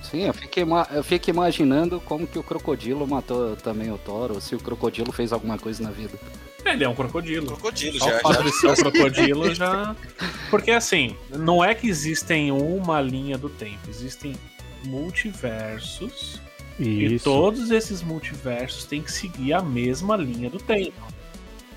Sim, 0.10 0.26
eu 0.26 0.34
fico, 0.34 0.60
eu 0.92 1.04
fico 1.04 1.30
imaginando 1.30 2.02
como 2.02 2.26
que 2.26 2.40
o 2.40 2.44
crocodilo 2.44 3.08
matou 3.08 3.56
também 3.56 3.92
o 3.92 3.98
Thor, 3.98 4.32
ou 4.32 4.42
se 4.42 4.56
o 4.56 4.60
crocodilo 4.60 5.12
fez 5.12 5.32
alguma 5.32 5.58
coisa 5.58 5.84
na 5.84 5.92
vida. 5.92 6.18
Ele 6.66 6.84
é 6.84 6.90
um 6.90 6.96
crocodilo. 6.96 7.48
Crocodilo, 7.48 8.00
Só 8.00 8.10
já. 8.10 8.18
O 8.18 8.20
fato 8.22 8.36
já. 8.36 8.50
de 8.50 8.52
ser 8.52 8.68
um 8.68 8.76
crocodilo 8.76 9.56
já. 9.56 9.96
Porque 10.50 10.72
assim, 10.72 11.16
não 11.30 11.64
é 11.64 11.76
que 11.76 11.88
existem 11.88 12.52
uma 12.52 13.00
linha 13.02 13.38
do 13.38 13.50
tempo, 13.50 13.88
existem 13.88 14.36
multiversos. 14.84 16.42
Isso. 16.80 17.14
E 17.14 17.20
todos 17.20 17.72
esses 17.72 18.02
multiversos 18.02 18.86
têm 18.86 19.02
que 19.02 19.12
seguir 19.12 19.54
a 19.54 19.62
mesma 19.62 20.16
linha 20.16 20.50
do 20.50 20.58
tempo. 20.58 21.02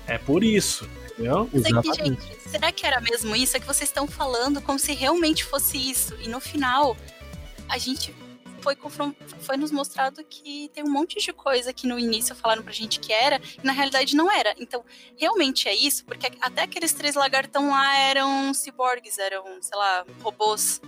É 0.07 0.17
por 0.17 0.43
isso, 0.43 0.89
entendeu? 1.11 1.49
É 1.53 1.81
que, 1.81 1.93
gente, 1.93 2.49
será 2.49 2.71
que 2.71 2.85
era 2.85 2.99
mesmo 2.99 3.35
isso? 3.35 3.55
É 3.55 3.59
que 3.59 3.67
vocês 3.67 3.89
estão 3.89 4.07
falando 4.07 4.61
como 4.61 4.79
se 4.79 4.93
realmente 4.93 5.43
fosse 5.43 5.77
isso. 5.77 6.15
E 6.21 6.29
no 6.29 6.39
final, 6.39 6.95
a 7.67 7.77
gente 7.77 8.13
foi, 8.63 8.77
foi 9.39 9.57
nos 9.57 9.71
mostrado 9.71 10.23
que 10.23 10.69
tem 10.73 10.83
um 10.83 10.89
monte 10.89 11.19
de 11.19 11.33
coisa 11.33 11.73
que 11.73 11.85
no 11.85 11.99
início 11.99 12.33
falaram 12.33 12.63
pra 12.63 12.71
gente 12.71 12.99
que 12.99 13.11
era, 13.11 13.41
e 13.61 13.65
na 13.65 13.73
realidade 13.73 14.15
não 14.15 14.31
era. 14.31 14.55
Então, 14.57 14.83
realmente 15.17 15.67
é 15.67 15.75
isso, 15.75 16.05
porque 16.05 16.31
até 16.39 16.63
aqueles 16.63 16.93
três 16.93 17.15
lagartão 17.15 17.69
lá 17.69 17.97
eram 17.97 18.53
ciborgues, 18.53 19.17
eram, 19.17 19.61
sei 19.61 19.77
lá, 19.77 20.05
robôs. 20.21 20.81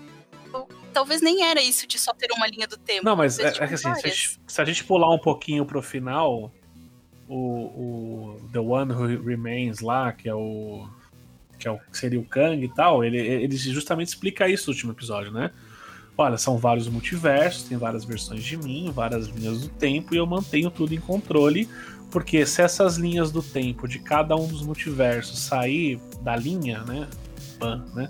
Talvez 0.94 1.22
nem 1.22 1.44
era 1.44 1.62
isso 1.62 1.86
de 1.86 2.00
só 2.00 2.14
ter 2.14 2.32
uma 2.32 2.48
linha 2.48 2.66
do 2.66 2.78
tempo. 2.78 3.04
Não, 3.04 3.16
mas 3.16 3.38
é, 3.38 3.52
tipo, 3.52 3.64
é 3.66 3.68
que 3.68 3.74
assim, 3.74 3.94
se 3.94 4.08
a, 4.08 4.10
gente, 4.10 4.40
se 4.48 4.62
a, 4.62 4.66
gente, 4.66 4.84
pular 4.86 5.14
um 5.14 5.20
pouquinho 5.20 5.66
pro 5.66 5.82
final, 5.82 6.50
o, 7.28 7.36
o 7.36 8.50
The 8.54 8.60
One 8.60 8.94
Who 8.94 9.24
Remains 9.26 9.82
lá, 9.82 10.14
que 10.14 10.30
é 10.30 10.34
o. 10.34 10.88
que, 11.60 11.68
é 11.68 11.72
o, 11.72 11.78
que 11.78 11.98
seria 11.98 12.20
o 12.20 12.24
Kang 12.24 12.64
e 12.64 12.74
tal, 12.74 13.04
ele, 13.04 13.18
ele 13.18 13.58
justamente 13.58 14.08
explica 14.08 14.48
isso 14.48 14.70
no 14.70 14.74
último 14.74 14.94
episódio, 14.94 15.34
né? 15.34 15.52
Olha, 16.18 16.38
são 16.38 16.58
vários 16.58 16.88
multiversos, 16.88 17.64
tem 17.64 17.78
várias 17.78 18.06
versões 18.06 18.44
de 18.44 18.56
mim, 18.56 18.92
várias 18.94 19.28
linhas 19.28 19.62
do 19.62 19.68
tempo, 19.70 20.16
e 20.16 20.18
eu 20.18 20.26
mantenho 20.26 20.72
tudo 20.72 20.94
em 20.94 21.00
controle, 21.00 21.68
porque 22.10 22.46
se 22.46 22.62
essas 22.62 22.96
linhas 22.96 23.32
do 23.32 23.44
tempo 23.44 23.88
de 23.88 24.00
cada 24.00 24.36
um 24.36 24.48
dos 24.48 24.62
multiversos 24.62 25.40
sair 25.40 26.00
da 26.22 26.36
linha, 26.36 26.84
né? 26.84 27.08
Pan, 27.60 27.86
né? 27.94 28.10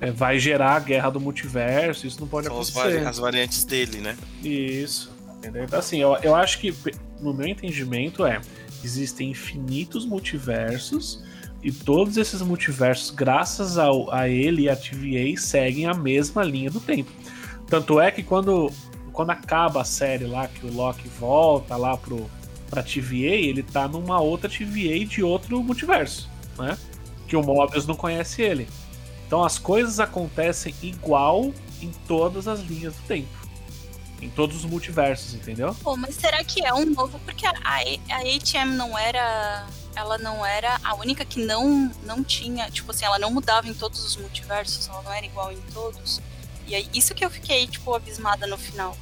É, 0.00 0.10
vai 0.10 0.38
gerar 0.38 0.74
a 0.74 0.80
guerra 0.80 1.10
do 1.10 1.20
multiverso, 1.20 2.06
isso 2.06 2.20
não 2.20 2.28
pode 2.28 2.48
São 2.48 2.56
acontecer. 2.56 3.06
as 3.06 3.18
variantes 3.18 3.64
dele, 3.64 3.98
né? 3.98 4.16
Isso. 4.42 5.14
Entendeu? 5.38 5.64
Então, 5.64 5.78
assim, 5.78 5.98
eu, 5.98 6.16
eu 6.22 6.34
acho 6.34 6.58
que, 6.58 6.74
no 7.20 7.32
meu 7.32 7.46
entendimento, 7.46 8.26
é: 8.26 8.40
existem 8.82 9.30
infinitos 9.30 10.04
multiversos, 10.04 11.22
e 11.62 11.72
todos 11.72 12.16
esses 12.16 12.42
multiversos, 12.42 13.10
graças 13.10 13.78
ao, 13.78 14.12
a 14.12 14.28
ele 14.28 14.62
e 14.62 14.68
a 14.68 14.76
TVA, 14.76 15.36
seguem 15.38 15.86
a 15.86 15.94
mesma 15.94 16.42
linha 16.42 16.70
do 16.70 16.80
tempo. 16.80 17.10
Tanto 17.68 18.00
é 18.00 18.10
que 18.10 18.22
quando, 18.22 18.72
quando 19.12 19.30
acaba 19.30 19.82
a 19.82 19.84
série 19.84 20.24
lá, 20.24 20.46
que 20.46 20.66
o 20.66 20.72
Loki 20.72 21.08
volta 21.08 21.76
lá 21.76 21.96
pro, 21.96 22.30
pra 22.70 22.82
TVA, 22.82 23.34
ele 23.34 23.62
tá 23.62 23.88
numa 23.88 24.20
outra 24.20 24.48
TVA 24.48 25.04
de 25.04 25.22
outro 25.22 25.62
multiverso, 25.62 26.28
né? 26.58 26.78
Que 27.26 27.36
o 27.36 27.42
Mobius 27.42 27.86
não 27.86 27.96
conhece 27.96 28.42
ele. 28.42 28.68
Então 29.26 29.42
as 29.42 29.58
coisas 29.58 29.98
acontecem 29.98 30.74
igual 30.80 31.52
em 31.82 31.90
todas 32.06 32.46
as 32.46 32.60
linhas 32.60 32.94
do 32.94 33.02
tempo. 33.02 33.46
Em 34.22 34.30
todos 34.30 34.56
os 34.56 34.64
multiversos, 34.64 35.34
entendeu? 35.34 35.76
Pô, 35.82 35.96
mas 35.96 36.14
será 36.14 36.42
que 36.42 36.64
é 36.64 36.72
um 36.72 36.86
novo? 36.86 37.18
Porque 37.24 37.44
a, 37.44 37.52
a, 37.62 37.82
HM 37.82 38.74
não 38.74 38.96
era. 38.96 39.66
Ela 39.94 40.18
não 40.18 40.44
era 40.44 40.78
a 40.82 40.94
única 40.94 41.24
que 41.24 41.44
não, 41.44 41.92
não 42.04 42.24
tinha. 42.24 42.70
Tipo 42.70 42.92
assim, 42.92 43.04
ela 43.04 43.18
não 43.18 43.30
mudava 43.30 43.68
em 43.68 43.74
todos 43.74 44.02
os 44.04 44.16
multiversos, 44.16 44.88
ela 44.88 45.02
não 45.02 45.12
era 45.12 45.26
igual 45.26 45.52
em 45.52 45.60
todos. 45.72 46.20
E 46.66 46.74
é 46.74 46.84
isso 46.94 47.14
que 47.14 47.24
eu 47.24 47.30
fiquei, 47.30 47.66
tipo, 47.66 47.94
abismada 47.94 48.46
no 48.46 48.58
final. 48.58 48.96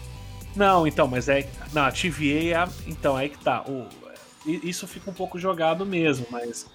Não, 0.55 0.87
então, 0.87 1.07
mas 1.07 1.29
é. 1.29 1.49
Não, 1.73 1.83
a 1.83 1.91
TVA 1.91 2.65
é 2.65 2.69
Então, 2.87 3.19
é 3.19 3.29
que 3.29 3.39
tá. 3.39 3.63
O, 3.63 3.87
isso 4.47 4.87
fica 4.87 5.11
um 5.11 5.15
pouco 5.15 5.39
jogado 5.39 5.85
mesmo, 5.85 6.27
mas. 6.31 6.67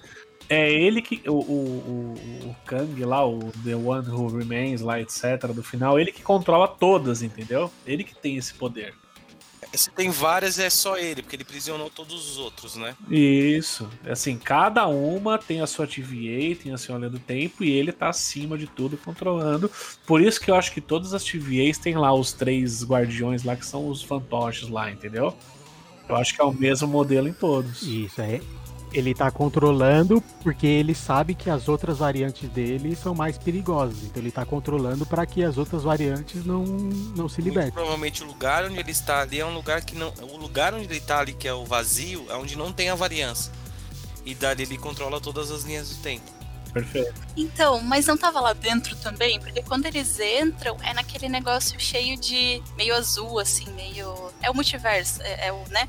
É 0.49 0.71
ele 0.71 1.01
que. 1.01 1.21
O, 1.27 1.33
o, 1.33 2.13
o, 2.45 2.55
Kang 2.65 3.05
lá, 3.05 3.25
o 3.25 3.39
The 3.63 3.75
One 3.75 4.09
Who 4.09 4.37
Remains 4.37 4.81
lá, 4.81 4.99
etc., 4.99 5.47
do 5.53 5.63
final, 5.63 5.99
ele 5.99 6.11
que 6.11 6.23
controla 6.23 6.67
todas, 6.67 7.21
entendeu? 7.21 7.71
Ele 7.85 8.03
que 8.03 8.15
tem 8.15 8.35
esse 8.35 8.53
poder. 8.53 8.93
Se 9.73 9.91
tem 9.91 10.09
várias, 10.09 10.57
é 10.57 10.69
só 10.69 10.97
ele, 10.97 11.21
porque 11.21 11.35
ele 11.35 11.43
prisionou 11.43 11.89
todos 11.89 12.29
os 12.31 12.37
outros, 12.37 12.75
né? 12.75 12.95
Isso. 13.09 13.87
Assim, 14.07 14.37
cada 14.37 14.87
uma 14.87 15.37
tem 15.37 15.61
a 15.61 15.67
sua 15.67 15.85
TVA, 15.85 16.55
tem 16.61 16.73
a 16.73 16.77
sua 16.77 16.97
linha 16.97 17.09
do 17.09 17.19
tempo, 17.19 17.63
e 17.63 17.71
ele 17.71 17.91
tá 17.91 18.09
acima 18.09 18.57
de 18.57 18.65
tudo 18.65 18.97
controlando. 18.97 19.69
Por 20.07 20.21
isso 20.21 20.41
que 20.41 20.49
eu 20.49 20.55
acho 20.55 20.71
que 20.71 20.81
todas 20.81 21.13
as 21.13 21.23
TVAs 21.23 21.77
têm 21.77 21.95
lá 21.95 22.13
os 22.13 22.33
três 22.33 22.83
guardiões 22.83 23.43
lá, 23.43 23.55
que 23.55 23.65
são 23.65 23.87
os 23.87 24.01
fantoches 24.01 24.69
lá, 24.69 24.91
entendeu? 24.91 25.35
Eu 26.07 26.15
acho 26.15 26.33
que 26.33 26.41
é 26.41 26.43
o 26.43 26.51
mesmo 26.51 26.87
modelo 26.87 27.27
em 27.27 27.33
todos. 27.33 27.83
Isso, 27.83 28.19
é. 28.21 28.41
Ele 28.91 29.13
tá 29.13 29.29
controlando 29.29 30.21
porque 30.43 30.65
ele 30.65 30.95
sabe 30.95 31.35
que 31.35 31.49
as 31.49 31.67
outras 31.67 31.99
variantes 31.99 32.49
dele 32.49 32.95
são 32.95 33.13
mais 33.13 33.37
perigosas. 33.37 34.03
Então 34.03 34.21
ele 34.21 34.31
tá 34.31 34.45
controlando 34.45 35.05
para 35.05 35.25
que 35.25 35.43
as 35.43 35.57
outras 35.57 35.83
variantes 35.83 36.43
não, 36.43 36.63
não 36.63 37.29
se 37.29 37.41
libertem. 37.41 37.71
Muito 37.71 37.75
provavelmente 37.75 38.23
o 38.23 38.27
lugar 38.27 38.65
onde 38.65 38.79
ele 38.79 38.91
está 38.91 39.21
ali 39.21 39.39
é 39.39 39.45
um 39.45 39.53
lugar 39.53 39.83
que 39.83 39.95
não. 39.95 40.11
O 40.33 40.37
lugar 40.37 40.73
onde 40.73 40.85
ele 40.85 40.97
está 40.97 41.19
ali, 41.19 41.33
que 41.33 41.47
é 41.47 41.53
o 41.53 41.65
vazio, 41.65 42.25
é 42.29 42.35
onde 42.35 42.57
não 42.57 42.73
tem 42.73 42.89
a 42.89 42.95
variância. 42.95 43.51
E 44.25 44.33
dali 44.33 44.63
ele 44.63 44.77
controla 44.77 45.21
todas 45.21 45.51
as 45.51 45.63
linhas 45.63 45.89
do 45.89 46.01
tempo. 46.01 46.39
Perfeito. 46.73 47.13
Então, 47.35 47.81
mas 47.81 48.05
não 48.05 48.17
tava 48.17 48.39
lá 48.39 48.53
dentro 48.53 48.95
também? 48.97 49.39
Porque 49.39 49.61
quando 49.63 49.85
eles 49.85 50.19
entram, 50.19 50.77
é 50.83 50.93
naquele 50.93 51.27
negócio 51.27 51.79
cheio 51.79 52.17
de. 52.17 52.61
meio 52.75 52.95
azul, 52.95 53.39
assim, 53.39 53.69
meio. 53.73 54.31
É 54.41 54.49
o 54.49 54.53
multiverso, 54.53 55.21
é, 55.21 55.47
é 55.47 55.53
o, 55.53 55.63
né? 55.69 55.87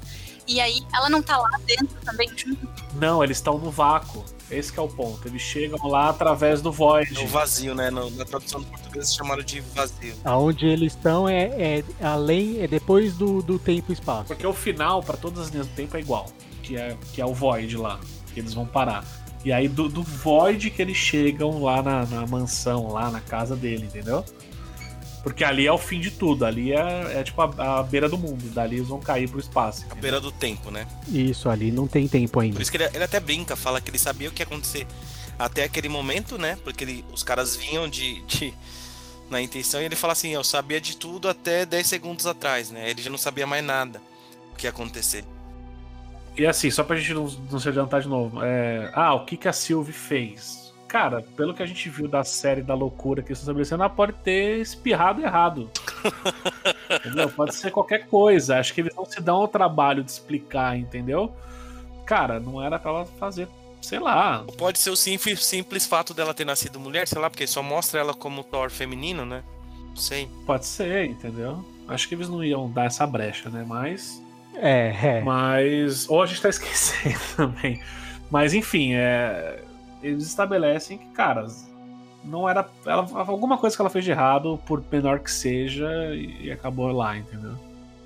E 0.50 0.60
aí, 0.60 0.82
ela 0.92 1.08
não 1.08 1.22
tá 1.22 1.36
lá 1.38 1.50
dentro 1.64 1.96
também, 2.04 2.28
junto? 2.36 2.68
Não, 2.96 3.22
eles 3.22 3.36
estão 3.36 3.56
no 3.56 3.70
vácuo. 3.70 4.24
Esse 4.50 4.72
que 4.72 4.80
é 4.80 4.82
o 4.82 4.88
ponto. 4.88 5.28
Eles 5.28 5.40
chegam 5.40 5.78
lá 5.88 6.08
através 6.08 6.60
do 6.60 6.72
Void. 6.72 7.16
É 7.16 7.22
o 7.22 7.26
vazio, 7.28 7.72
né? 7.72 7.88
No- 7.88 8.10
na 8.10 8.24
tradução 8.24 8.60
do 8.60 8.66
português 8.66 8.96
eles 8.96 9.14
chamaram 9.14 9.44
de 9.44 9.60
vazio. 9.60 10.12
Aonde 10.24 10.66
eles 10.66 10.92
estão 10.92 11.28
é, 11.28 11.44
é 11.78 11.84
além, 12.04 12.60
é 12.60 12.66
depois 12.66 13.14
do, 13.14 13.40
do 13.42 13.60
tempo 13.60 13.92
e 13.92 13.94
espaço. 13.94 14.24
Porque 14.26 14.44
o 14.44 14.52
final, 14.52 15.04
pra 15.04 15.16
todas 15.16 15.38
as 15.38 15.48
linhas 15.50 15.68
do 15.68 15.74
tempo, 15.76 15.96
é 15.96 16.00
igual. 16.00 16.26
Que 16.64 16.76
é, 16.76 16.96
que 17.12 17.20
é 17.22 17.24
o 17.24 17.32
Void 17.32 17.76
lá. 17.76 18.00
Que 18.34 18.40
eles 18.40 18.52
vão 18.52 18.66
parar. 18.66 19.04
E 19.44 19.52
aí, 19.52 19.68
do, 19.68 19.88
do 19.88 20.02
Void 20.02 20.68
que 20.70 20.82
eles 20.82 20.96
chegam 20.96 21.62
lá 21.62 21.80
na, 21.80 22.04
na 22.06 22.26
mansão, 22.26 22.88
lá 22.88 23.08
na 23.08 23.20
casa 23.20 23.54
dele, 23.54 23.84
entendeu? 23.86 24.24
Porque 25.22 25.44
ali 25.44 25.66
é 25.66 25.72
o 25.72 25.76
fim 25.78 26.00
de 26.00 26.10
tudo. 26.10 26.44
Ali 26.46 26.72
é, 26.72 27.18
é 27.18 27.22
tipo 27.22 27.40
a, 27.42 27.78
a 27.80 27.82
beira 27.82 28.08
do 28.08 28.16
mundo. 28.16 28.42
Dali 28.54 28.76
eles 28.76 28.88
vão 28.88 29.00
cair 29.00 29.28
pro 29.28 29.38
espaço. 29.38 29.84
A 29.90 29.94
beira 29.94 30.18
do 30.20 30.32
tempo, 30.32 30.70
né? 30.70 30.86
Isso, 31.08 31.48
ali 31.50 31.70
não 31.70 31.86
tem 31.86 32.08
tempo 32.08 32.32
Por 32.32 32.40
ainda. 32.40 32.60
isso 32.62 32.70
que 32.70 32.76
ele, 32.78 32.88
ele 32.94 33.04
até 33.04 33.20
brinca, 33.20 33.54
fala 33.54 33.80
que 33.80 33.90
ele 33.90 33.98
sabia 33.98 34.28
o 34.28 34.32
que 34.32 34.40
ia 34.42 34.46
acontecer 34.46 34.86
até 35.38 35.64
aquele 35.64 35.88
momento, 35.88 36.38
né? 36.38 36.56
Porque 36.64 36.84
ele- 36.84 37.04
os 37.12 37.22
caras 37.22 37.54
vinham 37.56 37.88
de, 37.88 38.20
de- 38.22 38.54
na 39.30 39.40
intenção 39.42 39.80
e 39.80 39.84
ele 39.84 39.96
fala 39.96 40.12
assim, 40.12 40.30
eu 40.30 40.42
sabia 40.42 40.80
de 40.80 40.96
tudo 40.96 41.28
até 41.28 41.64
10 41.66 41.86
segundos 41.86 42.26
atrás, 42.26 42.70
né? 42.70 42.88
Ele 42.90 43.00
já 43.02 43.10
não 43.10 43.18
sabia 43.18 43.46
mais 43.46 43.64
nada 43.64 44.00
o 44.52 44.56
que 44.56 44.66
ia 44.66 44.70
acontecer. 44.70 45.24
E 46.36 46.46
assim, 46.46 46.70
só 46.70 46.82
pra 46.84 46.96
gente 46.96 47.12
não, 47.12 47.26
não 47.50 47.58
se 47.60 47.68
adiantar 47.68 48.00
de 48.00 48.08
novo. 48.08 48.42
é, 48.42 48.90
Ah, 48.94 49.14
o 49.14 49.24
que, 49.26 49.36
que 49.36 49.48
a 49.48 49.52
Sylvie 49.52 49.92
fez? 49.92 50.59
Cara, 50.90 51.22
pelo 51.36 51.54
que 51.54 51.62
a 51.62 51.66
gente 51.66 51.88
viu 51.88 52.08
da 52.08 52.24
série 52.24 52.62
da 52.62 52.74
loucura 52.74 53.22
que 53.22 53.30
estão 53.30 53.44
estabelecendo, 53.44 53.84
ela 53.84 53.88
pode 53.88 54.12
ter 54.12 54.58
espirrado 54.58 55.22
errado. 55.22 55.70
entendeu? 56.90 57.30
Pode 57.30 57.54
ser 57.54 57.70
qualquer 57.70 58.08
coisa. 58.08 58.58
Acho 58.58 58.74
que 58.74 58.80
eles 58.80 58.92
não 58.96 59.04
se 59.04 59.20
dão 59.20 59.36
ao 59.36 59.46
trabalho 59.46 60.02
de 60.02 60.10
explicar, 60.10 60.76
entendeu? 60.76 61.32
Cara, 62.04 62.40
não 62.40 62.60
era 62.60 62.76
pra 62.76 62.90
ela 62.90 63.06
fazer, 63.20 63.46
sei 63.80 64.00
lá. 64.00 64.44
Pode 64.58 64.80
ser 64.80 64.90
o 64.90 64.96
simples, 64.96 65.46
simples 65.46 65.86
fato 65.86 66.12
dela 66.12 66.34
ter 66.34 66.44
nascido 66.44 66.80
mulher, 66.80 67.06
sei 67.06 67.20
lá, 67.20 67.30
porque 67.30 67.46
só 67.46 67.62
mostra 67.62 68.00
ela 68.00 68.12
como 68.12 68.42
Thor 68.42 68.68
feminino, 68.68 69.24
né? 69.24 69.44
Não 69.90 69.96
sei. 69.96 70.28
Pode 70.44 70.66
ser, 70.66 71.04
entendeu? 71.04 71.64
Acho 71.86 72.08
que 72.08 72.16
eles 72.16 72.28
não 72.28 72.42
iam 72.42 72.68
dar 72.68 72.86
essa 72.86 73.06
brecha, 73.06 73.48
né? 73.48 73.64
Mas. 73.64 74.20
É, 74.56 74.88
é. 75.00 75.20
Mas. 75.20 76.10
Ou 76.10 76.20
a 76.20 76.26
gente 76.26 76.42
tá 76.42 76.48
esquecendo 76.48 77.20
também. 77.36 77.80
Mas 78.28 78.54
enfim, 78.54 78.94
é, 78.94 79.62
eles 80.02 80.26
estabelecem 80.26 80.98
que, 80.98 81.06
cara, 81.08 81.46
não 82.24 82.48
era. 82.48 82.68
Ela, 82.86 83.06
alguma 83.26 83.56
coisa 83.58 83.74
que 83.76 83.82
ela 83.82 83.90
fez 83.90 84.04
de 84.04 84.10
errado, 84.10 84.58
por 84.66 84.82
menor 84.90 85.20
que 85.20 85.30
seja, 85.30 85.88
e, 86.14 86.50
acabou 86.50 86.90
lá, 86.92 87.16
entendeu? 87.16 87.52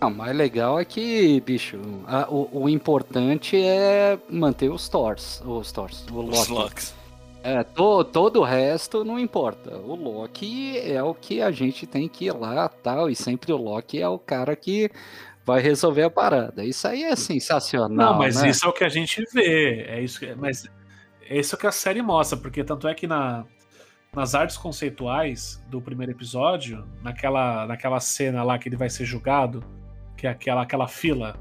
Não, 0.01 0.09
o 0.11 0.15
mais 0.15 0.37
legal 0.37 0.79
é 0.79 0.85
que, 0.85 1.41
bicho, 1.41 1.79
a- 2.07 2.27
o, 2.29 2.49
o 2.65 2.69
importante 2.69 3.57
é 3.57 4.19
manter 4.29 4.69
os 4.71 4.89
Thors. 4.89 5.43
Os 5.45 5.73
Thors. 5.73 6.05
O 6.13 6.21
Os 6.21 6.49
Loki. 6.49 6.53
Locks. 6.53 6.95
É, 7.43 7.63
to- 7.63 8.05
todo 8.05 8.41
o 8.41 8.45
resto 8.45 9.05
não 9.05 9.19
importa. 9.19 9.77
O 9.77 9.95
Loki 9.95 10.79
é 10.79 11.03
o 11.03 11.13
que 11.15 11.43
a 11.43 11.51
gente 11.51 11.87
tem 11.87 12.09
que 12.09 12.27
ir 12.27 12.33
lá 12.33 12.69
tal. 12.69 13.11
E 13.11 13.15
sempre 13.15 13.53
o 13.53 13.57
Loki 13.57 14.01
é 14.01 14.09
o 14.09 14.19
cara 14.19 14.57
que 14.57 14.91
vai 15.45 15.61
resolver 15.61 16.03
a 16.05 16.11
parada. 16.11 16.65
Isso 16.65 16.89
aí 16.89 17.03
é 17.03 17.15
sensacional. 17.15 18.13
Não, 18.13 18.19
mas 18.19 18.41
né? 18.41 18.49
isso 18.49 18.65
é 18.65 18.69
o 18.69 18.73
que 18.73 18.83
a 18.85 18.89
gente 18.89 19.23
vê. 19.33 19.83
É 19.89 20.01
isso 20.03 20.19
que, 20.21 20.35
mas 20.35 20.65
é 21.29 21.39
isso 21.39 21.57
que 21.57 21.67
a 21.67 21.73
série 21.73 22.03
mostra, 22.03 22.37
porque 22.37 22.63
tanto 22.63 22.87
é 22.89 22.95
que 22.95 23.07
na, 23.07 23.45
nas 24.15 24.35
artes 24.35 24.57
conceituais 24.57 25.63
do 25.69 25.81
primeiro 25.81 26.13
episódio, 26.13 26.85
naquela, 27.03 27.67
naquela 27.67 28.01
cena 28.01 28.43
lá 28.43 28.59
que 28.59 28.69
ele 28.69 28.77
vai 28.77 28.89
ser 28.89 29.05
julgado, 29.05 29.65
que 30.17 30.27
é 30.27 30.31
aquela, 30.31 30.63
aquela 30.63 30.89
fila, 30.89 31.37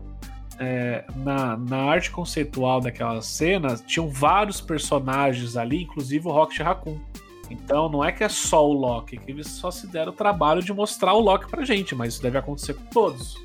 é, 0.59 1.05
na, 1.15 1.57
na 1.57 1.77
arte 1.77 2.11
conceitual 2.11 2.79
daquela 2.81 3.21
cena, 3.21 3.75
tinham 3.75 4.09
vários 4.09 4.61
personagens 4.61 5.57
ali, 5.57 5.84
inclusive 5.84 6.27
o 6.27 6.31
Rocket 6.31 6.59
Raccoon. 6.59 6.99
Então 7.49 7.89
não 7.89 8.03
é 8.03 8.11
que 8.11 8.23
é 8.23 8.29
só 8.29 8.67
o 8.67 8.73
Loki, 8.73 9.17
que 9.17 9.31
eles 9.31 9.47
só 9.47 9.69
se 9.69 9.86
deram 9.88 10.11
o 10.11 10.15
trabalho 10.15 10.61
de 10.63 10.73
mostrar 10.73 11.13
o 11.13 11.19
Loki 11.19 11.49
pra 11.49 11.65
gente, 11.65 11.93
mas 11.93 12.13
isso 12.13 12.23
deve 12.23 12.38
acontecer 12.38 12.73
com 12.73 12.86
todos. 12.86 13.36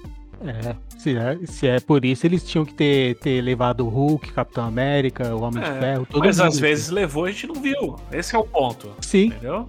É, 0.40 0.76
se 0.98 1.16
é, 1.16 1.38
se 1.46 1.66
é 1.66 1.80
por 1.80 2.04
isso, 2.04 2.24
eles 2.26 2.44
tinham 2.44 2.64
que 2.64 2.72
ter, 2.72 3.18
ter 3.18 3.40
levado 3.42 3.84
o 3.84 3.88
Hulk, 3.88 4.32
Capitão 4.32 4.64
América, 4.64 5.34
o 5.34 5.42
Homem 5.42 5.62
É, 5.64 5.72
de 5.72 5.78
Ferro, 5.80 6.06
todo 6.06 6.20
Mas 6.24 6.38
mundo. 6.38 6.46
às 6.46 6.58
vezes 6.60 6.88
levou 6.90 7.26
e 7.26 7.30
a 7.30 7.32
gente 7.32 7.46
não 7.48 7.56
viu. 7.60 7.96
Esse 8.12 8.36
é 8.36 8.38
o 8.38 8.44
ponto. 8.44 8.94
Sim, 9.00 9.26
Entendeu? 9.26 9.68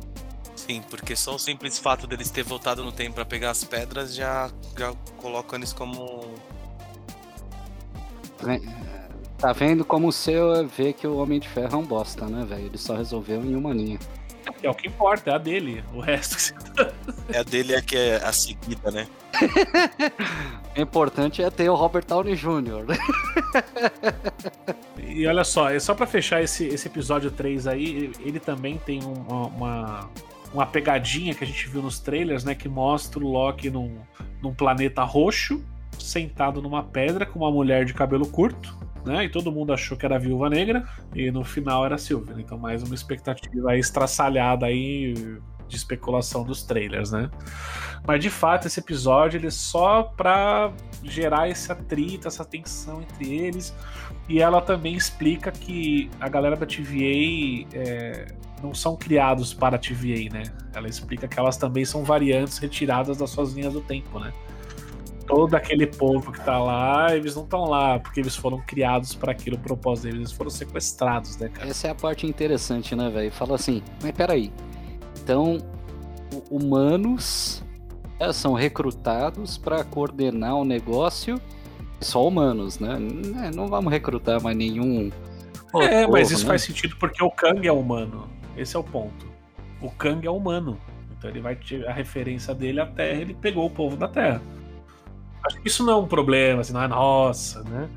Sim, 0.56 0.84
porque 0.90 1.16
só 1.16 1.34
o 1.36 1.40
simples 1.40 1.80
fato 1.80 2.06
deles 2.06 2.30
ter 2.30 2.44
voltado 2.44 2.84
no 2.84 2.92
tempo 2.92 3.16
pra 3.16 3.26
pegar 3.26 3.50
as 3.50 3.64
pedras 3.64 4.14
já, 4.14 4.52
já 4.78 4.94
coloca 5.18 5.56
eles 5.56 5.74
como. 5.74 6.24
Tá 9.38 9.54
vendo 9.54 9.84
como 9.86 10.08
o 10.10 10.12
seu 10.12 10.68
vê 10.68 10.94
que 10.94 11.08
o 11.08 11.18
Homem 11.18 11.40
de 11.40 11.48
Ferro 11.48 11.74
é 11.74 11.78
um 11.78 11.86
bosta, 11.86 12.28
né, 12.28 12.46
velho? 12.46 12.66
Ele 12.68 12.78
só 12.78 12.96
resolveu 12.96 13.44
em 13.44 13.56
uma 13.56 13.74
linha. 13.74 13.98
É 14.62 14.70
o 14.70 14.74
que 14.74 14.88
importa, 14.88 15.32
é 15.32 15.34
a 15.34 15.38
dele. 15.38 15.84
O 15.94 16.02
resto 16.02 16.36
que 16.36 16.42
você 16.42 16.54
tá... 16.54 16.92
É 17.32 17.40
a 17.40 17.44
dele 17.44 17.74
é 17.74 17.82
que 17.82 17.96
é 17.96 18.16
a 18.18 18.32
seguida, 18.34 18.92
né? 18.92 19.08
O 20.78 20.82
importante 20.82 21.42
é 21.42 21.50
ter 21.50 21.70
o 21.70 21.76
Robert 21.76 22.06
Downey 22.06 22.36
Jr. 22.36 22.86
E 24.98 25.26
olha 25.28 25.44
só, 25.44 25.70
é 25.70 25.80
só 25.80 25.94
pra 25.94 26.06
fechar 26.06 26.42
esse, 26.42 26.66
esse 26.68 26.88
episódio 26.88 27.32
3 27.32 27.68
aí, 27.68 28.12
ele 28.20 28.40
também 28.40 28.78
tem 28.78 29.04
um- 29.04 29.14
uma, 29.14 29.48
uma, 29.48 30.10
uma 30.54 30.66
pegadinha 30.66 31.34
que 31.34 31.44
a 31.44 31.48
gente 31.48 31.68
viu 31.68 31.82
nos 31.82 32.00
trailers, 32.00 32.44
né? 32.44 32.54
Que 32.56 32.70
mostra 32.70 33.20
o 33.20 33.28
Loki 33.28 33.70
num, 33.70 33.98
num 34.42 34.54
planeta 34.54 35.04
roxo, 35.04 35.64
sentado 35.98 36.62
numa 36.62 36.84
pedra 36.84 37.26
com 37.26 37.40
uma 37.40 37.52
mulher 37.52 37.86
de 37.86 37.94
cabelo 37.94 38.28
curto. 38.28 38.76
Né? 39.06 39.26
E 39.26 39.30
todo 39.30 39.52
mundo 39.52 39.74
achou 39.74 39.98
que 39.98 40.06
era 40.06 40.16
a 40.16 40.20
Viúva 40.20 40.50
Negra, 40.50 40.88
e 41.16 41.32
no 41.32 41.44
final 41.44 41.86
era 41.86 41.96
a 41.96 41.98
Sylvie. 41.98 42.34
né? 42.34 42.42
Então, 42.42 42.58
mais 42.58 42.84
uma 42.84 42.94
expectativa 42.94 43.72
aí 43.72 43.80
estraçalhada 43.80 44.66
aí 44.66 45.14
de 45.70 45.76
especulação 45.76 46.44
dos 46.44 46.64
trailers, 46.64 47.12
né? 47.12 47.30
Mas 48.06 48.22
de 48.22 48.30
fato, 48.30 48.68
esse 48.68 48.80
episódio 48.80 49.38
ele 49.38 49.48
é 49.48 49.52
só 49.52 50.04
pra 50.04 50.74
gerar 51.04 51.48
esse 51.48 51.72
atrito, 51.72 52.28
essa 52.28 52.44
tensão 52.44 53.02
entre 53.02 53.34
eles. 53.36 53.74
E 54.28 54.42
ela 54.42 54.62
também 54.62 54.96
explica 54.96 55.52
que 55.52 56.10
a 56.20 56.28
galera 56.28 56.56
da 56.56 56.66
TVA 56.66 57.68
é, 57.74 58.28
não 58.62 58.74
são 58.74 58.96
criados 58.96 59.54
para 59.54 59.76
a 59.76 59.80
TVA, 59.80 60.34
né? 60.34 60.44
Ela 60.74 60.88
explica 60.88 61.28
que 61.28 61.40
elas 61.40 61.56
também 61.56 61.86
são 61.86 62.04
variantes 62.04 62.58
retiradas 62.58 63.18
das 63.18 63.30
suas 63.30 63.54
linhas 63.54 63.74
do 63.74 63.82
tempo, 63.82 64.20
né? 64.20 64.34
Todo 65.30 65.54
aquele 65.54 65.86
povo 65.86 66.32
que 66.32 66.44
tá 66.44 66.58
lá, 66.58 67.16
eles 67.16 67.36
não 67.36 67.44
estão 67.44 67.66
lá 67.66 68.00
porque 68.00 68.20
eles 68.20 68.36
foram 68.36 68.60
criados 68.66 69.14
para 69.14 69.32
aquilo, 69.32 69.56
o 69.58 69.60
propósito 69.60 70.06
deles, 70.06 70.20
eles 70.22 70.32
foram 70.32 70.50
sequestrados, 70.50 71.38
né, 71.38 71.50
cara? 71.50 71.70
Essa 71.70 71.88
é 71.88 71.92
a 71.92 71.96
parte 71.96 72.26
interessante, 72.26 72.96
né, 72.96 73.10
velho? 73.12 73.32
Fala 73.32 73.54
assim, 73.56 73.84
mas 74.02 74.12
peraí. 74.12 74.52
Então, 75.22 75.60
humanos 76.50 77.64
é, 78.20 78.34
são 78.34 78.54
recrutados 78.54 79.58
para 79.58 79.84
coordenar 79.84 80.56
o 80.56 80.66
negócio. 80.66 81.40
Só 82.02 82.26
humanos, 82.28 82.80
né? 82.80 82.96
N- 82.98 83.52
Não 83.56 83.68
vamos 83.68 83.92
recrutar 83.92 84.42
mais 84.42 84.56
nenhum. 84.58 85.12
É, 85.76 86.02
outro 86.06 86.12
mas 86.12 86.24
povo, 86.24 86.34
isso 86.34 86.44
né? 86.44 86.48
faz 86.48 86.62
sentido 86.64 86.96
porque 86.98 87.24
o 87.24 87.30
Kang 87.30 87.68
é 87.68 87.72
humano. 87.72 88.28
Esse 88.58 88.76
é 88.76 88.80
o 88.80 88.84
ponto. 88.84 89.28
O 89.82 89.92
Kang 89.92 90.26
é 90.26 90.32
humano. 90.32 90.78
Então 91.18 91.30
ele 91.30 91.42
vai 91.42 91.56
ter 91.56 91.88
a 91.88 91.94
referência 91.94 92.56
dele 92.56 92.80
à 92.80 92.86
Terra, 92.86 93.20
ele 93.22 93.34
pegou 93.34 93.66
o 93.66 93.70
povo 93.70 93.96
da 93.98 94.08
Terra. 94.08 94.42
Acho 95.46 95.62
que 95.62 95.68
isso 95.68 95.84
não 95.86 95.94
é 95.94 95.96
um 95.98 96.08
problema, 96.08 96.62
assim, 96.62 96.74
não 96.74 96.82
é 96.84 96.88
nossa, 96.88 97.64
né? 97.64 97.90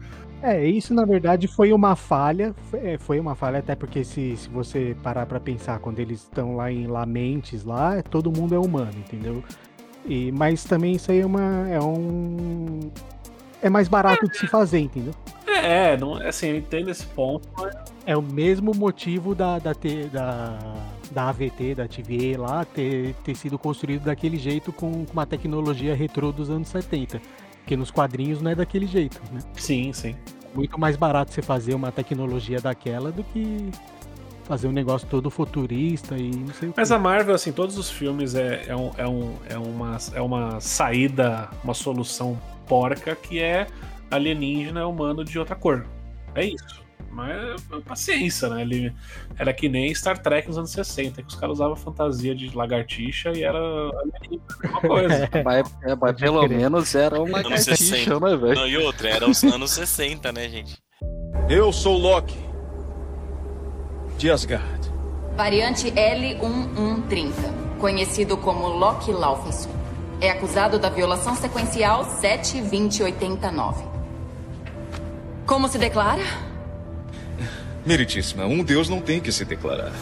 É, 0.43 0.65
isso 0.67 0.93
na 0.93 1.05
verdade 1.05 1.47
foi 1.47 1.73
uma 1.73 1.95
falha. 1.95 2.55
Foi, 2.71 2.81
é, 2.81 2.99
foi 2.99 3.21
uma 3.21 3.35
falha, 3.35 3.61
até 3.61 3.77
porque 3.77 4.03
se, 4.05 4.37
se 4.37 4.49
você 4.49 4.97
parar 5.03 5.25
pra 5.27 5.39
pensar, 5.39 5.79
quando 5.79 6.01
eles 6.01 6.23
estão 6.23 6.57
lá 6.57 6.71
em 6.71 6.87
Lamentes, 6.87 7.65
lá, 7.65 8.03
todo 8.03 8.33
mundo 8.33 8.55
é 8.55 8.59
humano, 8.59 8.95
entendeu? 8.97 9.43
E, 10.05 10.33
mas 10.33 10.65
também 10.65 10.95
isso 10.95 11.13
aí 11.13 11.21
é 11.21 11.27
uma. 11.27 11.69
É 11.69 11.81
um. 11.81 12.81
É 13.63 13.71
mais 13.71 13.87
barato 13.87 14.27
de 14.29 14.37
se 14.37 14.49
fazer, 14.49 14.81
entendeu? 14.81 15.15
É, 15.47 15.97
não, 15.97 16.15
assim, 16.17 16.49
eu 16.49 16.57
entendo 16.57 16.91
esse 16.91 17.07
ponto, 17.07 17.49
mas 17.57 17.73
É 18.05 18.17
o 18.17 18.23
mesmo 18.23 18.73
motivo 18.75 19.33
da, 19.37 19.61
da, 19.61 19.73
T- 19.75 20.07
da, 20.07 20.59
da 21.13 21.29
AVT, 21.29 21.75
da 21.77 21.87
TVA 21.87 22.41
lá, 22.41 22.65
ter, 22.65 23.15
ter 23.25 23.35
sido 23.35 23.59
construído 23.59 24.05
daquele 24.05 24.37
jeito 24.37 24.73
com, 24.73 25.05
com 25.05 25.13
uma 25.13 25.27
tecnologia 25.27 25.95
retrô 25.95 26.33
dos 26.33 26.51
anos 26.51 26.69
70. 26.69 27.21
Porque 27.59 27.77
nos 27.77 27.91
quadrinhos 27.91 28.43
não 28.43 28.51
é 28.51 28.55
daquele 28.55 28.87
jeito, 28.87 29.21
né? 29.33 29.41
sim, 29.55 29.93
sim. 29.93 30.17
muito 30.53 30.79
mais 30.81 30.97
barato 30.97 31.33
você 31.33 31.43
fazer 31.43 31.75
uma 31.75 31.93
tecnologia 31.93 32.61
daquela 32.61 33.13
do 33.13 33.23
que 33.23 33.71
fazer 34.45 34.67
um 34.67 34.73
negócio 34.73 35.07
todo 35.09 35.31
futurista 35.31 36.17
e 36.17 36.31
não 36.31 36.53
sei 36.53 36.69
o 36.69 36.75
Mas 36.77 36.89
que. 36.89 36.95
a 36.95 36.99
Marvel, 36.99 37.35
assim, 37.35 37.53
todos 37.53 37.79
os 37.79 37.91
filmes 37.91 38.35
é, 38.35 38.65
é, 38.67 38.77
um, 38.77 38.91
é, 38.97 39.09
um, 39.09 39.35
é, 39.49 39.59
uma, 39.59 39.99
é 40.15 40.21
uma 40.21 40.61
saída, 40.61 41.49
uma 41.63 41.75
solução 41.75 42.39
porca 42.67 43.15
que 43.15 43.39
é 43.39 43.67
alienígena 44.11 44.87
humano 44.87 45.25
de 45.25 45.39
outra 45.39 45.55
cor. 45.55 45.87
É 46.35 46.45
isso. 46.45 46.83
Mas 47.11 47.63
paciência, 47.85 48.49
né? 48.49 48.63
Ele 48.63 48.93
era 49.39 49.53
que 49.53 49.69
nem 49.69 49.95
Star 49.95 50.19
Trek 50.19 50.49
nos 50.49 50.57
anos 50.57 50.71
60, 50.71 51.23
que 51.23 51.29
os 51.29 51.35
caras 51.35 51.57
usavam 51.57 51.77
fantasia 51.77 52.35
de 52.35 52.55
lagartixa 52.57 53.33
e 53.37 53.43
era 53.43 53.59
uma 53.59 54.81
coisa. 54.81 55.29
mas, 55.45 55.75
é, 55.83 55.95
mas 55.95 56.17
pelo 56.21 56.41
crer. 56.41 56.59
menos 56.59 56.95
era 56.95 57.21
uma 57.21 57.39
lagartixa, 57.39 57.77
60. 57.77 58.21
né, 58.21 58.37
velho? 58.37 58.55
Não, 58.55 58.67
e 58.67 58.77
outra, 58.79 59.09
era 59.09 59.29
os 59.29 59.43
anos 59.45 59.71
60, 59.73 60.33
né, 60.33 60.49
gente? 60.49 60.83
Eu 61.49 61.73
sou 61.73 61.99
Loki. 61.99 62.39
De 64.17 64.31
Asgard. 64.31 64.93
Variante 65.37 65.91
L1130, 65.91 67.33
conhecido 67.79 68.37
como 68.37 68.69
Loki 68.69 69.11
Laufenson. 69.13 69.71
É 70.21 70.31
acusado 70.31 70.79
da 70.79 70.89
violação 70.89 71.35
sequencial 71.35 72.05
72089. 72.05 73.85
Como 75.47 75.69
se 75.69 75.79
declara? 75.79 76.23
Meritíssima, 77.85 78.47
um 78.47 78.63
deus 78.63 78.89
não 78.89 79.01
tem 79.01 79.21
que 79.21 79.33
se 79.33 79.45
declarar. 79.45 79.93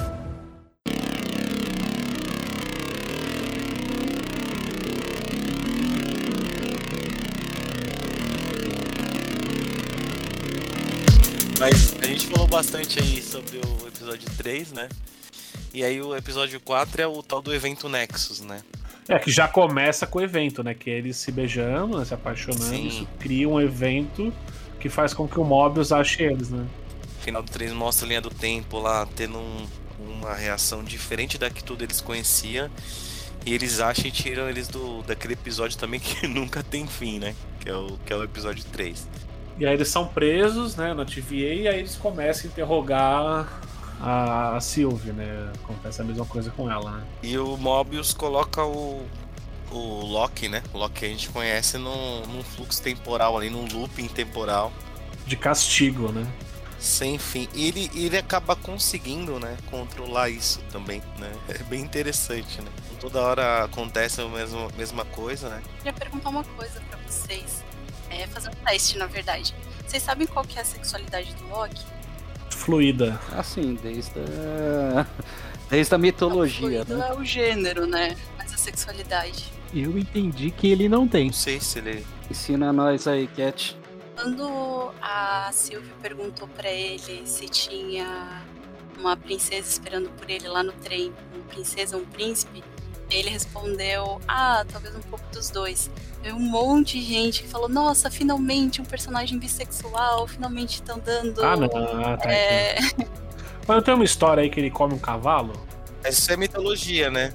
Mas 11.59 11.95
a 12.03 12.07
gente 12.07 12.27
falou 12.27 12.47
bastante 12.47 13.01
aí 13.01 13.23
sobre 13.23 13.59
o 13.59 13.89
episódio 13.89 14.29
3, 14.37 14.73
né? 14.73 14.89
E 15.73 15.83
aí 15.83 16.03
o 16.03 16.15
episódio 16.15 16.61
4 16.61 17.01
é 17.01 17.07
o 17.07 17.23
tal 17.23 17.41
do 17.41 17.55
evento 17.55 17.89
Nexus, 17.89 18.43
né? 18.43 18.61
É, 19.09 19.19
que 19.19 19.31
já 19.31 19.49
começa 19.49 20.07
com 20.07 20.19
o 20.19 20.23
evento, 20.23 20.63
né? 20.63 20.75
Que 20.75 20.91
é 20.91 20.99
eles 20.99 21.17
se 21.17 21.33
beijando, 21.33 21.99
né, 21.99 22.05
se 22.05 22.13
apaixonando, 22.13 22.65
Sim. 22.65 22.87
isso 22.87 23.09
cria 23.19 23.49
um 23.49 23.59
evento 23.59 24.33
que 24.79 24.89
faz 24.91 25.15
com 25.15 25.27
que 25.27 25.41
o 25.41 25.45
Mobius 25.45 25.93
ache 25.93 26.23
eles, 26.23 26.51
né? 26.51 26.67
O 27.31 27.33
final 27.33 27.43
do 27.45 27.51
3 27.53 27.73
mostra 27.73 28.07
a 28.07 28.09
linha 28.09 28.21
do 28.21 28.31
tempo 28.31 28.81
lá 28.81 29.07
tendo 29.15 29.39
um- 29.39 29.67
uma 30.01 30.35
reação 30.35 30.83
diferente 30.83 31.39
da 31.39 31.49
que 31.49 31.63
tudo 31.63 31.85
eles 31.85 32.01
conheciam. 32.01 32.69
E 33.47 33.55
eles 33.55 33.79
acham 33.79 34.07
e 34.07 34.11
tiram 34.11 34.49
eles 34.49 34.67
do, 34.67 35.01
daquele 35.03 35.35
episódio 35.35 35.79
também 35.79 36.01
que 36.01 36.27
nunca 36.27 36.61
tem 36.61 36.89
fim, 36.89 37.21
né? 37.21 37.37
Que 37.61 37.71
é 37.71 37.75
o, 37.77 37.97
que 38.05 38.13
é 38.13 38.17
o 38.17 38.25
episódio 38.25 38.65
3. 38.73 39.07
E 39.59 39.65
aí 39.65 39.75
eles 39.75 39.89
são 39.89 40.09
presos, 40.09 40.75
né, 40.75 40.93
na 40.93 41.05
TVA, 41.05 41.55
e 41.55 41.69
aí 41.69 41.79
eles 41.79 41.95
começam 41.95 42.47
a 42.49 42.53
interrogar 42.53 43.63
a, 44.01 44.57
a 44.57 44.61
Sylvie, 44.61 45.13
né? 45.13 45.53
Acontece 45.63 46.01
a 46.01 46.05
mesma 46.05 46.25
coisa 46.27 46.51
com 46.51 46.69
ela, 46.69 46.91
né? 46.91 47.05
E 47.23 47.39
o 47.39 47.57
Mobius 47.57 48.13
coloca 48.13 48.65
o, 48.65 49.07
o 49.71 50.05
Loki, 50.05 50.49
né? 50.49 50.65
O 50.75 50.79
Loki 50.79 51.01
que 51.01 51.05
a 51.05 51.09
gente 51.09 51.29
conhece 51.29 51.79
num, 51.79 52.23
num 52.27 52.43
fluxo 52.43 52.83
temporal 52.83 53.37
ali, 53.37 53.51
num 53.51 53.69
looping 53.73 54.09
temporal. 54.09 54.73
De 55.27 55.37
castigo, 55.37 56.11
né? 56.11 56.27
Sem 56.81 57.19
fim. 57.19 57.47
E 57.55 57.69
ele, 57.69 57.91
ele 57.95 58.17
acaba 58.17 58.57
conseguindo, 58.57 59.39
né, 59.39 59.57
controlar 59.71 60.31
isso 60.31 60.61
também, 60.73 61.03
né? 61.19 61.31
É 61.49 61.63
bem 61.65 61.83
interessante, 61.83 62.61
né? 62.63 62.71
Toda 62.99 63.21
hora 63.21 63.65
acontece 63.65 64.21
a 64.21 64.29
mesma, 64.29 64.69
mesma 64.77 65.05
coisa, 65.05 65.49
né? 65.49 65.63
queria 65.79 65.93
perguntar 65.93 66.31
uma 66.31 66.45
coisa 66.45 66.81
pra 66.89 66.99
vocês. 67.07 67.63
É, 68.09 68.27
fazer 68.27 68.49
um 68.49 68.65
teste, 68.65 68.99
na 68.99 69.07
verdade. 69.07 69.55
Vocês 69.87 70.03
sabem 70.03 70.27
qual 70.27 70.45
que 70.45 70.59
é 70.59 70.63
a 70.63 70.65
sexualidade 70.65 71.33
do 71.35 71.49
Loki? 71.49 71.85
Fluida. 72.51 73.21
Assim, 73.33 73.79
desde 73.81 74.13
a, 74.19 75.07
desde 75.71 75.95
a 75.95 75.99
mitologia, 75.99 76.85
Fluido 76.85 76.97
né? 76.97 77.09
é 77.09 77.13
o 77.15 77.25
gênero, 77.25 77.87
né? 77.87 78.17
Mas 78.37 78.53
a 78.53 78.57
sexualidade. 78.57 79.45
Eu 79.73 79.97
entendi 79.97 80.51
que 80.51 80.67
ele 80.67 80.89
não 80.89 81.07
tem. 81.07 81.27
Não 81.27 81.33
sei 81.33 81.61
se 81.61 81.79
ele. 81.79 82.05
Ensina 82.31 82.73
nós 82.73 83.07
aí, 83.07 83.27
Cat. 83.29 83.77
Quando 84.23 84.93
a 85.01 85.49
Sylvie 85.53 85.93
perguntou 86.03 86.47
pra 86.49 86.69
ele 86.71 87.27
se 87.27 87.49
tinha 87.49 88.43
uma 88.99 89.17
princesa 89.17 89.67
esperando 89.67 90.11
por 90.11 90.29
ele 90.29 90.47
lá 90.47 90.63
no 90.63 90.73
trem, 90.73 91.11
uma 91.35 91.45
princesa, 91.45 91.97
um 91.97 92.05
príncipe, 92.05 92.63
ele 93.11 93.31
respondeu: 93.31 94.21
Ah, 94.29 94.65
talvez 94.71 94.95
um 94.95 95.01
pouco 95.01 95.25
dos 95.33 95.49
dois. 95.49 95.91
Veio 96.23 96.37
um 96.37 96.41
monte 96.41 97.01
de 97.01 97.05
gente 97.07 97.43
que 97.43 97.49
falou: 97.49 97.69
Nossa, 97.69 98.11
finalmente 98.11 98.81
um 98.83 98.85
personagem 98.85 99.39
bissexual, 99.39 100.27
finalmente 100.27 100.75
estão 100.75 100.99
dando. 100.99 101.43
Ah, 101.43 101.57
não. 101.57 101.67
Ah, 102.05 102.17
tá. 102.19 102.31
É, 102.31 102.79
Mas 103.67 103.77
não 103.77 103.83
tem 103.83 103.95
uma 103.95 104.05
história 104.05 104.43
aí 104.43 104.51
que 104.51 104.61
ele 104.61 104.71
come 104.71 104.95
um 104.95 104.99
cavalo? 104.99 105.53
Isso 106.07 106.31
é 106.31 106.37
mitologia, 106.37 107.11
né? 107.11 107.33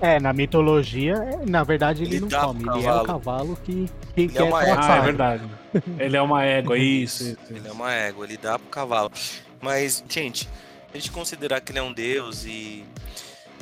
É, 0.00 0.18
na 0.18 0.32
mitologia, 0.32 1.14
na 1.46 1.62
verdade 1.62 2.04
ele, 2.04 2.16
Ele 2.16 2.26
não 2.26 2.40
come, 2.40 2.62
ele 2.78 2.86
é 2.86 2.94
o 2.94 3.02
cavalo. 3.04 3.58
que, 3.64 3.90
que 4.14 4.20
Ele 4.20 4.28
quer 4.32 4.40
é 4.40 4.42
uma 4.44 4.60
Ah, 4.60 4.96
é 4.96 5.00
verdade. 5.02 5.59
Ele 5.98 6.16
é 6.16 6.22
uma 6.22 6.44
égua, 6.44 6.78
isso. 6.78 7.22
isso, 7.22 7.38
Ele 7.48 7.58
isso. 7.60 7.68
é 7.68 7.72
uma 7.72 7.92
égua, 7.92 8.24
ele 8.24 8.36
dá 8.36 8.58
pro 8.58 8.68
cavalo. 8.68 9.10
Mas, 9.60 10.02
gente, 10.08 10.48
a 10.92 10.96
gente 10.96 11.10
considerar 11.10 11.60
que 11.60 11.70
ele 11.70 11.78
é 11.78 11.82
um 11.82 11.92
deus 11.92 12.44
e, 12.44 12.84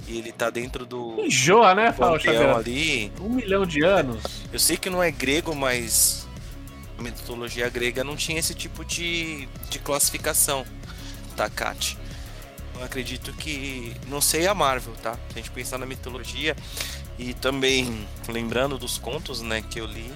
e 0.07 0.19
ele 0.19 0.33
tá 0.33 0.49
dentro 0.49 0.87
do 0.87 1.21
Enjoa, 1.21 1.75
né, 1.75 1.93
panteão 1.93 2.57
ali. 2.57 3.13
Um 3.21 3.31
milhão 3.31 3.67
de 3.67 3.85
anos. 3.85 4.23
Eu 4.53 4.59
sei 4.59 4.77
que 4.77 4.89
não 4.89 5.03
é 5.03 5.11
grego, 5.11 5.55
mas 5.55 6.27
a 6.99 7.03
mitologia 7.03 7.69
grega 7.69 8.03
não 8.03 8.17
tinha 8.17 8.39
esse 8.39 8.55
tipo 8.55 8.85
de, 8.85 9.49
de 9.69 9.79
classificação, 9.79 10.65
tá, 11.37 11.49
Kat? 11.51 11.99
Eu 12.75 12.85
acredito 12.85 13.33
que. 13.33 13.93
Não 14.07 14.21
sei 14.21 14.47
a 14.47 14.55
Marvel, 14.55 14.95
tá? 15.03 15.15
Se 15.15 15.35
a 15.35 15.37
gente 15.39 15.51
pensar 15.51 15.79
na 15.79 15.87
mitologia 15.87 16.57
e 17.19 17.35
também 17.35 18.07
lembrando 18.29 18.79
dos 18.79 18.99
contos, 18.99 19.43
né, 19.43 19.63
que 19.69 19.81
eu 19.81 19.87
li, 19.87 20.11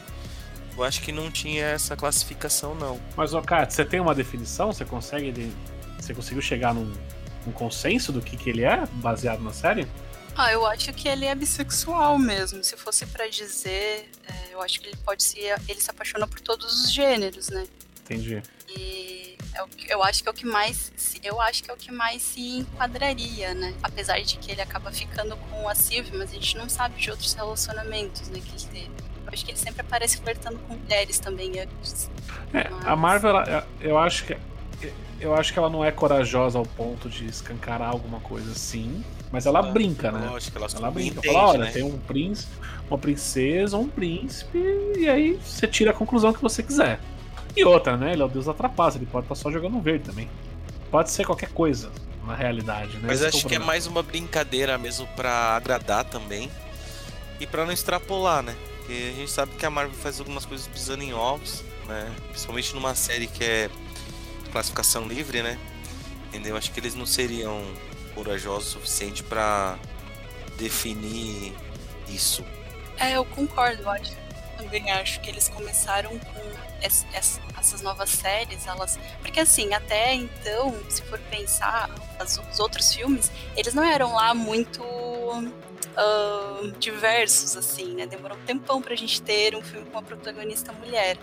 eu 0.76 0.84
acho 0.84 1.00
que 1.02 1.12
não 1.12 1.30
tinha 1.30 1.64
essa 1.66 1.96
classificação, 1.96 2.74
não. 2.74 3.00
Mas, 3.16 3.34
ô, 3.34 3.42
Kat, 3.42 3.72
você 3.72 3.84
tem 3.84 4.00
uma 4.00 4.14
definição? 4.14 4.72
Você 4.72 4.84
consegue. 4.84 5.52
Você 5.98 6.12
conseguiu 6.14 6.42
chegar 6.42 6.74
num, 6.74 6.92
num 7.46 7.52
consenso 7.52 8.12
do 8.12 8.20
que, 8.20 8.36
que 8.36 8.50
ele 8.50 8.64
é, 8.64 8.84
baseado 8.94 9.40
na 9.42 9.52
série? 9.52 9.86
Ah, 10.34 10.50
eu 10.50 10.64
acho 10.66 10.92
que 10.94 11.08
ele 11.08 11.26
é 11.26 11.34
bissexual 11.34 12.18
mesmo. 12.18 12.64
Se 12.64 12.76
fosse 12.76 13.04
pra 13.06 13.28
dizer, 13.28 14.08
é, 14.26 14.54
eu 14.54 14.62
acho 14.62 14.80
que 14.80 14.88
ele 14.88 14.96
pode 15.04 15.22
se. 15.22 15.38
Ele 15.68 15.80
se 15.80 15.90
apaixona 15.90 16.26
por 16.26 16.40
todos 16.40 16.84
os 16.84 16.92
gêneros, 16.92 17.48
né? 17.50 17.66
Entendi. 18.04 18.42
E 18.68 19.36
é 19.54 19.62
que- 19.76 19.92
eu 19.92 20.02
acho 20.02 20.22
que 20.22 20.28
é 20.28 20.32
o 20.32 20.34
que 20.34 20.46
mais. 20.46 20.90
se- 20.96 21.20
Eu 21.22 21.40
acho 21.40 21.62
que 21.62 21.70
é 21.70 21.74
o 21.74 21.76
que 21.76 21.92
mais 21.92 22.22
se 22.22 22.40
enquadraria, 22.58 23.54
né? 23.54 23.74
Apesar 23.82 24.18
de 24.22 24.38
que 24.38 24.50
ele 24.50 24.60
acaba 24.62 24.90
ficando 24.90 25.36
com 25.36 25.68
a 25.68 25.74
Sylvie, 25.74 26.16
mas 26.16 26.30
a 26.30 26.34
gente 26.34 26.56
não 26.56 26.68
sabe 26.68 26.98
de 27.00 27.10
outros 27.10 27.32
relacionamentos, 27.34 28.28
né, 28.28 28.40
que 28.40 28.50
ele 28.56 28.72
teve. 28.72 29.11
Eu 29.26 29.32
acho 29.32 29.44
que 29.44 29.50
ele 29.52 29.58
sempre 29.58 29.80
aparece 29.80 30.18
flertando 30.18 30.58
com 30.68 30.74
mulheres 30.74 31.18
também 31.18 31.60
antes. 31.60 32.10
É, 32.52 32.68
Mas- 32.68 32.86
a 32.86 32.96
Marvel, 32.96 33.30
ela- 33.30 33.66
eu 33.80 33.98
acho 33.98 34.24
que. 34.24 34.36
Eu 35.20 35.34
acho 35.36 35.52
que 35.52 35.58
ela 35.58 35.70
não 35.70 35.84
é 35.84 35.92
corajosa 35.92 36.58
ao 36.58 36.66
ponto 36.66 37.08
de 37.08 37.24
escancarar 37.26 37.88
alguma 37.90 38.18
coisa 38.18 38.50
assim. 38.50 39.04
Mas 39.30 39.46
ela 39.46 39.62
brinca, 39.62 40.10
né? 40.10 40.28
Lógico, 40.28 40.58
ela, 40.58 40.66
Ela 40.74 40.90
brinca. 40.90 41.14
subentende, 41.14 41.34
Fala, 41.34 41.48
olha, 41.50 41.58
né? 41.66 41.70
tem 41.70 41.82
um 41.84 41.96
príncipe, 41.96 42.52
uma 42.90 42.98
princesa, 42.98 43.76
um 43.78 43.86
príncipe, 43.88 44.58
e 44.98 45.08
aí 45.08 45.38
você 45.42 45.66
tira 45.68 45.92
a 45.92 45.94
conclusão 45.94 46.32
que 46.32 46.42
você 46.42 46.60
quiser. 46.62 46.98
E 47.56 47.64
outra, 47.64 47.96
né? 47.96 48.12
Ele 48.12 48.22
é 48.22 48.24
o 48.24 48.28
deus 48.28 48.46
da 48.46 48.52
trapaça, 48.52 48.98
ele 48.98 49.06
pode 49.06 49.24
estar 49.26 49.36
só 49.36 49.50
jogando 49.50 49.80
verde 49.80 50.04
também. 50.06 50.28
Pode 50.90 51.10
ser 51.10 51.24
qualquer 51.24 51.50
coisa, 51.50 51.90
na 52.26 52.34
realidade, 52.34 52.94
né? 52.96 53.04
Mas 53.06 53.20
Esse 53.20 53.36
acho 53.36 53.46
o 53.46 53.48
que 53.48 53.54
é 53.54 53.58
mais 53.60 53.86
uma 53.86 54.02
brincadeira 54.02 54.76
mesmo 54.76 55.06
pra 55.14 55.54
agradar 55.56 56.04
também. 56.04 56.50
E 57.38 57.46
pra 57.46 57.64
não 57.64 57.72
extrapolar, 57.72 58.42
né? 58.42 58.56
A 58.92 59.12
gente 59.16 59.30
sabe 59.30 59.52
que 59.56 59.64
a 59.66 59.70
Marvel 59.70 59.94
faz 59.96 60.18
algumas 60.18 60.44
coisas 60.44 60.66
pisando 60.68 61.02
em 61.02 61.12
ovos, 61.14 61.62
né? 61.86 62.14
Principalmente 62.30 62.74
numa 62.74 62.94
série 62.94 63.26
que 63.26 63.44
é 63.44 63.70
classificação 64.50 65.06
livre, 65.06 65.42
né? 65.42 65.58
Entendeu? 66.28 66.56
Acho 66.56 66.70
que 66.72 66.80
eles 66.80 66.94
não 66.94 67.06
seriam 67.06 67.62
corajosos 68.14 68.68
o 68.68 68.72
suficiente 68.72 69.22
pra 69.22 69.78
definir 70.58 71.52
isso. 72.08 72.44
É, 72.98 73.12
eu 73.16 73.24
concordo, 73.24 73.82
eu 73.82 73.90
acho. 73.90 74.12
Também 74.56 74.90
acho 74.92 75.20
que 75.20 75.30
eles 75.30 75.48
começaram 75.48 76.10
com 76.18 76.52
es- 76.86 77.06
es- 77.18 77.40
essas 77.58 77.80
novas 77.82 78.10
séries, 78.10 78.66
elas. 78.66 78.98
Porque 79.20 79.40
assim, 79.40 79.72
até 79.74 80.14
então, 80.14 80.78
se 80.88 81.02
for 81.02 81.18
pensar, 81.30 81.90
os 82.20 82.60
outros 82.60 82.94
filmes, 82.94 83.30
eles 83.56 83.74
não 83.74 83.82
eram 83.82 84.14
lá 84.14 84.34
muito 84.34 84.82
ahn, 85.96 86.72
diversos, 86.78 87.56
assim, 87.56 87.94
né? 87.94 88.06
Demorou 88.06 88.36
um 88.36 88.42
tempão 88.42 88.80
pra 88.80 88.94
gente 88.94 89.20
ter 89.22 89.54
um 89.54 89.62
filme 89.62 89.86
com 89.86 89.92
uma 89.92 90.02
protagonista 90.02 90.72
mulher. 90.72 91.18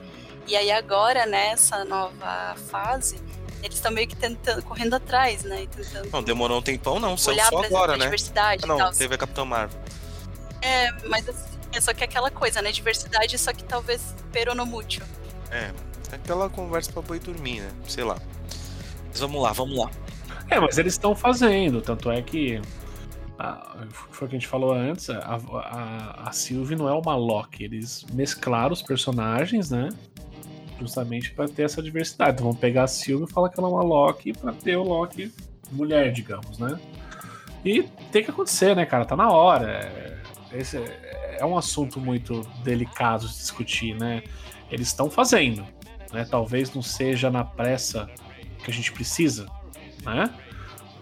E 0.48 0.56
aí 0.56 0.72
agora, 0.72 1.26
nessa 1.26 1.86
nova 1.86 2.56
fase, 2.70 3.18
eles 3.62 3.76
estão 3.76 3.92
meio 3.92 4.08
que 4.08 4.16
tentando, 4.16 4.64
correndo 4.64 4.96
atrás, 4.96 5.44
né? 5.44 5.64
E 5.64 5.68
tentando 5.68 6.10
Não, 6.12 6.24
demorou 6.24 6.60
um 6.60 6.62
tempão 6.62 7.00
não, 7.00 7.18
saiu 7.18 7.36
olhar 7.36 7.50
só 7.50 7.58
pra, 7.60 7.68
agora, 7.68 7.98
né? 7.98 8.06
diversidade 8.06 8.64
Ah, 8.64 8.68
não, 8.68 8.78
tal. 8.78 8.92
teve 8.92 9.16
a 9.16 9.18
Capitão 9.18 9.46
Marvel. 9.46 9.80
É, 10.62 10.92
mas 11.08 11.28
assim, 11.28 11.58
é 11.72 11.82
só 11.82 11.94
que 11.94 12.04
aquela 12.04 12.32
coisa, 12.32 12.62
né? 12.62 12.72
Diversidade, 12.72 13.38
só 13.38 13.54
que 13.54 13.64
talvez 13.64 14.16
peronomútil. 14.32 15.04
É, 15.52 15.72
aquela 16.12 16.50
conversa 16.50 16.92
pra 16.92 17.02
boi 17.02 17.20
dormir, 17.20 17.62
né? 17.62 17.72
Sei 17.88 18.04
lá. 18.04 18.18
Mas 19.10 19.20
vamos 19.20 19.42
lá, 19.42 19.52
vamos 19.52 19.78
lá. 19.78 19.92
É, 20.50 20.60
mas 20.60 20.78
eles 20.78 20.94
estão 20.94 21.16
fazendo, 21.16 21.82
tanto 21.82 22.10
é 22.12 22.22
que. 22.22 22.62
Foi 24.12 24.28
o 24.28 24.30
que 24.30 24.36
a 24.36 24.40
gente 24.40 24.48
falou 24.48 24.74
antes, 24.74 25.10
a, 25.10 25.16
a, 25.16 26.30
a 26.30 26.32
Sylvie 26.32 26.76
não 26.76 26.90
é 26.90 26.94
uma 26.94 27.16
Loki. 27.16 27.64
Eles 27.64 28.06
mesclaram 28.14 28.74
os 28.74 28.82
personagens, 28.82 29.70
né? 29.70 29.90
justamente 30.80 31.32
para 31.32 31.48
ter 31.48 31.64
essa 31.64 31.82
diversidade. 31.82 32.32
Então 32.32 32.46
vamos 32.46 32.60
pegar 32.60 32.84
a 32.84 32.88
Sylvie 32.88 33.26
e 33.30 33.32
falar 33.32 33.50
que 33.50 33.60
ela 33.60 33.68
é 33.68 33.72
uma 33.72 33.84
Loki 33.84 34.34
para 34.34 34.54
ter 34.54 34.78
o 34.78 34.84
Loki 34.84 35.32
mulher, 35.72 36.12
digamos, 36.12 36.58
né? 36.58 36.80
E 37.64 37.84
tem 38.12 38.24
que 38.24 38.32
acontecer, 38.32 38.76
né, 38.76 38.86
cara? 38.86 39.06
Tá 39.06 39.16
na 39.16 39.30
hora. 39.30 40.18
Esse 40.52 40.78
é 41.38 41.46
um 41.46 41.58
assunto 41.58 42.00
muito 42.00 42.42
delicado 42.64 43.28
de 43.28 43.34
discutir, 43.34 43.96
né? 43.96 44.24
Eles 44.72 44.88
estão 44.88 45.10
fazendo, 45.10 45.66
né? 46.12 46.26
Talvez 46.30 46.74
não 46.74 46.82
seja 46.82 47.30
na 47.30 47.44
pressa 47.44 48.10
que 48.64 48.72
a 48.72 48.74
gente 48.74 48.92
precisa, 48.92 49.46
né? 50.04 50.34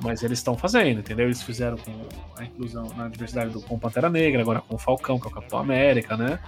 Mas 0.01 0.23
eles 0.23 0.39
estão 0.39 0.55
fazendo, 0.55 0.99
entendeu? 0.99 1.25
Eles 1.25 1.41
fizeram 1.41 1.77
com 1.77 1.91
a 2.35 2.43
inclusão 2.43 2.87
na 2.95 3.07
diversidade 3.07 3.51
do 3.51 3.61
com 3.61 3.79
Pantera 3.79 4.09
Negra, 4.09 4.41
agora 4.41 4.61
com 4.61 4.75
o 4.75 4.77
Falcão, 4.77 5.19
que 5.19 5.27
é 5.27 5.29
o 5.29 5.33
Capitão 5.33 5.59
América, 5.59 6.15
né? 6.15 6.39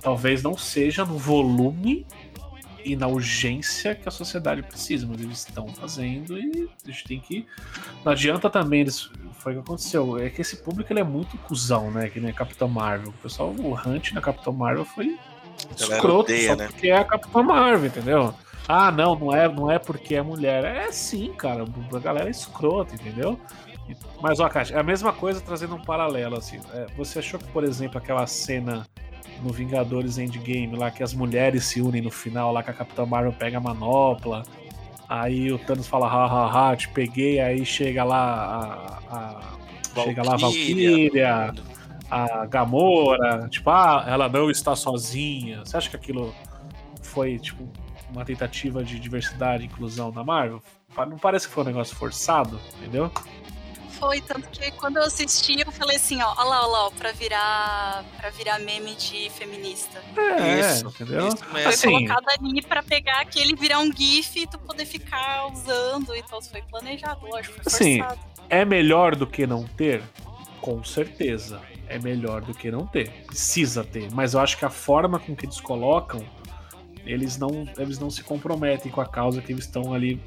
Talvez 0.00 0.42
não 0.42 0.56
seja 0.56 1.04
no 1.04 1.16
volume 1.16 2.06
e 2.84 2.96
na 2.96 3.06
urgência 3.06 3.94
que 3.94 4.08
a 4.08 4.10
sociedade 4.10 4.62
precisa, 4.62 5.06
mas 5.06 5.20
eles 5.20 5.38
estão 5.38 5.68
fazendo 5.68 6.38
e 6.38 6.68
a 6.84 6.90
gente 6.90 7.04
tem 7.04 7.20
que. 7.20 7.46
Não 8.04 8.12
adianta 8.12 8.50
também 8.50 8.80
eles. 8.80 9.10
Foi 9.38 9.52
o 9.52 9.56
que 9.56 9.60
aconteceu. 9.62 10.18
É 10.18 10.30
que 10.30 10.40
esse 10.40 10.56
público 10.56 10.92
ele 10.92 11.00
é 11.00 11.04
muito 11.04 11.36
cuzão, 11.38 11.90
né? 11.90 12.08
Que 12.08 12.20
nem 12.20 12.32
Capitão 12.32 12.68
Marvel. 12.68 13.08
O 13.08 13.12
pessoal, 13.14 13.50
o 13.50 13.74
Hunt 13.74 14.12
na 14.12 14.20
Capitão 14.20 14.52
Marvel 14.52 14.84
foi 14.84 15.18
escroto 15.76 16.32
odeia, 16.32 16.50
só 16.50 16.56
né? 16.56 16.66
porque 16.68 16.88
é 16.88 16.96
a 16.96 17.04
Capitã 17.04 17.42
Marvel, 17.42 17.86
entendeu? 17.86 18.34
Ah, 18.74 18.90
não, 18.90 19.14
não 19.14 19.36
é, 19.36 19.46
não 19.46 19.70
é 19.70 19.78
porque 19.78 20.14
é 20.14 20.22
mulher. 20.22 20.64
É 20.64 20.90
sim, 20.90 21.30
cara. 21.34 21.62
A 21.94 21.98
galera 21.98 22.28
é 22.28 22.30
escrota, 22.30 22.94
entendeu? 22.94 23.38
Mas, 24.22 24.40
ó, 24.40 24.48
Kátia, 24.48 24.76
é 24.76 24.80
a 24.80 24.82
mesma 24.82 25.12
coisa 25.12 25.42
trazendo 25.42 25.74
um 25.74 25.82
paralelo, 25.82 26.38
assim. 26.38 26.58
É, 26.72 26.86
você 26.96 27.18
achou 27.18 27.38
que, 27.38 27.46
por 27.48 27.64
exemplo, 27.64 27.98
aquela 27.98 28.26
cena 28.26 28.86
no 29.42 29.52
Vingadores 29.52 30.16
Endgame, 30.16 30.74
lá 30.74 30.90
que 30.90 31.02
as 31.02 31.12
mulheres 31.12 31.66
se 31.66 31.82
unem 31.82 32.00
no 32.00 32.10
final, 32.10 32.50
lá 32.50 32.62
que 32.62 32.70
a 32.70 32.72
Capitã 32.72 33.04
Marvel 33.04 33.34
pega 33.34 33.58
a 33.58 33.60
manopla, 33.60 34.42
aí 35.06 35.52
o 35.52 35.58
Thanos 35.58 35.86
fala, 35.86 36.06
ha, 36.06 36.24
ha, 36.24 36.70
ha, 36.70 36.74
te 36.74 36.88
peguei, 36.88 37.40
aí 37.40 37.66
chega 37.66 38.02
lá 38.02 39.02
a. 39.10 39.16
a 39.16 40.02
chega 40.02 40.22
lá 40.22 40.32
a 40.32 40.36
Valkyria, 40.38 41.52
a 42.10 42.46
Gamora, 42.46 43.48
tipo, 43.50 43.68
ah, 43.68 44.02
ela 44.08 44.30
não 44.30 44.50
está 44.50 44.74
sozinha. 44.74 45.60
Você 45.62 45.76
acha 45.76 45.90
que 45.90 45.96
aquilo 45.96 46.34
foi, 47.02 47.38
tipo, 47.38 47.68
uma 48.12 48.24
tentativa 48.24 48.84
de 48.84 48.98
diversidade 48.98 49.62
e 49.64 49.66
inclusão 49.66 50.10
da 50.10 50.22
Marvel? 50.22 50.62
Não 50.96 51.18
parece 51.18 51.48
que 51.48 51.54
foi 51.54 51.64
um 51.64 51.66
negócio 51.66 51.96
forçado, 51.96 52.60
entendeu? 52.78 53.10
Foi, 53.98 54.20
tanto 54.20 54.48
que 54.50 54.70
quando 54.72 54.96
eu 54.96 55.04
assisti, 55.04 55.60
eu 55.60 55.70
falei 55.70 55.96
assim, 55.96 56.20
ó, 56.20 56.34
ó 56.36 56.42
lá, 56.44 56.66
ó 56.66 56.70
lá, 56.70 56.86
ó, 56.86 56.90
pra 56.90 57.12
virar, 57.12 58.04
pra 58.16 58.30
virar 58.30 58.58
meme 58.58 58.94
de 58.96 59.30
feminista. 59.30 60.02
É, 60.16 60.58
Isso, 60.60 60.88
entendeu? 60.88 61.28
Isso 61.28 61.44
Foi. 61.44 61.64
Assim- 61.64 61.90
colocado 62.06 62.24
ali 62.30 62.62
pra 62.62 62.82
pegar 62.82 63.20
aquele 63.20 63.54
virar 63.54 63.78
um 63.78 63.92
gif 63.92 64.40
e 64.40 64.46
tu 64.46 64.58
poder 64.58 64.86
ficar 64.86 65.46
usando 65.52 66.14
e 66.16 66.22
tal. 66.24 66.42
Foi 66.42 66.60
planejado, 66.62 67.24
lógico, 67.26 67.54
foi 67.62 67.72
Assim, 67.72 67.98
forçado. 68.00 68.20
É 68.50 68.64
melhor 68.64 69.14
do 69.14 69.26
que 69.26 69.46
não 69.46 69.64
ter? 69.64 70.02
Com 70.60 70.82
certeza. 70.84 71.60
É 71.88 71.98
melhor 71.98 72.40
do 72.40 72.52
que 72.54 72.70
não 72.72 72.86
ter. 72.86 73.08
Precisa 73.26 73.84
ter. 73.84 74.10
Mas 74.12 74.34
eu 74.34 74.40
acho 74.40 74.56
que 74.58 74.64
a 74.64 74.70
forma 74.70 75.18
com 75.20 75.36
que 75.36 75.46
eles 75.46 75.60
colocam, 75.60 76.24
eles 77.04 77.36
não, 77.36 77.66
eles 77.78 77.98
não 77.98 78.10
se 78.10 78.22
comprometem 78.22 78.90
com 78.90 79.00
a 79.00 79.06
causa 79.06 79.40
que 79.40 79.52
eles 79.52 79.64
estão 79.64 79.92
ali 79.92 80.20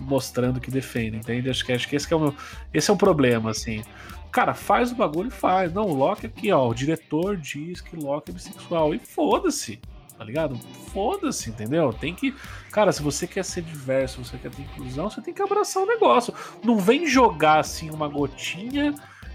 mostrando 0.00 0.60
que 0.60 0.70
defendem, 0.70 1.20
entende? 1.20 1.50
Acho 1.50 1.64
que, 1.64 1.72
acho 1.72 1.88
que 1.88 1.96
esse 1.96 2.12
é 2.12 2.16
o 2.16 2.20
meu, 2.20 2.34
esse 2.72 2.90
é 2.90 2.94
o 2.94 2.96
problema, 2.96 3.50
assim. 3.50 3.82
Cara, 4.30 4.54
faz 4.54 4.90
o 4.90 4.94
bagulho 4.94 5.28
e 5.28 5.30
faz. 5.30 5.72
Não, 5.72 5.84
o 5.84 5.94
Loki 5.94 6.26
aqui, 6.26 6.50
ó. 6.50 6.68
O 6.68 6.74
diretor 6.74 7.36
diz 7.36 7.82
que 7.82 7.94
Loki 7.94 8.30
é 8.30 8.34
bissexual. 8.34 8.94
E 8.94 8.98
foda-se. 8.98 9.78
Tá 10.16 10.24
ligado? 10.24 10.56
Foda-se, 10.92 11.50
entendeu? 11.50 11.92
Tem 11.92 12.14
que. 12.14 12.34
Cara, 12.70 12.92
se 12.92 13.02
você 13.02 13.26
quer 13.26 13.44
ser 13.44 13.62
diverso, 13.62 14.24
você 14.24 14.38
quer 14.38 14.50
ter 14.50 14.62
inclusão, 14.62 15.10
você 15.10 15.20
tem 15.20 15.34
que 15.34 15.42
abraçar 15.42 15.82
o 15.82 15.86
negócio. 15.86 16.32
Não 16.64 16.78
vem 16.78 17.06
jogar 17.06 17.58
assim 17.58 17.90
uma 17.90 18.08
gotinha 18.08 18.94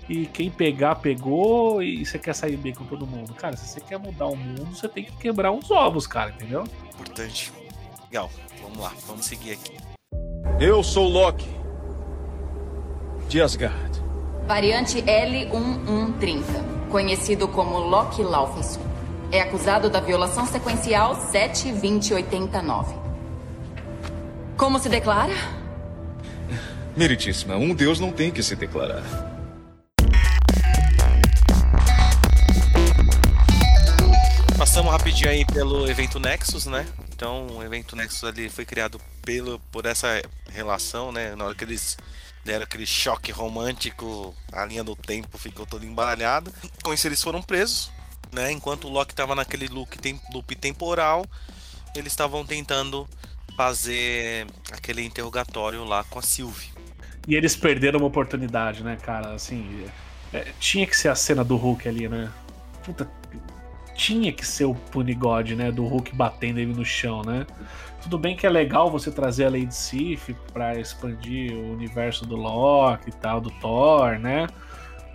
e 0.09 0.25
quem 0.25 0.49
pegar, 0.49 0.95
pegou 0.95 1.81
e 1.83 2.05
você 2.05 2.17
quer 2.17 2.33
sair 2.33 2.55
bem 2.55 2.73
com 2.73 2.85
todo 2.85 3.05
mundo. 3.05 3.33
Cara, 3.33 3.57
se 3.57 3.67
você 3.67 3.81
quer 3.81 3.99
mudar 3.99 4.27
o 4.27 4.35
mundo, 4.35 4.65
você 4.75 4.87
tem 4.87 5.03
que 5.03 5.11
quebrar 5.17 5.51
uns 5.51 5.69
ovos, 5.69 6.07
cara, 6.07 6.31
entendeu? 6.31 6.63
Importante. 6.93 7.51
Legal. 8.05 8.29
Vamos 8.61 8.79
lá, 8.79 8.93
vamos 9.05 9.25
seguir 9.25 9.53
aqui. 9.53 9.77
Eu 10.59 10.81
sou 10.81 11.07
Loki. 11.07 11.47
De 13.27 13.41
Asgard. 13.41 14.01
Variante 14.47 15.01
L1130, 15.01 16.89
conhecido 16.89 17.47
como 17.49 17.77
Loki 17.77 18.23
Laufenson. 18.23 18.79
É 19.29 19.41
acusado 19.41 19.89
da 19.89 19.99
violação 19.99 20.45
sequencial 20.45 21.15
72089. 21.15 22.95
Como 24.55 24.79
se 24.79 24.87
declara? 24.87 25.33
Meritíssima, 26.95 27.57
um 27.57 27.75
deus 27.75 27.99
não 27.99 28.11
tem 28.11 28.31
que 28.31 28.41
se 28.41 28.55
declarar. 28.55 29.36
Passamos 34.57 34.91
rapidinho 34.91 35.29
aí 35.29 35.45
pelo 35.45 35.87
evento 35.87 36.19
Nexus, 36.19 36.65
né? 36.65 36.83
Então, 37.13 37.45
o 37.45 37.63
evento 37.63 37.95
Nexus 37.95 38.23
ali 38.23 38.49
foi 38.49 38.65
criado 38.65 38.99
pelo, 39.23 39.59
por 39.71 39.85
essa 39.85 40.19
relação, 40.49 41.11
né? 41.11 41.35
Na 41.35 41.45
hora 41.45 41.53
que 41.53 41.63
eles 41.63 41.95
deram 42.43 42.63
aquele 42.63 42.85
choque 42.85 43.31
romântico, 43.31 44.33
a 44.51 44.65
linha 44.65 44.83
do 44.83 44.95
tempo 44.95 45.37
ficou 45.37 45.63
toda 45.63 45.85
embaralhada. 45.85 46.51
Com 46.83 46.91
isso, 46.91 47.07
eles 47.07 47.21
foram 47.21 47.39
presos, 47.39 47.91
né? 48.31 48.51
Enquanto 48.51 48.87
o 48.87 48.89
Loki 48.89 49.13
estava 49.13 49.35
naquele 49.35 49.67
loop, 49.67 49.95
tem, 49.99 50.19
loop 50.33 50.55
temporal, 50.55 51.23
eles 51.95 52.11
estavam 52.11 52.43
tentando 52.43 53.07
fazer 53.55 54.47
aquele 54.71 55.03
interrogatório 55.05 55.83
lá 55.83 56.03
com 56.05 56.17
a 56.17 56.23
Sylvie. 56.23 56.71
E 57.27 57.35
eles 57.35 57.55
perderam 57.55 57.99
uma 57.99 58.07
oportunidade, 58.07 58.83
né, 58.83 58.97
cara? 58.99 59.35
Assim, 59.35 59.85
é, 60.33 60.51
tinha 60.59 60.87
que 60.87 60.97
ser 60.97 61.09
a 61.09 61.15
cena 61.15 61.43
do 61.43 61.55
Hulk 61.57 61.87
ali, 61.87 62.07
né? 62.07 62.31
Puta, 62.83 63.07
tinha 63.97 64.31
que 64.31 64.45
ser 64.45 64.65
o 64.65 64.75
Punigod, 64.75 65.55
né? 65.55 65.71
Do 65.71 65.83
Hulk 65.83 66.15
batendo 66.15 66.59
ele 66.59 66.73
no 66.73 66.85
chão, 66.85 67.23
né? 67.23 67.45
Tudo 68.01 68.17
bem 68.17 68.37
que 68.37 68.45
é 68.45 68.49
legal 68.49 68.91
você 68.91 69.11
trazer 69.11 69.45
a 69.45 69.49
Lady 69.49 69.73
Sif 69.73 70.33
pra 70.53 70.79
expandir 70.79 71.51
o 71.51 71.73
universo 71.73 72.25
do 72.25 72.35
Loki 72.35 73.09
e 73.09 73.11
tal, 73.11 73.41
do 73.41 73.49
Thor, 73.49 74.19
né? 74.19 74.47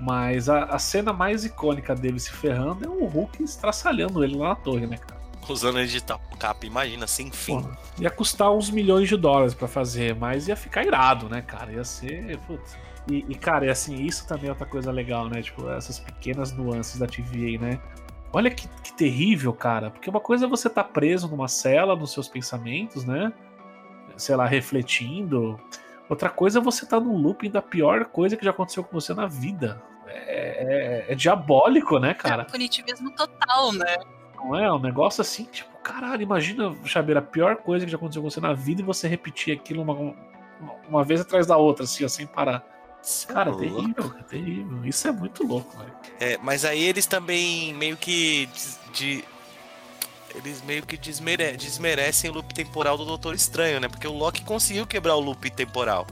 Mas 0.01 0.49
a, 0.49 0.65
a 0.65 0.79
cena 0.81 1.13
mais 1.13 1.45
icônica 1.45 1.95
dele 1.95 2.19
se 2.19 2.33
ferrando 2.33 2.85
é 2.85 2.89
o 2.89 3.07
Hulk 3.07 3.43
estraçalhando 3.43 4.25
ele 4.25 4.37
lá 4.37 4.49
na 4.49 4.55
torre, 4.57 4.87
né, 4.87 4.97
cara? 4.97 5.23
Usando 5.49 5.79
ele 5.79 5.89
de 5.89 6.03
capa, 6.39 6.67
imagina, 6.67 7.07
sem 7.07 7.31
fim. 7.31 7.63
Pô, 7.63 7.71
ia 8.01 8.11
custar 8.11 8.53
uns 8.53 8.69
milhões 8.69 9.09
de 9.09 9.17
dólares 9.17 9.55
pra 9.55 9.69
fazer, 9.69 10.15
mas 10.17 10.49
ia 10.49 10.57
ficar 10.57 10.85
irado, 10.85 11.29
né, 11.29 11.41
cara? 11.41 11.73
Ia 11.73 11.85
ser. 11.85 12.37
Putz. 12.47 12.77
E, 13.11 13.25
e, 13.29 13.35
cara, 13.35 13.67
e 13.67 13.69
assim, 13.69 13.97
isso 14.05 14.27
também 14.27 14.47
é 14.47 14.51
outra 14.51 14.67
coisa 14.67 14.91
legal, 14.93 15.29
né? 15.29 15.43
Tipo, 15.43 15.69
essas 15.71 15.99
pequenas 15.99 16.53
nuances 16.53 16.99
da 16.99 17.07
TVA, 17.07 17.61
né? 17.61 17.81
Olha 18.33 18.51
que, 18.51 18.67
que 18.83 18.93
terrível, 18.95 19.53
cara. 19.53 19.91
Porque 19.91 20.09
uma 20.09 20.21
coisa 20.21 20.47
é 20.47 20.49
você 20.49 20.69
estar 20.69 20.85
preso 20.85 21.29
numa 21.29 21.49
cela, 21.49 21.95
nos 21.95 22.13
seus 22.13 22.29
pensamentos, 22.29 23.05
né? 23.05 23.33
Sei 24.17 24.35
lá, 24.35 24.47
refletindo. 24.47 25.61
Outra 26.09 26.31
coisa 26.31 26.59
é 26.59 26.63
você 26.63 26.85
estar 26.85 27.01
num 27.01 27.17
looping 27.17 27.51
da 27.51 27.63
pior 27.63 28.05
coisa 28.07 28.37
que 28.37 28.45
já 28.45 28.51
aconteceu 28.51 28.83
com 28.85 28.99
você 28.99 29.13
na 29.15 29.27
vida. 29.27 29.83
É, 30.07 31.07
é- 31.09 31.13
é 31.13 31.15
diabólico, 31.15 31.99
né, 31.99 32.15
cara? 32.15 32.43
É 32.43 32.45
punitivismo 32.45 33.11
total, 33.13 33.73
né? 33.73 33.97
Não 34.37 34.57
é? 34.57 34.73
Um 34.73 34.79
negócio 34.79 35.21
assim, 35.21 35.45
tipo, 35.45 35.71
caralho, 35.79 36.23
imagina, 36.23 36.75
Xabeira, 36.85 37.21
a 37.21 37.23
pior 37.23 37.57
coisa 37.57 37.85
que 37.85 37.91
já 37.93 37.97
aconteceu 37.97 38.23
com 38.23 38.31
você 38.31 38.41
na 38.41 38.53
vida 38.53 38.81
e 38.83 38.85
você 38.85 39.07
repetir 39.09 39.55
aquilo 39.57 39.83
uma, 39.83 39.93
uma, 39.95 40.15
uma 40.89 41.05
vez 41.05 41.21
atrás 41.21 41.47
da 41.47 41.57
outra, 41.57 41.85
assim, 41.85 42.05
ó, 42.05 42.09
sem 42.09 42.27
parar. 42.27 42.65
Cara, 43.27 43.51
é 43.51 43.55
terrível, 43.55 44.15
é 44.19 44.23
terrível. 44.23 44.85
Isso 44.85 45.09
é 45.09 45.13
muito 45.13 45.45
louco, 45.47 45.77
velho. 45.77 45.93
É, 46.21 46.39
mas 46.39 46.65
aí 46.65 46.83
eles 46.83 47.07
também 47.07 47.75
meio 47.75 47.97
que 47.97 48.49
de, 48.93 49.25
eles 50.35 50.63
meio 50.63 50.85
que 50.85 50.97
desmere- 50.97 51.57
desmerecem 51.57 52.31
o 52.31 52.35
loop 52.35 52.55
temporal 52.55 52.97
do 52.97 53.05
Doutor 53.05 53.35
Estranho, 53.35 53.81
né? 53.81 53.89
Porque 53.89 54.07
o 54.07 54.13
Loki 54.13 54.43
conseguiu 54.45 54.87
quebrar 54.87 55.17
o 55.17 55.21
loop 55.21 55.51
temporal. 55.51 56.07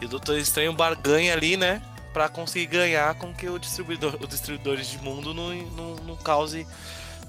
E 0.00 0.06
o 0.06 0.08
Doutor 0.08 0.38
Estranho 0.38 0.72
barganha 0.72 1.32
ali, 1.32 1.56
né? 1.56 1.82
Pra 2.12 2.28
conseguir 2.28 2.66
ganhar 2.66 3.14
com 3.16 3.34
que 3.34 3.48
o 3.48 3.58
distribuidor, 3.58 4.16
os 4.20 4.28
distribuidores 4.28 4.88
de 4.88 4.98
mundo 4.98 5.34
não, 5.34 5.52
não, 5.52 5.96
não 5.96 6.16
cause 6.16 6.66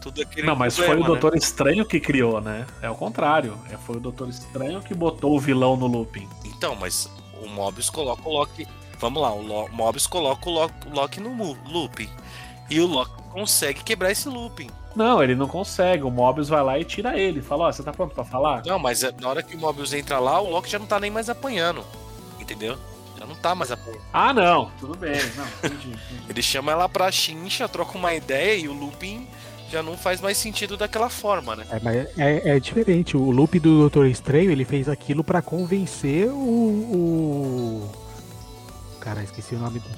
tudo 0.01 0.21
aquele 0.21 0.47
Não, 0.47 0.55
mas 0.55 0.75
foi 0.75 0.85
o 0.85 0.87
problema, 0.87 1.13
né? 1.13 1.19
Doutor 1.19 1.37
Estranho 1.37 1.85
que 1.85 1.99
criou, 1.99 2.39
né? 2.39 2.65
É 2.81 2.89
o 2.89 2.95
contrário. 2.95 3.57
É, 3.69 3.77
foi 3.77 3.97
o 3.97 3.99
Doutor 3.99 4.29
Estranho 4.29 4.81
que 4.81 4.93
botou 4.93 5.35
o 5.35 5.39
vilão 5.39 5.75
no 5.75 5.87
looping. 5.87 6.27
Então, 6.45 6.75
mas 6.75 7.09
o 7.43 7.47
Mobius 7.49 7.89
coloca 7.89 8.27
o 8.27 8.31
Loki. 8.33 8.67
Vamos 8.99 9.21
lá, 9.21 9.31
o 9.31 9.41
Lo- 9.41 9.69
Mobius 9.71 10.07
coloca 10.07 10.49
o 10.49 10.53
Lo- 10.53 10.71
o 10.87 10.93
Loki 10.95 11.19
no 11.19 11.55
looping. 11.69 12.09
E 12.69 12.79
o 12.79 12.87
Loki 12.87 13.11
consegue 13.31 13.83
quebrar 13.83 14.11
esse 14.11 14.27
looping. 14.27 14.69
Não, 14.95 15.21
ele 15.23 15.35
não 15.35 15.47
consegue. 15.47 16.03
O 16.03 16.09
Mobius 16.09 16.49
vai 16.49 16.63
lá 16.63 16.79
e 16.79 16.83
tira 16.83 17.17
ele. 17.17 17.41
Fala, 17.41 17.67
ó, 17.67 17.71
você 17.71 17.83
tá 17.83 17.93
pronto 17.93 18.15
pra 18.15 18.23
falar? 18.25 18.63
Não, 18.65 18.79
mas 18.79 19.03
é- 19.03 19.13
na 19.21 19.29
hora 19.29 19.43
que 19.43 19.55
o 19.55 19.59
Mobius 19.59 19.93
entra 19.93 20.17
lá, 20.19 20.39
o 20.41 20.49
Loki 20.49 20.69
já 20.69 20.79
não 20.79 20.87
tá 20.87 20.99
nem 20.99 21.11
mais 21.11 21.29
apanhando. 21.29 21.83
Entendeu? 22.39 22.77
Já 23.17 23.25
não 23.25 23.35
tá 23.35 23.53
mais 23.55 23.71
apanhando. 23.71 24.01
Ah, 24.11 24.33
não. 24.33 24.71
Tudo 24.79 24.95
bem. 24.97 25.13
Não, 25.35 25.45
entendi. 25.69 25.89
entendi. 25.89 26.23
Ele 26.29 26.41
chama 26.41 26.71
ela 26.71 26.89
pra 26.89 27.11
chincha, 27.11 27.67
troca 27.69 27.97
uma 27.97 28.13
ideia 28.13 28.55
e 28.59 28.67
o 28.67 28.73
looping 28.73 29.27
já 29.69 29.83
não 29.83 29.97
faz 29.97 30.21
mais 30.21 30.37
sentido 30.37 30.77
daquela 30.77 31.09
forma, 31.09 31.55
né? 31.55 31.65
É, 31.69 31.79
mas 31.81 31.95
é, 32.17 32.55
é 32.55 32.59
diferente. 32.59 33.15
O 33.17 33.31
loop 33.31 33.59
do 33.59 33.79
Doutor 33.79 34.07
Estranho, 34.07 34.51
ele 34.51 34.65
fez 34.65 34.87
aquilo 34.87 35.23
pra 35.23 35.41
convencer 35.41 36.29
o. 36.29 36.37
o... 36.37 37.91
Cara, 38.99 39.23
esqueci 39.23 39.55
o 39.55 39.59
nome 39.59 39.79
do. 39.79 39.89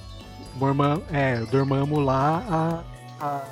Dormammu, 0.55 1.03
é, 1.11 1.41
o 1.41 1.45
Dormammu 1.47 1.99
lá 1.99 2.83
a, 3.21 3.25
a 3.25 3.43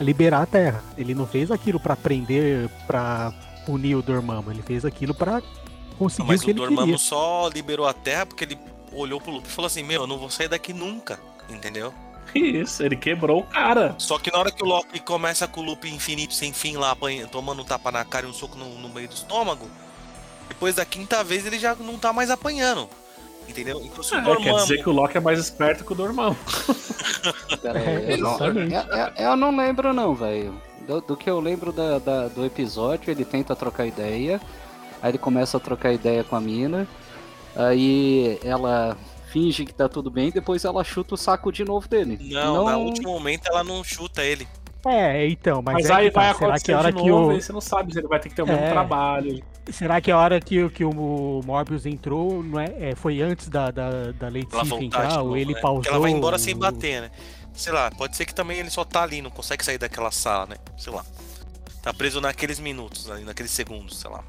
liberar 0.00 0.42
a 0.42 0.46
Terra. 0.46 0.82
Ele 0.96 1.14
não 1.14 1.26
fez 1.26 1.50
aquilo 1.50 1.80
pra 1.80 1.96
prender, 1.96 2.68
pra 2.86 3.32
punir 3.66 3.96
o 3.96 4.02
Dormammu. 4.02 4.50
Ele 4.50 4.62
fez 4.62 4.84
aquilo 4.84 5.14
pra 5.14 5.42
conseguir 5.98 6.28
Mas 6.28 6.40
o 6.40 6.44
que 6.44 6.50
o 6.50 6.52
ele 6.52 6.60
Dormammu 6.60 6.92
queria. 6.92 6.98
só 6.98 7.48
liberou 7.52 7.86
a 7.86 7.92
Terra 7.92 8.26
porque 8.26 8.44
ele 8.44 8.58
olhou 8.92 9.20
pro 9.20 9.32
Luke 9.32 9.48
e 9.48 9.50
falou 9.50 9.66
assim: 9.66 9.82
Meu, 9.82 10.02
eu 10.02 10.06
não 10.06 10.18
vou 10.18 10.30
sair 10.30 10.48
daqui 10.48 10.72
nunca, 10.72 11.18
entendeu? 11.48 11.92
Isso, 12.62 12.82
ele 12.82 12.96
quebrou 12.96 13.40
o 13.40 13.44
cara. 13.44 13.94
Só 13.98 14.18
que 14.18 14.30
na 14.32 14.38
hora 14.38 14.50
que 14.50 14.62
o 14.62 14.66
Loki 14.66 15.00
começa 15.00 15.46
com 15.48 15.60
o 15.60 15.64
loop 15.64 15.88
infinito 15.88 16.34
sem 16.34 16.52
fim 16.52 16.76
lá, 16.76 16.96
tomando 17.30 17.62
um 17.62 17.64
tapa 17.64 17.90
na 17.90 18.04
cara 18.04 18.26
e 18.26 18.28
um 18.28 18.32
soco 18.32 18.56
no, 18.58 18.78
no 18.78 18.88
meio 18.88 19.08
do 19.08 19.14
estômago, 19.14 19.68
depois 20.48 20.74
da 20.74 20.84
quinta 20.84 21.22
vez 21.24 21.46
ele 21.46 21.58
já 21.58 21.74
não 21.74 21.98
tá 21.98 22.12
mais 22.12 22.30
apanhando. 22.30 22.88
Entendeu? 23.48 23.80
Então 23.84 24.02
se 24.04 24.14
o 24.14 24.18
É, 24.18 24.20
quer 24.20 24.24
Dormammu- 24.26 24.56
dizer 24.58 24.82
que 24.82 24.88
o 24.88 24.92
Loki 24.92 25.16
é 25.16 25.20
mais 25.20 25.38
esperto 25.40 25.84
que 25.84 25.92
o 25.92 25.94
Dormammu. 25.96 26.36
Aí, 27.64 28.12
É, 28.12 28.14
eu, 28.14 28.18
não, 28.18 28.38
eu- 28.38 28.54
eu- 28.70 29.12
eu 29.30 29.36
não 29.36 29.56
lembro 29.56 29.92
não, 29.92 30.14
velho. 30.14 30.60
Do, 30.86 31.00
do 31.00 31.16
que 31.16 31.28
eu 31.28 31.40
lembro 31.40 31.72
da- 31.72 31.98
da- 31.98 32.28
do 32.28 32.44
episódio, 32.44 33.10
ele 33.10 33.24
tenta 33.24 33.54
trocar 33.56 33.86
ideia, 33.86 34.40
aí 35.02 35.10
ele 35.10 35.18
começa 35.18 35.56
a 35.56 35.60
trocar 35.60 35.92
ideia 35.92 36.22
com 36.24 36.36
a 36.36 36.40
mina, 36.40 36.86
aí 37.56 38.38
ela 38.44 38.96
finge 39.30 39.64
que 39.64 39.72
tá 39.72 39.88
tudo 39.88 40.10
bem, 40.10 40.30
depois 40.30 40.64
ela 40.64 40.82
chuta 40.84 41.14
o 41.14 41.18
saco 41.18 41.50
de 41.52 41.64
novo 41.64 41.88
dele. 41.88 42.18
Não, 42.32 42.64
no 42.70 42.78
último 42.86 43.10
momento 43.12 43.46
ela 43.46 43.62
não 43.64 43.82
chuta 43.84 44.22
ele. 44.24 44.46
É, 44.86 45.26
então, 45.28 45.60
mas, 45.62 45.74
Mas, 45.74 45.90
é 45.90 45.92
aí 45.92 46.08
que 46.08 46.14
tá. 46.14 46.20
vai 46.20 46.34
Será 46.34 46.46
acontecer 46.46 46.64
que 46.64 46.72
a 46.72 46.78
hora 46.78 46.90
de 46.92 47.02
que 47.02 47.08
novo, 47.10 47.32
o. 47.32 47.40
você 47.40 47.52
não 47.52 47.60
sabe 47.60 47.92
se 47.92 47.98
ele 47.98 48.08
vai 48.08 48.18
ter 48.18 48.30
que 48.30 48.34
ter 48.34 48.42
o 48.42 48.46
mesmo 48.46 48.64
É. 48.64 48.70
trabalho. 48.70 49.42
Será 49.70 50.00
que 50.00 50.10
a 50.10 50.16
hora 50.16 50.40
que, 50.40 50.62
o- 50.64 50.70
que 50.70 50.82
o 50.84 51.42
Morbius 51.44 51.84
entrou 51.84 52.42
não 52.42 52.58
é, 52.58 52.74
é, 52.90 52.94
foi 52.96 53.20
antes 53.20 53.50
da, 53.50 53.70
da, 53.70 54.10
da 54.12 54.26
Lady 54.28 54.48
Ela 54.50 54.62
Sif 54.64 54.70
voltar 54.70 54.78
de 54.78 54.84
entrar? 54.86 55.08
novo, 55.18 55.30
Ou 55.30 55.36
ele 55.36 55.52
né? 55.52 55.60
pausou? 55.60 55.82
Porque 55.82 55.88
ela 55.90 55.98
vai 56.00 56.10
embora 56.10 56.38
sem 56.38 56.56
bater, 56.56 57.02
né? 57.02 57.10
Sei 57.52 57.70
lá, 57.72 57.90
pode 57.90 58.16
ser 58.16 58.24
que 58.24 58.34
também 58.34 58.58
ele 58.58 58.70
só 58.70 58.82
tá 58.82 59.02
ali, 59.02 59.20
não 59.20 59.30
consegue 59.30 59.62
sair 59.62 59.76
daquela 59.76 60.10
sala, 60.10 60.46
né? 60.46 60.56
Sei 60.78 60.90
lá. 60.90 61.04
Tá 61.82 61.92
preso 61.92 62.18
naqueles 62.20 62.58
minutos, 62.58 63.10
ali, 63.10 63.22
naqueles 63.22 63.50
segundos, 63.52 63.98
sei 64.00 64.10
lá. 64.10 64.24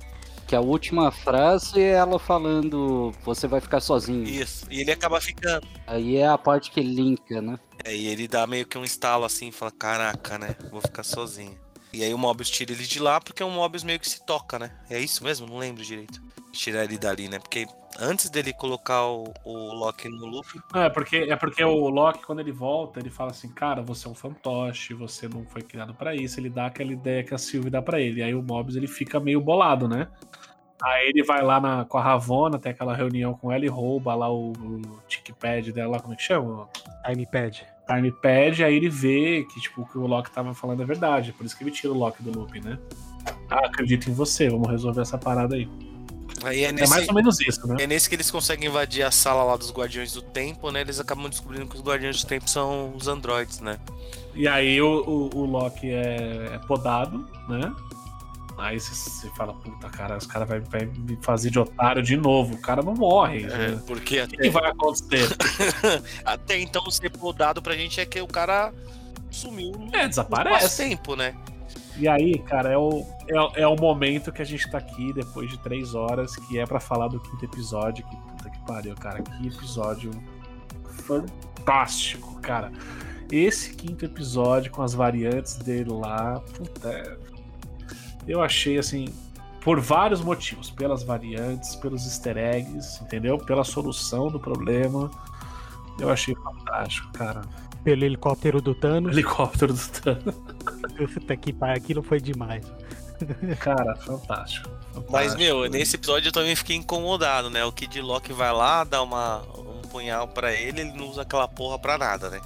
Que 0.52 0.56
a 0.58 0.60
última 0.60 1.14
frase 1.14 1.80
é 1.80 1.92
ela 1.92 2.20
falando, 2.20 3.14
você 3.24 3.48
vai 3.48 3.62
ficar 3.62 3.80
sozinho. 3.80 4.28
Isso. 4.28 4.66
E 4.70 4.82
ele 4.82 4.92
acaba 4.92 5.22
ficando. 5.22 5.66
Aí 5.88 6.18
é 6.18 6.28
a 6.28 6.38
parte 6.38 6.72
que 6.72 6.82
linka, 6.82 7.42
né? 7.42 7.58
É, 7.86 7.96
e 7.96 8.08
ele 8.10 8.28
dá 8.28 8.46
meio 8.46 8.66
que 8.66 8.78
um 8.78 8.84
estalo 8.84 9.24
assim 9.24 9.48
e 9.48 9.52
fala: 9.54 9.72
Caraca, 9.72 10.38
né? 10.38 10.54
Vou 10.70 10.82
ficar 10.82 11.04
sozinho. 11.04 11.58
E 11.94 12.04
aí 12.04 12.14
o 12.14 12.18
Mobius 12.18 12.50
tira 12.50 12.74
ele 12.74 12.84
de 12.84 13.00
lá 13.00 13.22
porque 13.22 13.42
o 13.42 13.50
Mobius 13.50 13.86
meio 13.86 13.98
que 13.98 14.10
se 14.10 14.26
toca, 14.26 14.60
né? 14.60 14.72
É 14.90 15.00
isso 15.00 15.24
mesmo? 15.24 15.48
Não 15.48 15.58
lembro 15.58 15.86
direito. 15.86 16.22
Tirar 16.52 16.84
ele 16.84 16.98
dali, 16.98 17.30
né? 17.30 17.40
Porque 17.40 17.66
antes 17.98 18.30
dele 18.30 18.52
colocar 18.52 19.06
o, 19.06 19.34
o 19.46 19.74
Loki 19.74 20.10
no 20.10 20.26
loop, 20.26 20.48
Não, 20.74 20.84
é 20.84 20.90
porque, 20.90 21.16
é 21.16 21.36
porque 21.38 21.64
o 21.64 21.90
Loki, 21.90 22.26
quando 22.26 22.40
ele 22.40 22.52
volta, 22.52 23.00
ele 23.00 23.10
fala 23.10 23.32
assim, 23.32 23.50
cara, 23.50 23.82
você 23.82 24.06
é 24.08 24.12
um 24.12 24.16
fantoche, 24.16 24.94
você 24.94 25.28
não 25.30 25.46
foi 25.46 25.62
criado 25.62 25.94
pra 25.94 26.14
isso. 26.14 26.40
Ele 26.40 26.50
dá 26.50 26.66
aquela 26.66 26.92
ideia 26.92 27.24
que 27.24 27.34
a 27.34 27.38
Sylvie 27.38 27.70
dá 27.70 27.82
pra 27.82 28.02
ele. 28.02 28.22
Aí 28.22 28.36
o 28.36 28.42
Mobius, 28.42 28.76
ele 28.76 28.88
fica 28.88 29.18
meio 29.18 29.40
bolado, 29.40 29.88
né? 29.88 30.10
Aí 30.84 31.10
ele 31.10 31.24
vai 31.24 31.44
lá 31.44 31.60
na, 31.60 31.86
com 31.86 31.98
a 31.98 32.04
Ravonna, 32.04 32.58
tem 32.58 32.72
aquela 32.72 32.96
reunião 32.96 33.36
com 33.36 33.52
ela 33.52 33.64
e 33.64 33.68
rouba 33.68 34.16
lá 34.16 34.32
o, 34.32 34.52
o 34.52 34.82
tickpad 35.08 35.72
dela, 35.72 36.00
como 36.00 36.14
é 36.14 36.18
que 36.18 36.24
chama? 36.24 36.68
Timepad. 37.06 37.64
Timepad, 37.86 38.64
aí 38.64 38.76
ele 38.76 38.90
vê 38.90 39.46
que, 39.54 39.62
tipo, 39.62 39.82
o 39.82 39.86
que 39.86 39.98
o 39.98 40.08
Loki 40.08 40.32
tava 40.32 40.54
falando 40.56 40.82
é 40.82 40.86
verdade. 40.86 41.34
Por 41.34 41.46
isso 41.46 41.56
que 41.56 41.64
ele 41.64 41.72
tira 41.72 41.94
o 41.94 41.98
Loki 41.98 42.24
do 42.24 42.38
loop, 42.38 42.60
né? 42.62 42.80
Ah, 43.50 43.68
acredito 43.68 44.10
em 44.10 44.14
você, 44.14 44.50
vamos 44.50 44.70
resolver 44.70 45.02
essa 45.02 45.18
parada 45.18 45.56
aí. 45.56 45.70
aí 46.44 46.64
é 46.64 46.70
É 46.70 46.72
nesse, 46.72 46.90
mais 46.90 47.08
ou 47.08 47.14
menos 47.14 47.40
isso, 47.42 47.68
né? 47.68 47.78
é 47.80 47.86
nesse 47.86 48.10
que 48.10 48.16
eles 48.16 48.32
conseguem 48.32 48.68
invadir 48.68 49.04
a 49.04 49.12
sala 49.12 49.44
lá 49.44 49.58
dos 49.58 49.72
Guardiões 49.72 50.14
do 50.14 50.22
Tempo, 50.22 50.72
né? 50.72 50.82
Eles 50.82 51.00
acabam 51.00 51.30
descobrindo 51.30 51.68
que 51.68 51.76
os 51.76 51.84
Guardiões 51.84 52.24
do 52.24 52.28
Tempo 52.28 52.50
são 52.50 52.94
os 52.96 53.08
androides, 53.08 53.60
né? 53.60 53.78
E 54.34 54.48
aí 54.48 54.82
o, 54.82 55.30
o, 55.34 55.38
o 55.38 55.46
Loki 55.46 55.92
é, 55.92 56.54
é 56.54 56.58
podado, 56.66 57.30
né? 57.48 57.72
Aí 58.62 58.80
você- 58.80 59.30
fala, 59.36 59.54
puta, 59.54 59.90
cara, 59.90 60.18
os 60.18 60.26
caras 60.26 60.48
vão 60.48 60.62
vai 60.70 60.86
me 60.86 61.18
fazer 61.22 61.50
de 61.50 61.60
otário 61.60 62.02
de 62.04 62.16
novo. 62.16 62.54
O 62.56 62.62
cara 62.62 62.82
não 62.82 62.94
morre. 62.94 63.44
É, 63.44 63.48
né? 63.72 63.84
porque 63.88 64.22
O 64.22 64.28
que, 64.28 64.36
até, 64.38 64.50
vai 64.50 64.70
acontecer? 64.72 65.28
até 66.24 66.60
então 66.60 66.90
ser 66.92 67.10
podado 67.10 67.62
pra 67.62 67.76
gente 67.76 68.00
é 68.00 68.06
que 68.06 68.22
o 68.22 68.28
cara 68.28 68.74
sumiu 69.30 69.72
no 69.72 69.96
É, 69.96 70.04
no 70.04 70.10
desaparece. 70.10 70.90
tempo, 70.90 71.16
né? 71.16 71.36
E 71.98 72.08
aí, 72.08 72.38
cara, 72.40 72.72
é 72.72 72.78
o, 72.78 73.06
é, 73.28 73.62
é 73.64 73.68
o 73.68 73.76
momento 73.76 74.32
que 74.32 74.42
a 74.42 74.46
gente 74.46 74.70
tá 74.72 74.78
aqui 74.78 75.12
depois 75.14 75.50
de 75.50 75.58
três 75.60 75.94
horas, 75.94 76.36
que 76.36 76.58
é 76.58 76.66
pra 76.66 76.80
falar 76.80 77.08
do 77.10 77.20
quinto 77.20 77.44
episódio. 77.46 78.06
Que 78.06 78.16
puta 78.16 78.50
que 78.50 78.60
pariu, 78.66 78.96
cara. 78.96 79.22
Que 79.22 79.48
episódio 79.48 80.12
fantástico, 81.06 82.40
cara. 82.42 82.72
Esse 83.32 83.74
quinto 83.74 84.04
episódio 84.06 84.72
com 84.72 84.82
as 84.82 84.94
variantes 84.94 85.56
dele 85.56 85.90
lá, 85.92 86.40
puta, 86.58 86.90
é- 86.90 87.18
eu 88.28 88.42
achei 88.42 88.78
assim, 88.78 89.06
por 89.62 89.80
vários 89.80 90.22
motivos, 90.22 90.70
pelas 90.70 91.04
variantes, 91.04 91.76
pelos 91.76 92.04
easter 92.06 92.38
eggs, 92.38 93.02
entendeu? 93.02 93.38
Pela 93.38 93.64
solução 93.64 94.30
do 94.30 94.40
problema. 94.40 95.10
Eu 96.00 96.10
achei 96.10 96.36
fantástico, 96.36 97.12
cara. 97.14 97.42
Pelo 97.84 98.04
helicóptero 98.04 98.62
do 98.62 98.74
Thanos. 98.74 99.12
helicóptero 99.18 99.74
do 99.74 99.88
Thanos. 99.88 100.36
Puta 101.14 101.36
que 101.36 101.54
pariu, 101.54 101.76
aquilo 101.76 102.04
foi 102.04 102.20
demais. 102.20 102.66
Cara, 103.60 103.96
fantástico. 103.96 104.70
Mas, 104.94 105.04
fantástico. 105.06 105.38
meu, 105.38 105.70
nesse 105.70 105.96
episódio 105.96 106.30
eu 106.30 106.32
também 106.32 106.56
fiquei 106.56 106.76
incomodado, 106.76 107.50
né? 107.50 107.64
O 107.64 107.72
Kid 107.72 108.02
Loki 108.02 108.34
vai 108.34 108.52
lá, 108.52 108.84
dá 108.84 109.02
uma, 109.02 109.44
um 109.58 109.82
punhal 109.90 110.28
pra 110.28 110.54
ele, 110.54 110.82
ele 110.82 110.94
não 110.94 111.08
usa 111.08 111.22
aquela 111.22 111.48
porra 111.48 111.78
pra 111.78 111.98
nada, 111.98 112.30
né? 112.30 112.42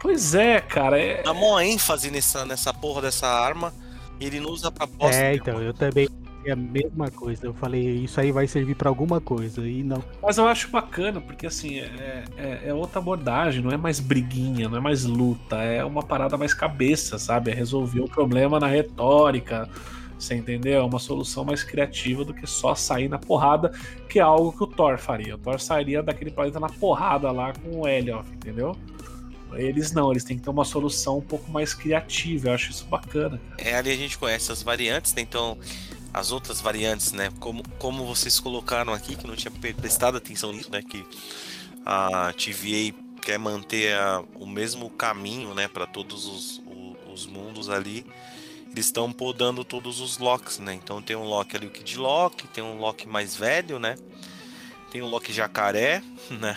Pois 0.00 0.34
é, 0.34 0.60
cara. 0.60 0.98
É... 0.98 1.22
Dá 1.22 1.34
mó 1.34 1.58
ênfase 1.60 2.10
nessa, 2.10 2.44
nessa 2.44 2.72
porra 2.72 3.02
dessa 3.02 3.26
arma, 3.26 3.72
ele 4.20 4.40
não 4.40 4.50
usa 4.50 4.70
pra 4.70 4.86
bosta. 4.86 5.16
é, 5.16 5.34
então, 5.34 5.60
eu 5.60 5.72
também. 5.72 6.08
É 6.44 6.52
a 6.52 6.56
mesma 6.56 7.10
coisa. 7.10 7.44
Eu 7.44 7.52
falei, 7.52 8.04
isso 8.04 8.20
aí 8.20 8.30
vai 8.30 8.46
servir 8.46 8.76
pra 8.76 8.88
alguma 8.88 9.20
coisa. 9.20 9.66
E 9.66 9.82
não. 9.82 10.02
Mas 10.22 10.38
eu 10.38 10.46
acho 10.46 10.70
bacana, 10.70 11.20
porque 11.20 11.44
assim, 11.44 11.80
é, 11.80 12.24
é, 12.36 12.60
é 12.66 12.74
outra 12.74 13.00
abordagem, 13.00 13.60
não 13.60 13.72
é 13.72 13.76
mais 13.76 13.98
briguinha, 13.98 14.68
não 14.68 14.76
é 14.78 14.80
mais 14.80 15.04
luta, 15.04 15.56
é 15.56 15.84
uma 15.84 16.04
parada 16.04 16.36
mais 16.36 16.54
cabeça, 16.54 17.18
sabe? 17.18 17.50
É 17.50 17.54
resolver 17.54 18.00
o 18.00 18.08
problema 18.08 18.60
na 18.60 18.68
retórica. 18.68 19.68
Você 20.16 20.36
entendeu? 20.36 20.80
É 20.80 20.84
uma 20.84 21.00
solução 21.00 21.44
mais 21.44 21.64
criativa 21.64 22.24
do 22.24 22.32
que 22.32 22.46
só 22.46 22.76
sair 22.76 23.08
na 23.08 23.18
porrada, 23.18 23.72
que 24.08 24.20
é 24.20 24.22
algo 24.22 24.52
que 24.52 24.62
o 24.62 24.66
Thor 24.66 24.98
faria. 24.98 25.34
O 25.34 25.38
Thor 25.38 25.60
sairia 25.60 26.00
daquele 26.02 26.30
planeta 26.30 26.60
na 26.60 26.68
porrada 26.68 27.30
lá 27.32 27.52
com 27.52 27.80
o 27.80 27.88
Elioth, 27.88 28.26
entendeu? 28.32 28.76
Eles 29.60 29.92
não, 29.92 30.10
eles 30.10 30.24
têm 30.24 30.36
que 30.36 30.42
ter 30.44 30.50
uma 30.50 30.64
solução 30.64 31.18
um 31.18 31.22
pouco 31.22 31.50
mais 31.50 31.74
criativa. 31.74 32.48
Eu 32.48 32.52
acho 32.54 32.70
isso 32.70 32.84
bacana. 32.86 33.40
É, 33.58 33.74
ali 33.76 33.90
a 33.90 33.96
gente 33.96 34.16
conhece 34.18 34.50
as 34.52 34.62
variantes, 34.62 35.14
né? 35.14 35.22
Então, 35.22 35.58
as 36.12 36.30
outras 36.32 36.60
variantes, 36.60 37.12
né? 37.12 37.30
Como, 37.40 37.62
como 37.78 38.04
vocês 38.06 38.38
colocaram 38.40 38.92
aqui, 38.92 39.16
que 39.16 39.26
não 39.26 39.36
tinha 39.36 39.50
pre- 39.50 39.74
prestado 39.74 40.16
atenção 40.16 40.52
nisso, 40.52 40.70
né? 40.70 40.82
Que 40.82 41.04
a 41.84 42.32
TVA 42.32 42.94
quer 43.22 43.38
manter 43.38 43.94
a- 43.96 44.22
o 44.34 44.46
mesmo 44.46 44.88
caminho, 44.90 45.54
né? 45.54 45.68
Para 45.68 45.86
todos 45.86 46.26
os, 46.26 46.58
o- 46.66 46.96
os 47.12 47.26
mundos 47.26 47.68
ali. 47.68 48.06
Eles 48.72 48.86
estão 48.86 49.10
podando 49.10 49.64
todos 49.64 50.00
os 50.00 50.18
Locks, 50.18 50.58
né? 50.58 50.74
Então 50.74 51.00
tem 51.00 51.16
um 51.16 51.24
Loki 51.24 51.56
ali, 51.56 51.66
o 51.66 51.70
Kid 51.70 51.96
Loki, 51.98 52.46
tem 52.48 52.62
um 52.62 52.78
Loki 52.78 53.08
mais 53.08 53.34
velho, 53.34 53.78
né? 53.78 53.96
Tem 54.90 55.00
um 55.02 55.06
Loki 55.06 55.32
jacaré, 55.32 56.02
né? 56.30 56.54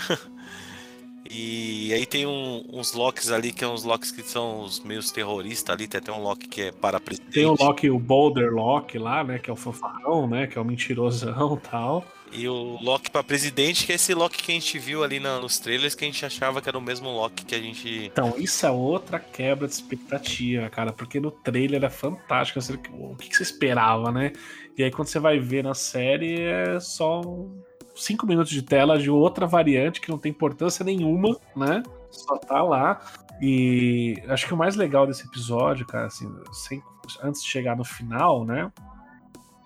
E 1.30 1.94
aí 1.94 2.06
tem 2.08 2.26
um- 2.26 2.66
uns 2.74 2.94
Locks 2.94 3.30
ali, 3.32 3.54
que 3.54 3.60
são 3.60 3.74
os 3.76 3.84
Locks 3.84 4.12
que 4.12 4.24
são 4.24 4.62
os 4.62 4.80
meios 4.80 5.12
terroristas 5.12 5.74
ali. 5.76 5.88
Tem 5.88 6.00
até 6.00 6.12
um 6.12 6.24
Loki 6.24 6.48
que 6.48 6.62
é 6.64 6.72
para 6.72 7.00
presidente. 7.00 7.32
Tem 7.34 7.46
o 7.46 7.56
Loki, 7.60 7.90
o 7.90 8.00
Boulder 8.00 8.52
Loki 8.52 8.98
lá, 8.98 9.24
né? 9.24 9.38
Que 9.38 9.50
é 9.50 9.54
o 9.54 9.56
fanfarrão, 9.56 10.28
né? 10.28 10.48
Que 10.48 10.58
é 10.58 10.62
o 10.62 10.66
mentirosão 10.66 11.60
e 11.64 11.70
tal. 11.70 12.06
E 12.32 12.48
o 12.48 12.78
Loki 12.82 13.10
para 13.10 13.24
presidente, 13.24 13.86
que 13.86 13.92
é 13.92 13.96
esse 13.96 14.14
Loki 14.14 14.42
que 14.44 14.52
a 14.52 14.56
gente 14.56 14.78
viu 14.78 15.04
ali 15.04 15.20
na- 15.20 15.40
nos 15.40 15.58
trailers, 15.60 15.96
que 15.96 16.04
a 16.04 16.08
gente 16.08 16.24
achava 16.26 16.62
que 16.62 16.70
era 16.70 16.78
o 16.78 16.82
mesmo 16.82 17.10
Loki 17.10 17.44
que 17.46 17.56
a 17.56 17.60
gente. 17.60 18.06
Então, 18.06 18.36
isso 18.38 18.66
é 18.66 18.72
outra 18.72 19.20
quebra 19.20 19.68
de 19.68 19.74
expectativa, 19.74 20.70
cara, 20.70 20.92
porque 20.94 21.20
no 21.20 21.32
trailer 21.32 21.84
é 21.84 21.90
fantástico. 21.90 22.60
assim, 22.60 22.74
O 22.94 23.16
que 23.16 23.30
que 23.30 23.36
você 23.38 23.44
esperava, 23.44 24.12
né? 24.12 24.32
E 24.78 24.84
aí, 24.84 24.92
quando 24.92 25.08
você 25.08 25.20
vai 25.20 25.40
ver 25.40 25.64
na 25.64 25.74
série, 25.74 26.40
é 26.42 26.80
só 26.80 27.22
um- 27.22 27.62
cinco 28.00 28.26
minutos 28.26 28.52
de 28.52 28.62
tela 28.62 28.98
de 28.98 29.10
outra 29.10 29.46
variante 29.46 30.02
que 30.02 30.10
não 30.10 30.18
tem 30.18 30.32
importância 30.32 30.84
nenhuma, 30.84 31.38
né? 31.56 31.84
Só 32.10 32.38
tá 32.38 32.62
lá. 32.64 33.00
E 33.42 34.22
acho 34.28 34.46
que 34.48 34.54
o 34.54 34.58
mais 34.58 34.76
legal 34.76 35.08
desse 35.08 35.26
episódio, 35.26 35.86
cara, 35.86 36.08
assim, 36.08 36.30
sem- 36.52 36.84
antes 37.24 37.42
de 37.44 37.50
chegar 37.50 37.76
no 37.78 37.86
final, 37.86 38.44
né? 38.44 38.72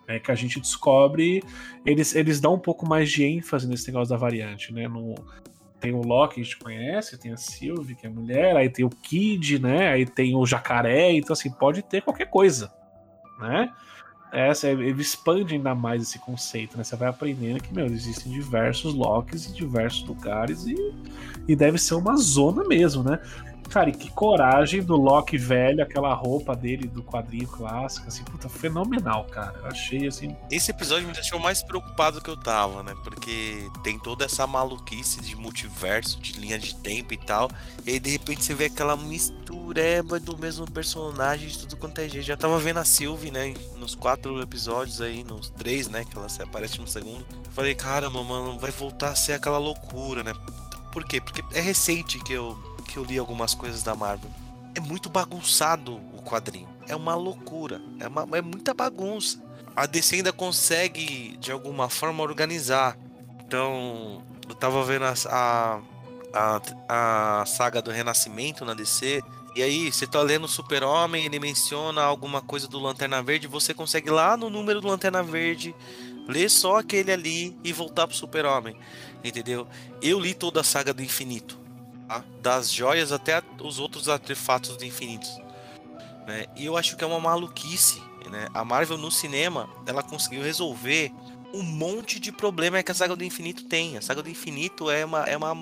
É 0.08 0.20
que 0.20 0.32
a 0.32 0.36
gente 0.36 0.60
descobre. 0.60 1.42
Eles, 1.86 2.14
eles 2.16 2.40
dão 2.40 2.56
um 2.56 2.60
pouco 2.60 2.88
mais 2.88 3.10
de 3.10 3.24
ênfase 3.24 3.68
nesse 3.68 3.88
negócio 3.88 4.10
da 4.14 4.18
variante, 4.18 4.74
né? 4.74 4.88
No, 4.88 5.16
tem 5.80 5.94
o 5.94 6.02
Loki 6.02 6.36
que 6.36 6.42
a 6.42 6.44
gente 6.44 6.58
conhece, 6.60 7.18
tem 7.18 7.34
a 7.34 7.38
Sylvie, 7.38 7.96
que 7.96 8.06
é 8.06 8.10
mulher, 8.10 8.56
aí 8.56 8.70
tem 8.70 8.86
o 8.86 8.90
Kid, 8.90 9.60
né? 9.60 9.90
Aí 9.90 10.06
tem 10.06 10.36
o 10.36 10.46
jacaré, 10.46 11.12
então 11.12 11.34
assim, 11.34 11.52
pode 11.52 11.82
ter 11.82 12.02
qualquer 12.02 12.30
coisa, 12.30 12.72
né? 13.40 13.70
Essa, 14.34 14.68
ele 14.68 15.00
expande 15.00 15.54
ainda 15.54 15.76
mais 15.76 16.02
esse 16.02 16.18
conceito, 16.18 16.76
né? 16.76 16.84
Você 16.84 16.96
vai 16.96 17.08
aprendendo 17.08 17.62
que, 17.62 17.72
meu, 17.72 17.86
existem 17.86 18.32
diversos 18.32 18.94
Locks 18.94 19.48
em 19.48 19.54
diversos 19.54 20.08
lugares 20.08 20.66
e, 20.66 20.76
e 21.48 21.56
deve 21.56 21.78
ser 21.78 21.94
uma 21.94 22.18
zona 22.18 22.64
mesmo, 22.64 23.04
né? 23.04 23.20
Cara, 23.74 23.90
e 23.90 23.92
que 23.92 24.12
coragem 24.12 24.84
do 24.84 24.96
Loki 24.96 25.36
velho, 25.36 25.82
aquela 25.82 26.14
roupa 26.14 26.56
dele 26.56 26.88
do 26.88 27.02
quadrinho 27.02 27.48
clássico, 27.48 28.08
assim, 28.08 28.24
puta, 28.24 28.48
fenomenal, 28.48 29.24
cara. 29.24 29.58
Eu 29.64 29.66
achei 29.66 30.06
assim. 30.06 30.36
Esse 30.52 30.70
episódio 30.70 31.08
me 31.08 31.14
deixou 31.14 31.40
mais 31.40 31.64
preocupado 31.64 32.22
que 32.22 32.30
eu 32.30 32.38
tava, 32.38 32.84
né? 32.84 32.94
Porque 33.04 33.68
tem 33.84 33.98
toda 33.98 34.26
essa 34.26 34.46
maluquice 34.46 35.22
de 35.22 35.36
multiverso, 35.36 36.20
de 36.20 36.34
linha 36.34 36.60
de 36.60 36.76
tempo 36.76 37.16
e 37.16 37.18
tal. 37.18 37.50
E 37.84 37.94
aí 37.94 38.00
de 38.00 38.12
repente 38.12 38.44
você 38.44 38.54
vê 38.54 38.66
aquela 38.66 38.96
mistureba 38.96 40.20
do 40.20 40.38
mesmo 40.38 40.70
personagem 40.70 41.50
de 41.50 41.58
tudo 41.58 41.76
quanto 41.76 41.98
é 41.98 42.08
jeito. 42.08 42.28
Já 42.28 42.38
tava 42.38 42.60
vendo 42.60 42.78
a 42.78 42.86
Sylvie, 42.86 43.32
né? 43.32 43.56
Nos 43.78 43.96
quatro 43.96 44.40
episódios 44.40 45.02
aí, 45.02 45.24
nos 45.24 45.50
três, 45.50 45.88
né? 45.88 46.06
Que 46.06 46.16
ela 46.16 46.28
aparece 46.44 46.80
no 46.80 46.88
segundo. 46.88 47.26
Eu 47.44 47.52
falei, 47.52 47.74
caramba, 47.74 48.22
mano, 48.24 48.60
vai 48.60 48.70
voltar 48.70 49.10
a 49.10 49.16
ser 49.16 49.34
aquela 49.34 49.58
loucura, 49.58 50.22
né? 50.22 50.32
Por 50.92 51.04
quê? 51.06 51.20
Porque 51.20 51.44
é 51.58 51.60
recente 51.60 52.20
que 52.20 52.34
eu 52.34 52.56
que 52.84 52.98
eu 52.98 53.04
li 53.04 53.18
algumas 53.18 53.54
coisas 53.54 53.84
da 53.84 53.96
Marvel. 53.96 54.30
É 54.76 54.80
muito 54.80 55.10
bagunçado 55.10 55.96
o 56.14 56.22
quadrinho. 56.22 56.68
É 56.88 56.96
uma 56.96 57.16
loucura. 57.16 57.82
É, 58.00 58.08
uma, 58.08 58.28
é 58.38 58.42
muita 58.42 58.74
bagunça. 58.74 59.42
A 59.76 59.86
DC 59.86 60.18
ainda 60.18 60.32
consegue, 60.32 61.38
de 61.38 61.52
alguma 61.52 61.90
forma, 61.90 62.24
organizar. 62.24 62.98
Então, 63.46 64.24
eu 64.48 64.56
tava 64.56 64.84
vendo 64.84 65.06
a, 65.06 65.82
a, 66.34 66.62
a 67.42 67.46
saga 67.46 67.82
do 67.82 67.92
Renascimento 67.92 68.66
na 68.66 68.74
DC. 68.74 69.22
E 69.56 69.62
aí, 69.62 69.92
você 69.92 70.08
tá 70.08 70.22
lendo 70.22 70.48
Super-Homem, 70.48 71.26
ele 71.26 71.40
menciona 71.40 72.02
alguma 72.02 72.42
coisa 72.42 72.68
do 72.68 72.80
Lanterna 72.80 73.22
Verde, 73.22 73.48
você 73.48 73.74
consegue 73.74 74.10
lá 74.10 74.36
no 74.36 74.50
número 74.50 74.82
do 74.82 74.88
Lanterna 74.88 75.22
Verde 75.22 75.76
ler 76.28 76.50
só 76.50 76.78
aquele 76.78 77.12
ali 77.12 77.56
e 77.64 77.72
voltar 77.72 78.08
pro 78.08 78.16
Super-Homem. 78.16 78.76
Entendeu? 79.24 79.68
Eu 80.02 80.20
li 80.20 80.34
toda 80.34 80.62
a 80.62 80.64
saga 80.64 80.94
do 80.94 81.04
Infinito? 81.04 81.63
Das 82.42 82.72
joias 82.72 83.12
até 83.12 83.42
os 83.62 83.80
outros 83.80 84.10
artefatos 84.10 84.76
do 84.76 84.84
infinito. 84.84 85.28
Né? 86.28 86.46
E 86.56 86.66
eu 86.66 86.78
acho 86.78 86.96
que 86.96 87.04
é 87.04 87.08
uma 87.08 87.20
maluquice. 87.20 88.02
Né? 88.30 88.48
A 88.54 88.66
Marvel 88.66 88.98
no 88.98 89.12
cinema 89.12 89.70
ela 89.86 90.04
conseguiu 90.04 90.42
resolver 90.42 91.12
um 91.54 91.62
monte 91.62 92.20
de 92.20 92.32
problema 92.32 92.82
que 92.82 92.92
a 92.92 92.96
saga 92.96 93.16
do 93.16 93.24
infinito 93.24 93.66
tem. 93.66 93.98
A 93.98 94.02
saga 94.02 94.22
do 94.22 94.30
infinito 94.30 94.90
é 94.90 95.06
uma, 95.06 95.24
é 95.24 95.38
uma 95.38 95.54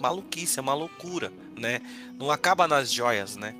maluquice, 0.00 0.58
é 0.58 0.62
uma 0.62 0.74
loucura. 0.74 1.32
Né? 1.56 1.80
Não 2.18 2.30
acaba 2.30 2.68
nas 2.68 2.92
joias. 2.92 3.36
Né? 3.36 3.54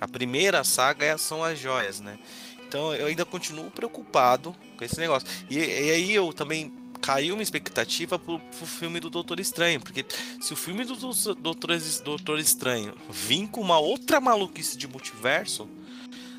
A 0.00 0.08
primeira 0.08 0.64
saga 0.64 1.04
é, 1.04 1.16
são 1.16 1.44
as 1.44 1.58
joias. 1.58 2.00
Né? 2.00 2.18
Então 2.66 2.94
eu 2.94 3.06
ainda 3.06 3.24
continuo 3.24 3.70
preocupado 3.70 4.54
com 4.76 4.84
esse 4.84 4.98
negócio. 4.98 5.28
E, 5.48 5.58
e 5.58 5.90
aí 5.90 6.12
eu 6.12 6.32
também 6.32 6.72
caiu 7.04 7.34
uma 7.34 7.42
expectativa 7.42 8.18
pro, 8.18 8.38
pro 8.38 8.66
filme 8.66 8.98
do 8.98 9.10
Doutor 9.10 9.38
Estranho. 9.38 9.78
Porque 9.78 10.06
se 10.40 10.54
o 10.54 10.56
filme 10.56 10.86
do 10.86 10.96
Doutor, 10.96 11.78
Doutor 12.02 12.38
Estranho 12.38 12.94
vir 13.10 13.46
com 13.48 13.60
uma 13.60 13.78
outra 13.78 14.22
maluquice 14.22 14.78
de 14.78 14.88
multiverso, 14.88 15.68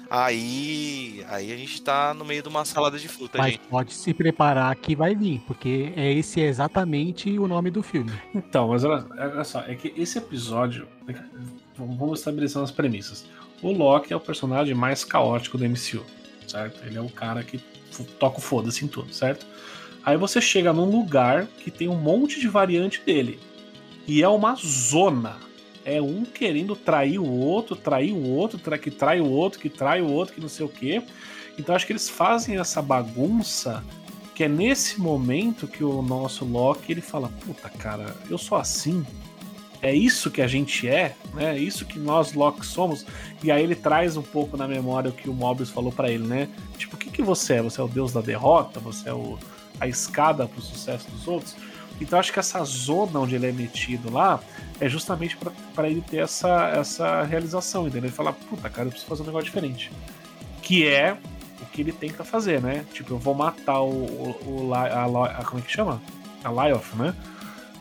aí, 0.09 1.23
aí 1.27 1.53
a 1.53 1.57
gente 1.57 1.79
tá 1.83 2.15
no 2.15 2.25
meio 2.25 2.41
de 2.41 2.49
uma 2.49 2.65
salada 2.65 2.97
de 2.97 3.07
fruta, 3.07 3.37
Mas 3.37 3.51
gente. 3.51 3.67
pode 3.69 3.93
se 3.93 4.11
preparar 4.11 4.75
que 4.75 4.95
vai 4.95 5.13
vir, 5.13 5.39
porque 5.45 5.93
é 5.95 6.11
esse 6.11 6.41
é 6.41 6.47
exatamente 6.47 7.37
o 7.37 7.47
nome 7.47 7.69
do 7.69 7.83
filme. 7.83 8.11
Então, 8.33 8.69
mas 8.69 8.83
olha, 8.83 9.05
olha 9.11 9.43
só, 9.43 9.61
é 9.61 9.75
que 9.75 9.93
esse 9.95 10.17
episódio. 10.17 10.87
É 11.07 11.13
vamos 11.77 12.19
estabelecer 12.19 12.61
as 12.61 12.71
premissas. 12.71 13.25
O 13.61 13.71
Loki 13.71 14.13
é 14.13 14.15
o 14.15 14.19
personagem 14.19 14.73
mais 14.73 15.03
caótico 15.03 15.57
do 15.57 15.65
MCU, 15.65 16.03
certo? 16.47 16.83
Ele 16.85 16.97
é 16.97 17.01
o 17.01 17.09
cara 17.09 17.43
que 17.43 17.59
toca 18.17 18.37
o 18.37 18.41
foda-se 18.41 18.85
em 18.85 18.87
tudo, 18.87 19.13
certo? 19.13 19.45
Aí 20.05 20.17
você 20.17 20.39
chega 20.39 20.71
num 20.71 20.85
lugar 20.85 21.47
que 21.47 21.71
tem 21.71 21.89
um 21.89 21.95
monte 21.95 22.39
de 22.39 22.47
variante 22.47 23.01
dele. 23.03 23.39
E 24.07 24.21
é 24.21 24.29
uma 24.29 24.55
zona. 24.55 25.37
É 25.83 25.99
um 25.99 26.23
querendo 26.23 26.75
trair 26.75 27.19
o 27.19 27.27
outro, 27.27 27.75
trair 27.75 28.13
o 28.13 28.29
outro, 28.29 28.59
tra 28.59 28.77
que 28.77 28.91
trai 28.91 29.19
o 29.19 29.27
outro, 29.27 29.59
que 29.59 29.69
trai 29.69 30.01
o 30.01 30.11
outro, 30.11 30.35
que 30.35 30.41
não 30.41 30.49
sei 30.49 30.63
o 30.63 30.69
quê. 30.69 31.01
Então 31.57 31.75
acho 31.75 31.87
que 31.87 31.91
eles 31.91 32.07
fazem 32.07 32.57
essa 32.57 32.81
bagunça 32.81 33.83
que 34.35 34.43
é 34.43 34.47
nesse 34.47 34.99
momento 34.99 35.67
que 35.67 35.83
o 35.83 36.01
nosso 36.01 36.45
Loki 36.45 36.91
ele 36.91 37.01
fala: 37.01 37.29
Puta, 37.45 37.69
cara, 37.69 38.15
eu 38.29 38.37
sou 38.37 38.57
assim. 38.57 39.03
É 39.81 39.93
isso 39.93 40.31
que 40.31 40.41
a 40.41 40.47
gente 40.47 40.87
é, 40.87 41.15
né? 41.33 41.55
É 41.55 41.59
isso 41.59 41.85
que 41.85 41.97
nós 41.97 42.33
Loki 42.33 42.65
somos. 42.65 43.05
E 43.43 43.51
aí 43.51 43.63
ele 43.63 43.75
traz 43.75 44.17
um 44.17 44.21
pouco 44.21 44.57
na 44.57 44.67
memória 44.67 45.09
o 45.09 45.13
que 45.13 45.29
o 45.29 45.33
Mobius 45.33 45.69
falou 45.69 45.91
para 45.91 46.11
ele, 46.11 46.27
né? 46.27 46.49
Tipo, 46.77 46.95
o 46.95 46.99
que, 46.99 47.09
que 47.09 47.21
você 47.21 47.55
é? 47.55 47.61
Você 47.61 47.79
é 47.79 47.83
o 47.83 47.87
deus 47.87 48.11
da 48.11 48.21
derrota? 48.21 48.79
Você 48.79 49.09
é 49.09 49.13
o 49.13 49.37
a 49.79 49.87
escada 49.87 50.47
para 50.47 50.59
o 50.59 50.61
sucesso 50.61 51.09
dos 51.11 51.27
outros. 51.27 51.55
Então 51.99 52.19
acho 52.19 52.33
que 52.33 52.39
essa 52.39 52.63
zona 52.63 53.19
onde 53.19 53.35
ele 53.35 53.47
é 53.47 53.51
metido 53.51 54.11
lá 54.11 54.39
é 54.79 54.89
justamente 54.89 55.37
para 55.73 55.89
ele 55.89 56.01
ter 56.01 56.17
essa, 56.17 56.69
essa 56.69 57.23
realização, 57.23 57.87
entendeu? 57.87 58.09
Ele 58.09 58.15
fala, 58.15 58.33
puta, 58.33 58.69
cara, 58.69 58.87
eu 58.87 58.91
preciso 58.91 59.09
fazer 59.09 59.23
um 59.23 59.25
negócio 59.25 59.45
diferente. 59.45 59.91
Que 60.61 60.87
é 60.87 61.17
o 61.61 61.65
que 61.67 61.81
ele 61.81 61.93
tenta 61.93 62.23
fazer, 62.23 62.61
né? 62.61 62.85
Tipo, 62.93 63.13
eu 63.13 63.17
vou 63.17 63.33
matar 63.33 63.81
o, 63.81 63.91
o, 63.91 64.67
o 64.67 64.73
a, 64.73 65.43
como 65.45 65.59
é 65.59 65.61
que 65.61 65.71
chama? 65.71 66.01
A 66.43 66.49
Lyoth, 66.49 66.95
né? 66.95 67.15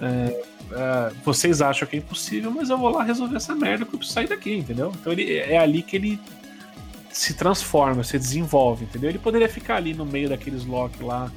É, 0.00 0.44
é, 0.72 1.12
vocês 1.24 1.60
acham 1.60 1.86
que 1.88 1.96
é 1.96 1.98
impossível, 1.98 2.50
mas 2.50 2.70
eu 2.70 2.78
vou 2.78 2.90
lá 2.90 3.02
resolver 3.02 3.36
essa 3.36 3.54
merda 3.54 3.84
que 3.84 3.94
eu 3.94 3.98
preciso 3.98 4.14
sair 4.14 4.28
daqui, 4.28 4.54
entendeu? 4.56 4.92
Então 5.00 5.12
ele, 5.12 5.36
é 5.36 5.58
ali 5.58 5.82
que 5.82 5.96
ele 5.96 6.20
se 7.10 7.34
transforma, 7.34 8.02
se 8.02 8.18
desenvolve, 8.18 8.84
entendeu? 8.84 9.10
Ele 9.10 9.18
poderia 9.18 9.48
ficar 9.48 9.76
ali 9.76 9.94
no 9.94 10.04
meio 10.04 10.28
daqueles 10.28 10.64
Loki 10.64 11.02
lá 11.02 11.30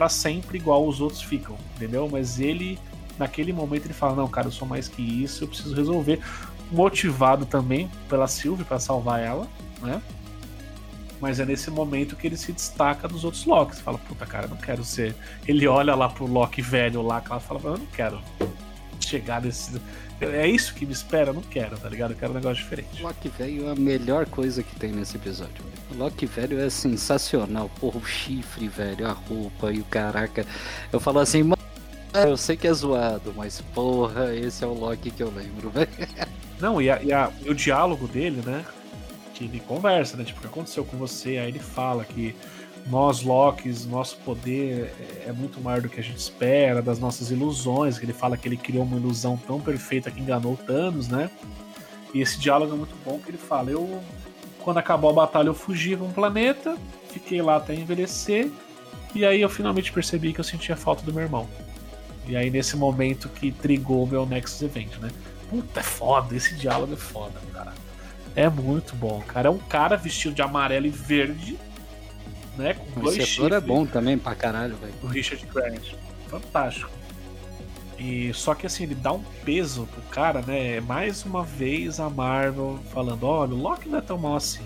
para 0.00 0.08
sempre 0.08 0.56
igual 0.56 0.88
os 0.88 0.98
outros 0.98 1.20
ficam, 1.20 1.58
entendeu? 1.76 2.08
Mas 2.10 2.40
ele, 2.40 2.78
naquele 3.18 3.52
momento, 3.52 3.84
ele 3.84 3.92
fala: 3.92 4.16
Não, 4.16 4.26
cara, 4.26 4.46
eu 4.46 4.50
sou 4.50 4.66
mais 4.66 4.88
que 4.88 5.02
isso, 5.02 5.44
eu 5.44 5.48
preciso 5.48 5.74
resolver. 5.74 6.20
Motivado 6.72 7.44
também 7.44 7.90
pela 8.08 8.26
Sylvie 8.26 8.64
para 8.64 8.78
salvar 8.78 9.20
ela, 9.20 9.46
né? 9.82 10.00
Mas 11.20 11.38
é 11.38 11.44
nesse 11.44 11.70
momento 11.70 12.16
que 12.16 12.26
ele 12.26 12.38
se 12.38 12.50
destaca 12.50 13.06
dos 13.06 13.24
outros 13.24 13.44
Locks. 13.44 13.78
Fala, 13.80 13.98
puta, 13.98 14.24
cara, 14.24 14.46
eu 14.46 14.48
não 14.48 14.56
quero 14.56 14.82
ser. 14.82 15.14
Ele 15.46 15.66
olha 15.66 15.94
lá 15.94 16.08
pro 16.08 16.24
Loki 16.24 16.62
velho 16.62 17.02
lá, 17.02 17.20
que 17.20 17.30
ela 17.30 17.40
fala, 17.40 17.60
eu 17.62 17.76
não 17.76 17.86
quero 17.86 18.22
chegar 19.00 19.42
nesse. 19.42 19.78
É 20.20 20.46
isso 20.46 20.74
que 20.74 20.84
me 20.84 20.92
espera? 20.92 21.30
Eu 21.30 21.34
não 21.34 21.42
quero, 21.42 21.78
tá 21.78 21.88
ligado? 21.88 22.10
Eu 22.10 22.16
quero 22.16 22.32
um 22.32 22.34
negócio 22.34 22.62
diferente. 22.62 23.00
O 23.00 23.06
Loki 23.06 23.28
velho 23.28 23.68
é 23.68 23.72
a 23.72 23.74
melhor 23.74 24.26
coisa 24.26 24.62
que 24.62 24.78
tem 24.78 24.92
nesse 24.92 25.16
episódio. 25.16 25.64
O 25.90 25.96
Loki 25.96 26.26
velho 26.26 26.60
é 26.60 26.68
sensacional. 26.68 27.70
Porra, 27.80 27.98
o 27.98 28.04
chifre, 28.04 28.68
velho, 28.68 29.06
a 29.06 29.12
roupa 29.12 29.72
e 29.72 29.80
o 29.80 29.84
caraca. 29.84 30.44
Eu 30.92 31.00
falo 31.00 31.20
assim, 31.20 31.42
mano, 31.42 31.62
eu 32.12 32.36
sei 32.36 32.56
que 32.56 32.68
é 32.68 32.72
zoado, 32.72 33.32
mas 33.34 33.62
porra, 33.74 34.34
esse 34.34 34.62
é 34.62 34.66
o 34.66 34.74
Loki 34.74 35.10
que 35.10 35.22
eu 35.22 35.32
lembro, 35.34 35.70
velho. 35.70 35.88
Não, 36.60 36.82
e, 36.82 36.90
a, 36.90 37.02
e, 37.02 37.12
a, 37.12 37.32
e 37.42 37.48
o 37.48 37.54
diálogo 37.54 38.06
dele, 38.06 38.42
né? 38.44 38.64
Que 39.32 39.44
ele 39.44 39.60
conversa, 39.60 40.18
né? 40.18 40.24
Tipo, 40.24 40.38
o 40.38 40.42
que 40.42 40.48
aconteceu 40.48 40.84
com 40.84 40.98
você? 40.98 41.38
Aí 41.38 41.48
ele 41.48 41.58
fala 41.58 42.04
que 42.04 42.36
nós 42.86 43.22
Locks, 43.22 43.86
nosso 43.86 44.16
poder 44.18 44.92
é, 44.98 45.28
é 45.28 45.32
muito 45.32 45.60
maior 45.60 45.80
do 45.80 45.88
que 45.88 46.00
a 46.00 46.02
gente 46.02 46.18
espera, 46.18 46.80
das 46.80 46.98
nossas 46.98 47.30
ilusões, 47.30 47.98
que 47.98 48.04
ele 48.04 48.12
fala 48.12 48.36
que 48.36 48.48
ele 48.48 48.56
criou 48.56 48.84
uma 48.84 48.96
ilusão 48.96 49.36
tão 49.46 49.60
perfeita 49.60 50.10
que 50.10 50.20
enganou 50.20 50.56
Thanos, 50.56 51.08
né? 51.08 51.30
E 52.12 52.20
esse 52.20 52.38
diálogo 52.38 52.74
é 52.74 52.76
muito 52.76 52.94
bom 53.04 53.18
que 53.18 53.30
ele 53.30 53.38
fala, 53.38 53.70
eu 53.70 54.00
quando 54.60 54.78
acabou 54.78 55.08
a 55.10 55.12
batalha 55.12 55.48
eu 55.48 55.54
fugi 55.54 55.96
para 55.96 56.04
um 56.04 56.12
planeta, 56.12 56.76
fiquei 57.10 57.40
lá 57.40 57.56
até 57.56 57.74
envelhecer, 57.74 58.50
e 59.14 59.24
aí 59.24 59.40
eu 59.40 59.48
finalmente 59.48 59.90
percebi 59.90 60.32
que 60.32 60.40
eu 60.40 60.44
sentia 60.44 60.76
falta 60.76 61.02
do 61.02 61.12
meu 61.12 61.22
irmão. 61.22 61.48
E 62.26 62.36
aí 62.36 62.50
nesse 62.50 62.76
momento 62.76 63.28
que 63.28 63.50
trigou 63.50 64.04
o 64.04 64.06
meu 64.06 64.26
Nexus 64.26 64.62
Event, 64.62 64.98
né? 64.98 65.10
Puta, 65.48 65.80
é 65.80 65.82
foda, 65.82 66.36
esse 66.36 66.54
diálogo 66.54 66.92
é 66.92 66.96
foda, 66.96 67.40
cara. 67.52 67.72
É 68.36 68.48
muito 68.48 68.94
bom, 68.94 69.20
cara. 69.26 69.48
É 69.48 69.50
um 69.50 69.58
cara 69.58 69.96
vestido 69.96 70.34
de 70.34 70.42
amarelo 70.42 70.86
e 70.86 70.90
verde 70.90 71.58
né? 72.60 72.74
Com 72.94 73.00
dois 73.00 73.16
Esse 73.16 73.40
ator 73.40 73.52
é 73.52 73.60
bom 73.60 73.86
também 73.86 74.18
pra 74.18 74.34
caralho, 74.34 74.76
velho. 74.76 74.92
O 75.02 75.06
Richard 75.06 75.44
Grant. 75.46 75.94
Fantástico. 76.28 76.90
E 77.98 78.32
só 78.32 78.54
que 78.54 78.66
assim, 78.66 78.84
ele 78.84 78.94
dá 78.94 79.12
um 79.12 79.22
peso 79.44 79.86
pro 79.86 80.02
cara, 80.02 80.40
né? 80.42 80.80
Mais 80.80 81.24
uma 81.24 81.44
vez 81.44 82.00
a 82.00 82.08
Marvel 82.08 82.78
falando: 82.92 83.24
olha, 83.24 83.52
o 83.52 83.56
Loki 83.56 83.88
não 83.88 83.98
é 83.98 84.00
tão 84.00 84.16
mal 84.16 84.36
assim. 84.36 84.64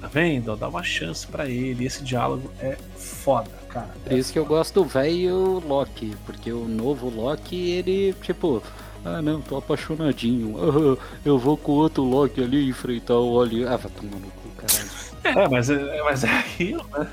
Tá 0.00 0.08
vendo? 0.08 0.54
Dá 0.56 0.68
uma 0.68 0.82
chance 0.82 1.26
para 1.26 1.48
ele. 1.48 1.86
Esse 1.86 2.04
diálogo 2.04 2.50
é 2.60 2.76
foda, 2.96 3.50
cara. 3.68 3.94
Por 4.04 4.12
é 4.12 4.16
isso 4.16 4.32
que 4.32 4.38
eu 4.38 4.44
gosto 4.44 4.82
do 4.82 4.84
velho 4.84 5.62
Loki, 5.66 6.14
porque 6.26 6.52
o 6.52 6.68
novo 6.68 7.08
Loki, 7.08 7.70
ele, 7.70 8.14
tipo, 8.20 8.62
ah 9.06 9.22
não, 9.22 9.40
tô 9.40 9.56
apaixonadinho. 9.56 10.56
Ah, 10.58 11.18
eu 11.24 11.38
vou 11.38 11.56
com 11.56 11.72
outro 11.72 12.02
Loki 12.02 12.42
ali 12.42 12.68
enfrentar 12.68 13.14
o 13.14 13.32
Oli. 13.32 13.64
Ah, 13.64 13.76
vai 13.76 13.90
tomar 13.92 14.16
no 14.16 14.30
cu, 14.30 14.48
caralho. 14.56 14.90
É, 15.24 15.48
mas 15.48 15.70
é, 15.70 16.02
mas 16.02 16.24
é 16.24 16.38
aquilo, 16.38 16.84
né? 16.96 17.08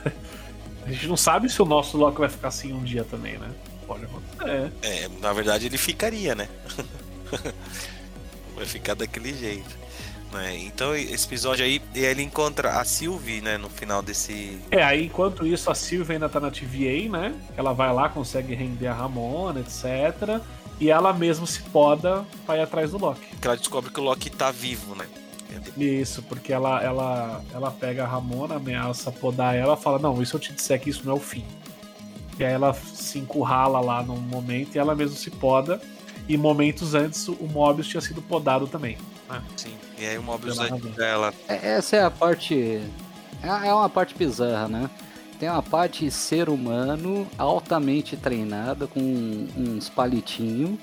A 0.86 0.91
gente 0.91 1.07
não 1.07 1.18
sabe 1.18 1.49
se 1.49 1.61
o 1.61 1.65
nosso 1.65 1.98
Loki 1.98 2.20
vai 2.20 2.30
ficar 2.30 2.49
assim 2.49 2.74
um 2.74 2.84
dia 2.84 3.03
também, 3.03 3.38
né? 3.38 3.49
Pode 3.88 4.06
acontecer. 4.06 4.72
É, 4.82 5.10
na 5.22 5.32
verdade 5.34 5.68
ele 5.68 5.78
ficaria, 5.78 6.36
né? 6.36 6.48
Vai 8.56 8.65
ficar 8.65 8.94
daquele 8.94 9.34
jeito. 9.34 9.82
Né? 10.34 10.57
Então 10.64 10.95
esse 10.95 11.27
episódio 11.27 11.64
aí, 11.64 11.81
ele 11.93 12.23
encontra 12.23 12.80
a 12.80 12.84
Sylvie, 12.84 13.39
né, 13.41 13.57
no 13.57 13.69
final 13.69 14.01
desse. 14.01 14.60
É, 14.72 14.84
aí 14.84 15.05
enquanto 15.05 15.45
isso 15.45 15.69
a 15.69 15.76
Sylvie 15.76 16.14
ainda 16.14 16.27
tá 16.27 16.39
na 16.39 16.49
TVA, 16.49 17.10
né? 17.10 17.35
Ela 17.55 17.72
vai 17.72 17.93
lá, 17.93 18.10
consegue 18.10 18.55
render 18.55 18.88
a 18.88 18.93
Ramona, 18.93 19.60
etc. 19.60 20.41
E 20.80 20.89
ela 20.89 21.14
mesmo 21.14 21.45
se 21.45 21.61
poda 21.61 22.26
pra 22.45 22.57
ir 22.57 22.61
atrás 22.61 22.91
do 22.91 22.97
Loki. 22.97 23.38
Que 23.39 23.47
ela 23.47 23.55
descobre 23.55 23.91
que 23.91 23.99
o 23.99 24.03
Loki 24.03 24.30
tá 24.30 24.49
vivo, 24.51 24.95
né? 24.95 25.05
Isso, 25.77 26.23
porque 26.23 26.51
ela, 26.51 26.81
ela, 26.81 27.41
ela 27.53 27.69
pega 27.69 28.03
a 28.03 28.07
Ramona, 28.07 28.55
ameaça 28.55 29.11
podar 29.11 29.55
ela, 29.55 29.77
fala: 29.77 29.99
Não, 29.99 30.19
e 30.19 30.26
se 30.26 30.34
eu 30.34 30.39
te 30.39 30.51
disser 30.51 30.81
que 30.81 30.89
isso 30.89 31.05
não 31.05 31.14
é 31.14 31.15
o 31.15 31.19
fim? 31.19 31.45
E 32.39 32.43
aí 32.43 32.53
ela 32.53 32.73
se 32.73 33.19
encurrala 33.19 33.80
lá 33.80 34.01
num 34.01 34.18
momento 34.18 34.76
e 34.76 34.80
ela 34.80 34.95
mesmo 34.95 35.15
se 35.15 35.30
poda. 35.30 35.80
E 36.27 36.38
momentos 36.38 36.95
antes 36.95 37.27
o 37.27 37.45
Mobius 37.45 37.88
tinha 37.88 38.01
sido 38.01 38.22
podado 38.22 38.65
também. 38.65 38.97
Né? 39.30 39.41
Sim. 39.58 39.74
E 39.98 40.06
aí 40.06 40.18
o 40.18 40.24
Mobius 40.24 40.60
ajuda 40.60 41.06
ela. 41.06 41.34
É- 41.48 41.70
Essa 41.74 41.95
é 41.98 42.04
a 42.04 42.12
parte. 42.12 42.82
É 43.41 43.68
é 43.68 43.74
uma 43.74 43.90
parte 43.90 44.16
bizarra, 44.16 44.68
né? 44.68 44.90
Tem 45.40 45.50
uma 45.50 45.62
parte 45.64 46.10
ser 46.12 46.48
humano 46.50 47.28
altamente 47.38 48.16
treinada 48.16 48.88
com 48.88 49.00
uns 49.58 49.90
palitinhos 49.90 50.80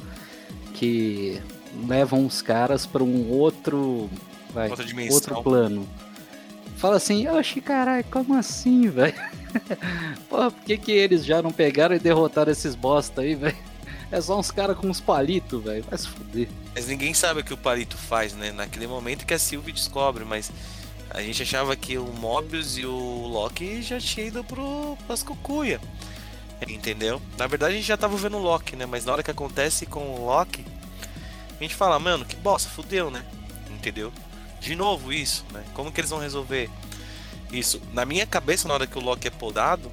que 0.74 1.40
levam 1.88 2.26
os 2.26 2.42
caras 2.42 2.84
para 2.86 3.02
um 3.02 3.30
outro. 3.30 4.10
Vai, 4.52 4.68
Outra 4.68 4.84
dimensão. 4.84 5.14
outro 5.14 5.42
plano. 5.42 5.88
Fala 6.76 6.96
assim, 6.96 7.28
oxe, 7.28 7.60
caralho, 7.60 8.04
como 8.10 8.34
assim, 8.34 8.88
velho? 8.90 9.14
Porra, 10.28 10.50
por 10.50 10.64
que, 10.64 10.76
que 10.76 10.90
eles 10.92 11.24
já 11.24 11.40
não 11.42 11.52
pegaram 11.52 11.94
e 11.94 11.98
derrotaram 11.98 12.50
esses 12.50 12.74
bosta 12.74 13.20
aí, 13.20 13.34
velho? 13.34 13.56
É 14.12 14.20
só 14.20 14.38
uns 14.38 14.50
caras 14.50 14.76
com 14.76 14.88
uns 14.88 15.00
palitos, 15.00 15.62
velho. 15.62 15.84
Vai 15.88 15.98
se 15.98 16.08
fuder. 16.08 16.48
Mas 16.74 16.86
ninguém 16.86 17.14
sabe 17.14 17.40
o 17.40 17.44
que 17.44 17.54
o 17.54 17.56
Palito 17.56 17.96
faz, 17.96 18.32
né? 18.34 18.50
Naquele 18.50 18.86
momento 18.86 19.24
que 19.24 19.34
a 19.34 19.38
Sylvie 19.38 19.72
descobre, 19.72 20.24
mas 20.24 20.50
a 21.10 21.22
gente 21.22 21.42
achava 21.42 21.74
que 21.76 21.96
o 21.98 22.06
Mobius 22.06 22.76
e 22.76 22.86
o 22.86 23.26
Loki 23.26 23.82
já 23.82 24.00
tinham 24.00 24.28
ido 24.28 24.44
pro, 24.44 24.96
pras 25.06 25.22
cucuia. 25.22 25.80
Entendeu? 26.68 27.22
Na 27.38 27.46
verdade 27.46 27.74
a 27.74 27.76
gente 27.76 27.86
já 27.86 27.96
tava 27.96 28.16
vendo 28.16 28.36
o 28.36 28.42
Loki, 28.42 28.76
né? 28.76 28.84
Mas 28.84 29.04
na 29.04 29.12
hora 29.12 29.22
que 29.22 29.30
acontece 29.30 29.86
com 29.86 30.00
o 30.00 30.26
Loki, 30.26 30.64
a 31.58 31.62
gente 31.62 31.74
fala, 31.74 31.98
mano, 31.98 32.24
que 32.24 32.36
bosta, 32.36 32.68
fudeu, 32.68 33.10
né? 33.10 33.24
Entendeu? 33.70 34.12
De 34.60 34.74
novo 34.74 35.12
isso, 35.12 35.44
né? 35.52 35.64
Como 35.72 35.90
que 35.90 36.00
eles 36.00 36.10
vão 36.10 36.18
resolver 36.18 36.68
isso? 37.50 37.80
Na 37.92 38.04
minha 38.04 38.26
cabeça, 38.26 38.68
na 38.68 38.74
hora 38.74 38.86
que 38.86 38.98
o 38.98 39.02
Loki 39.02 39.28
é 39.28 39.30
podado, 39.30 39.90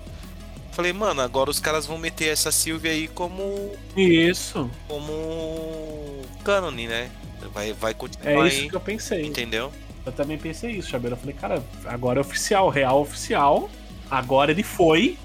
falei, 0.78 0.94
mano, 0.94 1.22
agora 1.22 1.50
os 1.50 1.60
caras 1.60 1.88
vão 1.88 1.98
meter 1.98 2.30
essa 2.30 2.52
Sylvie 2.52 2.88
aí 2.90 3.08
como 3.08 3.72
Isso. 3.96 4.70
como 4.88 6.22
cânone, 6.44 6.88
né? 6.88 7.10
Vai, 7.52 7.74
vai 7.74 7.92
É 7.92 7.94
continuar 7.96 8.48
isso 8.48 8.62
aí, 8.62 8.70
que 8.70 8.76
eu 8.76 8.80
pensei. 8.80 9.26
entendeu? 9.26 9.72
Eu 10.06 10.12
também 10.12 10.38
pensei 10.38 10.72
isso, 10.72 10.90
Chabeira. 10.90 11.16
Eu 11.16 11.20
falei, 11.20 11.36
cara, 11.36 11.64
agora 11.86 12.20
é 12.20 12.22
oficial, 12.22 12.70
real 12.70 13.02
oficial. 13.02 13.70
Agora 14.10 14.52
ele 14.52 14.64
foi. 14.64 15.18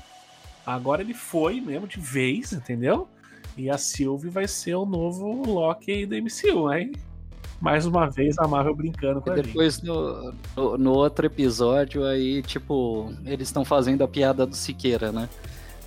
Agora 0.64 1.02
ele 1.02 1.14
foi 1.14 1.60
mesmo 1.60 1.86
de 1.86 2.00
vez, 2.00 2.52
entendeu? 2.52 3.06
E 3.56 3.68
a 3.68 3.76
Sylvie 3.76 4.30
vai 4.30 4.48
ser 4.48 4.74
o 4.76 4.86
novo 4.86 5.42
Loki 5.52 5.92
aí 5.92 6.06
do 6.06 6.16
MCU, 6.16 6.68
aí. 6.68 6.92
Mais 7.62 7.86
uma 7.86 8.10
vez 8.10 8.36
a 8.38 8.48
Marvel 8.48 8.74
brincando 8.74 9.22
com 9.22 9.30
E 9.30 9.32
a 9.32 9.36
gente. 9.36 9.46
depois 9.46 9.80
no, 9.82 10.34
no, 10.56 10.76
no 10.78 10.92
outro 10.92 11.24
episódio 11.26 12.04
aí, 12.04 12.42
tipo, 12.42 13.12
eles 13.24 13.46
estão 13.48 13.64
fazendo 13.64 14.02
a 14.02 14.08
piada 14.08 14.44
do 14.44 14.56
Siqueira, 14.56 15.12
né? 15.12 15.28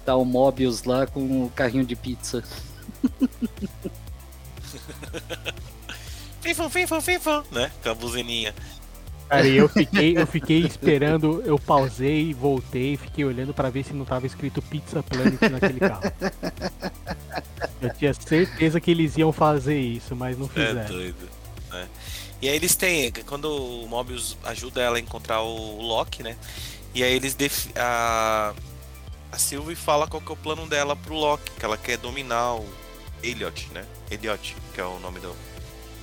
Tá 0.06 0.15
o 0.15 0.23
Mobius 0.23 0.85
lá 0.85 1.06
com 1.06 1.19
o 1.45 1.49
carrinho 1.49 1.85
de 1.85 1.95
pizza. 1.97 2.41
Fifam, 6.41 6.69
fifam, 6.69 7.02
fifam, 7.02 7.43
né? 7.52 7.72
Com 7.84 7.89
a 7.89 7.93
buzininha. 7.95 8.53
Cara, 9.27 9.47
e 9.47 9.57
eu 9.57 9.68
fiquei, 9.68 10.18
eu 10.18 10.27
fiquei 10.27 10.60
esperando, 10.60 11.41
eu 11.45 11.57
pausei, 11.60 12.31
voltei, 12.34 12.95
fiquei 12.95 13.26
olhando 13.26 13.53
pra 13.53 13.72
ver 13.72 13.84
se 13.84 13.91
não 13.91 14.06
tava 14.06 14.27
escrito 14.27 14.61
Pizza 14.61 15.02
Planet 15.02 15.41
naquele 15.52 15.80
carro. 15.80 16.03
Eu 17.81 17.93
tinha 17.93 18.14
certeza 18.14 18.80
que 18.80 18.89
eles 18.89 19.18
iam 19.18 19.31
fazer 19.31 19.80
isso, 19.80 20.15
mas 20.15 20.38
não 20.39 20.45
É 20.47 20.49
fizeram. 20.49 20.88
doido. 20.88 21.35
Né? 21.76 21.88
E 22.41 22.49
aí 22.49 22.56
eles 22.56 22.76
têm, 22.76 23.11
quando 23.26 23.45
o 23.45 23.88
Mobius 23.88 24.38
ajuda 24.43 24.81
ela 24.81 24.97
a 24.97 24.99
encontrar 24.99 25.41
o 25.41 25.81
Loki, 25.81 26.23
né? 26.23 26.35
E 26.93 27.03
aí 27.03 27.14
eles 27.14 27.34
defi 27.34 27.72
a 27.76 28.53
a 29.31 29.38
Sylvie 29.38 29.76
fala 29.76 30.07
qual 30.07 30.22
que 30.22 30.30
é 30.30 30.34
o 30.34 30.38
plano 30.38 30.65
dela 30.65 30.95
pro 30.95 31.14
Loki, 31.14 31.52
que 31.60 31.65
ela 31.65 31.77
quer 31.77 31.97
dominar 31.97 32.56
o 32.56 32.65
Elliot, 33.22 33.69
né? 33.73 33.85
Elliot, 34.10 34.56
que 34.73 34.80
é 34.80 34.85
o 34.85 34.97
nome 34.99 35.19
do 35.19 35.35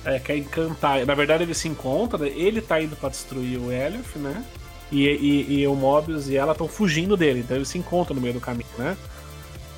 É, 0.05 0.19
quer 0.19 0.37
encantar. 0.37 1.03
Na 1.05 1.15
verdade, 1.15 1.43
ele 1.43 1.53
se 1.55 1.67
encontra, 1.67 2.19
né? 2.19 2.27
ele 2.27 2.61
tá 2.61 2.79
indo 2.79 2.95
pra 2.95 3.09
destruir 3.09 3.57
o 3.57 3.71
Elioth, 3.71 4.15
né? 4.17 4.45
E, 4.91 5.07
e, 5.07 5.61
e 5.61 5.67
o 5.67 5.75
Mobius 5.75 6.29
e 6.29 6.37
ela 6.37 6.51
estão 6.51 6.67
fugindo 6.67 7.17
dele, 7.17 7.39
então 7.39 7.57
eles 7.57 7.67
se 7.67 7.79
encontram 7.79 8.15
no 8.15 8.21
meio 8.21 8.35
do 8.35 8.39
caminho, 8.39 8.69
né? 8.77 8.95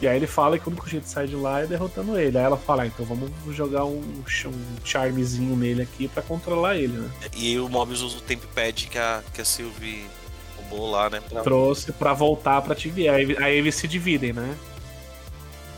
E 0.05 0.07
aí 0.07 0.17
ele 0.17 0.27
fala 0.27 0.59
que 0.59 0.67
o 0.67 0.71
único 0.71 0.87
jeito 0.87 1.05
de 1.05 1.09
sair 1.09 1.27
de 1.27 1.35
lá 1.35 1.61
é 1.61 1.65
derrotando 1.65 2.15
ele. 2.15 2.37
Aí 2.37 2.43
ela 2.43 2.57
fala, 2.57 2.83
ah, 2.83 2.87
então 2.87 3.03
vamos 3.03 3.31
jogar 3.49 3.85
um, 3.85 3.97
um 3.97 4.85
charmezinho 4.85 5.55
nele 5.55 5.81
aqui 5.81 6.07
pra 6.07 6.21
controlar 6.21 6.77
ele, 6.77 6.93
né? 6.93 7.09
E 7.35 7.57
o 7.57 7.67
Mobius 7.67 8.01
usa 8.01 8.19
o 8.19 8.21
temp 8.21 8.43
pad 8.53 8.87
que 8.87 8.99
a, 8.99 9.23
que 9.33 9.41
a 9.41 9.45
Sylvie 9.45 10.05
roubou 10.57 10.91
lá, 10.91 11.09
né? 11.09 11.21
Pra... 11.21 11.41
Trouxe 11.41 11.91
pra 11.91 12.13
voltar 12.13 12.61
pra 12.61 12.75
TVA. 12.75 13.13
Aí, 13.13 13.35
aí 13.39 13.57
eles 13.57 13.73
se 13.73 13.87
dividem, 13.87 14.31
né? 14.31 14.55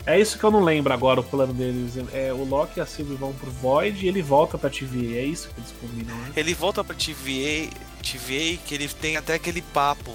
É 0.04 0.20
isso 0.20 0.38
que 0.38 0.44
eu 0.44 0.50
não 0.50 0.62
lembro 0.62 0.92
agora, 0.92 1.20
o 1.20 1.24
plano 1.24 1.54
deles. 1.54 1.94
É, 2.12 2.30
o 2.30 2.44
Loki 2.44 2.80
e 2.80 2.82
a 2.82 2.86
Sylvie 2.86 3.16
vão 3.16 3.32
pro 3.32 3.50
Void 3.50 4.04
e 4.04 4.08
ele 4.08 4.20
volta 4.20 4.58
pra 4.58 4.68
TVA. 4.68 5.16
É 5.16 5.24
isso 5.24 5.48
que 5.48 5.58
eles 5.58 5.72
combinam, 5.80 6.14
né? 6.14 6.32
Ele 6.36 6.52
volta 6.52 6.84
pra 6.84 6.94
TVA, 6.94 7.70
TVA 8.02 8.58
que 8.62 8.74
ele 8.74 8.88
tem 8.88 9.16
até 9.16 9.34
aquele 9.34 9.62
papo 9.62 10.14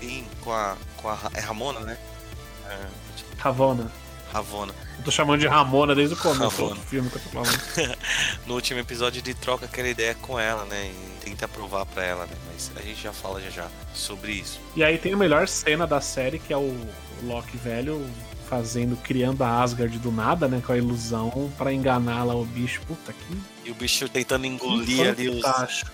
bem 0.00 0.24
com 0.40 0.50
a, 0.50 0.78
com 0.96 1.10
a 1.10 1.18
é 1.34 1.40
Ramona, 1.40 1.80
né? 1.80 1.98
É, 2.66 3.09
Ravona. 3.40 3.90
Ravona. 4.32 4.72
Eu 4.98 5.04
tô 5.04 5.10
chamando 5.10 5.40
de 5.40 5.48
Ramona 5.48 5.94
desde 5.94 6.14
o 6.14 6.16
começo 6.16 6.68
do 6.68 6.80
filme 6.82 7.10
que 7.10 7.16
eu 7.16 7.22
tô 7.22 7.30
falando. 7.30 7.96
No 8.46 8.54
último 8.54 8.78
episódio 8.78 9.20
ele 9.24 9.34
troca 9.34 9.64
aquela 9.66 9.88
ideia 9.88 10.14
com 10.14 10.38
ela, 10.38 10.64
né? 10.66 10.92
E 10.92 11.24
tenta 11.24 11.48
provar 11.48 11.84
pra 11.86 12.04
ela, 12.04 12.26
né? 12.26 12.36
Mas 12.52 12.70
a 12.76 12.80
gente 12.80 13.02
já 13.02 13.12
fala 13.12 13.40
já 13.40 13.50
já 13.50 13.68
sobre 13.94 14.32
isso. 14.32 14.60
E 14.76 14.84
aí 14.84 14.98
tem 14.98 15.14
a 15.14 15.16
melhor 15.16 15.48
cena 15.48 15.86
da 15.86 16.00
série, 16.00 16.38
que 16.38 16.52
é 16.52 16.56
o 16.56 16.76
Loki 17.24 17.56
velho 17.56 18.06
fazendo, 18.50 18.96
criando 18.96 19.42
a 19.44 19.62
Asgard 19.62 19.96
do 20.00 20.10
nada, 20.10 20.48
né? 20.48 20.60
Com 20.66 20.72
a 20.72 20.76
ilusão 20.76 21.50
pra 21.56 21.72
enganar 21.72 22.24
lá 22.24 22.34
o 22.34 22.44
bicho. 22.44 22.80
Puta 22.86 23.12
que. 23.12 23.38
E 23.64 23.70
o 23.70 23.74
bicho 23.74 24.08
tentando 24.08 24.44
engolir 24.46 25.08
ali 25.08 25.28
os, 25.28 25.44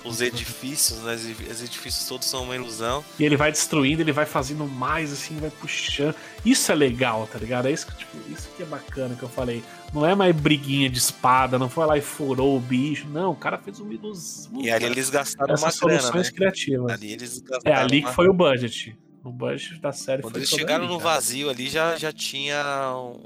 os 0.05 0.21
edifícios, 0.23 1.01
né? 1.03 1.15
Os 1.15 1.27
edi- 1.27 1.51
os 1.51 1.63
edifícios 1.63 2.09
todos 2.09 2.27
são 2.27 2.45
uma 2.45 2.55
ilusão. 2.57 3.05
E 3.19 3.25
ele 3.25 3.37
vai 3.37 3.53
destruindo, 3.53 4.01
ele 4.01 4.13
vai 4.13 4.25
fazendo 4.25 4.65
mais, 4.67 5.13
assim, 5.13 5.37
vai 5.39 5.51
puxando. 5.51 6.15
Isso 6.45 6.73
é 6.73 6.75
legal, 6.75 7.29
tá 7.31 7.39
ligado? 7.39 7.67
É 7.69 7.73
isso 7.73 7.87
que, 7.87 7.97
tipo, 7.97 8.17
isso 8.33 8.49
que 8.57 8.63
é 8.63 8.67
bacana 8.67 9.15
que 9.15 9.23
eu 9.23 9.29
falei. 9.29 9.63
Não 9.93 10.07
é 10.07 10.15
mais 10.15 10.35
briguinha 10.35 10.89
de 10.89 10.99
espada, 10.99 11.59
não 11.59 11.69
foi 11.69 11.85
lá 11.87 11.99
e 11.99 12.01
furou 12.01 12.57
o 12.57 12.61
bicho. 12.61 13.07
Não, 13.09 13.33
o 13.33 13.37
cara 13.37 13.59
fez 13.59 13.79
uma 13.81 13.93
ilusão. 13.93 14.53
E 14.63 14.71
ali 14.71 14.87
eles 14.87 15.11
gastaram 15.11 15.55
uma 15.57 15.69
Essas 15.69 15.79
grana, 15.81 16.01
soluções 16.01 16.27
né? 16.29 16.33
criativas. 16.37 16.93
Ali 16.93 17.13
eles 17.13 17.39
gastaram 17.41 17.77
É 17.77 17.81
ali 17.83 18.01
que 18.01 18.07
uma- 18.07 18.13
foi 18.15 18.29
o 18.29 18.33
budget. 18.33 18.97
O 19.27 19.33
budget 19.33 19.81
da 19.81 19.93
série 19.93 20.23
Quando 20.23 20.37
eles 20.37 20.49
chegaram 20.49 20.85
ali, 20.85 20.93
no 20.93 21.01
cara. 21.01 21.15
vazio 21.15 21.51
ali, 21.51 21.69
já, 21.69 21.97
já 21.97 22.13
tinha 22.13 22.63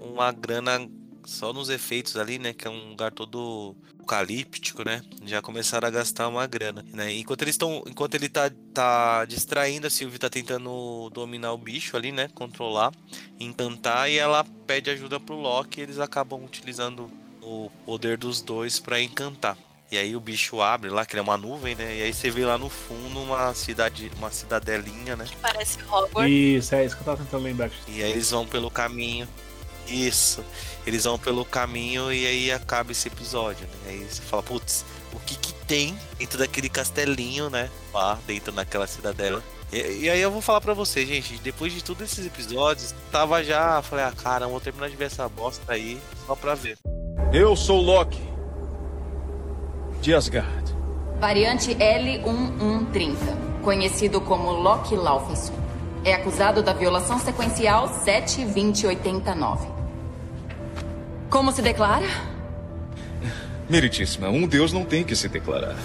uma 0.03 0.33
grana 0.33 0.89
só 1.27 1.53
nos 1.53 1.69
efeitos 1.69 2.17
ali, 2.17 2.39
né? 2.39 2.53
Que 2.53 2.67
é 2.67 2.71
um 2.71 2.89
lugar 2.91 3.13
todo 3.13 3.77
apocalíptico, 4.11 4.83
né? 4.85 5.03
Já 5.25 5.41
começaram 5.41 5.87
a 5.87 5.91
gastar 5.91 6.27
uma 6.29 6.47
grana, 6.47 6.85
né? 6.93 7.13
Enquanto 7.13 7.43
eles 7.43 7.55
estão, 7.55 7.83
enquanto 7.87 8.15
ele 8.15 8.29
tá, 8.29 8.51
tá 8.75 9.25
distraindo, 9.25 9.87
a 9.87 9.91
Sylvie 9.91 10.19
tá 10.19 10.29
tentando 10.29 11.11
dominar 11.11 11.53
o 11.53 11.59
bicho 11.59 11.97
ali, 11.97 12.11
né? 12.11 12.29
Controlar, 12.35 12.93
encantar 13.39 14.11
e 14.11 14.19
ela 14.19 14.45
pede 14.67 14.91
ajuda 14.91 15.21
pro 15.21 15.37
Loki. 15.37 15.81
E 15.81 15.83
eles 15.85 15.99
acabam 15.99 16.45
utilizando 16.45 17.11
o 17.43 17.71
poder 17.85 18.17
dos 18.17 18.41
dois 18.43 18.81
pra 18.81 19.01
encantar. 19.01 19.57
E 19.91 19.99
aí 19.99 20.15
o 20.15 20.21
bicho 20.21 20.61
abre 20.61 20.89
lá, 20.89 21.05
que 21.05 21.15
ele 21.15 21.21
é 21.21 21.23
uma 21.23 21.37
nuvem, 21.37 21.75
né? 21.75 21.97
E 21.97 22.03
aí 22.03 22.15
você 22.15 22.31
vê 22.31 22.45
lá 22.45 22.57
no 22.57 22.69
fundo 22.69 23.21
uma 23.21 23.53
cidade, 23.55 24.11
uma 24.17 24.31
cidadelinha, 24.31 25.17
né? 25.17 25.25
Que 25.25 25.37
parece 25.37 25.79
Hogwarts. 25.83 26.33
Isso, 26.33 26.75
é 26.77 26.85
isso 26.85 26.95
que 26.95 27.03
eu 27.03 27.07
tava 27.07 27.17
tentando 27.17 27.43
lembrar. 27.43 27.71
E 27.89 28.03
aí 28.03 28.13
eles 28.13 28.31
vão 28.31 28.47
pelo 28.47 28.71
caminho. 28.71 29.27
Isso. 29.89 30.45
Eles 30.87 31.05
vão 31.05 31.19
pelo 31.19 31.45
caminho 31.45 32.13
e 32.13 32.25
aí 32.25 32.53
acaba 32.53 32.93
esse 32.93 33.09
episódio, 33.09 33.67
né? 33.67 33.91
Aí 33.91 33.99
você 34.09 34.23
fala, 34.23 34.45
putz, 34.45 34.85
o 35.13 35.19
que 35.19 35.37
que 35.37 35.53
tem 35.67 35.99
dentro 36.17 36.39
daquele 36.39 36.69
castelinho, 36.69 37.51
né? 37.51 37.69
Lá 37.93 38.17
dentro 38.27 38.53
naquela 38.53 38.87
cidadela. 38.87 39.43
E, 39.73 40.05
e 40.05 40.11
aí 40.11 40.21
eu 40.21 40.31
vou 40.31 40.41
falar 40.41 40.61
pra 40.61 40.73
vocês, 40.73 41.09
gente, 41.09 41.37
depois 41.39 41.73
de 41.73 41.83
todos 41.83 42.05
esses 42.05 42.25
episódios, 42.25 42.95
tava 43.11 43.43
já, 43.43 43.83
falei, 43.83 44.05
ah, 44.05 44.13
cara, 44.13 44.47
vou 44.47 44.61
terminar 44.61 44.89
de 44.89 44.97
ver 44.97 45.07
essa 45.07 45.29
bosta 45.29 45.73
aí 45.73 46.01
só 46.27 46.37
pra 46.37 46.55
ver. 46.55 46.79
Eu 47.33 47.57
sou 47.57 47.81
Loki. 47.81 48.31
De 50.01 50.15
Asgard. 50.15 50.75
Variante 51.21 51.75
L1130, 51.75 53.17
conhecido 53.63 54.19
como 54.23 54.51
Loki 54.51 54.97
Laufeyson. 54.97 55.53
É 56.03 56.15
acusado 56.15 56.63
da 56.63 56.73
violação 56.73 57.19
sequencial 57.19 57.87
72089. 58.03 59.69
Como 61.29 61.53
se 61.53 61.61
declara? 61.61 62.07
Meritíssima, 63.69 64.31
um 64.31 64.47
deus 64.47 64.73
não 64.73 64.87
tem 64.87 65.05
que 65.05 65.15
se 65.15 65.29
declarar. 65.29 65.77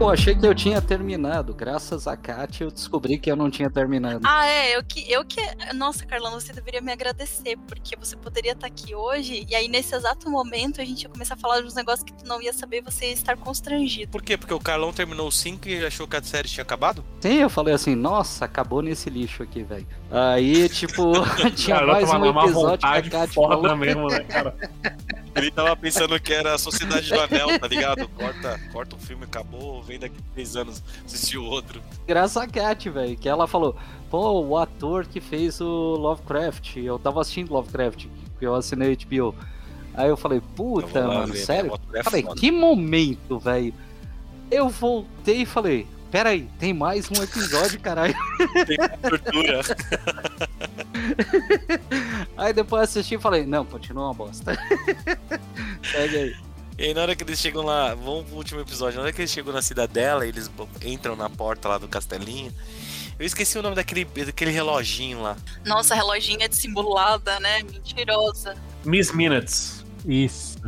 Pô, 0.00 0.08
achei 0.08 0.34
que 0.34 0.46
eu 0.46 0.54
tinha 0.54 0.80
terminado. 0.80 1.52
Graças 1.52 2.06
a 2.06 2.16
Kátia 2.16 2.64
eu 2.64 2.70
descobri 2.70 3.18
que 3.18 3.30
eu 3.30 3.36
não 3.36 3.50
tinha 3.50 3.68
terminado. 3.68 4.20
Ah, 4.24 4.46
é, 4.46 4.74
eu 4.74 4.82
que, 4.82 5.04
eu 5.12 5.22
que. 5.26 5.42
Nossa, 5.74 6.06
Carlão, 6.06 6.32
você 6.32 6.54
deveria 6.54 6.80
me 6.80 6.90
agradecer, 6.90 7.58
porque 7.68 7.94
você 7.96 8.16
poderia 8.16 8.52
estar 8.52 8.66
aqui 8.66 8.94
hoje, 8.94 9.46
e 9.46 9.54
aí 9.54 9.68
nesse 9.68 9.94
exato 9.94 10.30
momento 10.30 10.80
a 10.80 10.84
gente 10.86 11.02
ia 11.02 11.08
começar 11.10 11.34
a 11.34 11.36
falar 11.36 11.60
de 11.60 11.66
uns 11.66 11.74
negócios 11.74 12.02
que 12.02 12.14
tu 12.14 12.26
não 12.26 12.40
ia 12.40 12.54
saber, 12.54 12.80
você 12.80 13.08
ia 13.08 13.12
estar 13.12 13.36
constrangido. 13.36 14.10
Por 14.10 14.22
quê? 14.22 14.38
Porque 14.38 14.54
o 14.54 14.58
Carlão 14.58 14.90
terminou 14.90 15.28
o 15.28 15.32
5 15.32 15.68
e 15.68 15.84
achou 15.84 16.08
que 16.08 16.16
a 16.16 16.22
série 16.22 16.48
tinha 16.48 16.62
acabado? 16.62 17.04
Sim, 17.20 17.34
eu 17.34 17.50
falei 17.50 17.74
assim, 17.74 17.94
nossa, 17.94 18.46
acabou 18.46 18.80
nesse 18.80 19.10
lixo 19.10 19.42
aqui, 19.42 19.62
velho. 19.62 19.86
Aí, 20.10 20.66
tipo, 20.70 21.12
tinha 21.54 21.76
Cara, 21.76 21.92
mais 21.92 22.10
um 22.10 22.24
episódio 22.24 22.78
que 22.78 22.86
a 22.86 23.02
Kátia 23.02 23.34
foda 23.34 23.54
falou. 23.54 23.76
mesmo, 23.76 24.08
né, 24.08 24.20
cara? 24.20 24.56
Ele 25.34 25.50
tava 25.50 25.76
pensando 25.76 26.18
que 26.20 26.32
era 26.32 26.54
a 26.54 26.58
Sociedade 26.58 27.08
do 27.08 27.20
Anel, 27.20 27.58
tá 27.58 27.66
ligado? 27.68 28.08
Corta, 28.08 28.60
corta 28.72 28.96
o 28.96 28.98
filme, 28.98 29.24
acabou, 29.24 29.82
vem 29.82 29.98
daqui 29.98 30.16
três 30.34 30.56
anos 30.56 30.82
assistir 31.04 31.38
o 31.38 31.44
outro. 31.44 31.80
Graças 32.06 32.36
a 32.36 32.46
Kat, 32.46 32.88
velho, 32.90 33.16
que 33.16 33.28
ela 33.28 33.46
falou, 33.46 33.76
pô, 34.10 34.40
o 34.40 34.56
ator 34.56 35.06
que 35.06 35.20
fez 35.20 35.60
o 35.60 35.66
Lovecraft, 35.96 36.76
eu 36.76 36.98
tava 36.98 37.20
assistindo 37.20 37.52
Lovecraft, 37.52 38.06
que 38.38 38.46
eu 38.46 38.54
assinei 38.54 38.96
HBO. 38.96 39.34
Aí 39.94 40.08
eu 40.08 40.16
falei, 40.16 40.40
puta, 40.56 40.98
Eu 41.00 41.08
mano, 41.08 41.32
ver, 41.32 41.38
sério? 41.38 41.80
é 41.94 42.02
falei, 42.02 42.22
que 42.22 42.50
momento, 42.50 43.38
velho. 43.38 43.74
Eu 44.50 44.68
voltei 44.68 45.42
e 45.42 45.46
falei, 45.46 45.86
peraí, 46.10 46.48
tem 46.58 46.74
mais 46.74 47.08
um 47.10 47.22
episódio, 47.22 47.80
caralho. 47.80 48.14
Tem 48.66 48.76
tortura. 49.08 49.60
Aí 52.36 52.52
depois 52.52 52.84
assisti 52.84 53.14
e 53.14 53.20
falei, 53.20 53.46
não, 53.46 53.64
continua 53.64 54.06
uma 54.06 54.14
bosta. 54.14 54.58
Segue 55.92 56.16
aí. 56.16 56.36
E 56.78 56.84
aí, 56.84 56.94
na 56.94 57.02
hora 57.02 57.14
que 57.14 57.22
eles 57.22 57.38
chegam 57.38 57.62
lá, 57.62 57.94
vamos 57.94 58.24
pro 58.24 58.36
último 58.36 58.60
episódio, 58.60 58.96
na 58.96 59.02
hora 59.02 59.12
que 59.12 59.20
eles 59.20 59.30
chegam 59.30 59.52
na 59.52 59.60
cidadela, 59.60 60.26
eles 60.26 60.50
entram 60.82 61.14
na 61.14 61.28
porta 61.28 61.68
lá 61.68 61.76
do 61.76 61.86
castelinho. 61.86 62.50
Eu 63.18 63.26
esqueci 63.26 63.58
o 63.58 63.62
nome 63.62 63.76
daquele, 63.76 64.06
daquele 64.06 64.50
reloginho 64.50 65.20
lá. 65.20 65.36
Nossa, 65.66 65.94
reloginha 65.94 66.48
dissimulada, 66.48 67.38
né? 67.38 67.62
Mentirosa. 67.64 68.56
Miss 68.82 69.12
Minutes. 69.12 69.84
Isso. 70.06 70.58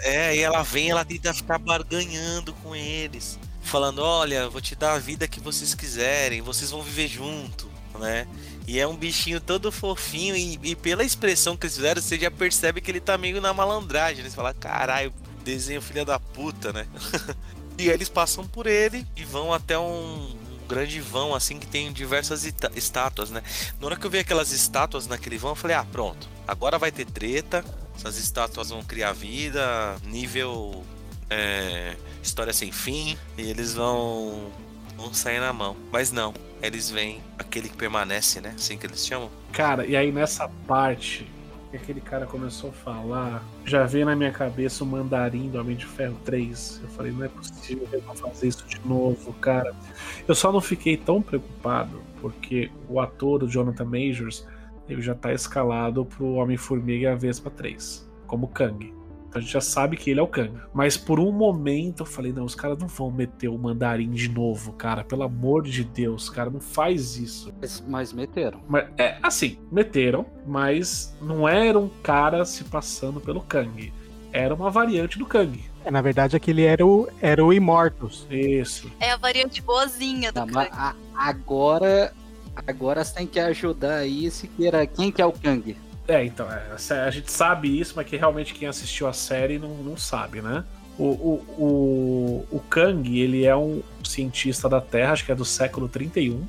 É, 0.00 0.34
e 0.34 0.40
ela 0.40 0.64
vem, 0.64 0.90
ela 0.90 1.04
tenta 1.04 1.32
ficar 1.32 1.58
barganhando 1.58 2.52
com 2.54 2.74
eles. 2.74 3.38
Falando, 3.72 4.02
olha, 4.02 4.50
vou 4.50 4.60
te 4.60 4.76
dar 4.76 4.92
a 4.92 4.98
vida 4.98 5.26
que 5.26 5.40
vocês 5.40 5.74
quiserem, 5.74 6.42
vocês 6.42 6.70
vão 6.70 6.82
viver 6.82 7.08
junto, 7.08 7.70
né? 7.98 8.28
E 8.66 8.78
é 8.78 8.86
um 8.86 8.94
bichinho 8.94 9.40
todo 9.40 9.72
fofinho, 9.72 10.36
e, 10.36 10.60
e 10.62 10.76
pela 10.76 11.02
expressão 11.02 11.56
que 11.56 11.64
eles 11.64 11.76
fizeram, 11.76 12.02
você 12.02 12.18
já 12.18 12.30
percebe 12.30 12.82
que 12.82 12.90
ele 12.90 13.00
tá 13.00 13.16
meio 13.16 13.40
na 13.40 13.54
malandragem. 13.54 14.20
Eles 14.20 14.34
falam, 14.34 14.52
caralho, 14.60 15.10
desenho 15.42 15.80
filha 15.80 16.04
da 16.04 16.20
puta, 16.20 16.70
né? 16.70 16.86
e 17.78 17.88
eles 17.88 18.10
passam 18.10 18.46
por 18.46 18.66
ele 18.66 19.06
e 19.16 19.24
vão 19.24 19.54
até 19.54 19.78
um, 19.78 20.36
grande 20.68 21.00
vão, 21.00 21.34
assim, 21.34 21.58
que 21.58 21.66
tem 21.66 21.90
diversas 21.94 22.44
estátuas, 22.76 23.30
né? 23.30 23.42
Na 23.80 23.86
hora 23.86 23.96
que 23.96 24.04
eu 24.04 24.10
vi 24.10 24.18
aquelas 24.18 24.52
estátuas 24.52 25.06
naquele 25.06 25.38
vão, 25.38 25.52
eu 25.52 25.56
falei, 25.56 25.78
ah, 25.78 25.86
pronto, 25.90 26.28
agora 26.46 26.78
vai 26.78 26.92
ter 26.92 27.06
treta, 27.06 27.64
essas 27.96 28.18
estátuas 28.18 28.68
vão 28.68 28.82
criar 28.82 29.14
vida, 29.14 29.96
nível 30.04 30.84
é, 31.32 31.96
história 32.22 32.52
sem 32.52 32.70
fim, 32.70 33.16
e 33.36 33.50
eles 33.50 33.74
vão, 33.74 34.50
vão 34.96 35.12
sair 35.12 35.40
na 35.40 35.52
mão. 35.52 35.76
Mas 35.90 36.12
não, 36.12 36.34
eles 36.62 36.90
vêm 36.90 37.20
aquele 37.38 37.68
que 37.68 37.76
permanece, 37.76 38.40
né? 38.40 38.52
Assim 38.54 38.76
que 38.76 38.86
eles 38.86 39.06
chamam. 39.06 39.30
Cara, 39.52 39.86
e 39.86 39.96
aí 39.96 40.12
nessa 40.12 40.48
parte 40.66 41.26
que 41.70 41.76
aquele 41.78 42.02
cara 42.02 42.26
começou 42.26 42.68
a 42.68 42.72
falar, 42.72 43.42
já 43.64 43.84
veio 43.84 44.04
na 44.04 44.14
minha 44.14 44.30
cabeça 44.30 44.84
o 44.84 44.86
mandarim 44.86 45.48
do 45.48 45.58
Homem 45.58 45.74
de 45.74 45.86
Ferro 45.86 46.18
3. 46.22 46.80
Eu 46.82 46.88
falei, 46.90 47.12
não 47.12 47.24
é 47.24 47.28
possível 47.28 47.86
que 47.86 47.96
vai 47.96 48.14
fazer 48.14 48.48
isso 48.48 48.66
de 48.66 48.78
novo, 48.86 49.32
cara. 49.34 49.74
Eu 50.28 50.34
só 50.34 50.52
não 50.52 50.60
fiquei 50.60 50.98
tão 50.98 51.22
preocupado, 51.22 52.02
porque 52.20 52.70
o 52.88 53.00
ator, 53.00 53.42
o 53.42 53.48
Jonathan 53.48 53.86
Majors, 53.86 54.46
ele 54.86 55.00
já 55.00 55.14
tá 55.14 55.32
escalado 55.32 56.04
pro 56.04 56.34
Homem-Formiga 56.34 57.04
e 57.04 57.06
a 57.06 57.14
Vespa 57.14 57.50
3, 57.50 58.06
como 58.26 58.48
Kang. 58.48 58.92
Então 59.32 59.40
a 59.40 59.42
gente 59.42 59.54
já 59.54 59.62
sabe 59.62 59.96
que 59.96 60.10
ele 60.10 60.20
é 60.20 60.22
o 60.22 60.26
Kang. 60.26 60.52
Mas 60.74 60.94
por 60.98 61.18
um 61.18 61.32
momento 61.32 62.00
eu 62.02 62.06
falei, 62.06 62.34
não, 62.34 62.44
os 62.44 62.54
caras 62.54 62.76
não 62.76 62.86
vão 62.86 63.10
meter 63.10 63.48
o 63.48 63.56
mandarim 63.56 64.10
de 64.10 64.28
novo, 64.28 64.74
cara. 64.74 65.02
Pelo 65.02 65.22
amor 65.22 65.62
de 65.62 65.82
Deus, 65.84 66.28
cara, 66.28 66.50
não 66.50 66.60
faz 66.60 67.16
isso. 67.16 67.50
Mas, 67.58 67.82
mas 67.88 68.12
meteram. 68.12 68.60
Mas, 68.68 68.88
é, 68.98 69.16
assim, 69.22 69.56
meteram, 69.70 70.26
mas 70.46 71.16
não 71.22 71.48
era 71.48 71.78
um 71.78 71.88
cara 72.02 72.44
se 72.44 72.62
passando 72.64 73.22
pelo 73.22 73.40
Kang. 73.40 73.90
Era 74.30 74.54
uma 74.54 74.70
variante 74.70 75.18
do 75.18 75.24
Kang. 75.24 75.58
É, 75.82 75.90
na 75.90 76.02
verdade, 76.02 76.36
aquele 76.36 76.62
era 76.64 76.86
o, 76.86 77.08
era 77.18 77.42
o 77.42 77.54
Immortus. 77.54 78.26
Isso. 78.30 78.90
É 79.00 79.12
a 79.12 79.16
variante 79.16 79.62
boazinha 79.62 80.30
do 80.30 80.40
mas 80.46 80.68
Kang. 80.68 80.78
a- 80.78 80.94
agora, 81.14 82.12
agora 82.66 83.02
você 83.02 83.14
tem 83.14 83.26
que 83.26 83.40
ajudar 83.40 83.96
aí, 83.96 84.30
Siqueira. 84.30 84.86
Quem 84.86 85.10
que 85.10 85.22
é 85.22 85.26
o 85.26 85.32
Kang? 85.32 85.74
É, 86.08 86.24
então, 86.24 86.46
é, 86.50 86.62
a 87.06 87.10
gente 87.10 87.30
sabe 87.30 87.78
isso, 87.78 87.94
mas 87.96 88.06
que 88.06 88.16
realmente 88.16 88.54
quem 88.54 88.66
assistiu 88.68 89.06
a 89.06 89.12
série 89.12 89.58
não, 89.58 89.70
não 89.76 89.96
sabe, 89.96 90.40
né? 90.42 90.64
O, 90.98 91.04
o, 91.04 91.44
o, 92.50 92.56
o 92.56 92.60
Kang, 92.68 93.18
ele 93.18 93.44
é 93.44 93.56
um 93.56 93.82
cientista 94.04 94.68
da 94.68 94.80
Terra, 94.80 95.12
acho 95.12 95.24
que 95.24 95.32
é 95.32 95.34
do 95.34 95.44
século 95.44 95.88
31. 95.88 96.44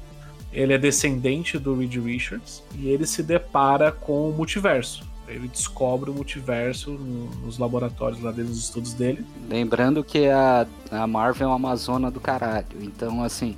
Ele 0.52 0.74
é 0.74 0.78
descendente 0.78 1.58
do 1.58 1.76
Reed 1.78 1.96
Richards 1.96 2.62
e 2.76 2.88
ele 2.90 3.06
se 3.06 3.24
depara 3.24 3.92
com 3.92 4.30
o 4.30 4.34
multiverso. 4.34 5.04
Ele 5.28 5.48
descobre 5.48 6.10
o 6.10 6.14
multiverso 6.14 6.92
no- 6.92 7.30
nos 7.46 7.58
laboratórios 7.58 8.22
lá 8.22 8.32
dele, 8.32 8.50
nos 8.50 8.60
estudos 8.60 8.94
dele. 8.94 9.26
Lembrando 9.50 10.04
que 10.04 10.28
a, 10.28 10.68
a 10.92 11.08
Marvel 11.08 11.46
é 11.46 11.50
uma 11.50 11.56
amazona 11.56 12.12
do 12.12 12.20
caralho. 12.20 12.68
Então, 12.82 13.24
assim, 13.24 13.56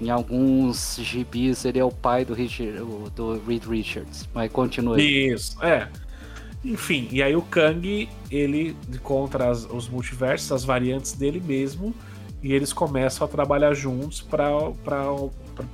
em 0.00 0.10
alguns 0.10 0.98
gibis 1.02 1.64
ele 1.64 1.78
é 1.78 1.84
o 1.84 1.90
pai 1.90 2.24
do, 2.24 2.34
Richard, 2.34 2.78
do 3.14 3.40
Reed 3.46 3.64
Richards. 3.64 4.28
Mas 4.34 4.50
continua. 4.52 5.00
Isso, 5.00 5.62
é. 5.64 5.88
Enfim, 6.64 7.08
e 7.12 7.22
aí 7.22 7.36
o 7.36 7.42
Kang, 7.42 8.08
ele 8.30 8.76
encontra 8.92 9.48
as- 9.50 9.64
os 9.70 9.88
multiversos, 9.88 10.50
as 10.50 10.64
variantes 10.64 11.12
dele 11.12 11.40
mesmo, 11.44 11.94
e 12.42 12.52
eles 12.52 12.72
começam 12.72 13.24
a 13.24 13.28
trabalhar 13.28 13.72
juntos 13.74 14.20
para 14.20 14.72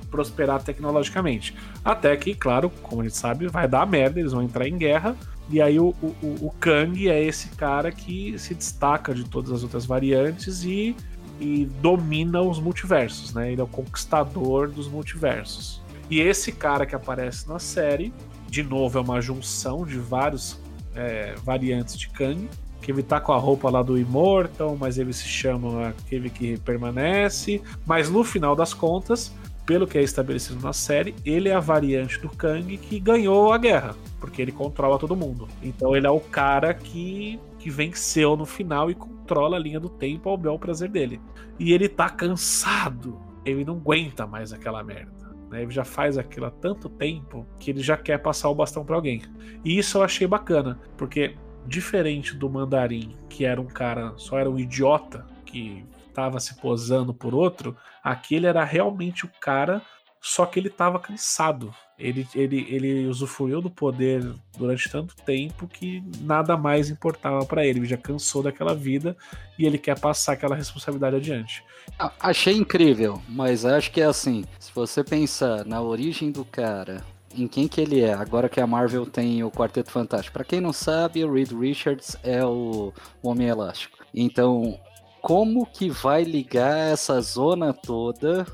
prosperar 0.09 0.61
tecnologicamente. 0.63 1.55
Até 1.83 2.15
que, 2.15 2.33
claro, 2.35 2.69
como 2.81 3.01
a 3.01 3.05
gente 3.05 3.17
sabe, 3.17 3.47
vai 3.47 3.67
dar 3.67 3.85
merda, 3.87 4.19
eles 4.19 4.31
vão 4.31 4.43
entrar 4.43 4.67
em 4.67 4.77
guerra, 4.77 5.15
e 5.49 5.61
aí 5.61 5.79
o, 5.79 5.89
o- 6.01 6.47
o 6.47 6.51
Kang 6.59 7.09
é 7.09 7.21
esse 7.23 7.49
cara 7.49 7.91
que 7.91 8.37
se 8.37 8.53
destaca 8.53 9.13
de 9.13 9.23
todas 9.25 9.51
as 9.51 9.63
outras 9.63 9.85
variantes 9.85 10.63
e, 10.63 10.95
e 11.43 11.65
domina 11.81 12.41
os 12.41 12.57
multiversos, 12.57 13.33
né? 13.33 13.51
Ele 13.51 13.59
é 13.59 13.63
o 13.63 13.67
conquistador 13.67 14.69
dos 14.69 14.87
multiversos. 14.87 15.81
E 16.09 16.21
esse 16.21 16.53
cara 16.53 16.85
que 16.85 16.95
aparece 16.95 17.49
na 17.49 17.59
série, 17.59 18.13
de 18.47 18.63
novo, 18.63 18.97
é 18.97 19.01
uma 19.01 19.19
junção 19.19 19.85
de 19.85 19.97
vários 19.97 20.57
é, 20.95 21.35
variantes 21.43 21.97
de 21.97 22.07
Kang. 22.09 22.49
Que 22.81 22.91
ele 22.91 23.03
tá 23.03 23.19
com 23.19 23.33
a 23.33 23.37
roupa 23.37 23.69
lá 23.69 23.81
do 23.81 23.97
Immortal, 23.97 24.77
mas 24.79 24.97
ele 24.97 25.11
se 25.13 25.27
chama 25.27 25.89
aquele 25.89 26.29
que 26.29 26.57
permanece. 26.59 27.61
Mas 27.85 28.09
no 28.09 28.23
final 28.23 28.55
das 28.55 28.73
contas, 28.73 29.33
pelo 29.65 29.87
que 29.87 29.97
é 29.97 30.01
estabelecido 30.01 30.61
na 30.61 30.73
série, 30.73 31.13
ele 31.25 31.49
é 31.49 31.55
a 31.55 31.59
variante 31.59 32.19
do 32.19 32.29
Kang 32.29 32.77
que 32.77 32.99
ganhou 32.99 33.51
a 33.51 33.57
guerra, 33.57 33.95
porque 34.19 34.41
ele 34.41 34.51
controla 34.51 34.99
todo 34.99 35.15
mundo. 35.15 35.47
Então 35.61 35.95
ele 35.95 36.07
é 36.07 36.09
o 36.09 36.19
cara 36.19 36.73
que, 36.73 37.39
que 37.63 37.69
venceu 37.69 38.35
no 38.35 38.45
final 38.45 38.91
e 38.91 38.93
controla 38.93 39.55
a 39.55 39.59
linha 39.59 39.79
do 39.79 39.87
tempo 39.87 40.27
ao 40.27 40.35
bel 40.35 40.59
prazer 40.59 40.89
dele. 40.89 41.21
E 41.57 41.71
ele 41.71 41.87
tá 41.87 42.09
cansado, 42.09 43.21
ele 43.45 43.63
não 43.63 43.75
aguenta 43.75 44.27
mais 44.27 44.51
aquela 44.51 44.83
merda. 44.83 45.33
né? 45.49 45.61
Ele 45.61 45.71
já 45.71 45.85
faz 45.85 46.17
aquilo 46.17 46.47
há 46.47 46.51
tanto 46.51 46.89
tempo 46.89 47.47
que 47.57 47.71
ele 47.71 47.81
já 47.81 47.95
quer 47.95 48.17
passar 48.17 48.49
o 48.49 48.55
bastão 48.55 48.83
pra 48.83 48.97
alguém. 48.97 49.21
E 49.63 49.77
isso 49.79 49.97
eu 49.97 50.03
achei 50.03 50.27
bacana, 50.27 50.77
porque 50.97 51.37
diferente 51.65 52.35
do 52.35 52.49
Mandarim, 52.49 53.15
que 53.29 53.45
era 53.45 53.61
um 53.61 53.67
cara, 53.67 54.11
só 54.17 54.37
era 54.37 54.49
um 54.49 54.59
idiota 54.59 55.25
que 55.45 55.85
tava 56.13 56.41
se 56.41 56.59
posando 56.59 57.13
por 57.13 57.33
outro, 57.33 57.77
aquele 58.03 58.45
era 58.45 58.65
realmente 58.65 59.23
o 59.23 59.31
cara, 59.39 59.81
só 60.19 60.45
que 60.45 60.59
ele 60.59 60.69
tava 60.69 60.99
cansado. 60.99 61.73
Ele, 61.97 62.27
ele, 62.33 62.67
ele 62.69 63.05
usufruiu 63.07 63.61
do 63.61 63.69
poder 63.69 64.23
durante 64.57 64.89
tanto 64.89 65.15
tempo 65.17 65.67
que 65.67 66.03
nada 66.21 66.57
mais 66.57 66.89
importava 66.89 67.45
pra 67.45 67.65
ele. 67.65 67.79
Ele 67.79 67.87
já 67.87 67.97
cansou 67.97 68.41
daquela 68.41 68.73
vida 68.73 69.15
e 69.57 69.65
ele 69.65 69.77
quer 69.77 69.99
passar 69.99 70.33
aquela 70.33 70.55
responsabilidade 70.55 71.15
adiante. 71.15 71.63
Ah, 71.99 72.11
Achei 72.19 72.55
incrível, 72.55 73.21
mas 73.29 73.63
acho 73.65 73.91
que 73.91 74.01
é 74.01 74.05
assim, 74.05 74.43
se 74.59 74.71
você 74.73 75.03
pensar 75.03 75.65
na 75.65 75.81
origem 75.81 76.31
do 76.31 76.43
cara, 76.43 77.03
em 77.35 77.47
quem 77.47 77.67
que 77.67 77.81
ele 77.81 78.01
é, 78.01 78.13
agora 78.13 78.49
que 78.49 78.59
a 78.59 78.67
Marvel 78.67 79.05
tem 79.05 79.43
o 79.43 79.51
Quarteto 79.51 79.91
Fantástico. 79.91 80.33
Pra 80.33 80.43
quem 80.43 80.61
não 80.61 80.73
sabe, 80.73 81.23
o 81.23 81.31
Reed 81.31 81.51
Richards 81.51 82.17
é 82.23 82.43
o 82.45 82.93
Homem 83.21 83.47
Elástico. 83.47 83.99
Então, 84.13 84.79
como 85.21 85.65
que 85.65 85.89
vai 85.89 86.23
ligar 86.23 86.91
essa 86.91 87.19
zona 87.21 87.73
toda 87.73 88.45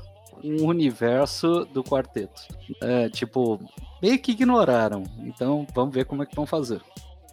um 0.42 0.64
universo 0.66 1.64
do 1.66 1.82
quarteto. 1.82 2.42
É, 2.82 3.08
tipo, 3.08 3.60
meio 4.02 4.18
que 4.18 4.32
ignoraram. 4.32 5.04
Então 5.18 5.66
vamos 5.74 5.94
ver 5.94 6.04
como 6.04 6.22
é 6.22 6.26
que 6.26 6.36
vão 6.36 6.46
fazer. 6.46 6.80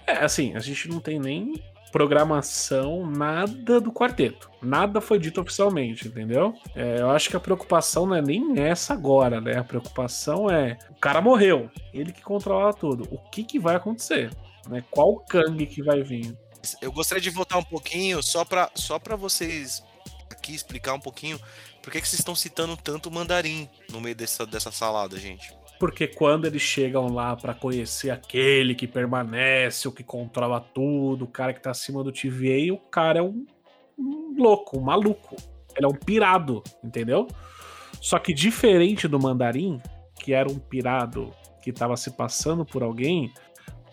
É, 0.06 0.24
assim, 0.24 0.56
a 0.56 0.60
gente 0.60 0.88
não 0.88 1.00
tem 1.00 1.20
nem 1.20 1.62
programação, 1.92 3.06
nada 3.06 3.80
do 3.80 3.92
quarteto. 3.92 4.50
Nada 4.62 5.02
foi 5.02 5.20
dito 5.20 5.42
oficialmente, 5.42 6.08
entendeu? 6.08 6.54
É, 6.76 7.00
eu 7.00 7.10
acho 7.10 7.30
que 7.30 7.36
a 7.36 7.40
preocupação 7.40 8.06
não 8.06 8.16
é 8.16 8.22
nem 8.22 8.60
essa 8.60 8.94
agora, 8.94 9.42
né? 9.42 9.58
A 9.58 9.64
preocupação 9.64 10.50
é 10.50 10.78
o 10.90 10.96
cara 10.96 11.22
morreu, 11.22 11.70
ele 11.94 12.12
que 12.12 12.22
controla 12.22 12.74
tudo. 12.74 13.08
O 13.12 13.18
que, 13.18 13.44
que 13.44 13.60
vai 13.60 13.76
acontecer? 13.76 14.30
Né? 14.68 14.84
Qual 14.92 15.20
Kang 15.22 15.66
que 15.66 15.82
vai 15.82 16.02
vir? 16.04 16.38
Eu 16.82 16.92
gostaria 16.92 17.22
de 17.22 17.30
voltar 17.30 17.58
um 17.58 17.64
pouquinho 17.64 18.22
só 18.22 18.44
para 18.44 18.70
só 18.76 19.00
pra 19.00 19.16
vocês 19.16 19.84
aqui 20.30 20.54
explicar 20.54 20.94
um 20.94 21.00
pouquinho 21.00 21.40
por 21.88 21.94
que, 21.94 22.02
que 22.02 22.10
vocês 22.10 22.20
estão 22.20 22.36
citando 22.36 22.76
tanto 22.76 23.08
o 23.08 23.12
mandarim 23.14 23.70
no 23.90 24.02
meio 24.02 24.14
dessa, 24.14 24.46
dessa 24.46 24.70
salada, 24.74 25.18
gente. 25.18 25.56
Porque 25.80 26.06
quando 26.06 26.44
eles 26.44 26.62
chegam 26.62 27.08
lá 27.08 27.34
para 27.34 27.54
conhecer 27.54 28.10
aquele 28.10 28.76
que 28.76 28.86
permanece, 28.86 29.88
o 29.88 29.92
que 29.94 30.04
controla 30.04 30.60
tudo, 30.60 31.24
o 31.24 31.30
cara 31.30 31.54
que 31.54 31.62
tá 31.62 31.72
acima 31.72 32.04
do 32.04 32.12
TVA, 32.12 32.74
o 32.74 32.78
cara 32.78 33.20
é 33.20 33.22
um, 33.22 33.46
um 33.98 34.36
louco, 34.38 34.78
um 34.78 34.82
maluco. 34.82 35.38
Ele 35.78 35.86
é 35.86 35.88
um 35.88 35.94
pirado, 35.94 36.62
entendeu? 36.84 37.26
Só 38.02 38.20
que 38.20 38.34
diferente 38.34 39.08
do 39.08 39.18
mandarim, 39.18 39.82
que 40.20 40.34
era 40.34 40.52
um 40.52 40.60
pirado 40.60 41.34
que 41.62 41.72
tava 41.72 41.96
se 41.96 42.12
passando 42.12 42.66
por 42.66 42.84
alguém, 42.84 43.32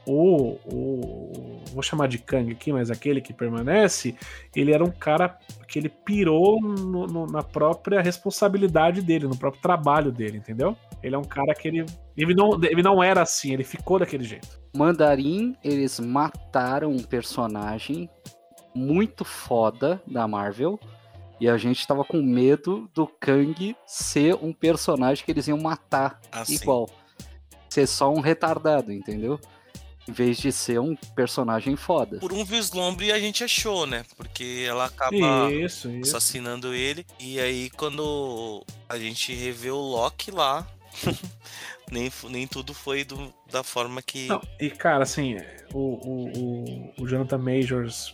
o, 0.06 0.58
o, 0.64 1.62
vou 1.72 1.82
chamar 1.82 2.08
de 2.08 2.18
Kang 2.18 2.50
aqui, 2.52 2.72
mas 2.72 2.90
aquele 2.90 3.20
que 3.20 3.32
permanece, 3.32 4.14
ele 4.54 4.72
era 4.72 4.84
um 4.84 4.90
cara 4.90 5.38
que 5.66 5.78
ele 5.78 5.88
pirou 5.88 6.60
no, 6.60 7.06
no, 7.06 7.26
na 7.26 7.42
própria 7.42 8.00
responsabilidade 8.00 9.02
dele, 9.02 9.26
no 9.26 9.36
próprio 9.36 9.62
trabalho 9.62 10.12
dele, 10.12 10.38
entendeu? 10.38 10.76
Ele 11.02 11.14
é 11.14 11.18
um 11.18 11.24
cara 11.24 11.54
que 11.54 11.68
ele, 11.68 11.86
ele, 12.16 12.34
não, 12.34 12.54
ele 12.62 12.82
não 12.82 13.02
era 13.02 13.22
assim, 13.22 13.52
ele 13.52 13.64
ficou 13.64 13.98
daquele 13.98 14.24
jeito. 14.24 14.60
Mandarim, 14.74 15.56
eles 15.62 15.98
mataram 16.00 16.90
um 16.90 17.02
personagem 17.02 18.08
muito 18.74 19.24
foda 19.24 20.02
da 20.06 20.26
Marvel. 20.26 20.78
E 21.40 21.48
a 21.48 21.56
gente 21.56 21.86
tava 21.86 22.04
com 22.04 22.22
medo 22.22 22.88
do 22.94 23.06
Kang 23.06 23.76
ser 23.86 24.34
um 24.36 24.52
personagem 24.52 25.24
que 25.24 25.30
eles 25.30 25.46
iam 25.48 25.58
matar 25.58 26.20
Assim. 26.30 26.54
igual. 26.54 26.88
Ser 27.68 27.86
só 27.86 28.12
um 28.12 28.20
retardado, 28.20 28.92
entendeu? 28.92 29.38
Em 30.06 30.12
vez 30.12 30.36
de 30.38 30.52
ser 30.52 30.78
um 30.78 30.94
personagem 31.16 31.76
foda. 31.76 32.18
Por 32.18 32.32
um 32.32 32.44
vislumbre 32.44 33.10
a 33.10 33.18
gente 33.18 33.42
achou, 33.42 33.86
né? 33.86 34.04
Porque 34.16 34.64
ela 34.68 34.84
acaba 34.84 35.50
Isso, 35.50 35.90
isso. 35.90 36.10
assassinando 36.16 36.74
ele. 36.74 37.06
E 37.18 37.40
aí, 37.40 37.70
quando 37.70 38.62
a 38.88 38.98
gente 38.98 39.32
revê 39.34 39.70
o 39.70 39.78
Loki 39.80 40.30
lá, 40.30 40.66
nem, 41.90 42.10
nem 42.28 42.46
tudo 42.46 42.74
foi 42.74 43.04
do- 43.04 43.32
da 43.50 43.62
forma 43.62 44.02
que. 44.02 44.26
Não, 44.28 44.42
e 44.60 44.70
cara, 44.70 45.02
assim, 45.04 45.36
o, 45.72 45.78
o, 45.78 46.28
o, 46.98 47.02
o 47.02 47.08
Jonathan 47.08 47.38
Majors 47.38 48.12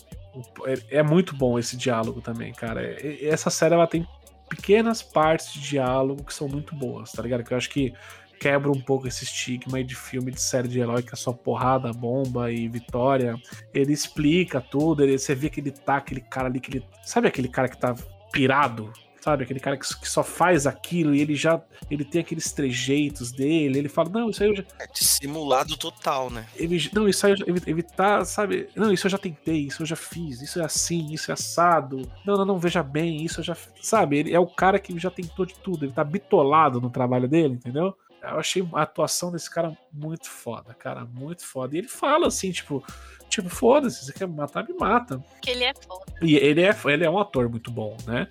é, 0.67 0.99
é 0.99 1.03
muito 1.03 1.35
bom 1.35 1.59
esse 1.59 1.77
diálogo 1.77 2.21
também, 2.21 2.53
cara. 2.53 2.83
Essa 3.21 3.51
série 3.51 3.75
ela 3.75 3.87
tem 3.87 4.07
pequenas 4.49 5.03
partes 5.03 5.53
de 5.53 5.61
diálogo 5.61 6.25
que 6.25 6.35
são 6.35 6.49
muito 6.49 6.75
boas, 6.75 7.13
tá 7.13 7.23
ligado? 7.23 7.45
Que 7.45 7.53
eu 7.53 7.57
acho 7.59 7.71
que 7.71 7.93
quebra 8.41 8.73
um 8.73 8.81
pouco 8.81 9.07
esse 9.07 9.23
estigma 9.23 9.77
aí 9.77 9.85
de 9.85 9.95
filme 9.95 10.33
de 10.33 10.41
série 10.41 10.67
de 10.67 10.81
herói 10.81 11.03
que 11.03 11.13
é 11.13 11.17
só 11.17 11.31
porrada, 11.31 11.93
bomba 11.93 12.51
e 12.51 12.67
vitória. 12.67 13.37
Ele 13.73 13.93
explica 13.93 14.63
tudo, 14.63 15.05
ele, 15.05 15.19
você 15.19 15.35
vê 15.35 15.51
que 15.51 15.61
ele 15.61 15.71
tá 15.71 15.99
aquele 15.99 16.23
cara 16.23 16.49
ali 16.49 16.59
que 16.59 16.79
ele. 16.79 16.85
Sabe 17.05 17.29
aquele 17.29 17.49
cara 17.49 17.69
que 17.69 17.79
tá 17.79 17.95
pirado? 18.33 18.91
Sabe, 19.21 19.45
aquele 19.45 19.61
cara 19.61 19.77
que, 19.77 19.87
que 20.01 20.09
só 20.09 20.25
faz 20.25 20.67
aquilo 20.67 21.15
e 21.15 21.21
ele 21.21 21.35
já. 21.35 21.61
Ele 21.91 22.07
tem 22.07 22.23
aqueles 22.23 22.51
trejeitos 22.53 23.31
dele. 23.31 23.79
Ele 23.79 23.89
fala: 23.89 24.09
Não, 24.09 24.31
isso 24.31 24.43
aí 24.43 24.49
eu 24.49 24.57
já, 24.57 24.65
É 24.79 24.87
dissimulado 24.87 25.77
total, 25.77 26.31
né? 26.31 26.47
ele, 26.57 26.91
não, 26.95 27.07
isso 27.07 27.27
aí 27.27 27.35
eu 27.35 27.47
ele, 27.47 27.61
ele 27.67 27.83
tá, 27.83 28.25
sabe? 28.25 28.71
Não, 28.75 28.91
isso 28.91 29.07
eu 29.07 29.11
já 29.11 29.19
tentei, 29.19 29.67
isso 29.67 29.83
eu 29.83 29.87
já 29.87 29.97
fiz, 29.97 30.41
isso 30.41 30.59
é 30.59 30.65
assim, 30.65 31.13
isso 31.13 31.31
é 31.31 31.35
assado. 31.35 32.11
Não, 32.25 32.35
não, 32.39 32.47
não, 32.47 32.59
veja 32.59 32.83
bem, 32.83 33.23
isso 33.23 33.41
eu 33.41 33.45
já. 33.45 33.57
Sabe? 33.83 34.17
Ele 34.17 34.33
é 34.33 34.41
o 34.41 34.47
cara 34.47 34.79
que 34.79 34.99
já 34.99 35.11
tentou 35.11 35.45
de 35.45 35.55
tudo, 35.57 35.85
ele 35.85 35.93
tá 35.93 36.03
bitolado 36.03 36.81
no 36.81 36.89
trabalho 36.89 37.29
dele, 37.29 37.55
entendeu? 37.55 37.95
Eu 38.23 38.39
achei 38.39 38.67
a 38.73 38.83
atuação 38.83 39.33
desse 39.33 39.51
cara 39.51 39.77
muito 39.93 40.29
foda, 40.29 40.75
cara, 40.75 41.05
muito 41.05 41.45
foda. 41.45 41.75
E 41.75 41.79
ele 41.79 41.89
fala 41.89 42.27
assim, 42.27 42.53
tipo, 42.53 42.85
tipo, 43.29 43.49
foda-se, 43.49 44.05
você 44.05 44.13
quer 44.13 44.29
me 44.29 44.37
matar, 44.37 44.67
me 44.67 44.75
mata. 44.75 45.19
Porque 45.19 45.51
ele 45.51 45.65
é 45.65 45.73
foda. 45.75 46.13
E 46.21 46.37
ele 46.37 46.63
é, 46.63 46.77
ele 46.87 47.05
é 47.05 47.11
um 47.11 47.19
ator 47.19 47.49
muito 47.49 47.71
bom, 47.71 47.97
né? 48.07 48.29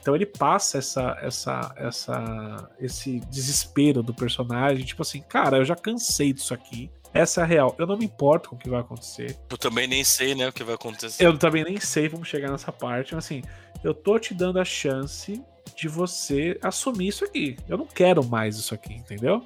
Então 0.00 0.14
ele 0.14 0.24
passa 0.24 0.78
essa, 0.78 1.18
essa, 1.20 1.74
essa, 1.76 2.70
esse 2.80 3.20
desespero 3.28 4.02
do 4.02 4.14
personagem, 4.14 4.84
tipo 4.84 5.02
assim, 5.02 5.20
cara, 5.20 5.58
eu 5.58 5.64
já 5.64 5.76
cansei 5.76 6.32
disso 6.32 6.54
aqui. 6.54 6.90
Essa 7.12 7.40
é 7.40 7.44
a 7.44 7.46
real. 7.46 7.74
Eu 7.78 7.86
não 7.86 7.96
me 7.96 8.04
importo 8.04 8.50
com 8.50 8.56
o 8.56 8.58
que 8.58 8.70
vai 8.70 8.80
acontecer. 8.80 9.36
Eu 9.50 9.58
também 9.58 9.86
nem 9.86 10.04
sei, 10.04 10.34
né, 10.34 10.48
o 10.48 10.52
que 10.52 10.62
vai 10.62 10.74
acontecer. 10.74 11.24
Eu 11.24 11.36
também 11.36 11.64
nem 11.64 11.80
sei, 11.80 12.08
vamos 12.08 12.28
chegar 12.28 12.50
nessa 12.50 12.72
parte, 12.72 13.14
mas 13.14 13.24
assim, 13.24 13.42
eu 13.82 13.92
tô 13.92 14.18
te 14.18 14.34
dando 14.34 14.58
a 14.58 14.64
chance 14.64 15.42
de 15.74 15.88
você 15.88 16.58
assumir 16.62 17.08
isso 17.08 17.24
aqui. 17.24 17.56
Eu 17.68 17.78
não 17.78 17.86
quero 17.86 18.24
mais 18.24 18.56
isso 18.56 18.74
aqui, 18.74 18.94
entendeu? 18.94 19.44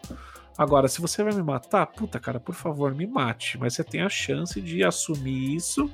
Agora, 0.57 0.86
se 0.86 1.01
você 1.01 1.23
vai 1.23 1.32
me 1.32 1.43
matar, 1.43 1.86
puta, 1.86 2.20
cara, 2.20 2.39
por 2.39 2.55
favor, 2.55 2.94
me 2.94 3.07
mate. 3.07 3.59
Mas 3.59 3.74
você 3.74 3.85
tem 3.85 4.03
a 4.03 4.09
chance 4.09 4.61
de 4.61 4.85
assumir 4.85 5.55
isso 5.55 5.90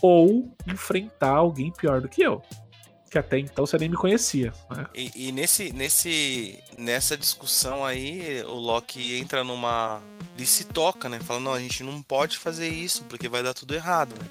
ou 0.00 0.54
enfrentar 0.66 1.32
alguém 1.32 1.72
pior 1.72 2.00
do 2.00 2.08
que 2.08 2.22
eu. 2.22 2.42
Que 3.10 3.18
até 3.18 3.38
então 3.38 3.64
você 3.64 3.78
nem 3.78 3.88
me 3.88 3.96
conhecia, 3.96 4.52
né? 4.70 4.86
E, 4.94 5.28
e 5.28 5.32
nesse, 5.32 5.72
nesse, 5.72 6.58
nessa 6.76 7.16
discussão 7.16 7.84
aí, 7.84 8.42
o 8.42 8.54
Loki 8.54 9.16
entra 9.16 9.44
numa. 9.44 10.02
Ele 10.36 10.46
se 10.46 10.64
toca, 10.64 11.08
né? 11.08 11.20
Fala, 11.20 11.40
não, 11.40 11.52
a 11.54 11.60
gente 11.60 11.82
não 11.82 12.02
pode 12.02 12.36
fazer 12.36 12.68
isso, 12.68 13.04
porque 13.04 13.28
vai 13.28 13.42
dar 13.42 13.54
tudo 13.54 13.74
errado, 13.74 14.14
né? 14.20 14.28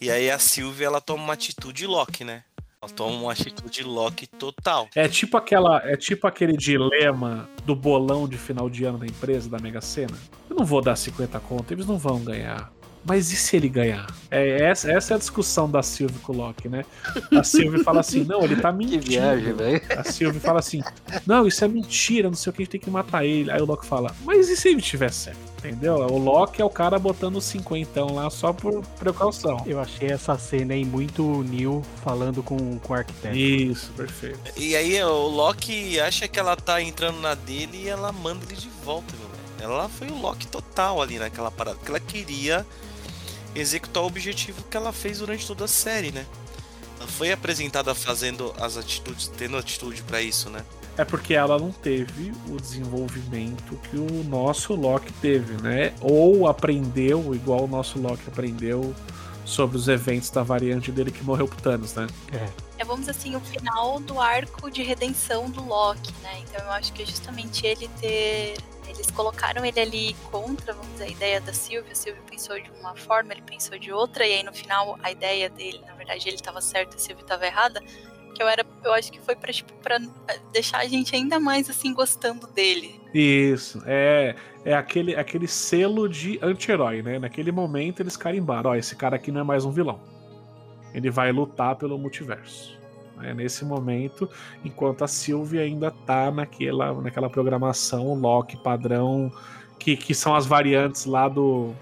E 0.00 0.10
aí 0.10 0.30
a 0.30 0.38
Sylvia, 0.38 0.86
ela 0.86 1.00
toma 1.00 1.22
uma 1.22 1.34
atitude 1.34 1.86
Loki, 1.86 2.24
né? 2.24 2.42
Ela 2.84 2.92
toma 2.92 3.16
uma 3.16 3.32
atitude 3.32 3.82
Loki 3.82 4.26
total. 4.26 4.88
É 4.94 5.08
tipo 5.08 5.38
aquela, 5.38 5.80
é 5.88 5.96
tipo 5.96 6.26
aquele 6.26 6.54
dilema 6.54 7.48
do 7.64 7.74
bolão 7.74 8.28
de 8.28 8.36
final 8.36 8.68
de 8.68 8.84
ano 8.84 8.98
da 8.98 9.06
empresa 9.06 9.48
da 9.48 9.58
Mega 9.58 9.80
Sena. 9.80 10.12
Eu 10.50 10.56
não 10.56 10.66
vou 10.66 10.82
dar 10.82 10.94
50 10.94 11.40
conto, 11.40 11.72
eles 11.72 11.86
não 11.86 11.96
vão 11.96 12.20
ganhar. 12.22 12.70
Mas 13.02 13.32
e 13.32 13.36
se 13.36 13.56
ele 13.56 13.70
ganhar? 13.70 14.06
É, 14.30 14.64
essa, 14.64 14.90
essa 14.92 15.14
é 15.14 15.16
a 15.16 15.18
discussão 15.18 15.70
da 15.70 15.82
Sylvie 15.82 16.18
com 16.18 16.32
o 16.32 16.36
Loki, 16.36 16.68
né? 16.68 16.84
A 17.34 17.42
Sylvie 17.42 17.82
fala 17.82 18.00
assim: 18.00 18.22
não, 18.24 18.44
ele 18.44 18.56
tá 18.56 18.70
Que 18.72 18.78
mentindo. 18.78 19.02
viagem, 19.02 19.52
velho. 19.54 19.82
A 19.96 20.04
Sylvie 20.04 20.40
fala 20.40 20.58
assim: 20.58 20.82
não, 21.26 21.46
isso 21.46 21.64
é 21.64 21.68
mentira, 21.68 22.28
não 22.28 22.36
sei 22.36 22.50
o 22.50 22.52
que, 22.52 22.62
a 22.62 22.64
gente 22.64 22.72
tem 22.72 22.80
que 22.80 22.90
matar 22.90 23.24
ele. 23.24 23.50
Aí 23.50 23.60
o 23.60 23.66
Loki 23.66 23.86
fala: 23.86 24.14
mas 24.24 24.48
e 24.50 24.56
se 24.56 24.68
ele 24.68 24.82
tiver 24.82 25.10
certo? 25.10 25.53
Entendeu? 25.64 25.96
O 25.96 26.18
Loki 26.18 26.60
é 26.60 26.64
o 26.64 26.68
cara 26.68 26.98
botando 26.98 27.36
os 27.36 27.44
cinquentão 27.44 28.14
lá 28.14 28.28
só 28.28 28.52
por 28.52 28.84
precaução. 28.98 29.62
Eu 29.66 29.80
achei 29.80 30.10
essa 30.10 30.36
cena 30.36 30.74
aí 30.74 30.84
muito 30.84 31.42
Neil 31.44 31.82
falando 32.02 32.42
com, 32.42 32.78
com 32.78 32.92
o 32.92 32.96
arquiteto. 32.96 33.34
Isso, 33.34 33.90
perfeito. 33.92 34.38
E 34.58 34.76
aí 34.76 35.02
o 35.02 35.28
Loki 35.28 35.98
acha 35.98 36.28
que 36.28 36.38
ela 36.38 36.54
tá 36.54 36.82
entrando 36.82 37.18
na 37.20 37.34
dele 37.34 37.84
e 37.84 37.88
ela 37.88 38.12
manda 38.12 38.44
ele 38.44 38.56
de 38.56 38.68
volta, 38.84 39.14
meu. 39.16 39.34
Ela 39.58 39.88
foi 39.88 40.08
o 40.08 40.18
Loki 40.18 40.46
total 40.46 41.00
ali 41.00 41.18
naquela 41.18 41.50
parada, 41.50 41.76
porque 41.76 41.90
ela 41.90 42.00
queria 42.00 42.66
executar 43.54 44.02
o 44.02 44.06
objetivo 44.06 44.62
que 44.64 44.76
ela 44.76 44.92
fez 44.92 45.20
durante 45.20 45.46
toda 45.46 45.64
a 45.64 45.68
série, 45.68 46.12
né? 46.12 46.26
Ela 46.98 47.08
foi 47.08 47.32
apresentada 47.32 47.94
fazendo 47.94 48.54
as 48.58 48.76
atitudes, 48.76 49.28
tendo 49.28 49.56
atitude 49.56 50.02
pra 50.02 50.20
isso, 50.20 50.50
né? 50.50 50.62
É 50.96 51.04
porque 51.04 51.34
ela 51.34 51.58
não 51.58 51.72
teve 51.72 52.32
o 52.48 52.56
desenvolvimento 52.56 53.76
que 53.90 53.96
o 53.96 54.24
nosso 54.24 54.74
Loki 54.74 55.12
teve, 55.14 55.60
né? 55.60 55.92
Ou 56.00 56.46
aprendeu, 56.46 57.34
igual 57.34 57.64
o 57.64 57.66
nosso 57.66 57.98
Loki 57.98 58.22
aprendeu 58.28 58.94
sobre 59.44 59.76
os 59.76 59.88
eventos 59.88 60.30
da 60.30 60.42
variante 60.42 60.90
dele 60.90 61.10
que 61.10 61.22
morreu 61.22 61.46
pro 61.46 61.60
Thanos, 61.60 61.94
né? 61.94 62.06
É, 62.32 62.84
vamos 62.84 63.06
dizer 63.06 63.12
assim, 63.12 63.36
o 63.36 63.40
final 63.40 63.98
do 64.00 64.20
arco 64.20 64.70
de 64.70 64.82
redenção 64.82 65.50
do 65.50 65.64
Loki, 65.64 66.12
né? 66.22 66.40
Então 66.40 66.64
eu 66.64 66.72
acho 66.72 66.92
que 66.92 67.02
é 67.02 67.06
justamente 67.06 67.66
ele 67.66 67.88
ter. 68.00 68.56
Eles 68.86 69.10
colocaram 69.10 69.64
ele 69.64 69.80
ali 69.80 70.16
contra, 70.30 70.72
vamos 70.72 70.92
dizer, 70.92 71.04
a 71.04 71.08
ideia 71.08 71.40
da 71.40 71.52
Sylvie. 71.52 71.90
A 71.90 71.94
Sylvie 71.94 72.20
pensou 72.30 72.60
de 72.60 72.70
uma 72.80 72.94
forma, 72.94 73.32
ele 73.32 73.42
pensou 73.42 73.78
de 73.78 73.90
outra, 73.90 74.26
e 74.26 74.34
aí 74.34 74.42
no 74.42 74.52
final 74.52 74.98
a 75.02 75.10
ideia 75.10 75.50
dele, 75.50 75.80
na 75.86 75.94
verdade, 75.94 76.28
ele 76.28 76.36
estava 76.36 76.60
certo 76.60 76.94
e 76.94 76.96
a 76.96 76.98
Sylvie 76.98 77.22
estava 77.22 77.46
errada. 77.46 77.82
Que 78.34 78.42
eu 78.42 78.48
era, 78.48 78.66
eu 78.82 78.92
acho 78.92 79.12
que 79.12 79.20
foi 79.20 79.36
pra, 79.36 79.52
tipo, 79.52 79.72
deixar 80.52 80.78
a 80.78 80.86
gente 80.86 81.14
ainda 81.14 81.38
mais 81.38 81.70
assim 81.70 81.94
gostando 81.94 82.46
dele. 82.48 83.00
Isso, 83.14 83.80
é, 83.86 84.34
é 84.64 84.74
aquele, 84.74 85.14
aquele 85.14 85.46
selo 85.46 86.08
de 86.08 86.38
anti-herói, 86.42 87.00
né? 87.00 87.18
Naquele 87.18 87.52
momento 87.52 88.00
eles 88.00 88.16
carimbaram, 88.16 88.70
ó, 88.70 88.74
esse 88.74 88.96
cara 88.96 89.16
aqui 89.16 89.30
não 89.30 89.40
é 89.40 89.44
mais 89.44 89.64
um 89.64 89.70
vilão. 89.70 90.00
Ele 90.92 91.10
vai 91.10 91.30
lutar 91.30 91.76
pelo 91.76 91.96
multiverso. 91.96 92.78
É 93.22 93.32
nesse 93.32 93.64
momento, 93.64 94.28
enquanto 94.64 95.04
a 95.04 95.08
Sylvie 95.08 95.60
ainda 95.60 95.90
tá 95.90 96.30
naquela, 96.30 96.92
naquela 97.00 97.30
programação 97.30 98.14
Loki 98.14 98.56
padrão, 98.56 99.32
que, 99.78 99.96
que 99.96 100.14
são 100.14 100.34
as 100.34 100.46
variantes 100.46 101.04
lá 101.04 101.28
do, 101.28 101.72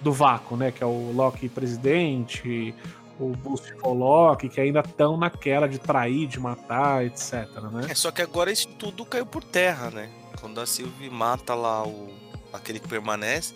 do 0.00 0.12
vácuo, 0.12 0.56
né? 0.56 0.72
Que 0.72 0.82
é 0.82 0.86
o 0.86 1.12
Loki 1.14 1.48
presidente, 1.48 2.74
o 3.20 3.36
Boost 3.36 3.72
Loki, 3.84 4.48
que 4.48 4.60
ainda 4.60 4.80
estão 4.80 5.16
naquela 5.16 5.68
de 5.68 5.78
trair, 5.78 6.26
de 6.26 6.40
matar, 6.40 7.04
etc, 7.04 7.46
né? 7.70 7.86
É, 7.90 7.94
só 7.94 8.10
que 8.10 8.22
agora 8.22 8.50
isso 8.50 8.68
tudo 8.78 9.04
caiu 9.04 9.26
por 9.26 9.44
terra, 9.44 9.90
né? 9.90 10.10
Quando 10.40 10.60
a 10.60 10.66
Sylvie 10.66 11.10
mata 11.10 11.54
lá 11.54 11.86
o 11.86 12.08
aquele 12.52 12.80
que 12.80 12.88
permanece, 12.88 13.54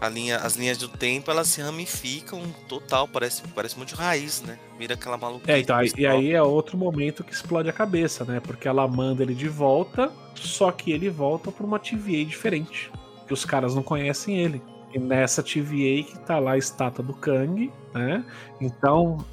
a 0.00 0.08
linha, 0.08 0.38
as 0.38 0.56
linhas 0.56 0.78
do 0.78 0.88
tempo 0.88 1.30
elas 1.30 1.48
se 1.48 1.60
ramificam 1.60 2.42
total, 2.66 3.06
parece, 3.06 3.42
parece 3.54 3.76
muito 3.76 3.94
raiz, 3.94 4.40
né? 4.42 4.58
Vira 4.78 4.94
aquela 4.94 5.18
maluquice. 5.18 5.52
É, 5.52 5.58
então, 5.58 5.76
aí, 5.76 5.92
e 5.96 6.06
aí 6.06 6.32
é 6.32 6.42
outro 6.42 6.78
momento 6.78 7.22
que 7.22 7.32
explode 7.32 7.68
a 7.68 7.72
cabeça, 7.72 8.24
né? 8.24 8.40
Porque 8.40 8.66
ela 8.66 8.88
manda 8.88 9.22
ele 9.22 9.34
de 9.34 9.48
volta, 9.48 10.10
só 10.34 10.72
que 10.72 10.90
ele 10.90 11.10
volta 11.10 11.52
pra 11.52 11.66
uma 11.66 11.78
TVA 11.78 12.24
diferente. 12.24 12.90
Que 13.26 13.34
os 13.34 13.44
caras 13.44 13.74
não 13.74 13.82
conhecem 13.82 14.38
ele. 14.38 14.62
E 14.92 14.98
nessa 14.98 15.42
TVA 15.42 16.02
que 16.02 16.18
tá 16.26 16.38
lá 16.38 16.52
a 16.52 16.58
estátua 16.58 17.04
do 17.04 17.14
Kang, 17.14 17.70
né? 17.94 18.24
Então, 18.60 19.24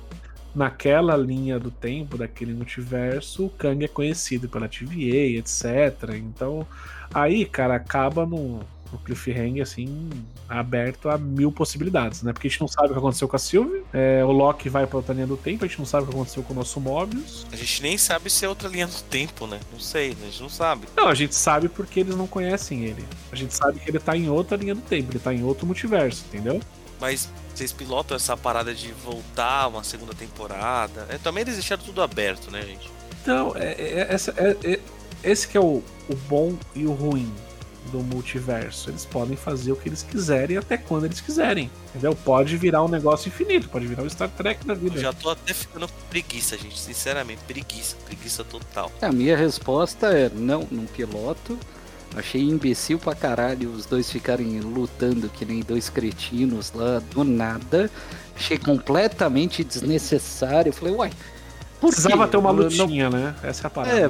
naquela 0.53 1.15
linha 1.15 1.59
do 1.59 1.71
tempo, 1.71 2.17
daquele 2.17 2.53
multiverso, 2.53 3.45
o 3.45 3.49
Kang 3.49 3.84
é 3.84 3.88
conhecido 3.88 4.49
pela 4.49 4.67
TVA, 4.67 5.38
etc. 5.38 6.15
Então, 6.15 6.65
aí, 7.13 7.45
cara, 7.45 7.75
acaba 7.75 8.25
no 8.25 8.61
cliffhanger, 9.03 9.64
assim, 9.64 10.09
aberto 10.47 11.09
a 11.09 11.18
mil 11.18 11.51
possibilidades, 11.51 12.23
né? 12.23 12.31
Porque 12.31 12.47
a 12.47 12.49
gente 12.49 12.61
não 12.61 12.68
sabe 12.68 12.88
o 12.88 12.91
que 12.91 12.97
aconteceu 12.97 13.27
com 13.27 13.35
a 13.35 13.39
Sylvie, 13.39 13.84
é, 13.93 14.23
o 14.23 14.31
Loki 14.31 14.69
vai 14.69 14.85
pra 14.88 14.97
outra 14.97 15.14
linha 15.14 15.27
do 15.27 15.35
tempo, 15.35 15.65
a 15.65 15.68
gente 15.68 15.80
não 15.80 15.85
sabe 15.85 16.03
o 16.03 16.07
que 16.07 16.14
aconteceu 16.14 16.43
com 16.43 16.53
o 16.53 16.55
nosso 16.55 16.80
Mobius. 16.80 17.45
A 17.51 17.55
gente 17.55 17.81
nem 17.81 17.97
sabe 17.97 18.30
se 18.30 18.45
é 18.45 18.49
outra 18.49 18.69
linha 18.69 18.88
do 18.88 19.01
tempo, 19.03 19.47
né? 19.47 19.59
Não 19.72 19.80
sei, 19.80 20.11
a 20.22 20.26
gente 20.26 20.41
não 20.41 20.49
sabe. 20.49 20.88
Não, 20.95 21.07
a 21.07 21.15
gente 21.15 21.35
sabe 21.35 21.68
porque 21.68 21.99
eles 21.99 22.15
não 22.15 22.27
conhecem 22.27 22.85
ele. 22.85 23.03
A 23.31 23.35
gente 23.35 23.53
sabe 23.53 23.80
que 23.80 23.89
ele 23.89 23.99
tá 23.99 24.15
em 24.15 24.30
outra 24.30 24.55
linha 24.55 24.76
do 24.76 24.81
tempo, 24.81 25.11
ele 25.11 25.19
tá 25.19 25.34
em 25.34 25.43
outro 25.43 25.65
multiverso, 25.65 26.23
entendeu? 26.27 26.61
Mas 26.99 27.30
vocês 27.53 27.72
pilotam 27.72 28.15
essa 28.15 28.35
parada 28.35 28.73
de 28.73 28.91
voltar 28.91 29.68
uma 29.68 29.84
segunda 29.84 30.14
temporada? 30.14 31.07
É, 31.09 31.18
também 31.18 31.41
eles 31.41 31.55
deixaram 31.55 31.84
tudo 31.84 32.01
aberto, 32.01 32.51
né, 32.51 32.61
gente? 32.61 32.89
Então, 33.22 33.53
é, 33.55 33.73
é, 33.73 34.07
essa, 34.09 34.34
é, 34.38 34.55
é 34.64 34.80
esse 35.23 35.47
que 35.47 35.57
é 35.57 35.59
o, 35.59 35.84
o 36.09 36.15
bom 36.27 36.55
e 36.76 36.85
o 36.85 36.93
ruim 36.93 37.31
do 37.88 37.99
multiverso. 37.99 38.89
Eles 38.89 39.05
podem 39.05 39.35
fazer 39.35 39.72
o 39.72 39.76
que 39.76 39.89
eles 39.89 40.03
quiserem 40.03 40.57
até 40.57 40.77
quando 40.77 41.05
eles 41.05 41.19
quiserem. 41.22 41.69
Entendeu? 41.89 42.15
Pode 42.15 42.55
virar 42.57 42.84
um 42.84 42.88
negócio 42.88 43.27
infinito, 43.30 43.69
pode 43.69 43.88
virar 43.88 44.03
um 44.03 44.09
Star 44.09 44.30
Trek 44.30 44.65
da 44.65 44.73
vida. 44.73 44.97
Eu 44.97 45.01
já 45.01 45.14
tô 45.14 45.30
até 45.30 45.53
ficando 45.53 45.88
preguiça, 46.09 46.57
gente. 46.57 46.80
Sinceramente, 46.80 47.41
preguiça. 47.47 47.95
Preguiça 48.05 48.43
total. 48.43 48.91
A 49.01 49.11
minha 49.11 49.35
resposta 49.38 50.07
é 50.07 50.30
não, 50.30 50.68
não 50.72 50.85
piloto. 50.85 51.57
Achei 52.15 52.41
imbecil 52.41 52.97
pra 52.97 53.14
caralho 53.14 53.69
os 53.72 53.85
dois 53.85 54.09
ficarem 54.09 54.59
lutando 54.61 55.30
que 55.30 55.43
nem 55.45 55.59
dois 55.61 55.89
cretinos 55.89 56.72
lá 56.73 56.99
do 57.14 57.23
nada. 57.23 57.91
Achei 58.35 58.57
completamente 58.57 59.64
desnecessário. 59.64 60.72
Falei, 60.72 60.93
uai. 60.93 61.11
Por 61.80 61.89
Precisava 61.91 62.26
quê? 62.26 62.31
ter 62.31 62.38
uma 62.38 62.51
Não- 62.53 62.64
lutinha, 62.64 63.09
né? 63.09 63.35
Essa 63.43 63.64
é 63.64 63.68
a 63.68 63.69
parada. 63.69 63.99
É, 63.99 64.09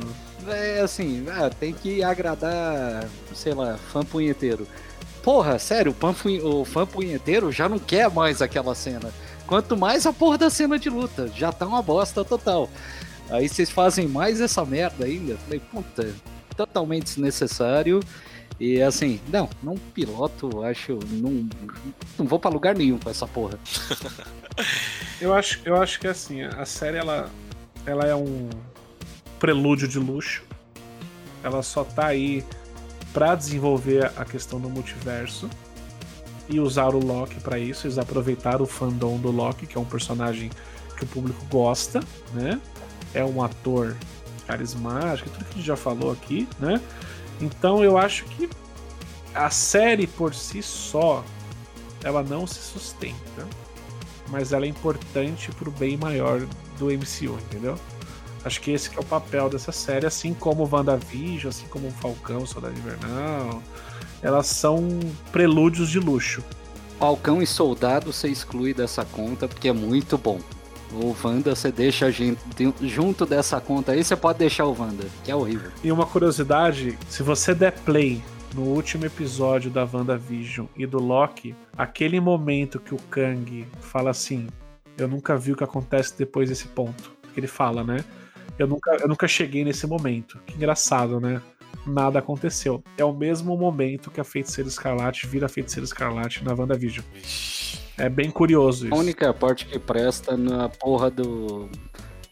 é 0.49 0.81
assim, 0.81 1.25
ah, 1.29 1.49
tem 1.49 1.73
que 1.73 2.03
agradar, 2.03 3.07
sei 3.33 3.53
lá, 3.53 3.77
fã 3.91 4.03
punheteiro. 4.03 4.67
Porra, 5.23 5.59
sério, 5.59 5.91
o 5.91 6.13
fã, 6.13 6.15
o 6.43 6.65
fã 6.65 6.85
punheteiro 6.85 7.51
já 7.51 7.67
não 7.67 7.79
quer 7.79 8.09
mais 8.09 8.41
aquela 8.41 8.73
cena. 8.73 9.11
Quanto 9.45 9.77
mais 9.77 10.05
a 10.05 10.13
porra 10.13 10.37
da 10.37 10.49
cena 10.49 10.77
de 10.77 10.89
luta, 10.89 11.27
já 11.35 11.51
tá 11.51 11.65
uma 11.65 11.81
bosta 11.81 12.23
total. 12.23 12.69
Aí 13.29 13.47
vocês 13.47 13.69
fazem 13.69 14.07
mais 14.07 14.39
essa 14.39 14.63
merda 14.65 15.05
ainda. 15.05 15.37
Falei, 15.37 15.59
puta, 15.59 16.13
totalmente 16.55 17.05
desnecessário. 17.05 17.99
E 18.59 18.81
assim, 18.81 19.19
não, 19.29 19.49
não 19.61 19.75
piloto, 19.77 20.63
acho, 20.63 20.97
não, 21.11 21.47
não 22.17 22.25
vou 22.25 22.39
pra 22.39 22.49
lugar 22.49 22.75
nenhum 22.75 22.97
com 22.97 23.09
essa 23.09 23.27
porra. 23.27 23.59
Eu 25.19 25.33
acho, 25.33 25.59
eu 25.65 25.75
acho 25.75 25.99
que 25.99 26.07
assim, 26.07 26.43
a 26.43 26.65
série 26.65 26.97
ela, 26.97 27.29
ela 27.85 28.05
é 28.05 28.15
um 28.15 28.49
prelúdio 29.39 29.87
de 29.87 29.99
luxo. 29.99 30.43
Ela 31.43 31.61
só 31.61 31.83
tá 31.83 32.07
aí 32.07 32.43
pra 33.13 33.35
desenvolver 33.35 34.11
a 34.15 34.25
questão 34.25 34.59
do 34.59 34.69
multiverso 34.69 35.49
e 36.49 36.59
usar 36.59 36.95
o 36.95 36.99
Loki 37.03 37.39
pra 37.39 37.59
isso, 37.59 37.87
eles 37.87 37.97
aproveitaram 37.97 38.63
o 38.63 38.67
fandom 38.67 39.17
do 39.17 39.31
Loki, 39.31 39.67
que 39.67 39.77
é 39.77 39.81
um 39.81 39.85
personagem 39.85 40.49
que 40.95 41.03
o 41.03 41.07
público 41.07 41.43
gosta, 41.51 41.99
né? 42.33 42.59
É 43.13 43.23
um 43.23 43.43
ator 43.43 43.95
carismático, 44.45 45.29
tudo 45.29 45.45
que 45.45 45.51
a 45.51 45.55
gente 45.57 45.65
já 45.65 45.75
falou 45.75 46.11
aqui, 46.11 46.47
né? 46.59 46.79
Então 47.41 47.83
eu 47.83 47.97
acho 47.97 48.23
que 48.25 48.49
a 49.35 49.49
série 49.49 50.07
por 50.07 50.33
si 50.33 50.63
só 50.63 51.23
ela 52.03 52.23
não 52.23 52.47
se 52.47 52.59
sustenta 52.59 53.45
mas 54.29 54.51
ela 54.51 54.65
é 54.65 54.67
importante 54.67 55.51
pro 55.51 55.71
bem 55.71 55.97
maior 55.97 56.41
do 56.77 56.87
MCU, 56.87 57.37
entendeu? 57.45 57.77
Acho 58.45 58.61
que 58.61 58.71
esse 58.71 58.89
que 58.89 58.97
é 58.97 59.01
o 59.01 59.05
papel 59.05 59.49
dessa 59.49 59.71
série, 59.71 60.05
assim 60.05 60.33
como 60.33 60.63
o 60.63 60.69
WandaVision, 60.71 61.49
assim 61.49 61.67
como 61.67 61.87
o 61.87 61.91
Falcão, 61.91 62.45
Soldado 62.45 62.77
Invernal, 62.77 63.61
elas 64.21 64.47
são 64.47 64.87
prelúdios 65.31 65.89
de 65.89 65.99
luxo. 65.99 66.43
Falcão 66.99 67.41
e 67.41 67.47
Soldado 67.47 68.11
você 68.11 68.27
exclui 68.27 68.73
dessa 68.73 69.05
conta 69.05 69.47
porque 69.47 69.67
é 69.67 69.73
muito 69.73 70.17
bom. 70.17 70.39
O 70.91 71.15
Wanda 71.21 71.53
você 71.53 71.71
deixa 71.71 72.05
a 72.05 72.11
gente 72.11 72.39
junto 72.81 73.25
dessa 73.25 73.59
conta 73.59 73.91
aí, 73.91 74.03
você 74.03 74.15
pode 74.15 74.39
deixar 74.39 74.65
o 74.65 74.79
Wanda, 74.79 75.05
que 75.23 75.29
é 75.29 75.35
horrível. 75.35 75.69
E 75.83 75.91
uma 75.91 76.05
curiosidade, 76.05 76.97
se 77.09 77.21
você 77.21 77.53
der 77.53 77.73
play 77.73 78.23
no 78.55 78.61
último 78.61 79.05
episódio 79.05 79.69
da 79.69 79.87
WandaVision 79.91 80.65
e 80.75 80.85
do 80.85 80.99
Loki, 80.99 81.53
aquele 81.77 82.19
momento 82.19 82.79
que 82.79 82.95
o 82.95 82.99
Kang 83.09 83.67
fala 83.81 84.11
assim, 84.11 84.47
eu 84.97 85.07
nunca 85.07 85.35
vi 85.37 85.51
o 85.51 85.55
que 85.55 85.63
acontece 85.63 86.17
depois 86.17 86.49
desse 86.49 86.67
ponto. 86.69 87.11
Que 87.33 87.39
ele 87.39 87.47
fala, 87.47 87.83
né? 87.83 88.03
Eu 88.57 88.67
nunca, 88.67 88.91
eu 88.99 89.07
nunca 89.07 89.27
cheguei 89.27 89.63
nesse 89.63 89.85
momento. 89.87 90.39
Que 90.45 90.55
engraçado, 90.55 91.19
né? 91.19 91.41
Nada 91.85 92.19
aconteceu. 92.19 92.83
É 92.97 93.03
o 93.05 93.13
mesmo 93.13 93.55
momento 93.57 94.11
que 94.11 94.19
a 94.19 94.23
Feiticeira 94.23 94.67
Escarlate 94.69 95.25
vira 95.27 95.45
a 95.45 95.49
Feiticeira 95.49 95.85
Escarlate 95.85 96.43
na 96.43 96.53
WandaVision. 96.53 97.05
É 97.97 98.09
bem 98.09 98.29
curioso 98.29 98.85
isso. 98.85 98.93
A 98.93 98.97
única 98.97 99.33
parte 99.33 99.65
que 99.65 99.79
presta 99.79 100.35
na 100.35 100.69
porra 100.69 101.09
do. 101.09 101.69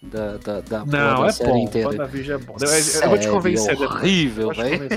Da, 0.01 0.37
da, 0.37 0.61
da 0.61 0.79
porra 0.81 0.85
Não, 0.85 1.21
da 1.23 1.27
é 1.27 1.31
série 1.31 1.49
bom. 1.51 1.57
inteira. 1.63 1.87
WandaVision 1.89 2.39
é 2.41 2.43
bom. 2.43 2.55
Eu, 2.61 2.67
eu- 2.69 3.01
eu 3.01 3.09
vou 3.09 3.17
te 3.17 3.27
convencer 3.29 3.77
depois. 3.77 3.91
horrível, 3.91 4.49
velho. 4.53 4.89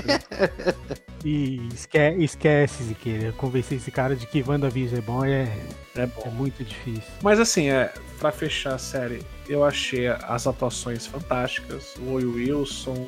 E 1.25 1.67
esque 1.73 1.97
esquece, 2.19 2.83
Ziqueira. 2.83 3.31
Convencer 3.33 3.77
esse 3.77 3.91
cara 3.91 4.15
de 4.15 4.25
que 4.27 4.43
WandaVision 4.47 4.97
é 4.99 5.01
bom 5.01 5.25
é, 5.25 5.47
É 5.95 6.05
bom. 6.05 6.23
é 6.25 6.29
muito 6.29 6.63
difícil. 6.63 7.01
Mas 7.21 7.39
assim, 7.39 7.69
é, 7.69 7.91
para 8.19 8.31
fechar 8.31 8.75
a 8.75 8.77
série, 8.77 9.21
eu 9.49 9.63
achei 9.65 10.07
as 10.07 10.45
atuações 10.45 11.07
fantásticas. 11.07 11.95
O 11.97 12.13
Will 12.13 12.33
Wilson, 12.33 13.07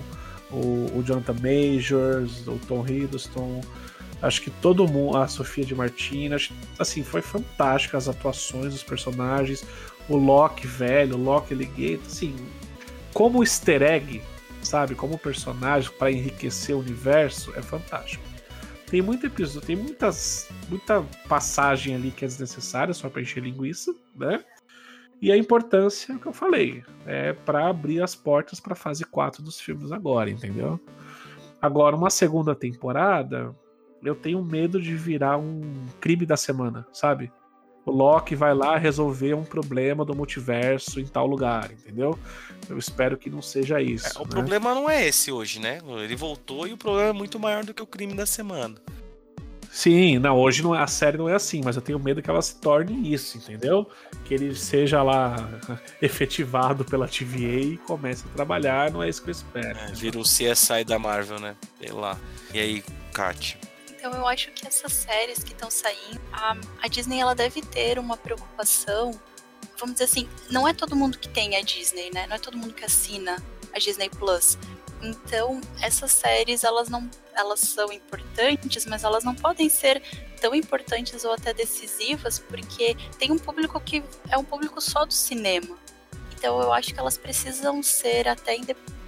o, 0.50 0.98
o 0.98 1.04
Jonathan 1.06 1.36
Majors, 1.36 2.48
o 2.48 2.60
Tom 2.68 2.86
Hiddleston. 2.86 3.62
Acho 4.22 4.42
que 4.42 4.50
todo 4.50 4.88
mundo, 4.88 5.18
a 5.18 5.28
Sofia 5.28 5.64
de 5.64 5.76
Martina, 5.76 6.38
assim, 6.78 7.04
foi 7.04 7.22
fantástico 7.22 7.96
as 7.96 8.08
atuações 8.10 8.74
dos 8.74 8.84
personagens. 8.84 9.64
O 10.10 10.18
Loki 10.18 10.66
velho, 10.66 11.16
o 11.16 11.24
Loki 11.24 11.54
Alligator, 11.54 12.06
assim, 12.06 12.36
como 13.14 13.44
easter 13.44 13.84
egg, 13.84 14.22
sabe? 14.64 14.96
Como 14.96 15.18
personagem 15.18 15.92
para 15.98 16.12
enriquecer 16.12 16.76
o 16.76 16.80
universo, 16.80 17.54
é 17.56 17.62
fantástico. 17.62 18.24
Tem 18.88 19.02
muito 19.02 19.26
episódio, 19.26 19.66
tem 19.66 19.76
muitas, 19.76 20.50
muita 20.68 21.02
passagem 21.28 21.96
ali 21.96 22.12
que 22.12 22.26
é 22.26 22.28
desnecessária 22.28 22.94
só 22.94 23.10
para 23.10 23.22
encher 23.22 23.42
linguiça, 23.42 23.96
né? 24.16 24.44
E 25.22 25.32
a 25.32 25.38
importância 25.38 26.18
que 26.18 26.26
eu 26.26 26.34
falei 26.34 26.84
é 27.06 27.32
para 27.32 27.68
abrir 27.68 28.02
as 28.02 28.16
portas 28.16 28.60
para 28.60 28.74
fase 28.74 29.06
4 29.06 29.44
dos 29.44 29.60
filmes 29.62 29.92
agora, 29.92 30.32
entendeu? 30.32 30.80
Agora, 31.62 31.96
uma 31.96 32.10
segunda 32.10 32.56
temporada, 32.56 33.56
eu 34.04 34.16
tenho 34.16 34.44
medo 34.44 34.82
de 34.82 34.96
virar 34.96 35.38
um 35.38 35.62
crime 36.00 36.26
da 36.26 36.36
semana, 36.36 36.88
sabe? 36.92 37.32
O 37.86 37.92
Loki 37.92 38.36
vai 38.36 38.54
lá 38.54 38.78
resolver 38.78 39.36
um 39.36 39.44
problema 39.44 40.04
do 40.04 40.16
multiverso 40.16 41.00
em 41.00 41.06
tal 41.06 41.28
lugar, 41.28 41.72
entendeu? 41.72 42.18
Eu 42.68 42.78
espero 42.78 43.18
que 43.18 43.30
não 43.30 43.42
seja 43.42 43.80
isso. 43.80 44.18
É, 44.18 44.22
o 44.22 44.24
né? 44.24 44.30
problema 44.30 44.74
não 44.74 44.90
é 44.90 45.08
esse 45.08 45.32
hoje, 45.32 45.60
né? 45.60 45.80
Ele 46.04 46.16
voltou 46.16 46.68
e 46.68 46.74
o 46.74 46.78
problema 46.78 47.10
é 47.10 47.14
muito 47.14 47.40
maior 47.40 47.64
do 47.64 47.74
que 47.74 47.82
o 47.82 47.88
crime 47.88 48.14
da 48.16 48.26
semana. 48.26 48.76
Sim, 49.72 50.20
não, 50.20 50.38
hoje 50.38 50.62
não 50.62 50.76
é, 50.76 50.84
a 50.84 50.88
série 50.88 51.18
não 51.18 51.30
é 51.30 51.34
assim, 51.34 51.62
mas 51.64 51.78
eu 51.78 51.82
tenho 51.82 51.98
medo 51.98 52.22
que 52.22 52.30
ela 52.30 52.42
se 52.42 52.56
torne 52.56 53.14
isso, 53.14 53.38
entendeu? 53.38 53.90
Que 54.26 54.34
ele 54.34 54.54
seja 54.54 55.02
lá 55.02 55.36
efetivado 56.02 56.84
pela 56.84 57.08
TVA 57.08 57.62
e 57.62 57.78
comece 57.78 58.26
a 58.28 58.36
trabalhar, 58.36 58.92
não 58.92 59.02
é 59.02 59.08
isso 59.08 59.24
que 59.24 59.30
eu 59.30 59.32
espero. 59.32 59.80
É, 59.80 59.94
vira 59.94 60.20
o 60.20 60.24
CSI 60.24 60.84
da 60.86 61.00
Marvel, 61.00 61.40
né? 61.40 61.56
Sei 61.80 61.90
lá. 61.90 62.18
E 62.54 62.60
aí, 62.60 62.84
Kat? 63.14 63.58
Então 63.90 64.12
eu 64.12 64.28
acho 64.28 64.52
que 64.52 64.68
essas 64.68 64.92
séries 64.92 65.42
que 65.42 65.54
estão 65.54 65.72
saindo, 65.72 66.20
a, 66.34 66.58
a 66.82 66.88
Disney 66.90 67.20
ela 67.20 67.34
deve 67.34 67.62
ter 67.62 67.98
uma 67.98 68.18
preocupação. 68.18 69.12
Vamos 69.80 69.94
dizer 69.94 70.04
assim, 70.04 70.28
não 70.50 70.68
é 70.68 70.74
todo 70.74 70.98
mundo 70.98 71.18
que 71.18 71.30
tem 71.30 71.56
a 71.56 71.62
Disney, 71.62 72.12
né? 72.14 72.28
Não 72.28 72.36
é 72.36 72.40
todo 72.40 72.58
mundo 72.58 72.74
que 72.74 72.84
assina 72.84 73.42
a 73.74 73.80
Disney 73.80 74.10
Plus. 74.10 74.58
Então, 75.02 75.60
essas 75.82 76.12
séries, 76.12 76.64
elas 76.64 76.90
não 76.90 77.10
elas 77.34 77.62
são 77.62 77.92
importantes, 77.92 78.86
mas 78.86 79.04
elas 79.04 79.24
não 79.24 79.34
podem 79.34 79.70
ser 79.70 80.02
tão 80.40 80.54
importantes 80.54 81.24
ou 81.24 81.32
até 81.32 81.54
decisivas, 81.54 82.40
porque 82.40 82.96
tem 83.18 83.32
um 83.32 83.38
público 83.38 83.80
que 83.80 84.04
é 84.30 84.38
um 84.38 84.44
público 84.44 84.82
só 84.82 85.06
do 85.06 85.14
cinema. 85.14 85.78
Então, 86.38 86.62
eu 86.62 86.74
acho 86.74 86.94
que 86.94 87.00
elas 87.00 87.18
precisam 87.18 87.82
ser 87.82 88.28
até 88.28 88.58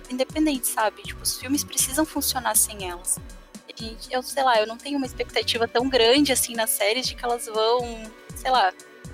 independentes, 0.09 0.69
sabe? 0.69 1.01
Tipo, 1.03 1.21
os 1.21 1.37
filmes 1.37 1.63
precisam 1.63 2.05
funcionar 2.05 2.55
sem 2.55 2.89
elas. 2.89 3.17
Eu 4.09 4.21
sei 4.21 4.43
lá, 4.43 4.59
eu 4.59 4.67
não 4.67 4.77
tenho 4.77 4.97
uma 4.97 5.05
expectativa 5.05 5.67
tão 5.67 5.89
grande 5.89 6.31
assim 6.31 6.53
nas 6.53 6.69
séries 6.69 7.07
de 7.07 7.15
que 7.15 7.25
elas 7.25 7.47
vão, 7.47 8.11
sei 8.35 8.51
lá, 8.51 8.71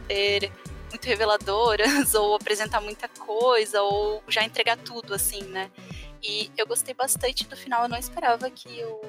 ter 0.07 0.51
muito 0.89 1.05
reveladoras 1.05 2.13
ou 2.15 2.35
apresentar 2.35 2.81
muita 2.81 3.07
coisa 3.07 3.81
ou 3.81 4.21
já 4.27 4.43
entregar 4.43 4.77
tudo 4.77 5.13
assim, 5.13 5.43
né? 5.43 5.71
E 6.23 6.51
eu 6.57 6.67
gostei 6.67 6.93
bastante 6.93 7.45
do 7.47 7.55
final, 7.55 7.83
eu 7.83 7.89
não 7.89 7.97
esperava 7.97 8.49
que 8.49 8.83
o 8.83 9.01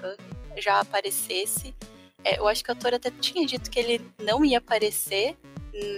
Khan 0.00 0.16
já 0.58 0.80
aparecesse. 0.80 1.74
É, 2.22 2.38
eu 2.38 2.46
acho 2.46 2.62
que 2.62 2.70
o 2.70 2.72
ator 2.72 2.94
até 2.94 3.10
tinha 3.10 3.46
dito 3.46 3.70
que 3.70 3.78
ele 3.78 4.00
não 4.22 4.44
ia 4.44 4.58
aparecer 4.58 5.36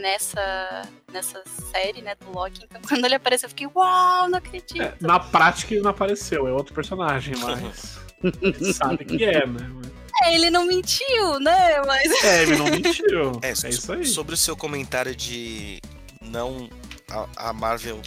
nessa, 0.00 0.88
nessa 1.12 1.42
série, 1.70 2.02
né, 2.02 2.14
do 2.14 2.30
Loki. 2.30 2.64
Então, 2.64 2.80
quando 2.88 3.04
ele 3.04 3.14
apareceu, 3.14 3.46
eu 3.46 3.50
fiquei, 3.50 3.66
uau, 3.74 4.28
não 4.28 4.38
acredito. 4.38 4.80
É, 4.80 4.94
na 5.00 5.18
prática, 5.18 5.74
ele 5.74 5.82
não 5.82 5.90
apareceu, 5.90 6.46
é 6.46 6.52
outro 6.52 6.74
personagem, 6.74 7.34
mas. 7.38 7.98
sabe 8.76 9.04
que 9.04 9.24
é, 9.24 9.46
né? 9.46 9.70
É, 10.24 10.34
ele 10.34 10.50
não 10.50 10.66
mentiu, 10.66 11.40
né? 11.40 11.80
Mas... 11.84 12.22
É, 12.22 12.42
ele 12.42 12.56
não 12.56 12.66
mentiu. 12.66 13.32
É, 13.42 13.48
é 13.48 13.68
isso 13.68 13.92
aí. 13.92 14.06
Sobre 14.06 14.34
o 14.34 14.36
seu 14.36 14.56
comentário 14.56 15.16
de 15.16 15.80
não. 16.20 16.68
a, 17.10 17.48
a 17.48 17.52
Marvel 17.52 18.00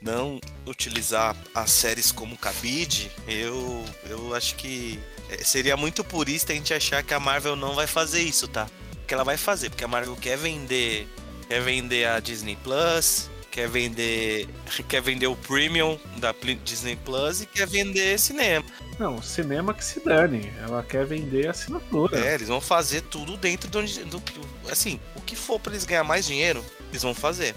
não 0.00 0.40
utilizar 0.66 1.36
as 1.54 1.70
séries 1.70 2.12
como 2.12 2.36
cabide, 2.36 3.10
eu, 3.26 3.84
eu 4.08 4.34
acho 4.34 4.54
que 4.56 4.98
é, 5.30 5.42
seria 5.42 5.76
muito 5.76 6.04
purista 6.04 6.52
a 6.52 6.56
gente 6.56 6.72
achar 6.72 7.02
que 7.02 7.14
a 7.14 7.20
Marvel 7.20 7.56
não 7.56 7.74
vai 7.74 7.86
fazer 7.86 8.22
isso, 8.22 8.46
tá? 8.48 8.68
Que 9.06 9.14
ela 9.14 9.24
vai 9.24 9.36
fazer, 9.36 9.70
porque 9.70 9.84
a 9.84 9.88
Marvel 9.88 10.16
quer 10.16 10.36
vender, 10.36 11.08
quer 11.48 11.60
vender 11.60 12.06
a 12.06 12.20
Disney 12.20 12.56
Plus, 12.62 13.30
quer 13.50 13.68
vender, 13.68 14.48
quer 14.88 15.00
vender 15.00 15.26
o 15.26 15.36
premium 15.36 15.98
da 16.18 16.34
Disney 16.62 16.96
Plus 16.96 17.40
e 17.40 17.46
quer 17.46 17.66
vender 17.66 18.18
cinema. 18.18 18.64
Não, 18.98 19.20
cinema 19.22 19.74
que 19.74 19.84
se 19.84 20.00
dane. 20.00 20.52
Ela 20.62 20.82
quer 20.82 21.06
vender 21.06 21.48
assinatura. 21.48 22.18
É, 22.18 22.34
eles 22.34 22.48
vão 22.48 22.60
fazer 22.60 23.02
tudo 23.02 23.36
dentro 23.36 23.68
do, 23.70 23.82
do 23.82 24.22
assim, 24.70 25.00
o 25.14 25.20
que 25.20 25.36
for 25.36 25.58
para 25.60 25.72
eles 25.72 25.84
ganhar 25.84 26.04
mais 26.04 26.26
dinheiro, 26.26 26.64
eles 26.90 27.02
vão 27.02 27.14
fazer. 27.14 27.54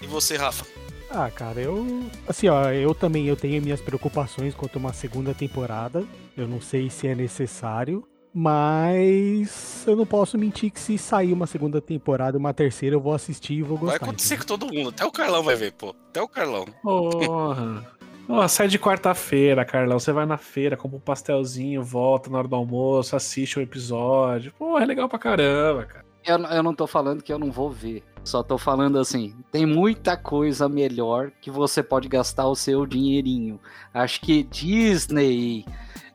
E 0.00 0.06
você, 0.06 0.36
Rafa? 0.36 0.66
Ah, 1.14 1.30
cara, 1.30 1.60
eu. 1.60 2.04
Assim, 2.26 2.48
ó, 2.48 2.70
eu 2.70 2.94
também 2.94 3.26
eu 3.26 3.36
tenho 3.36 3.62
minhas 3.62 3.80
preocupações 3.80 4.54
quanto 4.54 4.76
a 4.76 4.78
uma 4.78 4.92
segunda 4.92 5.34
temporada. 5.34 6.04
Eu 6.36 6.48
não 6.48 6.60
sei 6.60 6.88
se 6.88 7.06
é 7.06 7.14
necessário. 7.14 8.06
Mas 8.34 9.84
eu 9.86 9.94
não 9.94 10.06
posso 10.06 10.38
mentir 10.38 10.70
que 10.70 10.80
se 10.80 10.96
sair 10.96 11.34
uma 11.34 11.46
segunda 11.46 11.82
temporada, 11.82 12.38
uma 12.38 12.54
terceira, 12.54 12.96
eu 12.96 13.00
vou 13.00 13.12
assistir 13.12 13.54
e 13.54 13.62
vou 13.62 13.76
gostar. 13.76 13.98
Vai 13.98 14.08
acontecer 14.08 14.38
com 14.38 14.44
todo 14.44 14.72
mundo. 14.72 14.88
Até 14.88 15.04
o 15.04 15.12
Carlão 15.12 15.42
vai 15.42 15.54
ver, 15.54 15.72
pô. 15.72 15.94
Até 16.08 16.22
o 16.22 16.28
Carlão. 16.28 16.64
Porra. 16.82 17.86
Oh, 18.26 18.48
sai 18.48 18.68
de 18.68 18.78
quarta-feira, 18.78 19.66
Carlão. 19.66 19.98
Você 19.98 20.12
vai 20.12 20.24
na 20.24 20.38
feira, 20.38 20.78
compra 20.78 20.96
um 20.96 21.00
pastelzinho, 21.00 21.82
volta 21.82 22.30
na 22.30 22.38
hora 22.38 22.48
do 22.48 22.56
almoço, 22.56 23.14
assiste 23.14 23.58
o 23.58 23.60
um 23.60 23.62
episódio. 23.62 24.54
Pô, 24.58 24.78
é 24.78 24.86
legal 24.86 25.08
pra 25.10 25.18
caramba, 25.18 25.84
cara. 25.84 26.04
Eu, 26.24 26.38
eu 26.38 26.62
não 26.62 26.72
tô 26.74 26.86
falando 26.86 27.22
que 27.22 27.32
eu 27.32 27.38
não 27.38 27.50
vou 27.50 27.68
ver. 27.68 28.02
Só 28.24 28.42
tô 28.42 28.56
falando 28.56 28.98
assim, 28.98 29.34
tem 29.50 29.66
muita 29.66 30.16
coisa 30.16 30.68
melhor 30.68 31.32
que 31.40 31.50
você 31.50 31.82
pode 31.82 32.08
gastar 32.08 32.46
o 32.46 32.54
seu 32.54 32.86
dinheirinho. 32.86 33.58
Acho 33.92 34.20
que 34.20 34.44
Disney, 34.44 35.64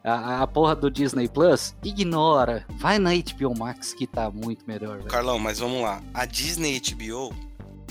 a, 0.03 0.41
a 0.41 0.47
porra 0.47 0.75
do 0.75 0.89
Disney 0.89 1.27
Plus, 1.27 1.75
ignora. 1.83 2.65
Vai 2.77 2.97
na 2.97 3.11
HBO 3.11 3.57
Max 3.57 3.93
que 3.93 4.07
tá 4.07 4.31
muito 4.31 4.65
melhor. 4.65 4.99
Véio. 4.99 5.09
Carlão, 5.09 5.37
mas 5.37 5.59
vamos 5.59 5.81
lá. 5.81 6.01
A 6.13 6.25
Disney 6.25 6.77
e 6.77 6.93
HBO, 6.95 7.35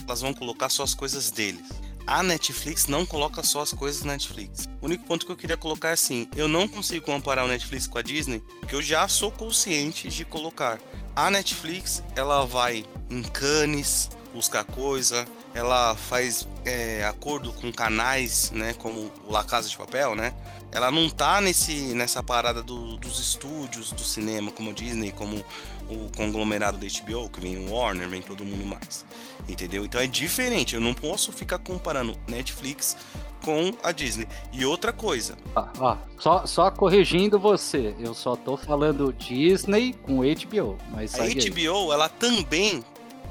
elas 0.07 0.23
vão 0.23 0.33
colocar 0.33 0.71
só 0.71 0.83
as 0.83 0.95
coisas 0.95 1.31
deles. 1.31 1.69
A 2.07 2.23
Netflix 2.23 2.87
não 2.87 3.05
coloca 3.05 3.43
só 3.43 3.63
as 3.63 3.73
coisas 3.73 4.05
na 4.05 4.13
Netflix. 4.13 4.69
O 4.81 4.87
único 4.87 5.05
ponto 5.05 5.27
que 5.27 5.33
eu 5.33 5.37
queria 5.37 5.57
colocar 5.57 5.89
é 5.89 5.93
assim: 5.93 6.29
eu 6.37 6.47
não 6.47 6.69
consigo 6.69 7.05
comparar 7.05 7.45
o 7.45 7.49
Netflix 7.49 7.87
com 7.89 7.99
a 7.99 8.03
Disney, 8.03 8.43
porque 8.61 8.75
eu 8.77 8.83
já 8.83 9.09
sou 9.09 9.31
consciente 9.33 10.09
de 10.09 10.25
colocar. 10.25 10.79
A 11.17 11.31
Netflix, 11.31 12.03
ela 12.15 12.45
vai 12.45 12.85
em 13.11 13.23
Cannes 13.23 14.11
buscar 14.37 14.65
coisa, 14.65 15.27
ela 15.55 15.97
faz 15.97 16.47
é, 16.65 17.03
acordo 17.05 17.53
com 17.55 17.73
canais, 17.73 18.51
né, 18.51 18.75
como 18.75 19.11
o 19.27 19.33
La 19.33 19.43
Casa 19.43 19.67
de 19.67 19.77
Papel, 19.77 20.15
né? 20.15 20.35
Ela 20.71 20.91
não 20.91 21.09
tá 21.09 21.41
nesse, 21.41 21.95
nessa 21.95 22.23
parada 22.23 22.63
do, 22.63 22.99
dos 22.99 23.19
estúdios 23.19 23.93
do 23.93 24.03
cinema, 24.03 24.51
como 24.51 24.71
a 24.71 24.73
Disney, 24.75 25.11
como 25.11 25.43
o 25.89 26.11
conglomerado 26.15 26.77
da 26.77 26.87
HBO, 26.87 27.31
que 27.31 27.41
vem 27.41 27.57
o 27.57 27.73
Warner, 27.73 28.09
vem 28.09 28.21
todo 28.21 28.45
mundo 28.45 28.67
mais. 28.67 29.07
Entendeu? 29.49 29.87
Então 29.87 30.01
é 30.01 30.07
diferente. 30.07 30.75
Eu 30.75 30.81
não 30.81 30.93
posso 30.93 31.33
ficar 31.33 31.59
comparando 31.59 32.15
Netflix 32.29 32.97
com 33.43 33.73
a 33.83 33.93
Disney. 33.93 34.27
E 34.53 34.67
outra 34.67 34.93
coisa. 34.93 35.39
Ah, 35.55 35.71
ah, 35.81 35.99
só, 36.19 36.45
só 36.45 36.71
corrigindo 36.71 37.39
você, 37.39 37.95
eu 37.99 38.13
só 38.13 38.35
tô 38.37 38.57
falando 38.57 39.13
Disney 39.13 39.95
com 40.03 40.17
HBO. 40.17 40.77
Mas 40.91 41.15
a 41.15 41.25
HBO, 41.25 41.91
aí. 41.91 41.91
ela 41.93 42.09
também 42.09 42.85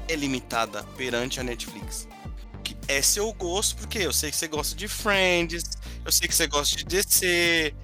é 0.08 0.16
limitada 0.16 0.82
perante 0.96 1.40
a 1.40 1.42
Netflix. 1.42 2.08
Que 2.62 2.76
é 2.88 3.00
seu 3.02 3.32
gosto, 3.32 3.76
porque 3.76 3.98
eu 3.98 4.12
sei 4.12 4.30
que 4.30 4.36
você 4.36 4.48
gosta 4.48 4.74
de 4.74 4.88
Friends, 4.88 5.64
eu 6.04 6.12
sei 6.12 6.28
que 6.28 6.34
você 6.34 6.46
gosta 6.46 6.76
de 6.76 6.84
DC, 6.84 7.74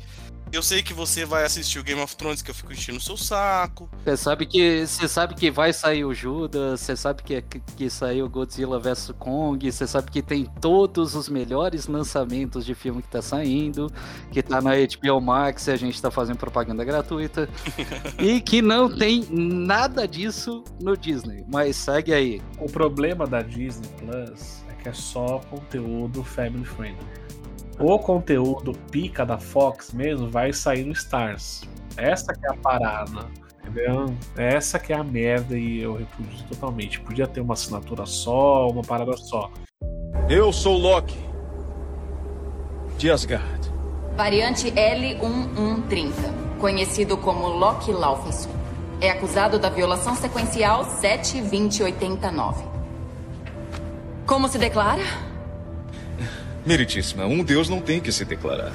eu 0.53 0.63
sei 0.63 0.83
que 0.83 0.93
você 0.93 1.25
vai 1.25 1.45
assistir 1.45 1.79
o 1.79 1.83
Game 1.83 2.01
of 2.01 2.15
Thrones, 2.15 2.43
que 2.43 2.51
eu 2.51 2.55
fico 2.55 2.73
enchendo 2.73 2.99
o 2.99 3.01
seu 3.01 3.17
saco. 3.17 3.89
Você 4.05 4.17
sabe 4.19 4.45
que 4.45 4.87
você 4.87 5.09
sabe 5.09 5.35
que 5.35 5.51
vai 5.51 5.73
sair 5.73 6.05
o 6.05 6.13
Judas, 6.13 6.81
você 6.81 6.95
sabe 6.95 7.23
que, 7.23 7.41
que, 7.41 7.59
que 7.59 7.91
saiu 7.91 8.29
Godzilla 8.29 8.79
vs 8.79 9.13
Kong, 9.19 9.73
você 9.73 9.87
sabe 9.87 10.11
que 10.11 10.21
tem 10.21 10.45
todos 10.61 11.15
os 11.15 11.29
melhores 11.29 11.87
lançamentos 11.87 12.67
de 12.67 12.75
filme 12.75 13.01
que 13.01 13.09
tá 13.09 13.23
saindo, 13.23 13.91
que 14.31 14.43
tá 14.43 14.61
na 14.61 14.73
HBO 14.73 15.21
Max 15.23 15.69
e 15.69 15.71
a 15.71 15.77
gente 15.77 16.01
tá 16.01 16.11
fazendo 16.11 16.37
propaganda 16.37 16.85
gratuita. 16.85 17.49
e 18.21 18.39
que 18.41 18.61
não 18.61 18.95
tem 18.95 19.27
nada 19.31 20.07
disso 20.07 20.63
no 20.81 20.97
Disney. 20.97 21.45
Mas 21.51 21.77
segue 21.77 22.13
aí. 22.13 22.43
O 22.59 22.67
problema 22.67 23.27
da 23.27 23.41
Disney 23.41 23.89
Plus 23.99 24.63
é 24.69 24.75
que 24.83 24.89
é 24.91 24.93
só 24.93 25.39
conteúdo 25.51 26.23
family 26.23 26.65
friendly 26.65 27.22
o 27.83 27.99
conteúdo 27.99 28.73
pica 28.91 29.27
da 29.27 29.39
Fox 29.39 29.93
mesmo 29.93 30.31
vai 30.31 30.53
sair 30.53 30.85
no 30.85 30.93
Stars. 30.93 31.63
Essa 31.97 32.33
que 32.33 32.47
é 32.47 32.51
a 32.51 32.55
parada. 32.55 33.27
Entendeu? 33.61 34.15
Essa 34.37 34.79
que 34.79 34.93
é 34.93 34.97
a 34.97 35.05
merda 35.05 35.57
e 35.57 35.81
eu 35.81 35.95
repudio 35.95 36.45
totalmente. 36.49 37.01
Podia 37.01 37.27
ter 37.27 37.41
uma 37.41 37.55
assinatura 37.55 38.07
só, 38.07 38.69
uma 38.69 38.83
parada 38.83 39.17
só. 39.17 39.51
Eu 40.29 40.53
sou 40.53 40.77
Loki. 40.77 41.19
De 42.99 43.11
Asgard. 43.11 43.73
Variante 44.17 44.71
L1130, 44.71 46.13
conhecido 46.61 47.17
como 47.17 47.49
Loki 47.49 47.93
Laufenson. 47.93 48.51
É 49.01 49.11
acusado 49.11 49.59
da 49.59 49.69
violação 49.69 50.15
sequencial 50.15 50.85
72089. 50.85 52.65
Como 54.27 54.49
se 54.49 54.59
declara? 54.59 55.32
Meritíssima, 56.65 57.27
um 57.27 57.43
deus 57.43 57.69
não 57.69 57.81
tem 57.81 58.01
que 58.01 58.13
se 58.13 58.25
declarar. 58.25 58.73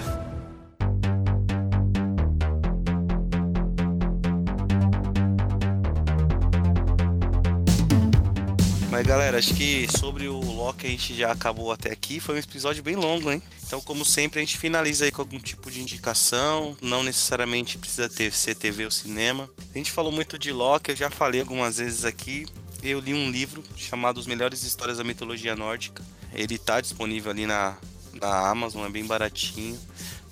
Mas 8.98 9.06
galera, 9.06 9.38
acho 9.38 9.54
que 9.54 9.88
sobre 9.96 10.28
o 10.28 10.40
Loki 10.40 10.88
a 10.88 10.90
gente 10.90 11.16
já 11.16 11.32
acabou 11.32 11.72
até 11.72 11.92
aqui. 11.92 12.20
Foi 12.20 12.36
um 12.36 12.40
episódio 12.40 12.84
bem 12.84 12.96
longo, 12.96 13.32
hein? 13.32 13.42
Então, 13.66 13.80
como 13.80 14.04
sempre, 14.04 14.40
a 14.40 14.44
gente 14.44 14.58
finaliza 14.58 15.06
aí 15.06 15.12
com 15.12 15.22
algum 15.22 15.40
tipo 15.40 15.70
de 15.70 15.82
indicação. 15.82 16.76
Não 16.82 17.04
necessariamente 17.04 17.78
precisa 17.78 18.10
ter 18.10 18.34
ser 18.34 18.56
TV 18.56 18.86
ou 18.86 18.92
cinema. 18.92 19.50
A 19.74 19.78
gente 19.78 19.92
falou 19.92 20.12
muito 20.12 20.38
de 20.38 20.52
Loki, 20.52 20.92
eu 20.92 20.96
já 20.96 21.10
falei 21.10 21.42
algumas 21.42 21.78
vezes 21.78 22.04
aqui. 22.06 22.48
Eu 22.82 23.00
li 23.00 23.14
um 23.14 23.30
livro 23.30 23.64
chamado 23.76 24.18
Os 24.18 24.26
Melhores 24.26 24.64
Histórias 24.64 24.98
da 24.98 25.04
Mitologia 25.04 25.56
Nórdica. 25.56 26.04
Ele 26.38 26.60
tá 26.60 26.80
disponível 26.80 27.32
ali 27.32 27.48
na, 27.48 27.76
na 28.14 28.50
Amazon, 28.50 28.86
é 28.86 28.90
bem 28.90 29.06
baratinho. 29.06 29.78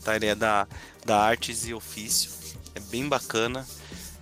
Tá? 0.03 0.15
Ele 0.15 0.27
é 0.27 0.35
da, 0.35 0.67
da 1.03 1.19
Artes 1.19 1.65
e 1.65 1.73
Ofício. 1.73 2.29
É 2.75 2.79
bem 2.79 3.07
bacana. 3.07 3.67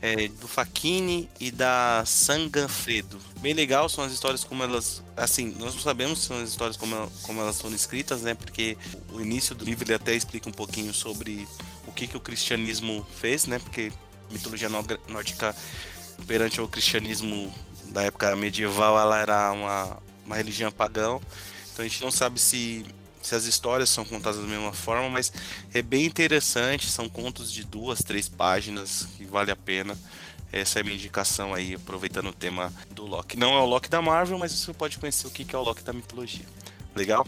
É 0.02 0.28
do 0.28 0.48
Facchini 0.48 1.30
e 1.40 1.52
da 1.52 2.04
Sanganfredo. 2.06 3.20
Bem 3.40 3.54
legal, 3.54 3.88
são 3.88 4.04
as 4.04 4.12
histórias 4.12 4.44
como 4.44 4.64
elas. 4.64 5.02
Assim, 5.16 5.54
nós 5.58 5.74
não 5.74 5.82
sabemos 5.82 6.20
se 6.20 6.28
são 6.28 6.42
as 6.42 6.50
histórias 6.50 6.76
como, 6.76 7.10
como 7.22 7.40
elas 7.42 7.62
foram 7.62 7.76
escritas, 7.76 8.22
né? 8.22 8.34
Porque 8.34 8.78
o 9.14 9.22
início 9.22 9.56
do 9.56 9.64
livro 9.64 9.86
ele 9.86 9.94
até 9.94 10.14
explica 10.14 10.50
um 10.50 10.54
pouquinho 10.54 10.94
sobre 10.94 11.48
o 11.88 11.92
que, 11.94 12.08
que 12.08 12.18
o 12.18 12.20
cristianismo 12.20 13.06
fez, 13.16 13.46
né? 13.46 13.60
Porque 13.60 13.94
mitologia 14.30 14.70
nórdica 14.70 15.56
perante 16.28 16.60
o 16.60 16.68
cristianismo 16.68 17.54
da 17.86 18.04
época 18.04 18.36
medieval 18.36 19.00
ela 19.00 19.20
era 19.20 19.52
uma, 19.52 19.98
uma 20.26 20.36
religião 20.36 20.72
pagã 20.72 21.20
então 21.74 21.84
a 21.84 21.88
gente 21.88 22.02
não 22.02 22.12
sabe 22.12 22.40
se 22.40 22.86
se 23.24 23.36
as 23.36 23.46
histórias 23.46 23.90
são 23.90 24.04
contadas 24.04 24.40
da 24.42 24.46
mesma 24.46 24.74
forma, 24.74 25.10
mas 25.10 25.32
é 25.74 25.82
bem 25.82 26.06
interessante. 26.06 26.90
São 26.90 27.08
contos 27.08 27.52
de 27.52 27.64
duas, 27.64 28.00
três 28.00 28.28
páginas 28.28 29.08
que 29.18 29.24
vale 29.24 29.50
a 29.50 29.56
pena. 29.56 29.98
Essa 30.52 30.80
é 30.80 30.82
a 30.82 30.84
minha 30.84 30.96
indicação 30.96 31.54
aí, 31.54 31.74
aproveitando 31.74 32.28
o 32.28 32.34
tema 32.34 32.72
do 32.92 33.06
Loki. 33.06 33.38
Não 33.38 33.56
é 33.56 33.62
o 33.62 33.66
Loki 33.66 33.90
da 33.90 34.02
Marvel, 34.02 34.38
mas 34.38 34.52
você 34.52 34.74
pode 34.74 35.00
conhecer 35.00 35.26
o 35.26 35.32
que 35.32 35.56
é 35.56 35.58
o 35.58 35.64
Loki 35.64 35.82
da 35.84 35.94
mitologia. 35.94 36.46
Legal? 36.96 37.26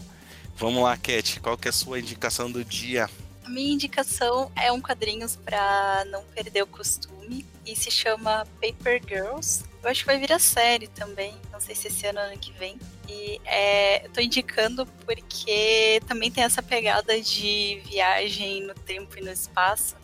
Vamos 0.56 0.82
lá, 0.82 0.96
Cat. 0.96 1.40
Qual 1.40 1.56
que 1.56 1.66
é 1.66 1.70
a 1.70 1.72
sua 1.72 1.98
indicação 1.98 2.50
do 2.50 2.64
dia? 2.64 3.10
A 3.44 3.48
minha 3.48 3.72
indicação 3.72 4.50
é 4.54 4.70
um 4.70 4.80
quadrinhos 4.80 5.34
para 5.34 6.04
não 6.10 6.22
perder 6.24 6.62
o 6.62 6.66
costume 6.66 7.44
e 7.64 7.74
se 7.74 7.90
chama 7.90 8.46
Paper 8.60 9.02
Girls. 9.06 9.64
Eu 9.86 9.92
acho 9.92 10.00
que 10.00 10.06
vai 10.06 10.18
vir 10.18 10.32
a 10.32 10.38
série 10.40 10.88
também, 10.88 11.32
não 11.52 11.60
sei 11.60 11.72
se 11.72 11.86
esse 11.86 12.04
ano 12.08 12.18
ou 12.18 12.26
ano 12.26 12.36
que 12.36 12.50
vem. 12.50 12.76
E 13.08 13.40
é, 13.44 14.04
eu 14.04 14.10
tô 14.10 14.20
indicando 14.20 14.84
porque 14.84 16.02
também 16.08 16.28
tem 16.28 16.42
essa 16.42 16.60
pegada 16.60 17.20
de 17.20 17.80
viagem 17.84 18.64
no 18.64 18.74
tempo 18.74 19.16
e 19.16 19.22
no 19.22 19.30
espaço. 19.30 19.94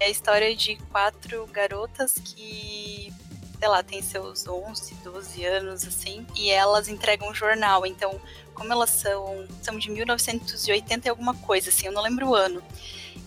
É 0.00 0.06
a 0.06 0.10
história 0.10 0.56
de 0.56 0.74
quatro 0.90 1.46
garotas 1.46 2.14
que, 2.14 3.12
sei 3.56 3.68
lá, 3.68 3.84
têm 3.84 4.02
seus 4.02 4.48
11, 4.48 4.96
12 5.04 5.44
anos, 5.44 5.86
assim, 5.86 6.26
e 6.34 6.50
elas 6.50 6.88
entregam 6.88 7.28
um 7.28 7.34
jornal. 7.34 7.86
Então, 7.86 8.20
como 8.52 8.72
elas 8.72 8.90
são, 8.90 9.46
são 9.62 9.78
de 9.78 9.92
1980 9.92 11.06
e 11.06 11.08
alguma 11.08 11.34
coisa, 11.34 11.70
assim, 11.70 11.86
eu 11.86 11.92
não 11.92 12.02
lembro 12.02 12.30
o 12.30 12.34
ano. 12.34 12.60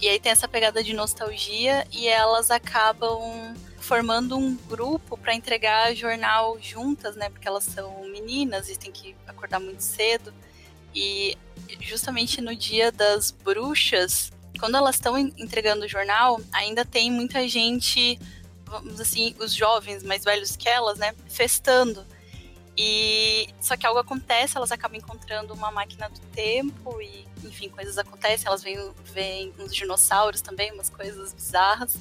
E 0.02 0.10
aí 0.10 0.20
tem 0.20 0.34
essa 0.34 0.50
pegada 0.50 0.84
de 0.84 0.92
nostalgia 0.92 1.88
e 1.94 2.10
elas 2.10 2.52
acabam 2.52 3.56
formando 3.88 4.38
um 4.38 4.54
grupo 4.54 5.18
para 5.18 5.34
entregar 5.34 5.96
jornal 5.96 6.60
juntas, 6.62 7.16
né? 7.16 7.30
Porque 7.30 7.48
elas 7.48 7.64
são 7.64 8.04
meninas 8.10 8.70
e 8.70 8.78
tem 8.78 8.92
que 8.92 9.16
acordar 9.26 9.62
muito 9.62 9.80
cedo. 9.80 10.34
E 10.94 11.38
justamente 11.80 12.42
no 12.42 12.54
dia 12.54 12.92
das 12.92 13.32
bruxas, 13.32 14.30
quando 14.60 14.76
elas 14.76 14.96
estão 14.96 15.18
entregando 15.18 15.86
o 15.86 15.88
jornal, 15.88 16.42
ainda 16.52 16.84
tem 16.84 17.10
muita 17.10 17.48
gente, 17.48 18.20
vamos 18.66 19.00
assim, 19.00 19.34
os 19.40 19.54
jovens 19.54 20.04
mais 20.04 20.26
velhos 20.26 20.58
que 20.58 20.68
elas, 20.68 20.98
né, 20.98 21.16
festando. 21.30 22.06
E 22.76 23.48
só 23.62 23.78
que 23.78 23.88
algo 23.88 24.00
acontece, 24.00 24.58
elas 24.58 24.72
acabam 24.72 24.98
encontrando 24.98 25.54
uma 25.54 25.72
máquina 25.72 26.10
do 26.10 26.20
tempo 26.34 27.02
e, 27.02 27.26
enfim, 27.42 27.70
coisas 27.70 27.98
acontecem, 27.98 28.48
elas 28.48 28.62
veem, 28.62 28.92
veem 29.06 29.54
uns 29.58 29.74
dinossauros 29.74 30.42
também, 30.42 30.74
umas 30.74 30.90
coisas 30.90 31.34
bizarras. 31.34 31.98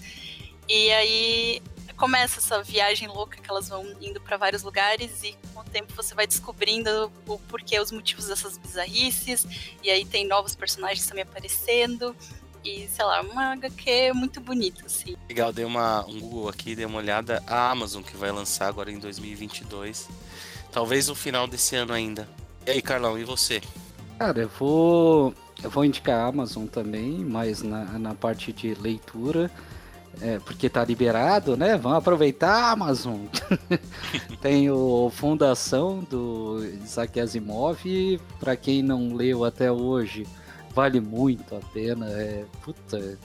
E 0.68 0.90
aí 0.90 1.62
começa 1.96 2.38
essa 2.38 2.62
viagem 2.62 3.08
louca 3.08 3.40
que 3.40 3.50
elas 3.50 3.68
vão 3.68 3.84
indo 4.00 4.20
para 4.20 4.36
vários 4.36 4.62
lugares 4.62 5.22
e 5.22 5.36
com 5.52 5.60
o 5.60 5.64
tempo 5.64 5.92
você 5.94 6.14
vai 6.14 6.26
descobrindo 6.26 7.10
o 7.26 7.38
porquê, 7.38 7.80
os 7.80 7.90
motivos 7.90 8.26
dessas 8.26 8.58
bizarrices. 8.58 9.46
E 9.82 9.90
aí 9.90 10.04
tem 10.04 10.26
novos 10.26 10.54
personagens 10.54 11.06
também 11.06 11.22
aparecendo. 11.22 12.14
E, 12.64 12.88
sei 12.88 13.04
lá, 13.04 13.20
uma 13.22 13.52
HQ 13.52 14.12
muito 14.12 14.40
bonita, 14.40 14.84
assim. 14.86 15.16
Legal, 15.28 15.52
dei 15.52 15.64
uma, 15.64 16.04
um 16.06 16.18
Google 16.18 16.48
aqui, 16.48 16.74
dei 16.74 16.84
uma 16.84 16.98
olhada. 16.98 17.42
A 17.46 17.70
Amazon 17.70 18.02
que 18.02 18.16
vai 18.16 18.32
lançar 18.32 18.66
agora 18.66 18.90
em 18.90 18.98
2022. 18.98 20.08
Talvez 20.72 21.06
no 21.06 21.14
final 21.14 21.46
desse 21.46 21.76
ano 21.76 21.92
ainda. 21.92 22.28
E 22.66 22.72
aí, 22.72 22.82
Carlão, 22.82 23.16
e 23.16 23.24
você? 23.24 23.62
Cara, 24.18 24.40
eu 24.40 24.48
vou. 24.48 25.32
Eu 25.62 25.70
vou 25.70 25.84
indicar 25.84 26.20
a 26.20 26.26
Amazon 26.26 26.66
também, 26.66 27.24
mas 27.24 27.62
na, 27.62 27.84
na 27.98 28.14
parte 28.14 28.52
de 28.52 28.74
leitura. 28.74 29.50
É, 30.20 30.38
porque 30.38 30.68
tá 30.68 30.84
liberado, 30.84 31.56
né? 31.56 31.76
Vamos 31.76 31.98
aproveitar 31.98 32.50
a 32.50 32.70
Amazon. 32.70 33.26
Tem 34.40 34.70
o 34.70 35.10
Fundação 35.10 36.02
do 36.08 36.64
Isaac 36.82 37.20
Asimov. 37.20 37.84
Para 38.40 38.56
quem 38.56 38.82
não 38.82 39.14
leu 39.14 39.44
até 39.44 39.70
hoje, 39.70 40.26
vale 40.74 41.00
muito 41.00 41.54
a 41.54 41.60
pena. 41.60 42.08
É, 42.08 42.44
puta, 42.62 43.18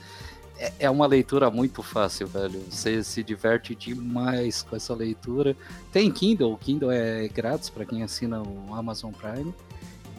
é, 0.62 0.74
é 0.80 0.90
uma 0.90 1.08
leitura 1.08 1.50
muito 1.50 1.82
fácil, 1.82 2.28
velho. 2.28 2.62
Você 2.70 3.04
se 3.04 3.24
diverte 3.24 3.74
demais 3.74 4.62
com 4.62 4.76
essa 4.76 4.94
leitura. 4.94 5.56
Tem 5.92 6.12
Kindle, 6.12 6.54
o 6.54 6.58
Kindle 6.58 6.92
é 6.92 7.28
grátis 7.30 7.70
para 7.70 7.86
quem 7.86 8.04
assina 8.04 8.42
o 8.42 8.76
Amazon 8.76 9.12
Prime. 9.12 9.54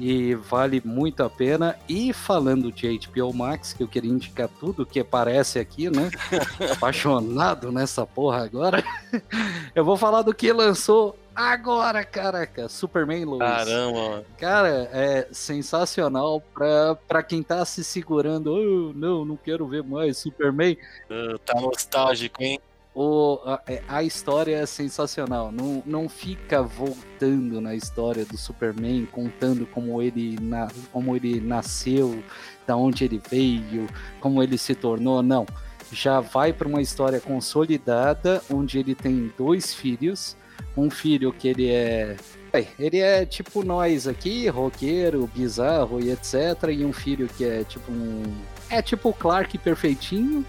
E 0.05 0.35
vale 0.35 0.83
muito 0.85 1.23
a 1.23 1.31
pena. 1.31 1.79
E 1.89 2.13
falando 2.13 2.73
de 2.73 2.99
HBO 3.07 3.33
Max, 3.33 3.73
que 3.73 3.85
eu 3.85 3.87
queria 3.87 4.11
indicar 4.11 4.49
tudo 4.49 4.85
que 4.85 4.99
aparece 4.99 5.61
aqui, 5.61 5.89
né? 5.89 6.11
Apaixonado 6.75 7.71
nessa 7.71 8.05
porra 8.05 8.43
agora. 8.43 8.83
eu 9.73 9.85
vou 9.85 9.97
falar 9.97 10.23
do 10.23 10.35
que 10.35 10.53
lançou 10.53 11.17
agora, 11.37 12.05
caraca, 12.05 12.69
Superman 12.69 13.25
Lois. 13.25 13.49
Caramba. 13.49 14.25
Cara, 14.39 14.91
é 14.93 15.29
sensacional 15.31 16.43
pra, 16.53 16.97
pra 17.07 17.23
quem 17.23 17.41
tá 17.41 17.65
se 17.65 17.85
segurando. 17.85 18.53
Oh, 18.53 18.93
não, 18.99 19.25
não 19.25 19.37
quero 19.37 19.69
ver 19.69 19.85
mais 19.85 20.19
Superman. 20.19 20.77
Uh, 21.09 21.39
tá 21.39 21.61
nostálgico, 21.61 22.43
hein? 22.43 22.59
O, 22.95 23.41
a, 23.47 23.63
é, 23.67 23.83
a, 23.89 24.03
história 24.03 24.57
é 24.57 24.67
sensacional. 24.67 25.51
Não, 25.51 25.83
não 25.87 26.09
fica 26.09 26.63
voltando 26.63 27.61
na 27.61 27.75
história 27.75 28.25
do 28.25 28.37
Superman, 28.37 29.07
contando 29.11 29.67
como 29.67 30.03
ele, 30.03 30.39
na, 30.41 30.69
como 30.93 31.17
ele 31.17 31.41
nasceu, 31.41 32.23
da 32.67 32.77
onde 32.77 33.05
ele 33.05 33.21
veio, 33.31 33.89
como 34.21 34.43
ele 34.43 34.59
se 34.59 34.75
tornou. 34.75 35.23
Não. 35.23 35.47
Já 35.91 36.21
vai 36.21 36.53
para 36.53 36.69
uma 36.69 36.83
história 36.83 37.21
consolidada, 37.21 38.43
onde 38.51 38.79
ele 38.79 38.95
tem 38.95 39.33
dois 39.37 39.75
filhos 39.75 40.37
um 40.77 40.91
filho 40.91 41.33
que 41.33 41.49
ele 41.49 41.71
é. 41.71 42.17
Ele 42.79 42.99
é 42.99 43.25
tipo 43.25 43.65
nós 43.65 44.07
aqui, 44.07 44.47
roqueiro, 44.49 45.29
bizarro 45.35 46.01
e 46.01 46.11
etc. 46.11 46.35
E 46.71 46.85
um 46.85 46.93
filho 46.93 47.29
que 47.29 47.45
é 47.45 47.65
tipo 47.65 47.91
um. 47.91 48.23
É 48.69 48.83
tipo 48.83 49.09
o 49.09 49.15
Clark 49.15 49.57
perfeitinho 49.59 50.45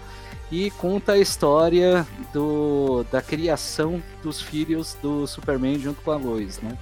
e 0.50 0.70
conta 0.72 1.12
a 1.12 1.18
história 1.18 2.06
do, 2.32 3.04
da 3.10 3.20
criação 3.20 4.02
dos 4.22 4.40
filhos 4.40 4.96
do 5.02 5.26
Superman 5.26 5.78
junto 5.78 6.00
com 6.02 6.10
a 6.10 6.16
Lois, 6.16 6.60
né? 6.60 6.76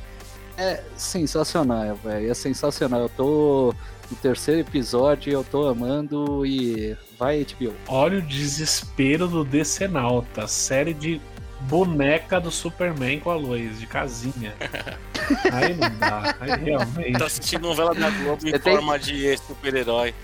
É 0.57 0.83
sensacional, 0.97 1.95
velho. 1.97 2.31
É 2.31 2.35
sensacional. 2.35 3.01
Eu 3.01 3.09
tô 3.09 3.75
no 4.11 4.17
terceiro 4.19 4.61
episódio, 4.61 5.33
eu 5.33 5.43
tô 5.43 5.67
amando 5.67 6.45
e 6.45 6.97
vai 7.19 7.45
HBO. 7.45 7.73
Olha 7.89 8.19
o 8.19 8.23
desespero 8.23 9.27
do 9.27 9.45
Decenalta, 9.45 10.47
série 10.47 10.93
de 10.93 11.21
boneca 11.69 12.41
do 12.41 12.51
Superman 12.51 13.21
com 13.21 13.31
a 13.31 13.35
Lois, 13.35 13.79
de 13.79 13.87
casinha. 13.87 14.55
Aí 15.53 15.75
não 15.75 15.99
dá, 15.99 16.35
aí 16.41 16.65
realmente. 16.65 17.19
Tá 17.19 17.27
assistindo 17.27 17.63
novela 17.63 17.95
da 17.95 18.11
Globo 18.11 18.47
em 18.47 18.59
forma 18.59 18.99
de 18.99 19.37
super-herói. 19.39 20.15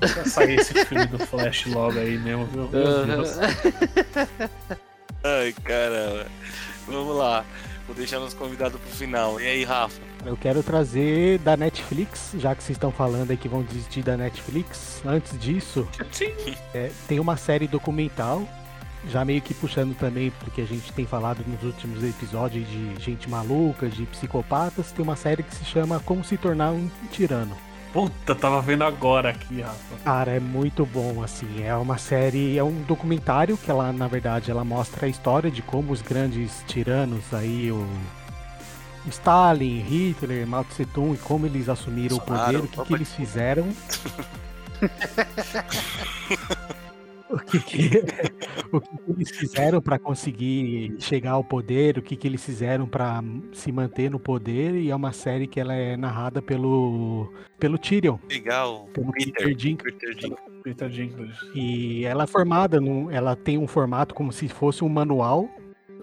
Vai 0.00 0.24
sair 0.26 0.58
esse 0.58 0.84
filme 0.84 1.06
do 1.06 1.18
Flash 1.20 1.66
logo 1.66 1.98
aí 1.98 2.18
mesmo, 2.18 2.44
viu? 2.46 2.68
Meu 2.68 3.06
Deus. 3.06 3.38
Ai, 5.22 5.54
caramba. 5.64 6.26
Vamos 6.86 7.16
lá. 7.16 7.44
Vou 7.86 7.94
deixar 7.94 8.18
nos 8.18 8.34
convidados 8.34 8.80
pro 8.80 8.90
final. 8.90 9.40
E 9.40 9.46
aí, 9.46 9.64
Rafa? 9.64 10.00
Eu 10.24 10.36
quero 10.36 10.62
trazer 10.62 11.38
da 11.38 11.56
Netflix, 11.56 12.32
já 12.38 12.54
que 12.54 12.62
vocês 12.62 12.76
estão 12.76 12.90
falando 12.90 13.30
aí 13.30 13.36
que 13.36 13.48
vão 13.48 13.62
desistir 13.62 14.02
da 14.02 14.16
Netflix. 14.16 15.02
Antes 15.04 15.38
disso, 15.38 15.86
é, 16.74 16.90
tem 17.06 17.20
uma 17.20 17.36
série 17.36 17.66
documental 17.66 18.46
já 19.08 19.24
meio 19.24 19.42
que 19.42 19.54
puxando 19.54 19.96
também, 19.96 20.32
porque 20.38 20.60
a 20.60 20.66
gente 20.66 20.92
tem 20.92 21.06
falado 21.06 21.44
nos 21.46 21.62
últimos 21.62 22.02
episódios 22.02 22.68
de 22.68 23.00
gente 23.00 23.28
maluca, 23.28 23.88
de 23.88 24.04
psicopatas, 24.06 24.92
tem 24.92 25.02
uma 25.02 25.16
série 25.16 25.42
que 25.42 25.54
se 25.54 25.64
chama 25.64 26.00
Como 26.00 26.24
se 26.24 26.36
tornar 26.36 26.72
um 26.72 26.88
tirano. 27.10 27.56
Puta, 27.92 28.34
tava 28.34 28.62
vendo 28.62 28.84
agora 28.84 29.30
aqui, 29.30 29.60
Rafa. 29.60 29.96
Cara, 30.02 30.32
é 30.32 30.40
muito 30.40 30.86
bom, 30.86 31.22
assim. 31.22 31.62
É 31.62 31.76
uma 31.76 31.98
série, 31.98 32.56
é 32.56 32.64
um 32.64 32.80
documentário 32.82 33.58
que 33.58 33.70
ela, 33.70 33.92
na 33.92 34.08
verdade, 34.08 34.50
ela 34.50 34.64
mostra 34.64 35.04
a 35.04 35.08
história 35.08 35.50
de 35.50 35.60
como 35.60 35.92
os 35.92 36.00
grandes 36.00 36.64
tiranos 36.66 37.34
aí, 37.34 37.70
o 37.70 37.86
Stalin, 39.08 39.80
Hitler, 39.80 40.46
Mao 40.46 40.64
Tse 40.64 40.86
Tung, 40.86 41.14
e 41.14 41.18
como 41.18 41.44
eles 41.44 41.68
assumiram 41.68 42.16
o 42.16 42.20
poder, 42.20 42.60
o 42.60 42.68
que, 42.68 42.82
que 42.82 42.94
eles 42.94 43.12
fizeram. 43.12 43.68
o 47.32 47.38
que, 47.38 47.60
que 47.60 47.90
o 48.72 48.80
que, 48.80 48.96
que, 48.96 49.10
eles 49.10 49.30
fizeram 49.30 49.80
para 49.80 49.98
conseguir 49.98 50.94
chegar 50.98 51.32
ao 51.32 51.44
poder, 51.44 51.98
o 51.98 52.02
que, 52.02 52.16
que 52.16 52.26
eles 52.26 52.44
fizeram 52.44 52.86
para 52.86 53.22
se 53.52 53.72
manter 53.72 54.10
no 54.10 54.20
poder, 54.20 54.74
e 54.74 54.90
é 54.90 54.96
uma 54.96 55.12
série 55.12 55.46
que 55.46 55.58
ela 55.58 55.74
é 55.74 55.96
narrada 55.96 56.42
pelo 56.42 57.32
pelo 57.58 57.78
Tyrion. 57.78 58.18
Legal. 58.28 58.88
Pelo 58.92 59.12
Peter, 59.12 59.54
Dinklage. 59.54 59.96
Peter 60.62 60.88
Dinklage. 60.88 61.50
E 61.54 62.04
ela 62.04 62.24
é 62.24 62.26
formada, 62.26 62.80
num, 62.80 63.10
ela 63.10 63.36
tem 63.36 63.56
um 63.56 63.66
formato 63.66 64.14
como 64.14 64.32
se 64.32 64.48
fosse 64.48 64.84
um 64.84 64.88
manual 64.88 65.48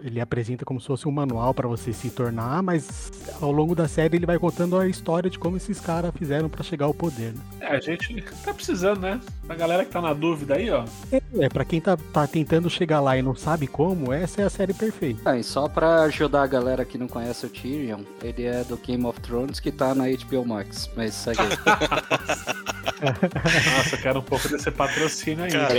ele 0.02 0.20
apresenta 0.20 0.66
como 0.66 0.80
se 0.80 0.88
fosse 0.88 1.08
um 1.08 1.12
manual 1.12 1.54
para 1.54 1.68
você 1.68 1.94
se 1.94 2.10
tornar, 2.10 2.62
mas 2.62 3.12
ao 3.42 3.52
longo 3.52 3.76
da 3.76 3.88
série 3.88 4.18
ele 4.18 4.26
vai 4.26 4.38
contando 4.38 4.78
a 4.78 4.88
história 4.88 5.30
de 5.30 5.38
como 5.38 5.58
esses 5.58 5.80
caras 5.80 6.12
fizeram 6.16 6.50
para 6.50 6.64
chegar 6.64 6.86
ao 6.86 6.94
poder. 6.94 7.34
Né? 7.34 7.42
É, 7.62 7.76
a 7.76 7.80
gente 7.80 8.22
tá 8.44 8.54
precisando, 8.54 9.02
né? 9.02 9.20
A 9.48 9.56
galera 9.56 9.86
que 9.86 9.92
tá 9.92 10.02
na 10.02 10.14
dúvida 10.14 10.56
aí, 10.56 10.70
ó. 10.70 10.86
É, 11.12 11.22
é 11.40 11.50
para 11.50 11.66
quem 11.66 11.82
tá, 11.82 11.98
tá 11.98 12.28
tentando 12.28 12.70
chegar 12.70 13.00
lá 13.00 13.18
e 13.18 13.22
não 13.22 13.36
sabe 13.36 13.68
como, 13.68 14.14
essa 14.14 14.42
é 14.42 14.46
a 14.46 14.50
série 14.50 14.74
perfeita. 14.74 15.22
Ah, 15.26 15.38
e 15.38 15.44
só 15.44 15.68
para 15.68 16.04
ajudar 16.04 16.44
a 16.44 16.48
galera 16.48 16.86
que 16.86 16.98
não 16.98 17.08
conhece 17.08 17.46
o 17.46 17.50
Tyrion, 17.50 18.02
ele 18.22 18.44
é 18.44 18.64
do 18.64 18.78
Game 18.78 19.06
of 19.06 19.20
Thrones 19.22 19.60
que 19.60 19.72
tá 19.72 19.94
na 19.96 20.06
HBO 20.06 20.46
Max, 20.46 20.90
mas 20.96 21.14
segue 21.14 21.42
aí. 21.42 21.50
Nossa, 23.02 23.96
eu 23.96 24.02
quero 24.02 24.20
um 24.20 24.24
pouco 24.24 24.48
desse 24.50 24.70
patrocínio 24.72 25.46
aí. 25.46 25.52
Cara, 25.52 25.74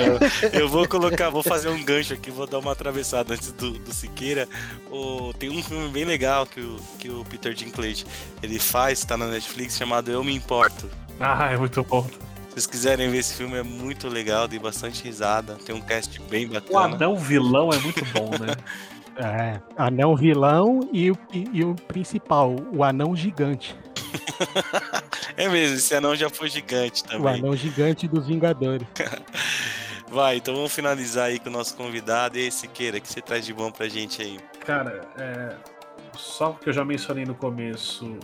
eu 0.52 0.68
vou 0.68 0.86
colocar, 0.88 1.30
vou 1.30 1.42
fazer 1.42 1.68
um 1.68 1.82
gancho 1.82 2.14
aqui, 2.14 2.30
vou 2.30 2.47
dar 2.47 2.59
uma 2.59 2.72
atravessada 2.72 3.34
antes 3.34 3.52
do, 3.52 3.72
do 3.72 3.92
Siqueira. 3.92 4.48
O, 4.90 5.32
tem 5.38 5.51
um 5.51 5.62
filme 5.62 5.88
bem 5.90 6.05
legal 6.05 6.47
que 6.47 6.60
o, 6.60 6.76
que 6.98 7.09
o 7.10 7.24
Peter 7.24 7.52
Dinklage 7.55 8.05
ele 8.42 8.59
faz, 8.59 9.05
tá 9.05 9.16
na 9.16 9.26
Netflix, 9.26 9.76
chamado 9.76 10.10
Eu 10.10 10.24
Me 10.24 10.34
Importo. 10.34 10.88
Ah, 11.18 11.51
é 11.52 11.56
muito 11.56 11.82
bom. 11.84 12.02
Se 12.48 12.55
vocês 12.55 12.66
quiserem 12.66 13.10
ver 13.10 13.18
esse 13.18 13.34
filme, 13.34 13.56
é 13.56 13.62
muito 13.62 14.09
legal, 14.09 14.48
dei 14.48 14.59
bastante 14.59 15.05
risada, 15.05 15.55
tem 15.64 15.74
um 15.74 15.80
cast 15.80 16.20
bem 16.28 16.47
O 16.47 16.51
bacana. 16.51 16.97
anão 16.97 17.16
vilão 17.16 17.70
é 17.72 17.78
muito 17.78 18.05
bom, 18.06 18.30
né? 18.40 18.55
É, 19.16 19.60
anão 19.76 20.16
vilão 20.16 20.88
e, 20.92 21.10
o- 21.10 21.18
e- 21.32 21.48
e 21.52 21.64
o 21.64 21.74
principal, 21.74 22.56
o 22.72 22.82
anão 22.82 23.14
gigante. 23.14 23.76
É 25.37 25.49
mesmo, 25.49 25.77
esse 25.77 25.95
anão 25.95 26.15
já 26.15 26.28
foi 26.28 26.49
gigante 26.49 27.03
O 27.03 27.09
também. 27.09 27.39
anão 27.39 27.57
gigante 27.57 28.07
dos 28.09 28.27
Vingadores. 28.27 28.87
Vai, 30.11 30.37
então 30.39 30.55
vamos 30.55 30.73
finalizar 30.73 31.27
aí 31.27 31.39
com 31.39 31.49
o 31.49 31.53
nosso 31.53 31.77
convidado. 31.77 32.37
E 32.37 32.43
aí, 32.43 32.51
Siqueira, 32.51 32.99
o 32.99 33.01
que 33.01 33.07
você 33.09 33.20
traz 33.20 33.47
de 33.47 33.55
bom 33.55 33.70
pra 33.70 33.89
gente 33.89 34.20
aí? 34.20 34.41
Cara, 34.66 35.03
é, 35.16 35.55
só 36.16 36.51
porque 36.51 36.69
eu 36.69 36.73
já 36.73 36.85
mencionei 36.85 37.24
no 37.24 37.35
começo, 37.35 38.19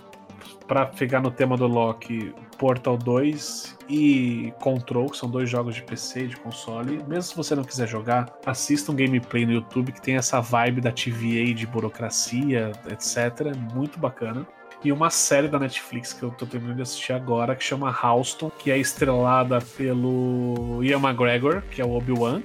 pra 0.67 0.87
ficar 0.89 1.21
no 1.21 1.31
tema 1.31 1.57
do 1.57 1.67
Loki, 1.67 2.35
Portal 2.59 2.97
2 2.97 3.77
e 3.89 4.53
Control, 4.61 5.09
que 5.11 5.17
são 5.17 5.31
dois 5.31 5.49
jogos 5.49 5.77
de 5.77 5.83
PC 5.83 6.25
e 6.25 6.27
de 6.29 6.37
console. 6.37 7.03
Mesmo 7.07 7.23
se 7.23 7.37
você 7.37 7.55
não 7.55 7.63
quiser 7.63 7.87
jogar, 7.87 8.27
assista 8.45 8.91
um 8.91 8.97
gameplay 8.97 9.47
no 9.47 9.53
YouTube 9.53 9.93
que 9.93 10.03
tem 10.03 10.17
essa 10.17 10.41
vibe 10.41 10.81
da 10.81 10.91
TVA 10.91 11.55
de 11.55 11.67
burocracia, 11.67 12.73
etc. 12.91 13.55
Muito 13.75 13.99
bacana. 13.99 14.47
E 14.85 14.93
uma 14.93 15.11
série 15.11 15.48
da 15.48 15.59
Netflix 15.59 16.12
que 16.12 16.23
eu 16.23 16.31
tô 16.31 16.47
terminando 16.47 16.77
de 16.77 16.82
assistir 16.82 17.12
agora, 17.12 17.57
que 17.57 17.65
chama 17.65 17.90
Houston, 17.90 18.51
que 18.51 18.70
é 18.70 18.78
estrelada 18.78 19.61
pelo 19.77 20.82
Ian 20.82 20.98
McGregor, 20.98 21.62
que 21.70 21.81
é 21.81 21.85
o 21.85 21.90
Obi-Wan, 21.90 22.43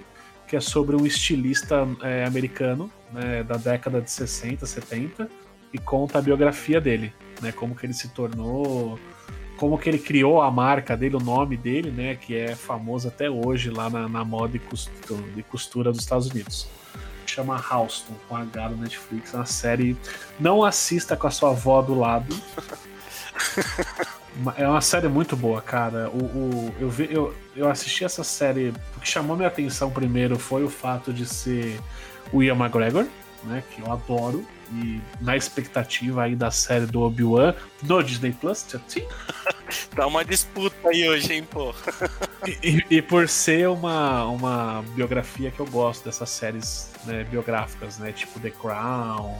que 0.47 0.55
é 0.55 0.59
sobre 0.59 0.95
um 0.95 1.05
estilista 1.05 1.87
é, 2.01 2.25
americano 2.25 2.91
né, 3.11 3.43
da 3.43 3.57
década 3.57 4.01
de 4.01 4.09
60, 4.09 4.65
70 4.65 5.29
e 5.73 5.77
conta 5.77 6.19
a 6.19 6.21
biografia 6.21 6.81
dele, 6.81 7.13
né, 7.41 7.51
como 7.51 7.75
que 7.75 7.85
ele 7.85 7.93
se 7.93 8.09
tornou, 8.09 8.99
como 9.57 9.77
que 9.77 9.87
ele 9.87 9.99
criou 9.99 10.41
a 10.41 10.49
marca 10.51 10.97
dele, 10.97 11.15
o 11.15 11.19
nome 11.19 11.55
dele, 11.55 11.91
né, 11.91 12.15
que 12.15 12.35
é 12.35 12.55
famoso 12.55 13.07
até 13.07 13.29
hoje 13.29 13.69
lá 13.69 13.89
na, 13.89 14.09
na 14.09 14.25
moda 14.25 14.57
e 14.57 14.59
costura, 14.59 15.21
de 15.35 15.43
costura 15.43 15.91
dos 15.91 16.01
Estados 16.01 16.27
Unidos. 16.29 16.67
Chama 17.25 17.55
Houston, 17.71 18.13
com 18.27 18.35
H 18.35 18.69
da 18.69 18.75
Netflix, 18.75 19.33
é 19.33 19.37
uma 19.37 19.45
série. 19.45 19.95
Não 20.39 20.63
assista 20.63 21.15
com 21.15 21.27
a 21.27 21.31
sua 21.31 21.51
avó 21.51 21.81
do 21.81 21.95
lado. 21.97 22.35
É 24.55 24.65
uma 24.67 24.79
série 24.81 25.09
muito 25.09 25.35
boa, 25.35 25.61
cara. 25.61 26.09
O, 26.09 26.17
o- 26.23 26.75
eu, 26.79 26.89
vi, 26.89 27.07
eu, 27.11 27.35
eu 27.55 27.69
assisti 27.69 28.05
essa 28.05 28.23
série. 28.23 28.73
O 28.95 28.99
que 29.01 29.07
chamou 29.07 29.35
minha 29.35 29.49
atenção 29.49 29.91
primeiro 29.91 30.39
foi 30.39 30.63
o 30.63 30.69
fato 30.69 31.11
de 31.13 31.25
ser 31.25 31.79
o 32.31 32.41
Ian 32.41 32.55
McGregor, 32.55 33.05
né? 33.43 33.61
Que 33.71 33.81
eu 33.81 33.91
adoro. 33.91 34.45
E 34.73 35.01
na 35.19 35.35
expectativa 35.35 36.23
aí 36.23 36.35
da 36.35 36.49
série 36.49 36.85
do 36.85 37.01
Obi-Wan 37.01 37.53
no 37.83 38.01
Disney 38.01 38.31
Plus. 38.31 38.65
Sim. 38.87 39.05
Tá 39.95 40.05
uma 40.05 40.25
disputa 40.25 40.75
aí 40.89 41.07
hoje, 41.07 41.33
hein, 41.33 41.47
pô? 41.49 41.73
E, 42.63 42.83
e 42.89 43.01
por 43.01 43.29
ser 43.29 43.69
uma, 43.69 44.25
uma 44.25 44.83
biografia 44.95 45.51
que 45.51 45.59
eu 45.59 45.65
gosto 45.67 46.03
dessas 46.03 46.29
séries 46.29 46.91
né, 47.05 47.23
biográficas, 47.23 47.99
né? 47.99 48.11
Tipo 48.11 48.39
The 48.39 48.49
Crown, 48.49 49.37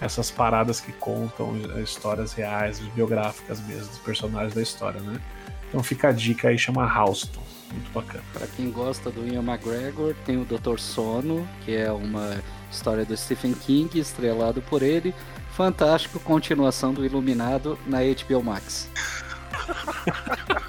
essas 0.00 0.30
paradas 0.30 0.80
que 0.80 0.92
contam 0.92 1.54
histórias 1.82 2.32
reais, 2.32 2.78
biográficas 2.78 3.60
mesmo, 3.60 3.86
dos 3.86 3.98
personagens 3.98 4.54
da 4.54 4.62
história, 4.62 5.00
né? 5.00 5.20
Então 5.68 5.82
fica 5.82 6.08
a 6.08 6.12
dica 6.12 6.48
aí, 6.48 6.58
chama 6.58 6.84
Houston. 6.84 7.42
Muito 7.72 7.92
bacana. 7.92 8.24
Pra 8.32 8.46
quem 8.46 8.70
gosta 8.70 9.10
do 9.10 9.26
Ian 9.26 9.42
McGregor, 9.42 10.14
tem 10.24 10.36
o 10.36 10.44
Dr. 10.44 10.78
Sono, 10.78 11.48
que 11.64 11.74
é 11.74 11.90
uma 11.90 12.42
história 12.70 13.04
do 13.04 13.16
Stephen 13.16 13.54
King, 13.54 13.98
estrelado 13.98 14.60
por 14.62 14.82
ele. 14.82 15.14
Fantástico, 15.52 16.18
continuação 16.20 16.94
do 16.94 17.04
Iluminado 17.04 17.78
na 17.86 17.98
HBO 18.00 18.42
Max. 18.42 18.88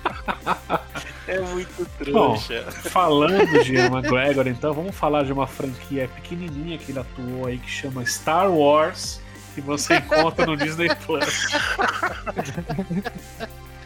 É 1.26 1.40
muito 1.40 1.86
trouxa. 1.98 2.64
Falando 2.72 3.64
de 3.64 3.74
Ian 3.74 3.88
McGregor, 3.88 4.48
então 4.48 4.74
vamos 4.74 4.96
falar 4.96 5.24
de 5.24 5.32
uma 5.32 5.48
franquia 5.48 6.08
pequenininha 6.08 6.78
que 6.78 6.92
ele 6.92 7.00
atuou 7.00 7.48
aí 7.48 7.58
que 7.58 7.70
chama 7.70 8.06
Star 8.06 8.52
Wars, 8.52 9.22
que 9.56 9.62
você 9.62 9.96
encontra 9.96 10.46
no 10.46 10.58
Disney 10.58 10.90
Plus. 11.06 11.48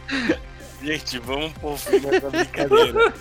Gente, 0.82 1.18
vamos 1.20 1.54
pôr 1.54 1.78
fim 1.78 1.99
nessa 1.99 2.30
brincadeira. 2.30 3.14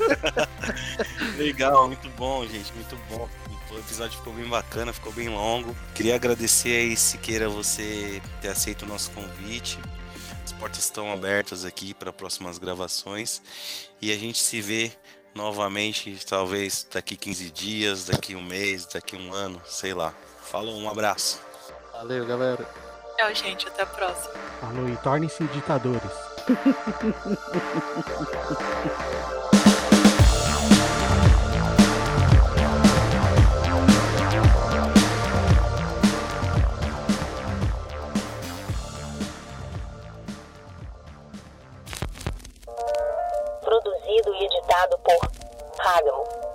Legal, 1.38 1.86
muito 1.88 2.08
bom, 2.10 2.46
gente, 2.46 2.72
muito 2.74 2.96
bom. 3.08 3.28
O 3.70 3.78
episódio 3.78 4.18
ficou 4.18 4.32
bem 4.32 4.46
bacana, 4.46 4.92
ficou 4.92 5.12
bem 5.12 5.28
longo. 5.28 5.74
Queria 5.94 6.14
agradecer 6.14 6.70
aí, 6.70 6.96
Siqueira, 6.96 7.48
você 7.48 8.22
ter 8.40 8.48
aceito 8.48 8.82
o 8.82 8.86
nosso 8.86 9.10
convite. 9.10 9.78
As 10.44 10.52
portas 10.52 10.80
estão 10.80 11.12
abertas 11.12 11.64
aqui 11.64 11.92
para 11.92 12.12
próximas 12.12 12.58
gravações. 12.58 13.42
E 14.00 14.12
a 14.12 14.16
gente 14.16 14.38
se 14.38 14.60
vê 14.60 14.92
novamente, 15.34 16.18
talvez 16.24 16.86
daqui 16.92 17.16
15 17.16 17.50
dias, 17.50 18.04
daqui 18.06 18.36
um 18.36 18.42
mês, 18.42 18.86
daqui 18.86 19.16
um 19.16 19.32
ano, 19.32 19.60
sei 19.66 19.92
lá. 19.92 20.14
Falou, 20.42 20.78
um 20.78 20.88
abraço. 20.88 21.40
Valeu, 21.92 22.24
galera. 22.26 22.85
Tchau, 23.16 23.34
gente. 23.34 23.66
Até 23.68 23.82
a 23.82 23.86
próxima. 23.86 24.34
Falou, 24.60 24.88
e 24.88 24.96
tornem-se 24.98 25.44
ditadores. 25.44 26.12
Produzido 43.62 44.34
e 44.34 44.44
editado 44.44 44.98
por 44.98 45.30
Ragamo. 45.78 46.45